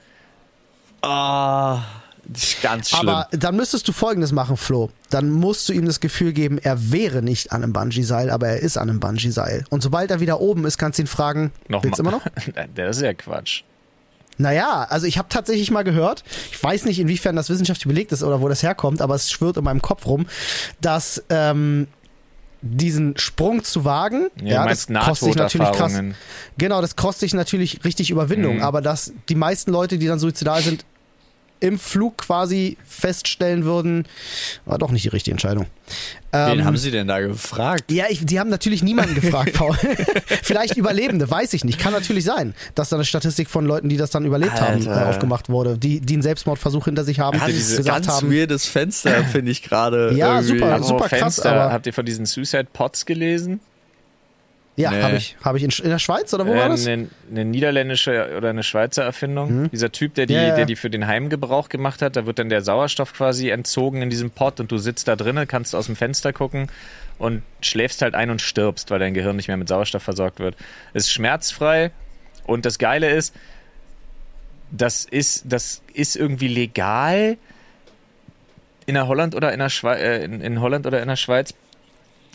Ah, 1.02 1.80
ist 1.80 2.05
ganz 2.62 2.90
schlimm. 2.90 3.10
Aber 3.10 3.28
dann 3.32 3.56
müsstest 3.56 3.88
du 3.88 3.92
folgendes 3.92 4.32
machen, 4.32 4.58
Flo. 4.58 4.90
Dann 5.10 5.30
musst 5.30 5.68
du 5.70 5.74
ihm 5.74 5.86
das 5.86 6.00
Gefühl 6.00 6.34
geben, 6.34 6.58
er 6.58 6.92
wäre 6.92 7.22
nicht 7.22 7.52
an 7.52 7.64
einem 7.64 7.74
Bungee-Seil, 7.74 8.30
aber 8.30 8.48
er 8.48 8.60
ist 8.60 8.78
an 8.78 8.90
einem 8.90 9.00
Bungee-Seil. 9.00 9.64
Und 9.70 9.82
sobald 9.84 10.12
er 10.12 10.20
wieder 10.20 10.40
oben 10.42 10.66
ist, 10.66 10.78
kannst 10.78 11.00
du 11.00 11.04
ihn 11.04 11.08
fragen, 11.08 11.52
Noch 11.68 11.84
willst 11.84 12.00
du 12.00 12.04
immer 12.04 12.12
noch? 12.12 12.22
Das 12.76 12.98
ist 12.98 13.04
ja 13.04 13.14
Quatsch. 13.14 13.64
Naja, 14.38 14.86
also 14.90 15.08
ich 15.08 15.18
habe 15.18 15.30
tatsächlich 15.30 15.72
mal 15.72 15.84
gehört, 15.84 16.24
ich 16.52 16.62
weiß 16.62 16.84
nicht, 16.86 17.00
inwiefern 17.00 17.38
das 17.38 17.50
wissenschaftlich 17.50 17.88
belegt 17.88 18.12
ist 18.12 18.22
oder 18.22 18.42
wo 18.42 18.50
das 18.50 18.64
herkommt, 18.64 19.02
aber 19.02 19.16
es 19.16 19.32
schwirrt 19.32 19.56
in 19.56 19.64
meinem 19.64 19.82
Kopf 19.82 20.06
rum, 20.06 20.26
dass 20.82 21.24
ähm, 21.30 21.88
diesen 22.62 23.16
Sprung 23.18 23.64
zu 23.64 23.86
wagen, 23.86 24.28
Ja, 24.44 24.66
meinst 24.66 24.90
das 24.90 25.06
kostet 25.06 25.28
sich 25.28 25.36
natürlich 25.36 25.72
krass. 25.72 25.94
Genau, 26.58 26.82
das 26.82 26.96
kostet 26.98 27.22
sich 27.22 27.34
natürlich 27.34 27.86
richtig 27.86 28.10
Überwindung, 28.10 28.58
Mhm. 28.58 28.64
aber 28.64 28.82
dass 28.82 29.14
die 29.30 29.36
meisten 29.36 29.72
Leute, 29.72 29.98
die 29.98 30.08
dann 30.08 30.20
suizidal 30.20 30.62
sind, 30.62 30.84
im 31.60 31.80
Flug 31.80 32.18
quasi 32.18 32.78
feststellen 32.86 33.64
würden, 33.66 34.06
war 34.66 34.78
doch 34.78 34.92
nicht 34.92 35.04
die 35.06 35.10
richtige 35.10 35.32
Entscheidung. 35.32 35.66
Wen 36.32 36.60
Ähm, 36.60 36.66
haben 36.66 36.78
sie 36.78 36.92
denn 36.92 37.08
da 37.08 37.20
gefragt? 37.22 37.92
ja, 37.92 38.06
ich, 38.10 38.26
die 38.26 38.40
haben 38.40 38.50
natürlich 38.50 38.84
niemanden 38.84 39.16
gefragt, 39.22 39.54
Paul. 39.54 39.76
Vielleicht 40.44 40.76
Überlebende, 40.78 41.30
weiß 41.30 41.54
ich 41.54 41.64
nicht. 41.64 41.80
Kann 41.80 41.94
natürlich 41.94 42.24
sein, 42.26 42.54
dass 42.76 42.90
da 42.90 42.98
eine 42.98 43.06
Statistik 43.06 43.50
von 43.50 43.66
Leuten, 43.66 43.88
die 43.90 43.98
das 43.98 44.10
dann 44.12 44.26
überlebt 44.26 44.60
haben, 44.60 44.86
äh, 44.86 44.90
Alter. 44.90 45.08
aufgemacht 45.10 45.50
wurde, 45.50 45.78
die, 45.78 46.02
die 46.02 46.14
einen 46.16 46.24
Selbstmordversuch 46.24 46.86
hinter 46.86 47.04
sich 47.04 47.20
haben, 47.20 47.40
Das 47.40 47.48
die 47.48 47.54
ist 47.58 47.78
gesagt 47.78 47.88
ganz 48.06 48.08
haben, 48.08 48.32
weirdes 48.32 48.66
Fenster, 48.66 49.24
finde 49.26 49.52
ich 49.52 49.62
gerade. 49.64 50.14
Ja, 50.16 50.42
irgendwie. 50.42 50.60
super. 50.60 50.84
Super 50.84 51.10
krass, 51.10 51.20
Fenster, 51.20 51.52
aber- 51.54 51.72
habt 51.74 51.88
ihr 51.88 51.94
von 51.94 52.06
diesen 52.06 52.26
Suicide 52.26 52.68
Pots 52.74 53.06
gelesen? 53.06 53.60
Ja, 54.78 54.92
Nee. 54.92 55.02
habe 55.04 55.16
ich, 55.16 55.38
habe 55.42 55.58
ich 55.58 55.64
in, 55.64 55.70
in 55.84 55.90
der 55.90 56.00
Schweiz 56.00 56.34
oder 56.34 56.46
wo 56.46 56.54
Äh, 56.54 56.58
war 56.58 56.70
das? 56.70 56.86
Eine, 56.86 57.08
eine 57.32 57.46
niederländische 57.46 58.34
oder 58.38 58.50
eine 58.50 58.64
Schweizer 58.64 59.04
Erfindung. 59.04 59.70
Dieser 59.72 59.92
Typ, 59.92 60.16
der 60.16 60.26
die, 60.26 60.34
Ja, 60.34 60.44
ja. 60.50 60.56
der 60.56 60.66
die 60.66 60.76
für 60.76 60.90
den 60.90 61.08
Heimgebrauch 61.08 61.70
gemacht 61.70 62.02
hat, 62.02 62.16
da 62.16 62.26
wird 62.26 62.40
dann 62.40 62.50
der 62.50 62.62
Sauerstoff 62.62 63.14
quasi 63.14 63.50
entzogen 63.50 64.02
in 64.02 64.10
diesem 64.10 64.32
Pot 64.32 64.60
und 64.60 64.72
du 64.72 64.78
sitzt 64.78 65.08
da 65.08 65.16
drinnen, 65.16 65.48
kannst 65.48 65.76
aus 65.76 65.86
dem 65.86 65.96
Fenster 65.96 66.34
gucken 66.34 66.68
und 67.18 67.42
schläfst 67.62 68.02
halt 68.02 68.16
ein 68.16 68.30
und 68.30 68.42
stirbst, 68.42 68.92
weil 68.92 69.00
dein 69.00 69.14
Gehirn 69.14 69.38
nicht 69.38 69.48
mehr 69.48 69.56
mit 69.58 69.68
Sauerstoff 69.70 70.04
versorgt 70.04 70.40
wird. 70.40 70.56
Ist 70.94 71.10
schmerzfrei 71.12 71.92
und 72.46 72.66
das 72.66 72.78
Geile 72.78 73.10
ist, 73.12 73.34
das 74.72 75.06
ist, 75.06 75.44
das 75.48 75.82
ist 75.94 76.16
irgendwie 76.18 76.50
legal 76.50 77.38
in 78.88 78.96
der 78.96 79.08
Holland 79.08 79.34
oder 79.36 79.54
in 79.54 79.60
der 79.60 79.70
Schweiz, 79.70 80.00
äh, 80.02 80.24
in, 80.26 80.42
in 80.42 80.60
Holland 80.60 80.86
oder 80.86 81.02
in 81.02 81.08
der 81.08 81.16
Schweiz, 81.16 81.54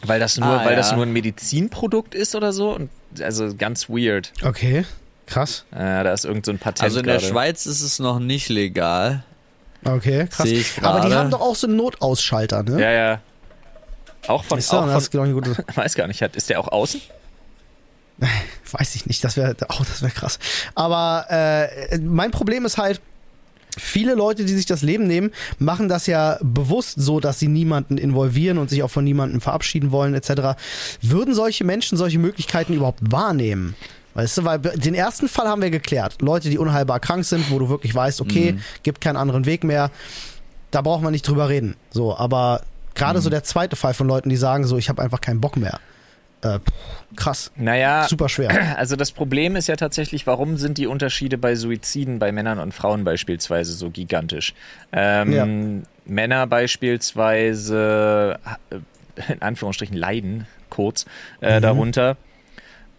weil 0.04 0.20
das 0.20 0.36
nur, 0.38 0.48
Ah, 0.48 0.64
weil 0.64 0.76
das 0.76 0.90
ja. 0.90 0.96
nur 0.96 1.06
ein 1.06 1.12
Medizinprodukt 1.12 2.14
ist 2.14 2.34
oder 2.34 2.52
so. 2.52 2.74
Und 2.74 2.90
also 3.20 3.54
ganz 3.54 3.88
weird. 3.88 4.32
Okay, 4.42 4.84
krass. 5.26 5.64
Äh, 5.72 6.04
da 6.04 6.12
ist 6.12 6.24
irgend 6.24 6.46
so 6.46 6.52
ein 6.52 6.58
Patent. 6.58 6.82
Also 6.82 7.00
in 7.00 7.06
der 7.06 7.16
gerade. 7.16 7.28
Schweiz 7.28 7.66
ist 7.66 7.82
es 7.82 7.98
noch 7.98 8.18
nicht 8.18 8.48
legal. 8.48 9.24
Okay, 9.84 10.26
krass. 10.30 10.48
Sehe 10.48 10.58
ich 10.60 10.82
Aber 10.82 11.08
die 11.08 11.14
haben 11.14 11.30
doch 11.30 11.40
auch 11.40 11.56
so 11.56 11.66
einen 11.66 11.76
Notausschalter, 11.76 12.62
ne? 12.62 12.80
Ja, 12.80 12.90
ja. 12.90 13.20
Auch 14.26 14.44
von, 14.44 14.58
Ist 14.58 14.72
auch 14.72 14.86
das 14.86 15.04
ist 15.04 15.12
von 15.12 15.22
eine 15.22 15.32
gute, 15.34 15.56
weiß 15.74 15.94
gar 15.94 16.06
nicht, 16.06 16.22
hat, 16.22 16.36
ist 16.36 16.50
der 16.50 16.60
auch 16.60 16.68
außen? 16.68 17.00
weiß 18.72 18.94
ich 18.94 19.06
nicht, 19.06 19.24
das 19.24 19.36
wäre, 19.36 19.56
oh, 19.70 19.78
das 19.78 20.02
wäre 20.02 20.12
krass. 20.12 20.38
Aber 20.74 21.26
äh, 21.30 21.98
mein 21.98 22.30
Problem 22.30 22.66
ist 22.66 22.76
halt, 22.76 23.00
viele 23.78 24.14
Leute, 24.14 24.44
die 24.44 24.54
sich 24.54 24.66
das 24.66 24.82
Leben 24.82 25.06
nehmen, 25.06 25.30
machen 25.58 25.88
das 25.88 26.06
ja 26.06 26.38
bewusst 26.42 27.00
so, 27.00 27.20
dass 27.20 27.38
sie 27.38 27.48
niemanden 27.48 27.98
involvieren 27.98 28.58
und 28.58 28.70
sich 28.70 28.82
auch 28.82 28.90
von 28.90 29.04
niemandem 29.04 29.40
verabschieden 29.40 29.92
wollen, 29.92 30.14
etc. 30.14 30.58
Würden 31.02 31.34
solche 31.34 31.64
Menschen 31.64 31.96
solche 31.96 32.18
Möglichkeiten 32.18 32.74
überhaupt 32.74 33.00
wahrnehmen? 33.02 33.74
Weißt 34.14 34.38
du, 34.38 34.44
weil 34.44 34.58
den 34.58 34.94
ersten 34.94 35.28
Fall 35.28 35.46
haben 35.46 35.62
wir 35.62 35.70
geklärt. 35.70 36.20
Leute, 36.20 36.50
die 36.50 36.58
unheilbar 36.58 36.98
krank 36.98 37.24
sind, 37.24 37.50
wo 37.50 37.58
du 37.58 37.68
wirklich 37.68 37.94
weißt, 37.94 38.20
okay, 38.20 38.56
gibt 38.82 39.00
keinen 39.00 39.16
anderen 39.16 39.46
Weg 39.46 39.62
mehr. 39.62 39.90
Da 40.72 40.82
braucht 40.82 41.02
man 41.02 41.12
nicht 41.12 41.26
drüber 41.26 41.48
reden. 41.48 41.76
So, 41.90 42.16
aber 42.16 42.62
gerade 42.94 43.20
so 43.20 43.30
der 43.30 43.44
zweite 43.44 43.76
Fall 43.76 43.94
von 43.94 44.08
Leuten, 44.08 44.28
die 44.28 44.36
sagen 44.36 44.66
so, 44.66 44.76
ich 44.78 44.88
habe 44.88 45.02
einfach 45.02 45.20
keinen 45.20 45.40
Bock 45.40 45.56
mehr. 45.56 45.78
Äh, 46.42 46.58
krass. 47.16 47.50
Naja, 47.56 48.06
Super 48.08 48.28
schwer. 48.28 48.50
also 48.78 48.96
das 48.96 49.12
Problem 49.12 49.56
ist 49.56 49.66
ja 49.68 49.76
tatsächlich, 49.76 50.26
warum 50.26 50.56
sind 50.56 50.78
die 50.78 50.86
Unterschiede 50.86 51.36
bei 51.38 51.54
Suiziden 51.54 52.18
bei 52.18 52.32
Männern 52.32 52.58
und 52.58 52.72
Frauen 52.72 53.04
beispielsweise 53.04 53.72
so 53.72 53.90
gigantisch? 53.90 54.54
Ähm, 54.92 55.32
Ja. 55.32 55.46
Männer 56.06 56.46
beispielsweise, 56.46 58.38
äh, 58.70 59.32
in 59.32 59.42
Anführungsstrichen, 59.42 59.96
leiden 59.96 60.46
kurz 60.70 61.04
äh, 61.40 61.58
Mhm. 61.58 61.62
darunter, 61.62 62.16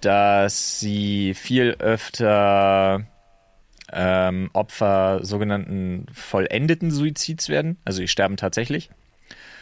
dass 0.01 0.79
sie 0.79 1.33
viel 1.33 1.75
öfter 1.79 3.01
ähm, 3.93 4.49
Opfer 4.53 5.19
sogenannten 5.23 6.05
vollendeten 6.13 6.91
Suizids 6.91 7.49
werden. 7.49 7.77
Also 7.85 8.01
die 8.01 8.07
sterben 8.07 8.37
tatsächlich. 8.37 8.89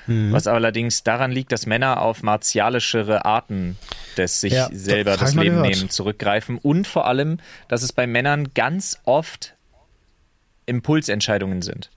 Mhm. 0.09 0.31
Was 0.31 0.47
allerdings 0.47 1.03
daran 1.03 1.31
liegt, 1.31 1.51
dass 1.51 1.65
Männer 1.65 2.01
auf 2.01 2.23
martialischere 2.23 3.25
Arten 3.25 3.77
des 4.17 4.41
sich 4.41 4.53
Ja, 4.53 4.69
selber 4.71 5.15
das 5.17 5.35
Leben 5.35 5.57
gehört. 5.57 5.75
nehmen 5.75 5.89
zurückgreifen 5.89 6.57
und 6.57 6.87
vor 6.87 7.07
allem, 7.07 7.37
dass 7.67 7.83
es 7.83 7.93
bei 7.93 8.07
Männern 8.07 8.49
ganz 8.53 8.99
oft 9.05 9.55
Impulsentscheidungen 10.65 11.61
sind. 11.61 11.89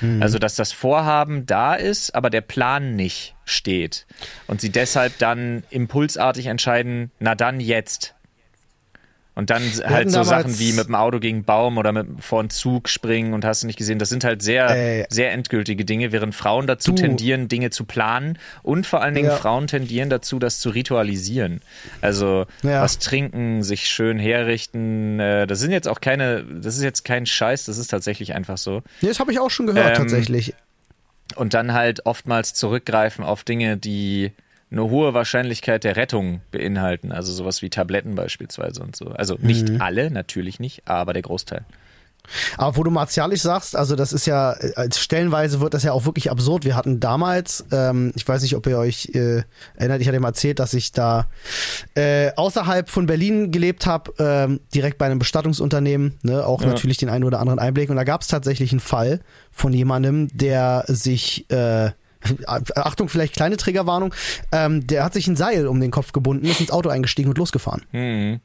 Mhm. 0.00 0.22
Also, 0.22 0.38
dass 0.38 0.56
das 0.56 0.72
Vorhaben 0.72 1.46
da 1.46 1.74
ist, 1.74 2.14
aber 2.14 2.30
der 2.30 2.40
Plan 2.40 2.96
nicht 2.96 3.34
steht. 3.44 4.06
Und 4.46 4.60
sie 4.60 4.70
deshalb 4.70 5.18
dann 5.18 5.62
impulsartig 5.70 6.46
entscheiden, 6.46 7.10
na 7.18 7.34
dann 7.34 7.60
jetzt. 7.60 8.14
Und 9.40 9.48
dann 9.48 9.62
halt 9.62 9.86
hatten 9.88 10.10
so 10.10 10.22
Sachen 10.22 10.58
wie 10.58 10.72
mit 10.74 10.86
dem 10.88 10.94
Auto 10.94 11.18
gegen 11.18 11.44
Baum 11.44 11.78
oder 11.78 11.92
mit 11.92 12.06
vor 12.22 12.40
einen 12.40 12.50
Zug 12.50 12.90
springen 12.90 13.32
und 13.32 13.44
hast 13.46 13.62
du 13.62 13.66
nicht 13.66 13.76
gesehen. 13.78 13.98
Das 13.98 14.10
sind 14.10 14.22
halt 14.22 14.42
sehr, 14.42 14.68
Ey. 14.68 15.06
sehr 15.08 15.32
endgültige 15.32 15.86
Dinge, 15.86 16.12
während 16.12 16.34
Frauen 16.34 16.66
dazu 16.66 16.92
Du- 16.92 17.00
tendieren, 17.00 17.48
Dinge 17.48 17.70
zu 17.70 17.84
planen 17.86 18.38
und 18.62 18.86
vor 18.86 19.00
allen 19.02 19.14
Dingen 19.14 19.28
Ja. 19.30 19.36
Frauen 19.36 19.66
tendieren 19.66 20.10
dazu, 20.10 20.38
das 20.38 20.60
zu 20.60 20.68
ritualisieren. 20.68 21.62
Also 22.02 22.44
Ja. 22.62 22.82
was 22.82 22.98
trinken, 22.98 23.62
sich 23.62 23.88
schön 23.88 24.18
herrichten. 24.18 25.18
Äh, 25.18 25.46
das 25.46 25.58
sind 25.60 25.72
jetzt 25.72 25.88
auch 25.88 26.02
keine, 26.02 26.44
das 26.44 26.76
ist 26.76 26.82
jetzt 26.82 27.04
kein 27.06 27.24
Scheiß, 27.24 27.64
das 27.64 27.78
ist 27.78 27.88
tatsächlich 27.88 28.34
einfach 28.34 28.58
so. 28.58 28.82
Nee, 29.00 29.08
das 29.08 29.20
habe 29.20 29.32
ich 29.32 29.40
auch 29.40 29.50
schon 29.50 29.66
gehört, 29.66 29.88
Ähm, 29.96 30.02
tatsächlich. 30.02 30.52
Und 31.36 31.54
dann 31.54 31.72
halt 31.72 32.04
oftmals 32.06 32.52
zurückgreifen 32.54 33.24
auf 33.24 33.42
Dinge, 33.44 33.76
die 33.78 34.32
eine 34.70 34.82
hohe 34.88 35.14
Wahrscheinlichkeit 35.14 35.84
der 35.84 35.96
Rettung 35.96 36.40
beinhalten. 36.52 37.10
Also 37.12 37.32
sowas 37.32 37.60
wie 37.62 37.70
Tabletten 37.70 38.14
beispielsweise 38.14 38.82
und 38.82 38.94
so. 38.96 39.06
Also 39.06 39.36
nicht 39.40 39.68
Mhm. 39.70 39.80
alle, 39.80 40.10
natürlich 40.10 40.60
nicht, 40.60 40.82
aber 40.86 41.12
der 41.12 41.22
Großteil. 41.22 41.64
Aber 42.58 42.76
wo 42.76 42.84
du 42.84 42.90
martialisch 42.90 43.40
sagst, 43.40 43.74
also 43.74 43.96
das 43.96 44.12
ist 44.12 44.26
ja, 44.26 44.52
äh, 44.52 44.72
als 44.76 45.00
stellenweise 45.00 45.60
wird 45.60 45.74
das 45.74 45.82
ja 45.82 45.92
auch 45.92 46.04
wirklich 46.04 46.30
absurd. 46.30 46.64
Wir 46.64 46.76
hatten 46.76 47.00
damals, 47.00 47.64
ähm, 47.72 48.12
ich 48.14 48.28
weiß 48.28 48.42
nicht, 48.42 48.54
ob 48.54 48.66
ihr 48.68 48.78
euch 48.78 49.10
äh, 49.14 49.42
erinnert, 49.74 50.00
ich 50.02 50.06
hatte 50.06 50.20
mal 50.20 50.28
erzählt, 50.28 50.58
dass 50.60 50.74
ich 50.74 50.92
da 50.92 51.28
äh, 51.96 52.30
außerhalb 52.36 52.88
von 52.88 53.06
Berlin 53.06 53.50
gelebt 53.50 53.86
habe, 53.86 54.12
ähm, 54.18 54.60
direkt 54.72 54.98
bei 54.98 55.06
einem 55.06 55.18
Bestattungsunternehmen, 55.18 56.18
ne, 56.22 56.46
auch 56.46 56.60
Ja. 56.60 56.68
natürlich 56.68 56.98
den 56.98 57.08
einen 57.08 57.24
oder 57.24 57.40
anderen 57.40 57.58
Einblick. 57.58 57.90
Und 57.90 57.96
da 57.96 58.04
gab 58.04 58.20
es 58.20 58.28
tatsächlich 58.28 58.70
einen 58.70 58.80
Fall 58.80 59.20
von 59.50 59.72
jemandem, 59.72 60.28
der 60.32 60.84
sich 60.86 61.50
äh, 61.50 61.90
Achtung, 62.46 63.08
vielleicht 63.08 63.34
kleine 63.34 63.56
Triggerwarnung. 63.56 64.14
Ähm, 64.52 64.86
der 64.86 65.04
hat 65.04 65.14
sich 65.14 65.26
ein 65.26 65.36
Seil 65.36 65.66
um 65.66 65.80
den 65.80 65.90
Kopf 65.90 66.12
gebunden, 66.12 66.44
ist 66.46 66.60
ins 66.60 66.70
Auto 66.70 66.88
eingestiegen 66.88 67.30
und 67.30 67.38
losgefahren. 67.38 67.82
Hm. 67.92 68.40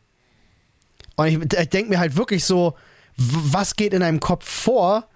Und 1.15 1.27
ich, 1.27 1.59
ich 1.59 1.69
denke 1.69 1.89
mir 1.89 1.99
halt 1.99 2.15
wirklich 2.15 2.45
so, 2.45 2.75
was 3.17 3.75
geht 3.75 3.93
in 3.93 4.03
einem 4.03 4.19
Kopf 4.19 4.47
vor, 4.49 5.07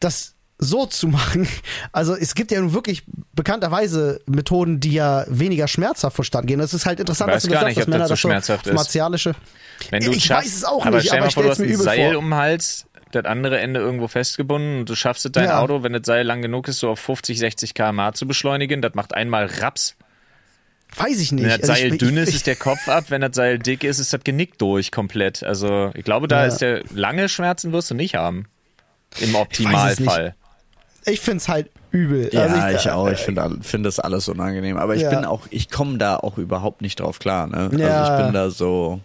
das 0.00 0.34
so 0.58 0.86
zu 0.86 1.08
machen? 1.08 1.48
Also 1.92 2.16
es 2.16 2.34
gibt 2.34 2.50
ja 2.50 2.60
nun 2.60 2.72
wirklich 2.72 3.04
bekannterweise 3.32 4.20
Methoden, 4.26 4.80
die 4.80 4.92
ja 4.92 5.24
weniger 5.28 5.68
schmerzhaft 5.68 6.14
verstanden 6.14 6.48
gehen. 6.48 6.60
Es 6.60 6.74
ist 6.74 6.86
halt 6.86 7.00
interessant, 7.00 7.32
dass 7.32 7.42
du 7.42 7.48
gesagt 7.48 7.66
nicht, 7.66 7.76
hast, 7.78 7.84
ob 7.84 7.88
Männer 7.90 8.08
das 8.08 8.20
so 8.20 8.28
das 8.28 8.46
so 8.46 8.72
martialische. 8.72 9.34
Wenn 9.90 10.04
du 10.04 10.12
Ich 10.12 10.24
schaffst, 10.24 10.46
weiß 10.46 10.56
es 10.56 10.64
auch 10.64 10.86
aber 10.86 10.96
nicht, 10.96 11.06
stell 11.08 11.18
aber 11.18 11.28
ich 11.28 11.34
du 11.34 11.48
hast 11.48 11.58
mir 11.58 11.64
ein 11.66 11.70
übel 11.70 11.84
Seil 11.84 12.10
vor. 12.12 12.18
um 12.18 12.26
den 12.26 12.34
Hals, 12.34 12.86
das 13.14 13.24
andere 13.24 13.58
Ende 13.58 13.80
irgendwo 13.80 14.08
festgebunden 14.08 14.80
und 14.80 14.88
du 14.88 14.94
schaffst 14.94 15.24
es 15.26 15.32
dein 15.32 15.46
Ja. 15.46 15.60
Auto, 15.60 15.82
wenn 15.82 15.92
das 15.92 16.02
Seil 16.04 16.24
lang 16.26 16.42
genug 16.42 16.68
ist, 16.68 16.78
so 16.80 16.90
auf 16.90 17.00
50, 17.00 17.38
60 17.38 17.74
km/h 17.74 18.12
zu 18.14 18.26
beschleunigen. 18.26 18.82
Das 18.82 18.94
macht 18.94 19.14
einmal 19.14 19.46
Raps. 19.46 19.96
Weiß 20.96 21.20
ich 21.20 21.32
nicht. 21.32 21.42
Wenn 21.44 21.60
das 21.60 21.68
Also 21.70 21.82
Seil 21.82 21.92
ich, 21.94 21.98
dünn 21.98 22.16
ist, 22.16 22.28
ich, 22.28 22.36
ist 22.36 22.46
der 22.46 22.54
Kopf 22.56 22.88
ab. 22.88 23.06
Wenn 23.08 23.20
das 23.20 23.34
Seil 23.34 23.58
dick 23.58 23.82
ist, 23.82 23.98
ist 23.98 24.12
das 24.12 24.22
Genick 24.22 24.58
durch 24.58 24.92
komplett. 24.92 25.42
Also 25.42 25.90
ich 25.94 26.04
glaube, 26.04 26.28
da 26.28 26.42
Ja. 26.42 26.46
ist 26.46 26.58
der 26.58 26.82
lange 26.94 27.28
Schmerzen 27.28 27.72
wirst 27.72 27.90
du 27.90 27.94
nicht 27.94 28.14
haben. 28.14 28.46
Im 29.20 29.34
Optimalfall. 29.34 30.34
ich 31.06 31.20
finde 31.20 31.38
es 31.38 31.48
halt 31.48 31.70
übel. 31.90 32.28
Ja, 32.32 32.42
also 32.46 32.76
ich, 32.76 32.90
auch. 32.90 33.08
Ich 33.10 33.18
finde 33.20 33.42
all- 33.42 33.58
finde 33.62 33.88
das 33.88 33.98
alles 34.00 34.28
unangenehm. 34.28 34.76
Aber 34.76 34.94
ich 34.96 35.02
Ja. 35.02 35.10
bin 35.10 35.24
auch, 35.24 35.46
ich 35.50 35.70
komme 35.70 35.98
da 35.98 36.16
auch 36.16 36.38
überhaupt 36.38 36.80
nicht 36.82 37.00
drauf 37.00 37.18
klar. 37.18 37.46
Ne? 37.46 37.70
Ja. 37.78 38.02
Also 38.02 38.12
ich 38.12 38.24
bin 38.24 38.34
da 38.34 38.50
so. 38.50 39.00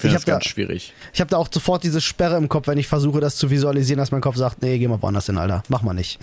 Ich 0.00 0.02
Finde 0.02 0.14
hab 0.16 0.20
das 0.24 0.26
ganz 0.26 0.44
da- 0.44 0.50
schwierig. 0.50 0.94
Ich 1.12 1.20
habe 1.20 1.28
da 1.30 1.36
auch 1.36 1.48
sofort 1.52 1.84
diese 1.84 2.00
Sperre 2.00 2.36
im 2.38 2.48
Kopf, 2.48 2.66
wenn 2.68 2.78
ich 2.78 2.86
versuche, 2.88 3.20
das 3.20 3.36
zu 3.36 3.50
visualisieren, 3.50 3.98
dass 3.98 4.10
mein 4.12 4.22
Kopf 4.22 4.36
sagt, 4.36 4.62
nee, 4.62 4.78
geh 4.78 4.88
mal 4.88 5.02
woanders 5.02 5.26
hin, 5.26 5.36
Alter. 5.36 5.62
Mach 5.68 5.82
mal 5.82 5.92
nicht. 5.92 6.18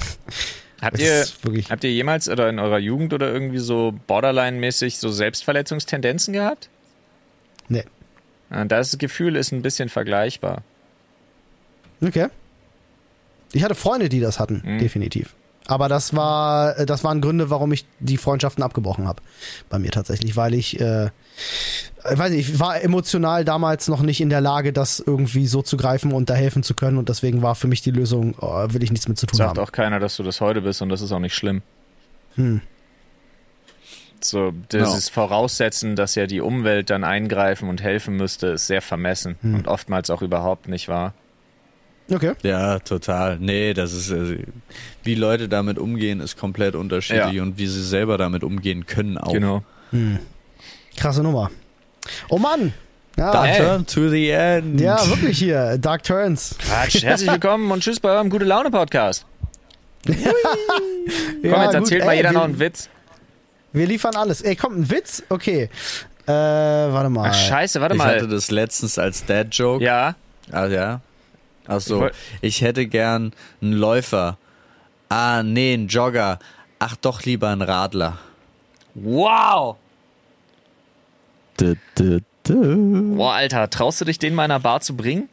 Habt 0.81 0.99
ihr, 0.99 1.25
habt 1.69 1.83
ihr 1.83 1.91
jemals 1.91 2.27
oder 2.29 2.49
in 2.49 2.57
eurer 2.59 2.79
Jugend 2.79 3.13
oder 3.13 3.31
irgendwie 3.31 3.57
so 3.59 3.93
Borderline-mäßig 4.07 4.97
so 4.97 5.09
Selbstverletzungstendenzen 5.11 6.33
gehabt? 6.33 6.69
Nee. 7.69 7.83
Ja, 8.49 8.65
Das 8.65 8.97
Gefühl 8.97 9.35
ist 9.35 9.51
ein 9.51 9.61
bisschen 9.61 9.89
vergleichbar. 9.89 10.63
Okay. 12.01 12.27
Ich 13.53 13.63
hatte 13.63 13.75
Freunde, 13.75 14.09
die 14.09 14.19
das 14.19 14.39
hatten, 14.39 14.61
Mhm. 14.65 14.79
definitiv. 14.79 15.35
Aber 15.67 15.89
das 15.89 16.15
war, 16.15 16.77
äh, 16.79 16.85
das 16.85 17.03
waren 17.03 17.19
Gründe, 17.21 17.49
warum 17.49 17.71
ich 17.73 17.85
die 17.99 18.17
Freundschaften 18.17 18.63
abgebrochen 18.63 19.07
habe. 19.07 19.21
Bei 19.69 19.79
mir 19.79 19.91
tatsächlich, 19.91 20.35
weil 20.37 20.53
ich, 20.53 20.79
äh, 20.79 21.07
ich 22.09 22.17
weiß 22.17 22.31
nicht, 22.31 22.49
ich 22.49 22.59
war 22.59 22.81
emotional 22.81 23.43
damals 23.43 23.87
noch 23.89 24.01
nicht 24.01 24.21
in 24.21 24.29
der 24.29 24.39
Lage, 24.41 24.71
das 24.71 24.99
irgendwie 25.05 25.45
so 25.45 25.61
zu 25.61 25.75
greifen 25.75 26.13
und 26.13 26.29
da 26.29 26.35
helfen 26.35 26.63
zu 26.63 26.73
können 26.73 26.97
und 26.97 27.09
deswegen 27.09 27.41
war 27.41 27.53
für 27.55 27.67
mich 27.67 27.81
die 27.81 27.91
Lösung, 27.91 28.33
oh, 28.39 28.65
will 28.69 28.81
ich 28.81 28.91
nichts 28.91 29.07
mit 29.09 29.17
zu 29.19 29.25
tun 29.27 29.37
Sagt 29.37 29.57
haben. 29.57 29.59
auch 29.59 29.71
keiner, 29.73 29.99
dass 29.99 30.15
du 30.15 30.23
das 30.23 30.39
heute 30.39 30.61
bist 30.61 30.81
und 30.81 30.89
das 30.89 31.01
ist 31.01 31.11
auch 31.11 31.19
nicht 31.19 31.35
schlimm. 31.35 31.61
Hm. 32.35 32.61
So, 34.19 34.51
dieses 34.71 35.09
Voraussetzen, 35.09 35.95
dass 35.95 36.15
ja 36.15 36.25
die 36.25 36.41
Umwelt 36.41 36.89
dann 36.89 37.03
eingreifen 37.03 37.69
und 37.69 37.83
helfen 37.83 38.15
müsste, 38.15 38.47
ist 38.47 38.67
sehr 38.67 38.81
vermessen 38.81 39.35
Hm. 39.41 39.53
und 39.55 39.67
oftmals 39.67 40.09
auch 40.09 40.21
überhaupt 40.21 40.67
nicht 40.67 40.87
wahr. 40.87 41.13
Okay. 42.09 42.33
Ja, 42.43 42.79
total. 42.79 43.37
Nee, 43.39 43.73
das 43.73 43.91
ist, 43.93 44.11
äh, 44.11 44.39
wie 45.03 45.15
Leute 45.15 45.49
damit 45.49 45.77
umgehen, 45.77 46.21
ist 46.21 46.37
komplett 46.37 46.75
unterschiedlich 46.75 47.33
Ja. 47.33 47.41
und 47.43 47.57
wie 47.57 47.67
sie 47.67 47.83
selber 47.83 48.17
damit 48.17 48.43
umgehen 48.43 48.85
können 48.85 49.17
auch. 49.17 49.33
Genau. 49.33 49.63
Krasse 50.95 51.21
Nummer. 51.23 51.51
Oh 52.29 52.37
Mann! 52.37 52.73
Ja, 53.17 53.31
Dark 53.31 53.49
Ey. 53.49 53.57
turn 53.57 53.85
to 53.87 54.09
the 54.09 54.29
end. 54.29 54.79
ja 54.79 55.05
wirklich 55.09 55.39
hier. 55.39 55.77
Dark 55.79 56.03
Turns. 56.03 56.55
Quatsch. 56.59 57.03
Herzlich 57.03 57.31
willkommen 57.31 57.71
und 57.71 57.81
tschüss 57.83 57.99
bei 57.99 58.09
eurem 58.09 58.29
Gute 58.29 58.45
Laune 58.45 58.69
Podcast. 58.71 59.25
Komm, 60.05 60.15
Ja, 61.43 61.63
jetzt 61.63 61.65
gut, 61.65 61.73
erzählt 61.73 62.05
mal 62.05 62.11
ey, 62.11 62.17
jeder 62.17 62.29
wir, 62.29 62.33
noch 62.33 62.43
einen 62.43 62.59
Witz. 62.59 62.89
Wir 63.73 63.87
liefern 63.87 64.15
alles. 64.15 64.41
Ey, 64.41 64.55
kommt 64.55 64.77
ein 64.77 64.89
Witz? 64.89 65.23
Okay. 65.29 65.69
Äh, 66.25 66.31
warte 66.31 67.09
mal. 67.09 67.29
Ach, 67.29 67.33
scheiße, 67.33 67.81
warte 67.81 67.95
Ich 67.95 67.99
mal. 67.99 68.15
hatte 68.15 68.27
das 68.27 68.51
letztens 68.51 68.97
als 68.99 69.25
Dad-Joke. 69.25 69.83
Ja, 69.83 70.15
Ah, 70.51 70.65
ja. 70.67 71.01
Ach 71.67 71.77
Ich 71.77 71.83
so. 71.83 72.09
Ich 72.41 72.61
hätte 72.61 72.87
gern 72.87 73.33
einen 73.61 73.73
Läufer. 73.73 74.37
Ah, 75.09 75.43
nee, 75.43 75.73
einen 75.73 75.87
Jogger. 75.87 76.39
Ach, 76.79 76.95
doch 76.97 77.23
lieber 77.23 77.49
einen 77.49 77.61
Radler. 77.61 78.17
wow. 78.93 79.75
Du, 81.57 81.75
du, 81.95 82.19
du. 82.43 83.15
Boah, 83.15 83.33
Alter, 83.33 83.69
traust 83.69 83.99
du 84.01 84.05
dich 84.05 84.19
den 84.19 84.35
mal 84.35 84.45
in 84.45 84.51
einer 84.51 84.59
Bar 84.59 84.81
zu 84.81 84.95
bringen? 84.95 85.27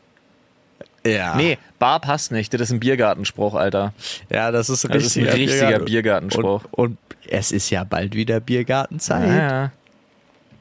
Ja. 1.07 1.35
Nee, 1.37 1.59
Bar 1.79 2.01
passt 2.01 2.33
nicht. 2.33 2.55
Das 2.55 2.63
ist 2.63 2.71
ein 2.71 2.81
Biergartenspruch, 2.81 3.55
Alter. 3.55 3.93
Ja, 4.31 4.51
das 4.51 4.71
ist 4.71 4.87
ein 4.87 4.93
Das 4.93 5.05
ist 5.05 5.17
ein 5.17 5.25
richtiger, 5.25 5.39
richtiger 5.39 5.67
Biergarten. 5.67 5.85
Biergartenspruch. 5.85 6.65
Und, 6.71 6.93
und 6.93 6.99
es 7.29 7.53
ist 7.53 7.69
ja 7.69 7.85
bald 7.85 8.15
wieder 8.15 8.41
Biergartenzeit. 8.41 9.29
Ja, 9.29 9.37
ja. 9.37 9.71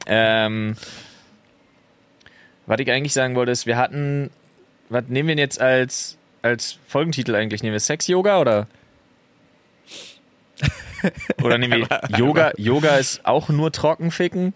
Ähm, 0.06 0.76
was 2.66 2.78
ich 2.80 2.90
eigentlich 2.90 3.14
sagen 3.14 3.34
wollte, 3.36 3.52
ist, 3.52 3.64
wir 3.64 3.78
hatten, 3.78 4.30
was 4.88 5.04
nehmen 5.08 5.28
wir 5.28 5.34
denn 5.34 5.42
jetzt 5.42 5.60
als, 5.60 6.18
als 6.42 6.78
Folgentitel 6.86 7.34
eigentlich? 7.34 7.62
Nehmen 7.62 7.72
wir 7.72 7.80
Sex-Yoga 7.80 8.40
oder? 8.40 8.66
Oder 11.42 11.58
nehmen 11.58 11.86
wir 11.88 12.18
Yoga? 12.18 12.52
Yoga 12.56 12.96
ist 12.96 13.26
auch 13.26 13.50
nur 13.50 13.72
Trockenficken? 13.72 14.54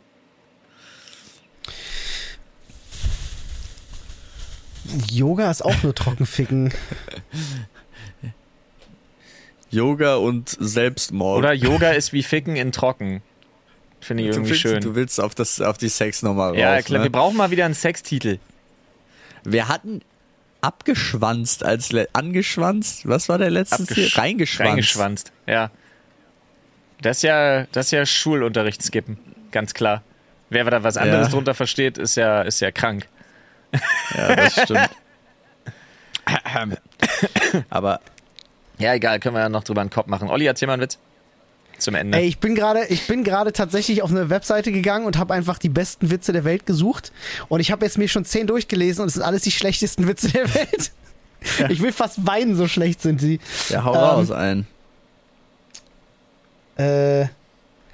Yoga 5.10 5.50
ist 5.50 5.62
auch 5.62 5.82
nur 5.82 5.94
Trockenficken. 5.94 6.72
Yoga 9.70 10.16
und 10.16 10.56
Selbstmord. 10.58 11.38
Oder 11.38 11.52
Yoga 11.52 11.90
ist 11.90 12.12
wie 12.14 12.22
Ficken 12.22 12.56
in 12.56 12.72
Trocken? 12.72 13.22
Finde 14.00 14.22
ich 14.22 14.30
du 14.30 14.36
irgendwie 14.36 14.50
willst, 14.50 14.62
schön. 14.62 14.80
Du 14.80 14.94
willst 14.94 15.20
auf, 15.20 15.34
das, 15.34 15.60
auf 15.60 15.76
die 15.76 15.88
Sexnummer 15.88 16.48
raus. 16.48 16.56
ja, 16.56 16.80
klar, 16.80 17.00
wir 17.00 17.04
ne? 17.04 17.10
brauchen 17.10 17.36
mal 17.36 17.50
wieder 17.50 17.64
einen 17.64 17.74
Sextitel. 17.74 18.38
Wir 19.44 19.68
hatten 19.68 20.00
abgeschwanzt 20.60 21.64
als 21.64 21.90
angeschwanzt. 22.12 23.06
Was 23.08 23.28
war 23.28 23.38
der 23.38 23.50
letzte? 23.50 23.76
Abgesch- 23.82 24.16
Reingeschwanzt. 24.18 24.70
Reingeschwanzt, 24.70 25.32
ja. 25.46 25.70
Das 27.00 27.18
ist 27.18 27.22
ja, 27.22 27.64
das 27.72 27.86
ist 27.86 27.90
ja 27.92 28.04
Schulunterricht 28.06 28.82
skippen, 28.82 29.18
ganz 29.52 29.72
klar. 29.74 30.02
Wer 30.50 30.64
da 30.64 30.82
was 30.82 30.96
anderes 30.96 31.28
Ja. 31.28 31.32
drunter 31.32 31.54
versteht, 31.54 31.98
ist 31.98 32.16
ja, 32.16 32.42
ist 32.42 32.60
ja 32.60 32.70
krank. 32.72 33.06
Ja, 34.16 34.34
das 34.34 34.54
stimmt. 34.62 34.88
Aber 37.70 38.00
Ja, 38.78 38.94
egal, 38.94 39.18
können 39.20 39.34
wir 39.34 39.40
ja 39.42 39.48
noch 39.48 39.64
drüber 39.64 39.80
einen 39.80 39.90
Kopf 39.90 40.06
machen. 40.06 40.28
Olli, 40.30 40.46
erzähl 40.46 40.66
mal 40.66 40.74
einen 40.74 40.82
Witz. 40.82 40.98
Zum 41.78 41.94
Ende. 41.94 42.18
Ey, 42.18 42.26
ich 42.26 42.38
bin 42.38 42.54
gerade, 42.54 42.84
ich 42.86 43.06
bin 43.06 43.22
gerade 43.24 43.52
tatsächlich 43.52 44.02
auf 44.02 44.10
eine 44.10 44.30
Webseite 44.30 44.72
gegangen 44.72 45.06
und 45.06 45.16
habe 45.16 45.34
einfach 45.34 45.58
die 45.58 45.68
besten 45.68 46.10
Witze 46.10 46.32
der 46.32 46.44
Welt 46.44 46.66
gesucht. 46.66 47.12
Und 47.48 47.60
ich 47.60 47.70
habe 47.70 47.84
jetzt 47.84 47.98
mir 47.98 48.08
schon 48.08 48.24
zehn 48.24 48.46
durchgelesen 48.46 49.02
und 49.02 49.08
es 49.08 49.14
sind 49.14 49.22
alles 49.22 49.42
die 49.42 49.52
schlechtesten 49.52 50.06
Witze 50.08 50.28
der 50.30 50.52
Welt. 50.54 50.90
Ich 51.68 51.80
will 51.80 51.92
fast 51.92 52.26
weinen, 52.26 52.56
so 52.56 52.66
schlecht 52.66 53.00
sind 53.00 53.20
sie. 53.20 53.38
ja, 53.68 53.84
hau 53.84 53.92
Ähm, 53.94 54.00
raus 54.00 54.30
ein. 54.32 54.66
Äh, 56.76 57.26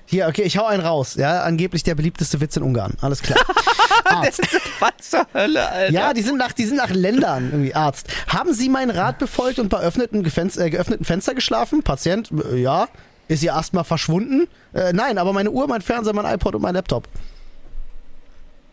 hier, 0.06 0.28
okay, 0.28 0.42
ich 0.42 0.58
hau 0.58 0.66
einen 0.66 0.82
raus. 0.82 1.14
Ja, 1.16 1.42
angeblich 1.42 1.82
der 1.82 1.94
beliebteste 1.94 2.40
Witz 2.40 2.56
in 2.56 2.62
Ungarn. 2.62 2.94
Alles 3.00 3.22
klar. 3.22 3.38
Arzt. 4.04 4.40
Was 4.80 5.10
zur 5.10 5.26
Hölle, 5.32 5.66
Alter? 5.68 5.92
Ja, 5.92 6.12
die 6.12 6.22
sind 6.22 6.36
nach, 6.36 6.52
die 6.52 6.64
sind 6.66 6.76
nach 6.76 6.90
Ländern 6.90 7.50
irgendwie 7.50 7.74
Arzt. 7.74 8.06
Haben 8.28 8.52
Sie 8.52 8.68
meinen 8.68 8.90
Rat 8.90 9.18
befolgt 9.18 9.58
und 9.58 9.68
bei 9.70 9.78
öffneten, 9.80 10.24
äh, 10.24 10.70
geöffneten 10.70 11.04
Fenster 11.04 11.34
geschlafen? 11.34 11.82
Patient, 11.82 12.30
äh, 12.52 12.56
ja. 12.56 12.88
Ist 13.28 13.42
Ihr 13.42 13.54
Asthma 13.54 13.84
verschwunden? 13.84 14.48
Äh, 14.72 14.92
nein, 14.92 15.18
aber 15.18 15.32
meine 15.32 15.50
Uhr, 15.50 15.66
mein 15.66 15.80
Fernseher, 15.80 16.14
mein 16.14 16.26
iPod 16.26 16.54
und 16.54 16.62
mein 16.62 16.74
Laptop. 16.74 17.08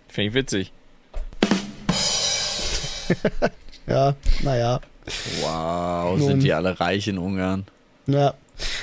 Finde 0.08 0.30
ich 0.30 0.34
witzig. 0.34 0.74
Ja, 3.88 4.16
naja. 4.41 4.80
Wow, 5.41 6.18
Nun. 6.18 6.28
sind 6.28 6.43
die 6.43 6.54
alle 6.54 6.80
reich 6.80 7.08
in 7.08 7.18
Ungarn. 7.18 7.66
Ja. 8.08 8.36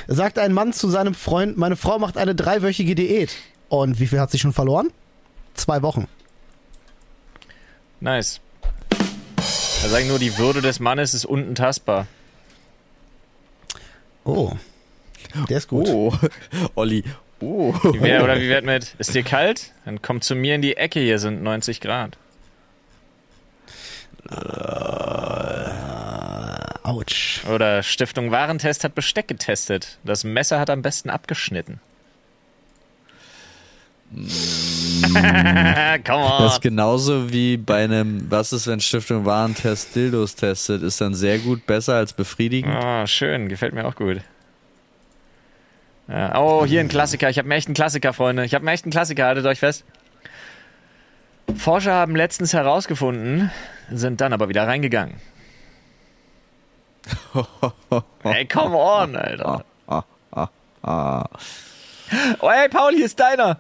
Sagt 0.07 0.39
ein 0.39 0.53
Mann 0.53 0.73
zu 0.73 0.89
seinem 0.89 1.15
Freund, 1.15 1.57
meine 1.57 1.77
Frau 1.77 1.99
macht 1.99 2.17
eine 2.17 2.35
dreiwöchige 2.35 2.95
Diät. 2.95 3.35
Und 3.69 4.01
wie 4.01 4.07
viel 4.07 4.21
hat 4.21 4.31
sie 4.31 4.39
schon 4.39 4.53
verloren? 4.53 4.91
Zwei 5.55 5.83
Wochen. 5.83 6.09
Nice. 8.01 8.41
Da 9.83 9.89
sage 9.89 10.03
ich 10.03 10.09
nur, 10.09 10.19
die 10.19 10.37
Würde 10.37 10.61
des 10.61 10.81
Mannes 10.81 11.15
ist 11.15 11.25
unten 11.25 11.55
tastbar. 11.55 12.07
Oh. 14.25 14.53
Der 15.49 15.59
ist 15.59 15.69
gut. 15.69 15.89
Oh, 15.89 16.13
Olli. 16.75 17.05
Oh. 17.41 17.73
Wie 17.83 18.01
wär, 18.01 18.25
oder 18.25 18.41
wie 18.41 18.49
wird 18.49 18.65
mit, 18.65 18.95
ist 18.99 19.15
dir 19.15 19.23
kalt? 19.23 19.73
Dann 19.85 20.03
komm 20.03 20.21
zu 20.21 20.35
mir 20.35 20.57
in 20.57 20.63
die 20.63 20.77
Ecke, 20.77 21.01
hier 21.01 21.19
sind 21.19 21.43
90 21.43 21.81
Grad. 21.81 22.17
Autsch. 26.83 27.45
Oder 27.47 27.83
Stiftung 27.83 28.31
Warentest 28.31 28.85
hat 28.85 28.95
Besteck 28.95 29.29
getestet. 29.29 29.99
Das 30.05 30.25
Messer 30.25 30.59
hat 30.59 30.71
am 30.71 30.83
besten 30.83 31.11
abgeschnitten. 31.11 31.81
Come 34.13 34.25
on. 36.25 36.43
Das 36.43 36.55
ist 36.55 36.63
genauso 36.63 37.31
wie 37.31 37.59
bei 37.59 37.85
einem, 37.85 38.31
was 38.31 38.55
ist, 38.55 38.67
wenn 38.67 38.81
Stiftung 38.81 39.27
Warentest 39.27 39.95
Dildos 39.95 40.35
testet, 40.35 40.83
ist 40.83 41.01
dann 41.01 41.15
sehr 41.15 41.39
gut 41.39 41.67
besser 41.67 41.95
als 41.95 42.15
befriedigend. 42.15 42.75
Oh, 42.75 43.07
schön, 43.07 43.49
gefällt 43.49 43.75
mir 43.75 43.87
auch 43.87 43.95
gut. 43.95 44.23
Ja, 46.09 46.41
oh, 46.41 46.65
hier 46.65 46.81
ein 46.81 46.89
Klassiker. 46.89 47.29
Ich 47.29 47.39
habe 47.39 47.47
einen 47.47 47.59
echten 47.59 47.75
Klassiker, 47.75 48.13
Freunde. 48.13 48.45
Ich 48.45 48.55
habe 48.55 48.63
einen 48.63 48.75
echten 48.75 48.91
Klassiker, 48.91 49.27
haltet 49.27 49.45
euch 49.47 49.59
fest. 49.59 49.85
Forscher 51.57 51.93
haben 51.93 52.17
letztens 52.17 52.53
herausgefunden, 52.53 53.51
sind 53.91 54.21
dann 54.21 54.33
aber 54.33 54.49
wieder 54.49 54.67
reingegangen. 54.67 55.17
Ey, 58.23 58.47
come 58.47 58.77
on, 58.77 59.17
Alter. 59.17 59.65
Oh, 62.41 62.51
hey, 62.51 62.71
Paul, 62.71 62.95
hier 62.95 63.05
ist 63.05 63.21
deiner. 63.21 63.59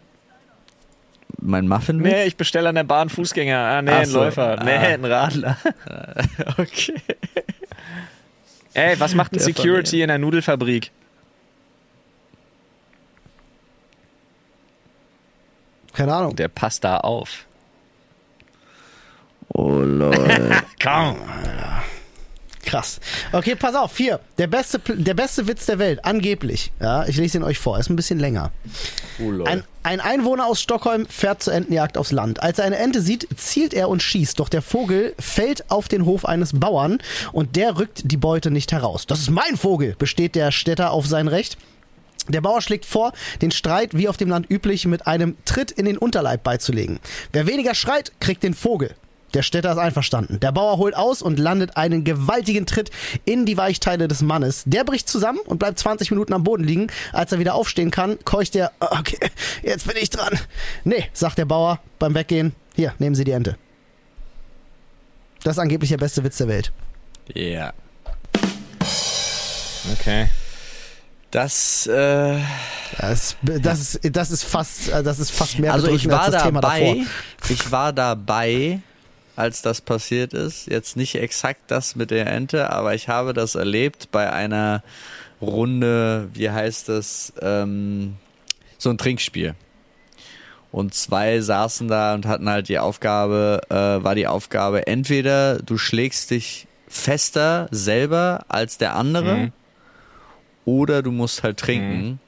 Mein 1.40 1.68
Muffin 1.68 1.98
mit? 1.98 2.12
Nee, 2.12 2.24
ich 2.24 2.36
bestelle 2.36 2.70
an 2.70 2.76
der 2.76 2.84
Bahn 2.84 3.10
Fußgänger. 3.10 3.58
Ah, 3.58 3.82
nee, 3.82 3.90
Ach 3.92 3.98
ein 3.98 4.06
so, 4.06 4.20
Läufer. 4.20 4.64
Nee, 4.64 4.76
ah. 4.76 4.80
ein 4.80 5.04
Radler. 5.04 5.56
Okay. 6.56 6.94
Ey, 8.72 8.98
was 8.98 9.14
macht 9.14 9.32
ein 9.32 9.38
Security 9.38 10.02
in 10.02 10.08
der 10.08 10.18
Nudelfabrik? 10.18 10.92
Keine 15.98 16.14
Ahnung. 16.14 16.36
Der 16.36 16.46
passt 16.46 16.84
da 16.84 16.98
auf. 16.98 17.44
Oh 19.48 19.80
lol. 19.80 20.14
Komm. 20.80 21.16
Krass. 22.64 23.00
Okay, 23.32 23.56
pass 23.56 23.74
auf. 23.74 23.90
Vier. 23.90 24.20
Der 24.36 24.46
beste, 24.46 24.78
der 24.78 25.14
beste 25.14 25.48
Witz 25.48 25.66
der 25.66 25.80
Welt. 25.80 26.04
Angeblich. 26.04 26.70
Ja, 26.78 27.04
ich 27.06 27.16
lese 27.16 27.38
ihn 27.38 27.42
euch 27.42 27.58
vor. 27.58 27.80
Ist 27.80 27.90
ein 27.90 27.96
bisschen 27.96 28.20
länger. 28.20 28.52
Oh 29.18 29.28
lol. 29.28 29.48
Ein, 29.48 29.64
ein 29.82 29.98
Einwohner 29.98 30.46
aus 30.46 30.60
Stockholm 30.60 31.04
fährt 31.06 31.42
zur 31.42 31.54
Entenjagd 31.54 31.98
aufs 31.98 32.12
Land. 32.12 32.44
Als 32.44 32.60
er 32.60 32.66
eine 32.66 32.78
Ente 32.78 33.02
sieht, 33.02 33.26
zielt 33.36 33.74
er 33.74 33.88
und 33.88 34.00
schießt. 34.00 34.38
Doch 34.38 34.48
der 34.48 34.62
Vogel 34.62 35.16
fällt 35.18 35.68
auf 35.68 35.88
den 35.88 36.04
Hof 36.04 36.24
eines 36.26 36.60
Bauern 36.60 36.98
und 37.32 37.56
der 37.56 37.76
rückt 37.76 38.02
die 38.04 38.16
Beute 38.16 38.52
nicht 38.52 38.70
heraus. 38.70 39.04
Das 39.04 39.18
ist 39.18 39.30
mein 39.30 39.56
Vogel, 39.56 39.96
besteht 39.98 40.36
der 40.36 40.52
Städter 40.52 40.92
auf 40.92 41.08
sein 41.08 41.26
Recht. 41.26 41.58
Der 42.28 42.40
Bauer 42.40 42.62
schlägt 42.62 42.86
vor, 42.86 43.12
den 43.42 43.50
Streit 43.50 43.96
wie 43.96 44.08
auf 44.08 44.16
dem 44.16 44.28
Land 44.28 44.50
üblich 44.50 44.86
mit 44.86 45.06
einem 45.06 45.36
Tritt 45.44 45.70
in 45.70 45.86
den 45.86 45.98
Unterleib 45.98 46.42
beizulegen. 46.42 47.00
Wer 47.32 47.46
weniger 47.46 47.74
schreit, 47.74 48.12
kriegt 48.20 48.42
den 48.42 48.54
Vogel. 48.54 48.94
Der 49.34 49.42
Städter 49.42 49.72
ist 49.72 49.78
einverstanden. 49.78 50.40
Der 50.40 50.52
Bauer 50.52 50.78
holt 50.78 50.96
aus 50.96 51.20
und 51.20 51.38
landet 51.38 51.76
einen 51.76 52.02
gewaltigen 52.02 52.64
Tritt 52.64 52.90
in 53.26 53.44
die 53.44 53.58
Weichteile 53.58 54.08
des 54.08 54.22
Mannes. 54.22 54.62
Der 54.64 54.84
bricht 54.84 55.08
zusammen 55.08 55.40
und 55.44 55.58
bleibt 55.58 55.78
20 55.78 56.10
Minuten 56.10 56.32
am 56.32 56.44
Boden 56.44 56.64
liegen. 56.64 56.86
Als 57.12 57.32
er 57.32 57.38
wieder 57.38 57.54
aufstehen 57.54 57.90
kann, 57.90 58.18
keucht 58.24 58.56
er, 58.56 58.72
okay, 58.80 59.18
jetzt 59.62 59.86
bin 59.86 59.96
ich 60.00 60.10
dran. 60.10 60.38
Nee, 60.84 61.08
sagt 61.12 61.36
der 61.36 61.44
Bauer 61.44 61.80
beim 61.98 62.14
Weggehen, 62.14 62.54
hier, 62.74 62.94
nehmen 62.98 63.14
Sie 63.14 63.24
die 63.24 63.32
Ente. 63.32 63.56
Das 65.44 65.56
ist 65.56 65.58
angeblich 65.58 65.90
der 65.90 65.98
beste 65.98 66.24
Witz 66.24 66.38
der 66.38 66.48
Welt. 66.48 66.72
Ja. 67.34 67.72
Okay. 69.92 70.28
Das, 71.30 71.86
äh, 71.86 72.38
Das, 72.98 73.36
das, 73.42 73.80
ist, 73.80 74.16
das, 74.16 74.30
ist, 74.30 74.44
fast, 74.44 74.88
äh, 74.88 75.02
das 75.02 75.18
ist 75.18 75.30
fast 75.30 75.58
mehr 75.58 75.74
also 75.74 75.88
ich 75.88 76.08
war 76.08 76.22
als 76.22 76.32
das 76.32 76.42
Thema 76.42 76.60
dabei, 76.60 76.80
davor. 76.80 77.50
ich 77.50 77.70
war 77.70 77.92
dabei, 77.92 78.80
als 79.36 79.60
das 79.62 79.80
passiert 79.82 80.32
ist. 80.32 80.66
Jetzt 80.66 80.96
nicht 80.96 81.14
exakt 81.16 81.70
das 81.70 81.96
mit 81.96 82.10
der 82.10 82.26
Ente, 82.26 82.70
aber 82.70 82.94
ich 82.94 83.08
habe 83.08 83.34
das 83.34 83.54
erlebt 83.56 84.10
bei 84.10 84.32
einer 84.32 84.82
Runde, 85.40 86.28
wie 86.32 86.50
heißt 86.50 86.88
das, 86.88 87.32
ähm, 87.42 88.16
so 88.78 88.90
ein 88.90 88.98
Trinkspiel. 88.98 89.54
Und 90.72 90.94
zwei 90.94 91.40
saßen 91.40 91.88
da 91.88 92.14
und 92.14 92.26
hatten 92.26 92.48
halt 92.48 92.68
die 92.68 92.78
Aufgabe, 92.78 93.60
äh, 93.70 93.74
war 93.74 94.14
die 94.14 94.26
Aufgabe, 94.26 94.86
entweder 94.86 95.58
du 95.58 95.78
schlägst 95.78 96.30
dich 96.30 96.66
fester 96.88 97.68
selber 97.70 98.44
als 98.48 98.78
der 98.78 98.96
andere 98.96 99.36
Mhm. 99.36 99.52
Oder 100.68 101.02
du 101.02 101.10
musst 101.10 101.42
halt 101.42 101.56
trinken. 101.56 102.20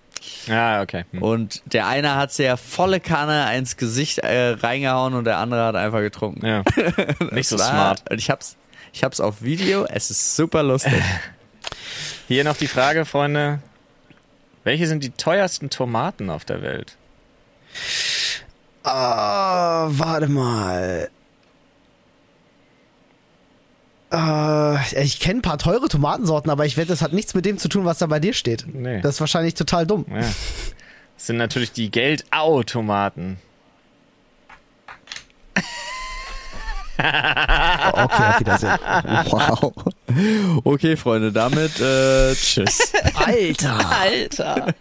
Ah, 0.49 0.81
okay. 0.83 1.05
Hm. 1.13 1.23
Und 1.23 1.63
der 1.67 1.87
eine 1.87 2.15
hat 2.17 2.33
sehr 2.33 2.57
volle 2.57 3.01
Kanne 3.01 3.55
ins 3.57 3.77
Gesicht 3.77 4.19
äh, 4.19 4.51
reingehauen 4.51 5.15
und 5.15 5.25
der 5.25 5.37
andere 5.39 5.65
hat 5.65 5.77
einfach 5.77 6.01
getrunken. 6.01 6.47
Ja. 6.47 6.63
Nicht 7.33 7.49
so 7.49 7.59
war- 7.59 7.69
smart. 7.69 8.11
Und 8.11 8.19
ich 8.19 8.31
hab's, 8.31 8.57
ich 8.93 9.05
hab's 9.05 9.21
auf 9.21 9.43
Video, 9.43 9.85
es 9.87 10.11
ist 10.11 10.37
super 10.37 10.63
lustig. 10.63 11.03
Hier 12.29 12.45
noch 12.45 12.57
die 12.57 12.67
Frage, 12.69 13.05
Freunde. 13.05 13.61
Welche 14.65 14.87
sind 14.87 15.05
die 15.05 15.11
teuersten 15.11 15.69
Tomaten 15.71 16.31
auf 16.31 16.45
der 16.45 16.63
Welt? 16.63 16.97
Ah, 18.83 19.87
warte 19.91 20.29
mal. 20.29 21.11
Äh, 24.13 25.03
ich 25.05 25.21
kenne 25.21 25.39
ein 25.39 25.43
paar 25.43 25.59
teure 25.59 25.89
Tomatensorten, 25.89 26.51
aber 26.51 26.67
ich 26.67 26.77
wette, 26.77 26.89
das 26.89 27.03
hat 27.03 27.13
nichts 27.13 27.35
mit 27.35 27.45
dem 27.45 27.59
zu 27.59 27.69
tun, 27.69 27.85
was 27.85 27.99
da 27.99 28.07
bei 28.07 28.19
dir 28.21 28.33
steht. 28.33 28.67
Nee. 28.73 29.01
Das 29.01 29.15
ist 29.17 29.21
wahrscheinlich 29.21 29.55
total 29.55 29.87
dumm. 29.87 30.05
Ja. 30.11 30.21
Das 30.21 31.27
sind 31.27 31.37
natürlich 31.37 31.73
die 31.73 31.91
Geld-Au-Tomaten. 31.91 33.39
Okay, 37.03 38.03
auf 38.03 38.41
Wiedersehen. 38.41 38.79
wow. 39.31 39.73
Okay, 40.65 40.97
Freunde, 40.97 41.33
damit 41.33 41.81
äh, 41.81 42.35
tschüss. 42.35 42.93
Alter. 43.15 43.91
Alter. 44.01 44.75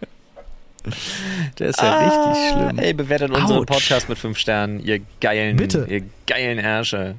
Der 1.58 1.68
ist 1.68 1.80
ja 1.80 1.98
richtig 1.98 2.52
schlimm. 2.52 2.78
Ey, 2.78 2.92
bewertet 2.92 3.30
unseren 3.30 3.60
Autsch. 3.60 3.68
Podcast 3.68 4.08
mit 4.10 4.18
fünf 4.18 4.36
Sternen, 4.38 4.80
ihr 4.84 5.00
geilen, 5.20 5.56
Bitte. 5.56 5.86
ihr 5.88 6.02
geilen 6.26 6.58
Ärsche. 6.58 7.14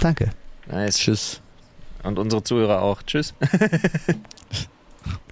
Danke. 0.00 0.30
Nice. 0.66 0.98
Tschüss. 0.98 1.40
Und 2.02 2.18
unsere 2.18 2.42
Zuhörer 2.42 2.82
auch. 2.82 3.02
Tschüss. 3.02 3.34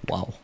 Wow. 0.09 0.35